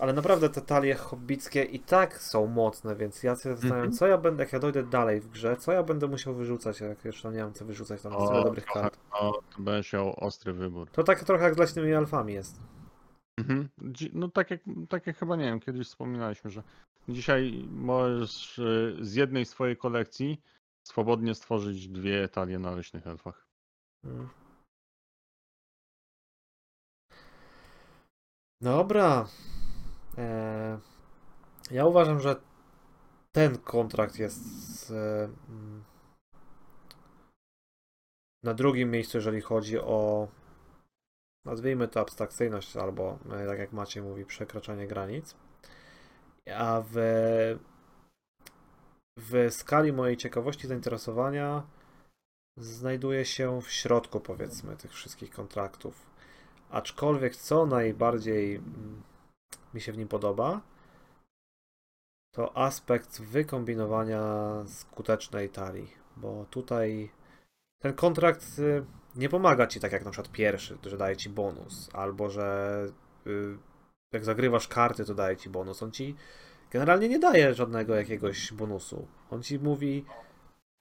Ale 0.00 0.12
naprawdę 0.12 0.48
te 0.50 0.60
talie 0.60 0.94
hobbickie 0.94 1.62
i 1.64 1.80
tak 1.80 2.18
są 2.22 2.46
mocne, 2.46 2.96
więc 2.96 3.22
ja 3.22 3.36
się 3.36 3.36
zastanawiam, 3.36 3.78
Mhm. 3.78 3.92
co 3.92 4.06
ja 4.06 4.18
będę, 4.18 4.42
jak 4.42 4.52
ja 4.52 4.58
dojdę 4.58 4.82
dalej 4.82 5.20
w 5.20 5.28
grze, 5.28 5.56
co 5.56 5.72
ja 5.72 5.82
będę 5.82 6.06
musiał 6.08 6.34
wyrzucać, 6.34 6.80
jak 6.80 7.04
jeszcze 7.04 7.32
nie 7.32 7.42
mam 7.42 7.52
co 7.52 7.64
wyrzucać, 7.64 8.02
tam 8.02 8.12
jest 8.12 8.26
tyle 8.28 8.44
dobrych 8.44 8.64
kart. 8.66 8.98
no, 9.12 9.32
to 9.56 9.62
będziesz 9.62 9.92
miał 9.92 10.14
ostry 10.24 10.52
wybór. 10.52 10.90
To 10.90 11.02
tak 11.02 11.24
trochę 11.24 11.44
jak 11.44 11.54
z 11.54 11.58
leśnymi 11.58 11.92
elfami 11.92 12.32
jest. 12.32 12.60
Mhm. 13.38 13.68
No 14.12 14.28
tak 14.28 14.50
jak, 14.50 14.60
tak 14.88 15.06
jak 15.06 15.16
chyba, 15.18 15.36
nie 15.36 15.44
wiem, 15.44 15.60
kiedyś 15.60 15.86
wspominaliśmy, 15.86 16.50
że 16.50 16.62
dzisiaj 17.08 17.64
możesz 17.70 18.58
e, 18.58 18.62
z 19.04 19.14
jednej 19.14 19.44
swojej 19.44 19.76
kolekcji 19.76 20.40
swobodnie 20.82 21.34
stworzyć 21.34 21.88
dwie 21.88 22.28
talie 22.28 22.58
na 22.58 22.70
leśnych 22.70 23.06
elfach. 23.06 23.43
Mm. 24.04 24.28
Dobra. 28.60 29.26
Eee, 30.18 30.78
ja 31.70 31.86
uważam, 31.86 32.20
że 32.20 32.36
ten 33.32 33.58
kontrakt 33.58 34.18
jest 34.18 34.90
e, 34.90 35.24
mm, 35.48 35.84
na 38.42 38.54
drugim 38.54 38.90
miejscu, 38.90 39.18
jeżeli 39.18 39.40
chodzi 39.40 39.78
o 39.78 40.28
nazwijmy 41.44 41.88
to 41.88 42.00
abstrakcyjność, 42.00 42.76
albo 42.76 43.18
e, 43.30 43.46
tak 43.46 43.58
jak 43.58 43.72
Maciej 43.72 44.02
mówi, 44.02 44.24
przekraczanie 44.24 44.86
granic. 44.86 45.36
A 46.56 46.82
w, 46.92 46.96
w 49.16 49.46
skali 49.50 49.92
mojej 49.92 50.16
ciekawości, 50.16 50.66
zainteresowania 50.66 51.62
znajduje 52.56 53.24
się 53.24 53.62
w 53.62 53.70
środku, 53.70 54.20
powiedzmy, 54.20 54.76
tych 54.76 54.92
wszystkich 54.92 55.30
kontraktów. 55.30 56.06
Aczkolwiek 56.70 57.36
co 57.36 57.66
najbardziej 57.66 58.54
mm, 58.54 59.02
mi 59.74 59.80
się 59.80 59.92
w 59.92 59.98
nim 59.98 60.08
podoba, 60.08 60.60
to 62.34 62.56
aspekt 62.56 63.20
wykombinowania 63.20 64.22
skutecznej 64.66 65.48
talii, 65.48 65.92
bo 66.16 66.46
tutaj 66.50 67.10
ten 67.82 67.94
kontrakt 67.94 68.58
y, 68.58 68.84
nie 69.16 69.28
pomaga 69.28 69.66
ci 69.66 69.80
tak 69.80 69.92
jak 69.92 70.04
na 70.04 70.10
przykład 70.10 70.32
pierwszy, 70.32 70.78
że 70.86 70.96
daje 70.96 71.16
ci 71.16 71.30
bonus, 71.30 71.90
albo 71.92 72.30
że 72.30 72.86
y, 73.26 73.58
jak 74.12 74.24
zagrywasz 74.24 74.68
karty, 74.68 75.04
to 75.04 75.14
daje 75.14 75.36
ci 75.36 75.50
bonus. 75.50 75.82
On 75.82 75.92
ci 75.92 76.16
generalnie 76.70 77.08
nie 77.08 77.18
daje 77.18 77.54
żadnego 77.54 77.94
jakiegoś 77.94 78.52
bonusu. 78.52 79.06
On 79.30 79.42
ci 79.42 79.58
mówi, 79.58 80.04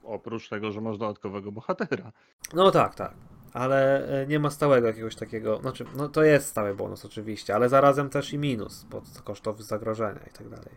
Oprócz 0.04 0.50
tego, 0.50 0.72
że 0.72 0.82
masz 0.82 0.98
dodatkowego 0.98 1.52
bohatera. 1.52 2.12
No 2.54 2.72
tak, 2.72 2.96
tak. 2.96 3.14
Ale 3.54 4.08
e, 4.22 4.28
nie 4.28 4.40
ma 4.40 4.50
stałego 4.50 4.88
jakiegoś 4.88 5.16
takiego. 5.16 5.58
Znaczy, 5.58 5.86
no 5.96 6.10
to 6.10 6.24
jest 6.24 6.48
stały 6.48 6.76
bonus 6.76 7.06
oczywiście, 7.06 7.56
ale 7.56 7.70
zarazem 7.70 8.10
też 8.10 8.34
i 8.34 8.38
minus 8.38 8.86
pod 8.90 9.22
kosztów 9.22 9.64
zagrożenia 9.64 10.22
i 10.28 10.38
tak 10.38 10.50
dalej. 10.50 10.76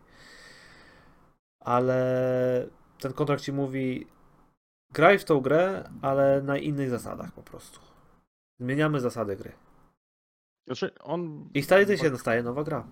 Ale 1.61 2.69
ten 3.01 3.13
kontrakt 3.13 3.43
ci 3.43 3.53
mówi: 3.53 4.07
graj 4.93 5.19
w 5.19 5.25
tą 5.25 5.41
grę, 5.41 5.91
ale 6.03 6.43
na 6.43 6.59
innych 6.59 6.91
zasadach 6.91 7.33
po 7.33 7.43
prostu. 7.43 7.81
Zmieniamy 8.61 9.01
zasady 9.01 9.37
gry. 9.37 9.53
Znaczy, 10.67 10.95
on. 10.99 11.49
I 11.55 11.63
wtedy 11.63 11.99
się 11.99 12.11
dostaje 12.11 12.43
nowa 12.43 12.65
gra. 12.65 12.87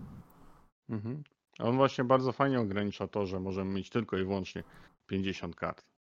Mhm. 0.88 1.22
On 1.58 1.76
właśnie 1.76 2.04
bardzo 2.04 2.32
fajnie 2.32 2.60
ogranicza 2.60 3.08
to, 3.08 3.26
że 3.26 3.40
możemy 3.40 3.72
mieć 3.72 3.90
tylko 3.90 4.16
i 4.18 4.24
wyłącznie 4.24 4.62
50 5.06 5.56
kart. 5.56 5.93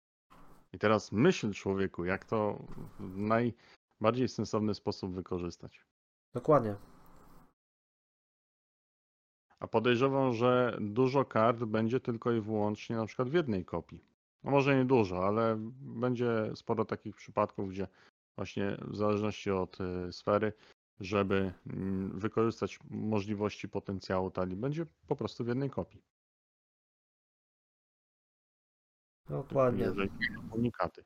I 0.74 0.80
teraz 0.80 1.12
myśl 1.12 1.54
człowieku, 1.54 2.06
jak 2.06 2.26
to 2.26 2.64
w 3.00 3.18
najbardziej 3.18 4.28
sensowny 4.28 4.76
sposób 4.76 5.14
wykorzystać. 5.14 5.86
Dokładnie. 6.34 6.76
A 9.60 9.68
podejrzewam, 9.68 10.34
że 10.34 10.78
dużo 10.82 11.26
kart 11.26 11.64
będzie 11.64 12.00
tylko 12.00 12.32
i 12.32 12.42
wyłącznie 12.42 12.96
na 12.96 13.06
przykład 13.06 13.30
w 13.30 13.34
jednej 13.34 13.66
kopii. 13.66 14.04
No 14.44 14.52
może 14.52 14.78
nie 14.78 14.86
dużo, 14.86 15.28
ale 15.28 15.56
będzie 15.82 16.52
sporo 16.56 16.86
takich 16.86 17.16
przypadków, 17.16 17.70
gdzie 17.70 17.88
właśnie 18.36 18.78
w 18.82 18.96
zależności 18.96 19.52
od 19.52 19.78
y, 19.82 20.14
sfery, 20.14 20.54
żeby 21.00 21.54
mm, 21.68 22.20
wykorzystać 22.20 22.80
możliwości 22.90 23.70
potencjału 23.70 24.32
talii, 24.32 24.56
będzie 24.56 24.86
po 25.08 25.16
prostu 25.16 25.44
w 25.44 25.48
jednej 25.48 25.70
kopii. 25.70 26.02
Dokładnie. 29.34 29.84
Jeżeli 29.84 30.10
chodzi 30.10 30.28
o 30.52 30.56
unikaty. 30.56 31.04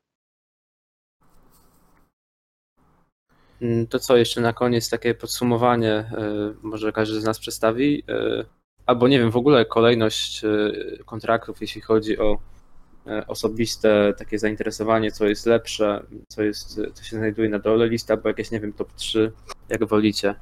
Mm, 3.62 3.88
To 3.88 3.99
co, 3.99 4.18
jeszcze 4.18 4.41
na 4.41 4.54
koniec 4.54 4.90
takie 4.90 5.16
podsumowanie, 5.16 5.94
e, 5.94 6.54
może 6.62 6.91
każdy 6.91 7.22
z 7.22 7.24
nas 7.24 7.40
przedstawi, 7.40 8.04
e, 8.10 8.45
albo 8.86 9.08
nie 9.08 9.20
wiem, 9.20 9.32
w 9.32 9.36
ogóle 9.38 9.66
kolejność 9.66 10.45
e, 10.45 10.48
kontraktów, 11.06 11.62
jeśli 11.62 11.82
chodzi 11.82 12.18
o 12.20 12.38
osobiste 13.28 14.14
takie 14.18 14.40
zainteresowanie, 14.40 15.12
co 15.12 15.26
jest 15.26 15.45
lepsze, 15.45 16.06
co, 16.28 16.44
jest, 16.44 16.82
co 16.94 17.04
się 17.04 17.18
znajduje 17.18 17.49
na 17.49 17.60
dole 17.60 17.88
listy, 17.88 18.14
albo 18.14 18.28
jakieś, 18.30 18.52
nie 18.52 18.60
wiem, 18.60 18.74
top 18.74 18.94
3, 18.94 19.32
jak 19.70 19.86
wolicie. 19.86 20.36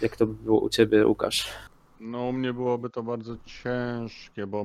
Jak 0.00 0.16
to 0.16 0.26
by 0.26 0.34
było 0.34 0.60
u 0.60 0.68
ciebie, 0.68 1.06
Łukasz? 1.06 1.52
No 2.00 2.22
u 2.22 2.32
mnie 2.32 2.52
byłoby 2.52 2.90
to 2.90 3.02
bardzo 3.02 3.36
ciężkie, 3.44 4.46
bo 4.46 4.64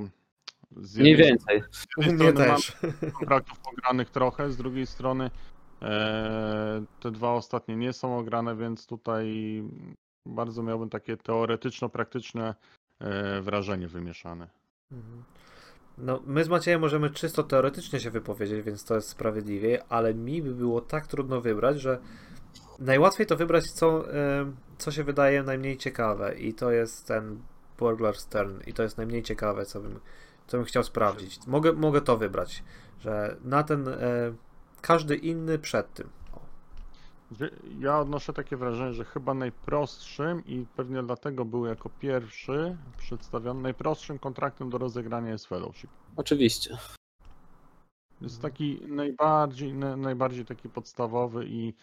z 0.78 0.98
Mniej 0.98 1.16
więcej. 1.16 1.64
U 1.98 2.02
jednej 2.02 2.28
mnie 2.28 2.32
strony 2.32 2.56
też. 2.56 2.78
kontraktów 3.20 3.60
ogranych 3.68 4.10
trochę, 4.10 4.52
z 4.52 4.58
drugiej 4.58 4.86
strony 4.86 5.32
e, 5.82 6.84
te 7.00 7.12
dwa 7.12 7.34
ostatnie 7.34 7.76
nie 7.76 7.94
są 7.94 8.18
ograne, 8.18 8.56
więc 8.56 8.88
tutaj 8.88 9.64
bardzo 10.26 10.64
miałbym 10.64 10.90
takie 10.90 11.18
teoretyczno-praktyczne 11.18 12.56
e, 13.00 13.42
wrażenie 13.42 13.88
wymieszane. 13.88 14.50
Mhm. 14.92 15.24
No, 15.98 16.22
my 16.26 16.44
z 16.44 16.50
Maciejem 16.50 16.82
możemy 16.82 17.10
czysto 17.10 17.44
teoretycznie 17.44 18.00
się 18.00 18.12
wypowiedzieć, 18.12 18.62
więc 18.62 18.86
to 18.86 18.96
jest 18.96 19.10
sprawiedliwie, 19.10 19.84
ale 19.90 20.14
mi 20.14 20.42
by 20.42 20.56
było 20.56 20.82
tak 20.82 21.08
trudno 21.08 21.42
wybrać, 21.42 21.82
że 21.82 22.00
najłatwiej 22.80 23.28
to 23.28 23.38
wybrać, 23.38 23.72
co, 23.72 24.14
em, 24.14 24.56
co 24.78 24.92
się 24.92 25.04
wydaje 25.04 25.44
najmniej 25.44 25.78
ciekawe 25.78 26.36
i 26.36 26.54
to 26.54 26.72
jest 26.72 27.08
ten 27.08 27.40
Burglar's 27.78 28.32
Turn 28.32 28.60
i 28.68 28.74
to 28.74 28.84
jest 28.84 28.98
najmniej 28.98 29.24
ciekawe, 29.24 29.66
co 29.66 29.82
bym, 29.82 30.00
co 30.50 30.58
bym 30.58 30.66
chciał 30.66 30.84
sprawdzić. 30.84 31.48
Mogę, 31.48 31.74
mogę 31.74 32.02
to 32.02 32.18
wybrać, 32.18 32.64
że 33.00 33.38
na 33.44 33.64
ten 33.64 33.88
e, 33.88 33.94
każdy 34.82 35.16
inny 35.16 35.60
przed 35.60 35.94
tym. 35.94 36.10
O. 36.34 36.40
Ja 37.80 38.00
odnoszę 38.00 38.34
takie 38.34 38.58
wrażenie, 38.58 38.94
że 38.94 39.06
chyba 39.06 39.34
najprostszym 39.34 40.46
i 40.46 40.66
pewnie 40.76 41.04
dlatego 41.04 41.46
był 41.46 41.66
jako 41.66 41.90
pierwszy 41.90 42.78
przedstawiony, 42.98 43.62
najprostszym 43.62 44.20
kontraktem 44.20 44.70
do 44.70 44.78
rozegrania 44.78 45.32
jest 45.32 45.48
Fellowship. 45.48 45.90
Oczywiście. 46.16 46.78
Jest 48.22 48.42
taki 48.42 48.82
najbardziej, 48.88 49.74
na- 49.74 49.98
najbardziej 49.98 50.46
taki 50.46 50.70
podstawowy 50.70 51.46
i 51.48 51.74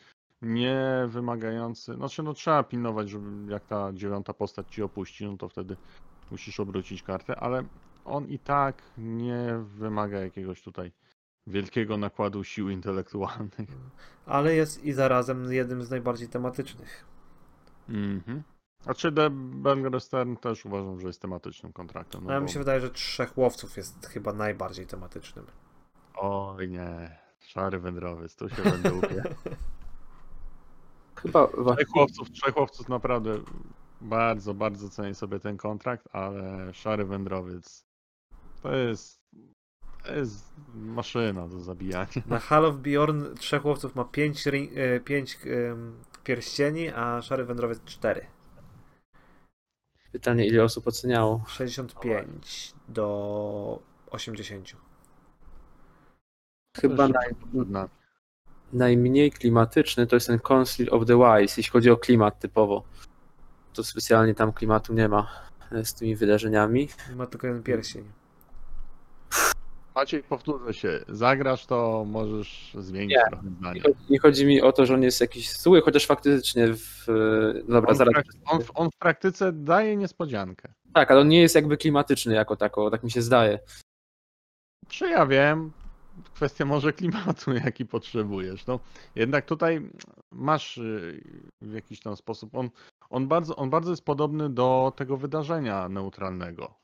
nie 0.43 1.07
wymagający. 1.09 1.95
Znaczy, 1.95 2.23
no 2.23 2.35
trzeba 2.35 2.63
pilnować, 2.63 3.11
żeby 3.11 3.53
jak 3.53 3.67
ta 3.67 3.93
dziewiąta 3.93 4.35
postać 4.35 4.67
ci 4.71 4.83
opuści, 4.83 5.27
no 5.27 5.37
to 5.37 5.49
wtedy 5.49 5.77
musisz 6.31 6.61
obrócić 6.61 7.03
kartę, 7.03 7.37
ale 7.41 7.65
on 8.07 8.29
i 8.29 8.39
tak 8.39 8.83
nie 8.99 9.65
wymaga 9.65 10.19
jakiegoś 10.21 10.63
tutaj 10.63 10.93
wielkiego 11.47 11.97
nakładu 11.97 12.45
sił 12.45 12.71
intelektualnych. 12.71 13.69
Ale 14.27 14.55
jest 14.55 14.85
i 14.85 14.93
zarazem 14.93 15.53
jednym 15.53 15.83
z 15.83 15.91
najbardziej 15.91 16.29
tematycznych. 16.29 17.05
Mhm. 17.89 18.43
A 18.87 18.95
czy 18.95 19.13
The 19.13 19.31
Belger 19.31 20.01
Stern 20.01 20.37
też 20.37 20.65
uważam, 20.65 21.01
że 21.01 21.07
jest 21.07 21.23
tematycznym 21.23 21.73
kontraktem. 21.73 22.25
No, 22.25 22.33
ja 22.33 22.39
bo... 22.39 22.45
mi 22.45 22.51
się 22.51 22.59
wydaje, 22.59 22.81
że 22.81 22.91
trzech 22.91 23.39
łowców 23.39 23.77
jest 23.77 24.07
chyba 24.07 24.33
najbardziej 24.33 24.87
tematycznym. 24.87 25.47
Oj 26.15 26.69
nie, 26.69 27.19
szary 27.41 27.79
wędrowiec, 27.79 28.37
tu 28.37 28.49
się 28.49 28.63
będę 28.63 28.95
upiał. 28.95 29.35
Chyba 31.17 31.47
Trzech 31.47 31.89
chłopców, 31.89 32.31
trzech 32.31 32.55
chłopców 32.55 32.89
naprawdę 32.89 33.39
bardzo, 34.01 34.55
bardzo 34.55 34.91
cenię 34.91 35.15
sobie 35.15 35.41
ten 35.41 35.57
kontrakt, 35.57 36.09
ale 36.13 36.75
szary 36.75 37.05
wędrowiec 37.05 37.86
to 38.63 38.77
jest, 38.77 39.21
to 40.05 40.15
jest 40.15 40.53
maszyna 40.75 41.49
do 41.49 41.61
zabijania. 41.61 42.07
Na 42.27 42.39
Hall 42.39 42.65
of 42.65 42.77
Bjorn 42.77 43.35
trzech 43.35 43.65
łowców 43.65 43.95
ma 43.95 44.05
5 44.05 44.45
pięć, 45.05 45.39
em, 45.45 45.95
pierścieni, 46.25 46.89
a 46.89 47.23
Szary 47.23 47.45
Wędrowiec 47.45 47.85
4. 47.85 48.27
pytanie, 50.13 50.47
ile 50.47 50.65
osób 50.65 50.87
oceniało. 50.87 51.45
65 51.49 52.75
do 52.89 53.83
80. 54.11 54.77
Chyba 56.81 57.09
naj, 57.09 57.35
najmniej 58.73 59.33
klimatyczny 59.33 60.07
to 60.07 60.17
jest 60.17 60.27
ten 60.27 60.39
Council 60.39 60.89
of 60.91 61.07
the 61.07 61.17
Wise, 61.17 61.55
jeśli 61.61 61.73
chodzi 61.73 61.91
o 61.91 61.97
klimat 61.97 62.41
typowo. 62.41 62.85
To 63.73 63.85
specjalnie 63.85 64.35
tam 64.35 64.53
klimatu 64.53 64.95
nie 64.95 65.09
ma 65.09 65.29
e, 65.73 65.85
z 65.85 65.95
tymi 65.95 66.17
wydarzeniami. 66.17 66.89
Ma 67.17 67.27
tylko 67.27 67.47
jeden 67.47 67.63
pierścień. 67.63 68.05
Maciej, 69.97 70.23
powtórzę 70.23 70.75
się. 70.75 71.05
Zagrasz, 71.09 71.67
to 71.67 72.05
możesz 72.09 72.75
zmienić 72.79 73.11
Nie. 73.17 73.25
trochę 73.31 73.49
zdanie. 73.61 73.83
Nie 74.11 74.19
chodzi, 74.19 74.47
mi 74.47 74.63
o 74.63 74.73
to, 74.73 74.87
że 74.87 74.95
on 74.95 75.03
jest 75.03 75.21
jakiś 75.21 75.53
zły, 75.53 75.81
chociaż 75.83 76.07
faktycznie 76.07 76.67
w... 76.75 77.05
no 77.69 77.75
Dobra, 77.75 77.89
On 77.89 77.95
w, 77.95 77.99
zaraz. 77.99 78.15
prak- 78.15 78.37
on, 78.47 78.63
w- 78.63 78.71
on 78.75 78.91
w 78.91 78.97
praktyce 78.97 79.53
daje 79.53 79.97
niespodziankę. 79.97 80.73
Tak, 80.93 81.11
ale 81.11 81.21
on 81.21 81.29
nie 81.29 81.41
jest 81.41 81.55
jakby 81.55 81.77
klimatyczny 81.77 82.35
jako 82.35 82.57
tako, 82.57 82.91
tak 82.91 83.03
mi 83.05 83.11
się 83.11 83.23
zdaje. 83.23 83.59
Czy 84.89 85.09
ja 85.09 85.27
wiem? 85.27 85.73
Kwestia 86.35 86.65
może 86.65 86.93
klimatu, 86.93 87.53
jaki 87.65 87.87
potrzebujesz. 87.87 88.67
No, 88.67 88.81
jednak 89.15 89.47
tutaj 89.47 89.91
masz 90.33 90.79
y, 90.79 91.21
w 91.61 91.73
jakiś 91.73 92.01
tam 92.01 92.17
sposób. 92.17 92.55
On, 92.55 92.71
on, 93.11 93.29
bardzo, 93.29 93.57
on 93.57 93.71
bardzo 93.71 93.91
jest 93.91 94.05
podobny 94.05 94.51
do 94.51 94.93
tego 94.97 95.17
wydarzenia 95.17 95.89
neutralnego, 95.89 96.75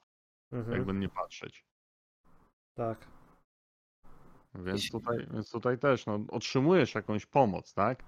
Mhm. 0.53 0.77
jakby 0.77 0.95
nie 0.95 1.09
patrzeć. 1.09 1.65
Tak. 2.75 2.99
Więc 4.55 4.91
tutaj, 4.91 5.27
więc 5.31 5.51
tutaj 5.51 5.79
też 5.79 6.07
no, 6.07 6.21
otrzymujesz 6.29 6.95
jakąś 6.95 7.27
pomoc, 7.27 7.75
tak? 7.75 8.03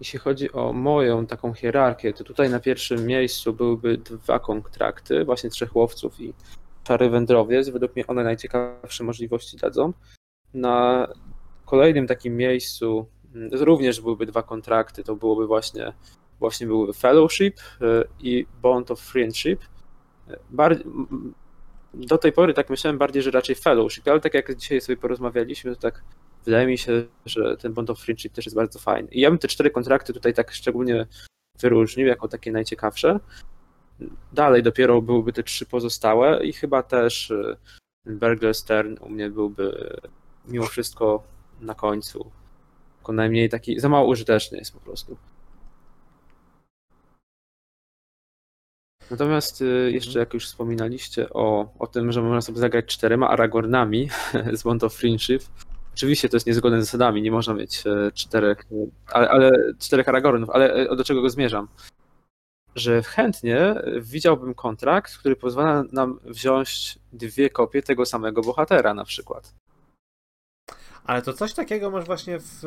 Jeśli 0.00 0.18
chodzi 0.18 0.52
o 0.52 0.72
moją 0.72 1.26
taką 1.26 1.54
hierarchię, 1.54 2.12
to 2.12 2.24
tutaj 2.24 2.50
na 2.50 2.60
pierwszym 2.60 3.06
miejscu 3.06 3.52
byłyby 3.52 3.98
dwa 3.98 4.38
kontrakty, 4.38 5.24
właśnie 5.24 5.50
trzech 5.50 5.76
łowców 5.76 6.20
i 6.20 6.34
szary 6.88 7.10
wędrowiec. 7.10 7.68
Według 7.68 7.96
mnie 7.96 8.06
one 8.06 8.24
najciekawsze 8.24 9.04
możliwości 9.04 9.56
dadzą. 9.56 9.92
Na 10.54 11.08
kolejnym 11.64 12.06
takim 12.06 12.36
miejscu 12.36 13.06
mm, 13.34 13.50
również 13.52 14.00
byłyby 14.00 14.26
dwa 14.26 14.42
kontrakty, 14.42 15.04
to 15.04 15.16
byłoby 15.16 15.46
właśnie, 15.46 15.92
właśnie 16.38 16.66
byłyby 16.66 16.92
Fellowship 16.92 17.60
y, 17.60 18.08
i 18.20 18.46
Bond 18.62 18.90
of 18.90 19.00
Friendship. 19.00 19.60
Bar- 20.50 20.82
do 21.94 22.18
tej 22.18 22.32
pory 22.32 22.54
tak 22.54 22.70
myślałem 22.70 22.98
bardziej, 22.98 23.22
że 23.22 23.30
raczej 23.30 23.54
Fellowship, 23.56 24.08
ale 24.08 24.20
tak 24.20 24.34
jak 24.34 24.56
dzisiaj 24.56 24.80
sobie 24.80 24.96
porozmawialiśmy, 24.96 25.74
to 25.76 25.80
tak 25.80 26.02
wydaje 26.44 26.66
mi 26.66 26.78
się, 26.78 27.04
że 27.26 27.56
ten 27.56 27.72
Bond 27.72 27.90
of 27.90 28.00
Friendship 28.00 28.32
też 28.32 28.44
jest 28.44 28.56
bardzo 28.56 28.78
fajny. 28.78 29.08
I 29.12 29.20
ja 29.20 29.30
bym 29.30 29.38
te 29.38 29.48
cztery 29.48 29.70
kontrakty 29.70 30.12
tutaj 30.12 30.34
tak 30.34 30.52
szczególnie 30.52 31.06
wyróżnił 31.60 32.06
jako 32.06 32.28
takie 32.28 32.52
najciekawsze. 32.52 33.20
Dalej 34.32 34.62
dopiero 34.62 35.02
byłyby 35.02 35.32
te 35.32 35.42
trzy 35.42 35.66
pozostałe 35.66 36.44
i 36.44 36.52
chyba 36.52 36.82
też 36.82 37.30
y, 37.30 37.56
Berger 38.06 38.54
Stern 38.54 38.96
u 39.00 39.08
mnie 39.08 39.30
byłby 39.30 39.96
mimo 40.48 40.66
wszystko 40.66 41.22
na 41.60 41.74
końcu. 41.74 42.30
Tylko 42.96 43.12
najmniej 43.12 43.48
taki, 43.48 43.80
za 43.80 43.88
mało 43.88 44.08
użyteczny 44.08 44.58
jest 44.58 44.72
po 44.72 44.80
prostu. 44.80 45.16
Natomiast 49.10 49.62
y, 49.62 49.90
jeszcze 49.92 50.18
jak 50.18 50.34
już 50.34 50.46
wspominaliście 50.46 51.30
o, 51.30 51.72
o 51.78 51.86
tym, 51.86 52.12
że 52.12 52.22
można 52.22 52.40
sobie 52.40 52.58
zagrać 52.58 52.86
czterema 52.86 53.28
Aragornami 53.28 54.08
z 54.58 54.62
Bond 54.62 54.84
of 54.84 54.94
Friendship, 54.94 55.42
Oczywiście 55.94 56.28
to 56.28 56.36
jest 56.36 56.46
niezgodne 56.46 56.82
z 56.82 56.84
zasadami, 56.84 57.22
nie 57.22 57.30
można 57.30 57.54
mieć 57.54 57.86
e, 57.86 58.12
czterech, 58.14 58.58
e, 58.72 58.86
ale, 59.12 59.30
ale 59.30 59.52
czterech 59.78 60.08
Aragornów, 60.08 60.50
ale 60.50 60.72
e, 60.72 60.96
do 60.96 61.04
czego 61.04 61.22
go 61.22 61.30
zmierzam? 61.30 61.68
Że 62.74 63.02
chętnie 63.02 63.74
widziałbym 64.00 64.54
kontrakt, 64.54 65.18
który 65.18 65.36
pozwala 65.36 65.84
nam 65.92 66.18
wziąć 66.24 66.98
dwie 67.12 67.50
kopie 67.50 67.82
tego 67.82 68.06
samego 68.06 68.42
bohatera 68.42 68.94
na 68.94 69.04
przykład. 69.04 69.54
Ale 71.04 71.22
to 71.22 71.32
coś 71.32 71.54
takiego 71.54 71.90
masz 71.90 72.04
właśnie 72.04 72.38
w 72.38 72.62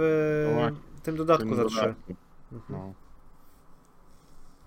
No 0.48 0.53
właśnie, 0.53 0.78
tym 1.03 1.15
dodatku 1.15 1.49
Tym 1.49 1.56
za 1.56 1.65
trzy. 1.65 1.95
Mhm. 2.52 2.61
No. 2.70 2.94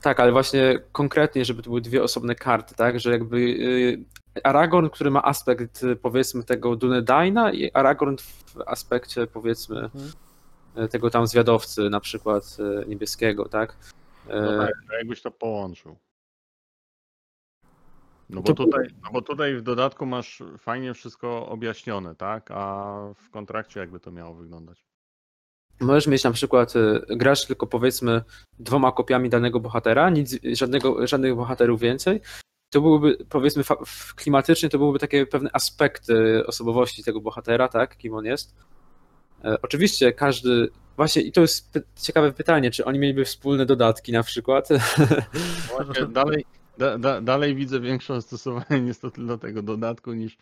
Tak, 0.06 0.20
ale 0.20 0.32
właśnie 0.32 0.78
konkretnie, 0.92 1.44
żeby 1.44 1.62
to 1.62 1.70
były 1.70 1.80
dwie 1.80 2.02
osobne 2.02 2.34
karty, 2.34 2.74
tak? 2.74 3.00
Że 3.00 3.10
jakby 3.10 3.36
y, 3.36 4.04
Aragorn, 4.44 4.88
który 4.88 5.10
ma 5.10 5.22
aspekt 5.22 5.82
y, 5.82 5.96
powiedzmy 5.96 6.44
tego 6.44 6.76
Dunedaina 6.76 7.52
i 7.52 7.70
Aragorn 7.72 8.16
w 8.16 8.60
aspekcie 8.66 9.26
powiedzmy 9.26 9.80
Mhm. 9.80 10.88
tego 10.88 11.10
tam 11.10 11.26
zwiadowcy 11.26 11.90
na 11.90 12.00
przykład 12.00 12.56
y, 12.82 12.88
niebieskiego, 12.88 13.48
tak? 13.48 13.76
No 14.28 14.58
tak, 14.58 14.72
to 14.88 14.96
jakbyś 14.96 15.22
to 15.22 15.30
połączył. 15.30 15.96
No 18.30 18.40
bo, 18.40 18.54
tutaj, 18.54 18.88
no 19.04 19.10
bo 19.12 19.22
tutaj 19.22 19.56
w 19.56 19.62
dodatku 19.62 20.06
masz 20.06 20.42
fajnie 20.58 20.94
wszystko 20.94 21.48
objaśnione, 21.48 22.14
tak? 22.14 22.50
A 22.50 22.94
w 23.16 23.30
kontrakcie 23.30 23.80
jakby 23.80 24.00
to 24.00 24.10
miało 24.10 24.34
wyglądać? 24.34 24.85
Możesz 25.80 26.06
mieć 26.06 26.24
na 26.24 26.30
przykład, 26.30 26.76
y, 26.76 27.00
grasz 27.08 27.46
tylko 27.46 27.66
powiedzmy 27.66 28.22
dwoma 28.58 28.92
kopiami 28.92 29.30
danego 29.30 29.60
bohatera, 29.60 30.10
nic, 30.10 30.38
żadnego, 30.52 31.06
żadnych 31.06 31.34
bohaterów 31.34 31.80
więcej. 31.80 32.20
To 32.70 32.80
byłyby, 32.80 33.24
powiedzmy, 33.28 33.62
klimatycznie 34.16 34.68
to 34.68 34.78
byłyby 34.78 34.98
takie 34.98 35.26
pewne 35.26 35.50
aspekty 35.52 36.46
osobowości 36.46 37.04
tego 37.04 37.20
bohatera, 37.20 37.68
tak, 37.68 37.96
kim 37.96 38.14
on 38.14 38.24
jest. 38.24 38.54
E, 39.44 39.62
oczywiście 39.62 40.12
każdy, 40.12 40.68
właśnie 40.96 41.22
i 41.22 41.32
to 41.32 41.40
jest 41.40 41.72
py- 41.72 41.82
ciekawe 42.02 42.32
pytanie, 42.32 42.70
czy 42.70 42.84
oni 42.84 42.98
mieliby 42.98 43.24
wspólne 43.24 43.66
dodatki 43.66 44.12
na 44.12 44.22
przykład. 44.22 44.68
Właśnie 45.76 46.06
dalej, 46.06 46.44
da, 46.78 46.98
da, 46.98 47.20
dalej 47.20 47.54
widzę 47.54 47.80
większe 47.80 48.14
zastosowanie 48.14 48.80
niestety 48.80 49.26
do 49.26 49.38
tego 49.38 49.62
dodatku 49.62 50.12
niż 50.12 50.38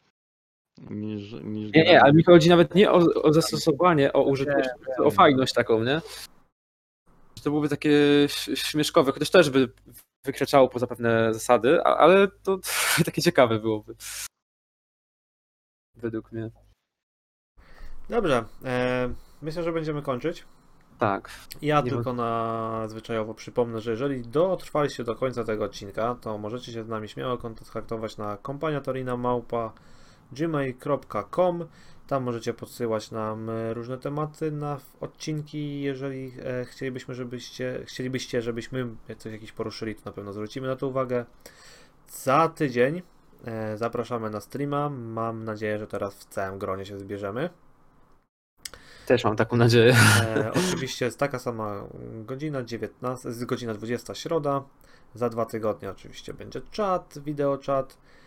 niż, 0.78 1.32
niż 1.32 1.72
Nie, 1.72 1.84
nie, 1.84 2.02
ale 2.02 2.12
mi 2.12 2.24
chodzi 2.24 2.48
nawet 2.48 2.74
nie 2.74 2.90
o, 2.90 2.96
o 3.22 3.32
zastosowanie, 3.32 4.12
o 4.12 4.22
użyteczność, 4.22 4.98
o 4.98 5.10
fajność 5.10 5.52
taką, 5.52 5.84
nie? 5.84 6.00
To 7.42 7.50
byłoby 7.50 7.68
takie 7.68 7.90
śmieszkowe, 8.54 9.12
chociaż 9.12 9.30
też 9.30 9.50
by 9.50 9.72
wykraczało 10.24 10.68
poza 10.68 10.86
pewne 10.86 11.34
zasady, 11.34 11.82
ale 11.82 12.28
to 12.42 12.58
takie 13.04 13.22
ciekawe 13.22 13.58
byłoby. 13.58 13.94
Według 15.96 16.32
mnie. 16.32 16.50
Dobrze. 18.10 18.44
E, 18.64 19.14
myślę, 19.42 19.62
że 19.62 19.72
będziemy 19.72 20.02
kończyć. 20.02 20.44
Tak. 20.98 21.30
Ja 21.62 21.80
Nie 21.80 21.90
tylko 21.90 22.12
na 22.12 22.88
zwyczajowo 22.88 23.34
przypomnę, 23.34 23.80
że 23.80 23.90
jeżeli 23.90 24.22
dotrwaliście 24.22 25.04
do 25.04 25.14
końca 25.14 25.44
tego 25.44 25.64
odcinka, 25.64 26.16
to 26.20 26.38
możecie 26.38 26.72
się 26.72 26.84
z 26.84 26.88
nami 26.88 27.08
śmiało 27.08 27.38
kontaktować 27.38 28.16
na 28.16 28.36
kompaniatorina 28.36 29.16
małpa 29.16 29.72
gmail.com. 30.34 31.64
Tam 32.06 32.22
możecie 32.22 32.54
podsyłać 32.54 33.10
nam 33.10 33.50
e, 33.50 33.74
różne 33.74 33.98
tematy 33.98 34.52
na 34.52 34.78
odcinki. 35.00 35.80
Jeżeli 35.80 36.32
e, 36.44 36.64
chcielibyśmy, 36.64 37.14
żebyście, 37.14 37.82
chcielibyście, 37.84 38.42
żebyśmy 38.42 38.86
coś 39.18 39.32
jakiś 39.32 39.52
poruszyli, 39.52 39.94
to 39.94 40.00
na 40.04 40.12
pewno 40.12 40.32
zwrócimy 40.32 40.66
na 40.66 40.76
to 40.76 40.88
uwagę. 40.88 41.24
Za 42.08 42.48
tydzień 42.48 43.02
e, 43.44 43.76
zapraszamy 43.76 44.30
na 44.30 44.40
streama. 44.40 44.88
Mam 44.90 45.44
nadzieję, 45.44 45.78
że 45.78 45.86
teraz 45.86 46.14
w 46.14 46.24
całym 46.24 46.58
gronie 46.58 46.84
się 46.84 46.98
zbierzemy. 46.98 47.50
Też 49.06 49.24
mam 49.24 49.36
taką 49.36 49.56
nadzieję. 49.56 49.96
E, 50.20 50.52
oczywiście 50.66 51.04
jest 51.04 51.18
taka 51.18 51.38
sama 51.38 51.84
godzina, 52.24 52.62
19, 52.62 53.32
z 53.32 53.44
godzina 53.44 53.74
20 53.74 54.14
środa. 54.14 54.62
Za 55.14 55.28
dwa 55.28 55.46
tygodnie 55.46 55.90
oczywiście 55.90 56.34
będzie 56.34 56.60
czat, 56.70 57.18
wideoczat. 57.18 57.92
E, 57.92 58.23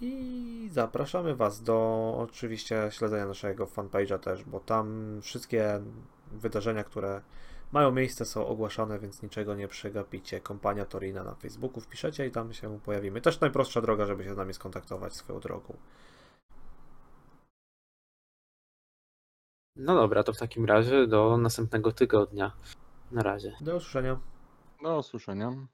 I 0.00 0.68
zapraszamy 0.72 1.34
Was 1.36 1.62
do 1.62 2.14
oczywiście 2.18 2.88
śledzenia 2.90 3.26
naszego 3.26 3.66
fanpage'a 3.66 4.18
też, 4.18 4.44
bo 4.44 4.60
tam 4.60 5.18
wszystkie 5.22 5.80
wydarzenia, 6.32 6.84
które 6.84 7.22
mają 7.72 7.92
miejsce 7.92 8.24
są 8.24 8.46
ogłaszane, 8.46 8.98
więc 8.98 9.22
niczego 9.22 9.54
nie 9.54 9.68
przegapicie. 9.68 10.40
Kompania 10.40 10.84
Torina 10.84 11.24
na 11.24 11.34
Facebooku 11.34 11.80
wpiszecie 11.80 12.26
i 12.26 12.30
tam 12.30 12.52
się 12.52 12.80
pojawimy. 12.80 13.20
Też 13.20 13.40
najprostsza 13.40 13.80
droga, 13.80 14.06
żeby 14.06 14.24
się 14.24 14.34
z 14.34 14.36
nami 14.36 14.54
skontaktować 14.54 15.14
swoją 15.14 15.40
drogą. 15.40 15.76
No 19.76 19.94
dobra, 19.94 20.22
to 20.22 20.32
w 20.32 20.38
takim 20.38 20.64
razie 20.64 21.06
do 21.06 21.36
następnego 21.36 21.92
tygodnia. 21.92 22.52
Na 23.10 23.22
razie. 23.22 23.52
Do 23.60 23.76
usłyszenia. 23.76 24.20
Do 24.82 24.98
usłyszenia. 24.98 25.66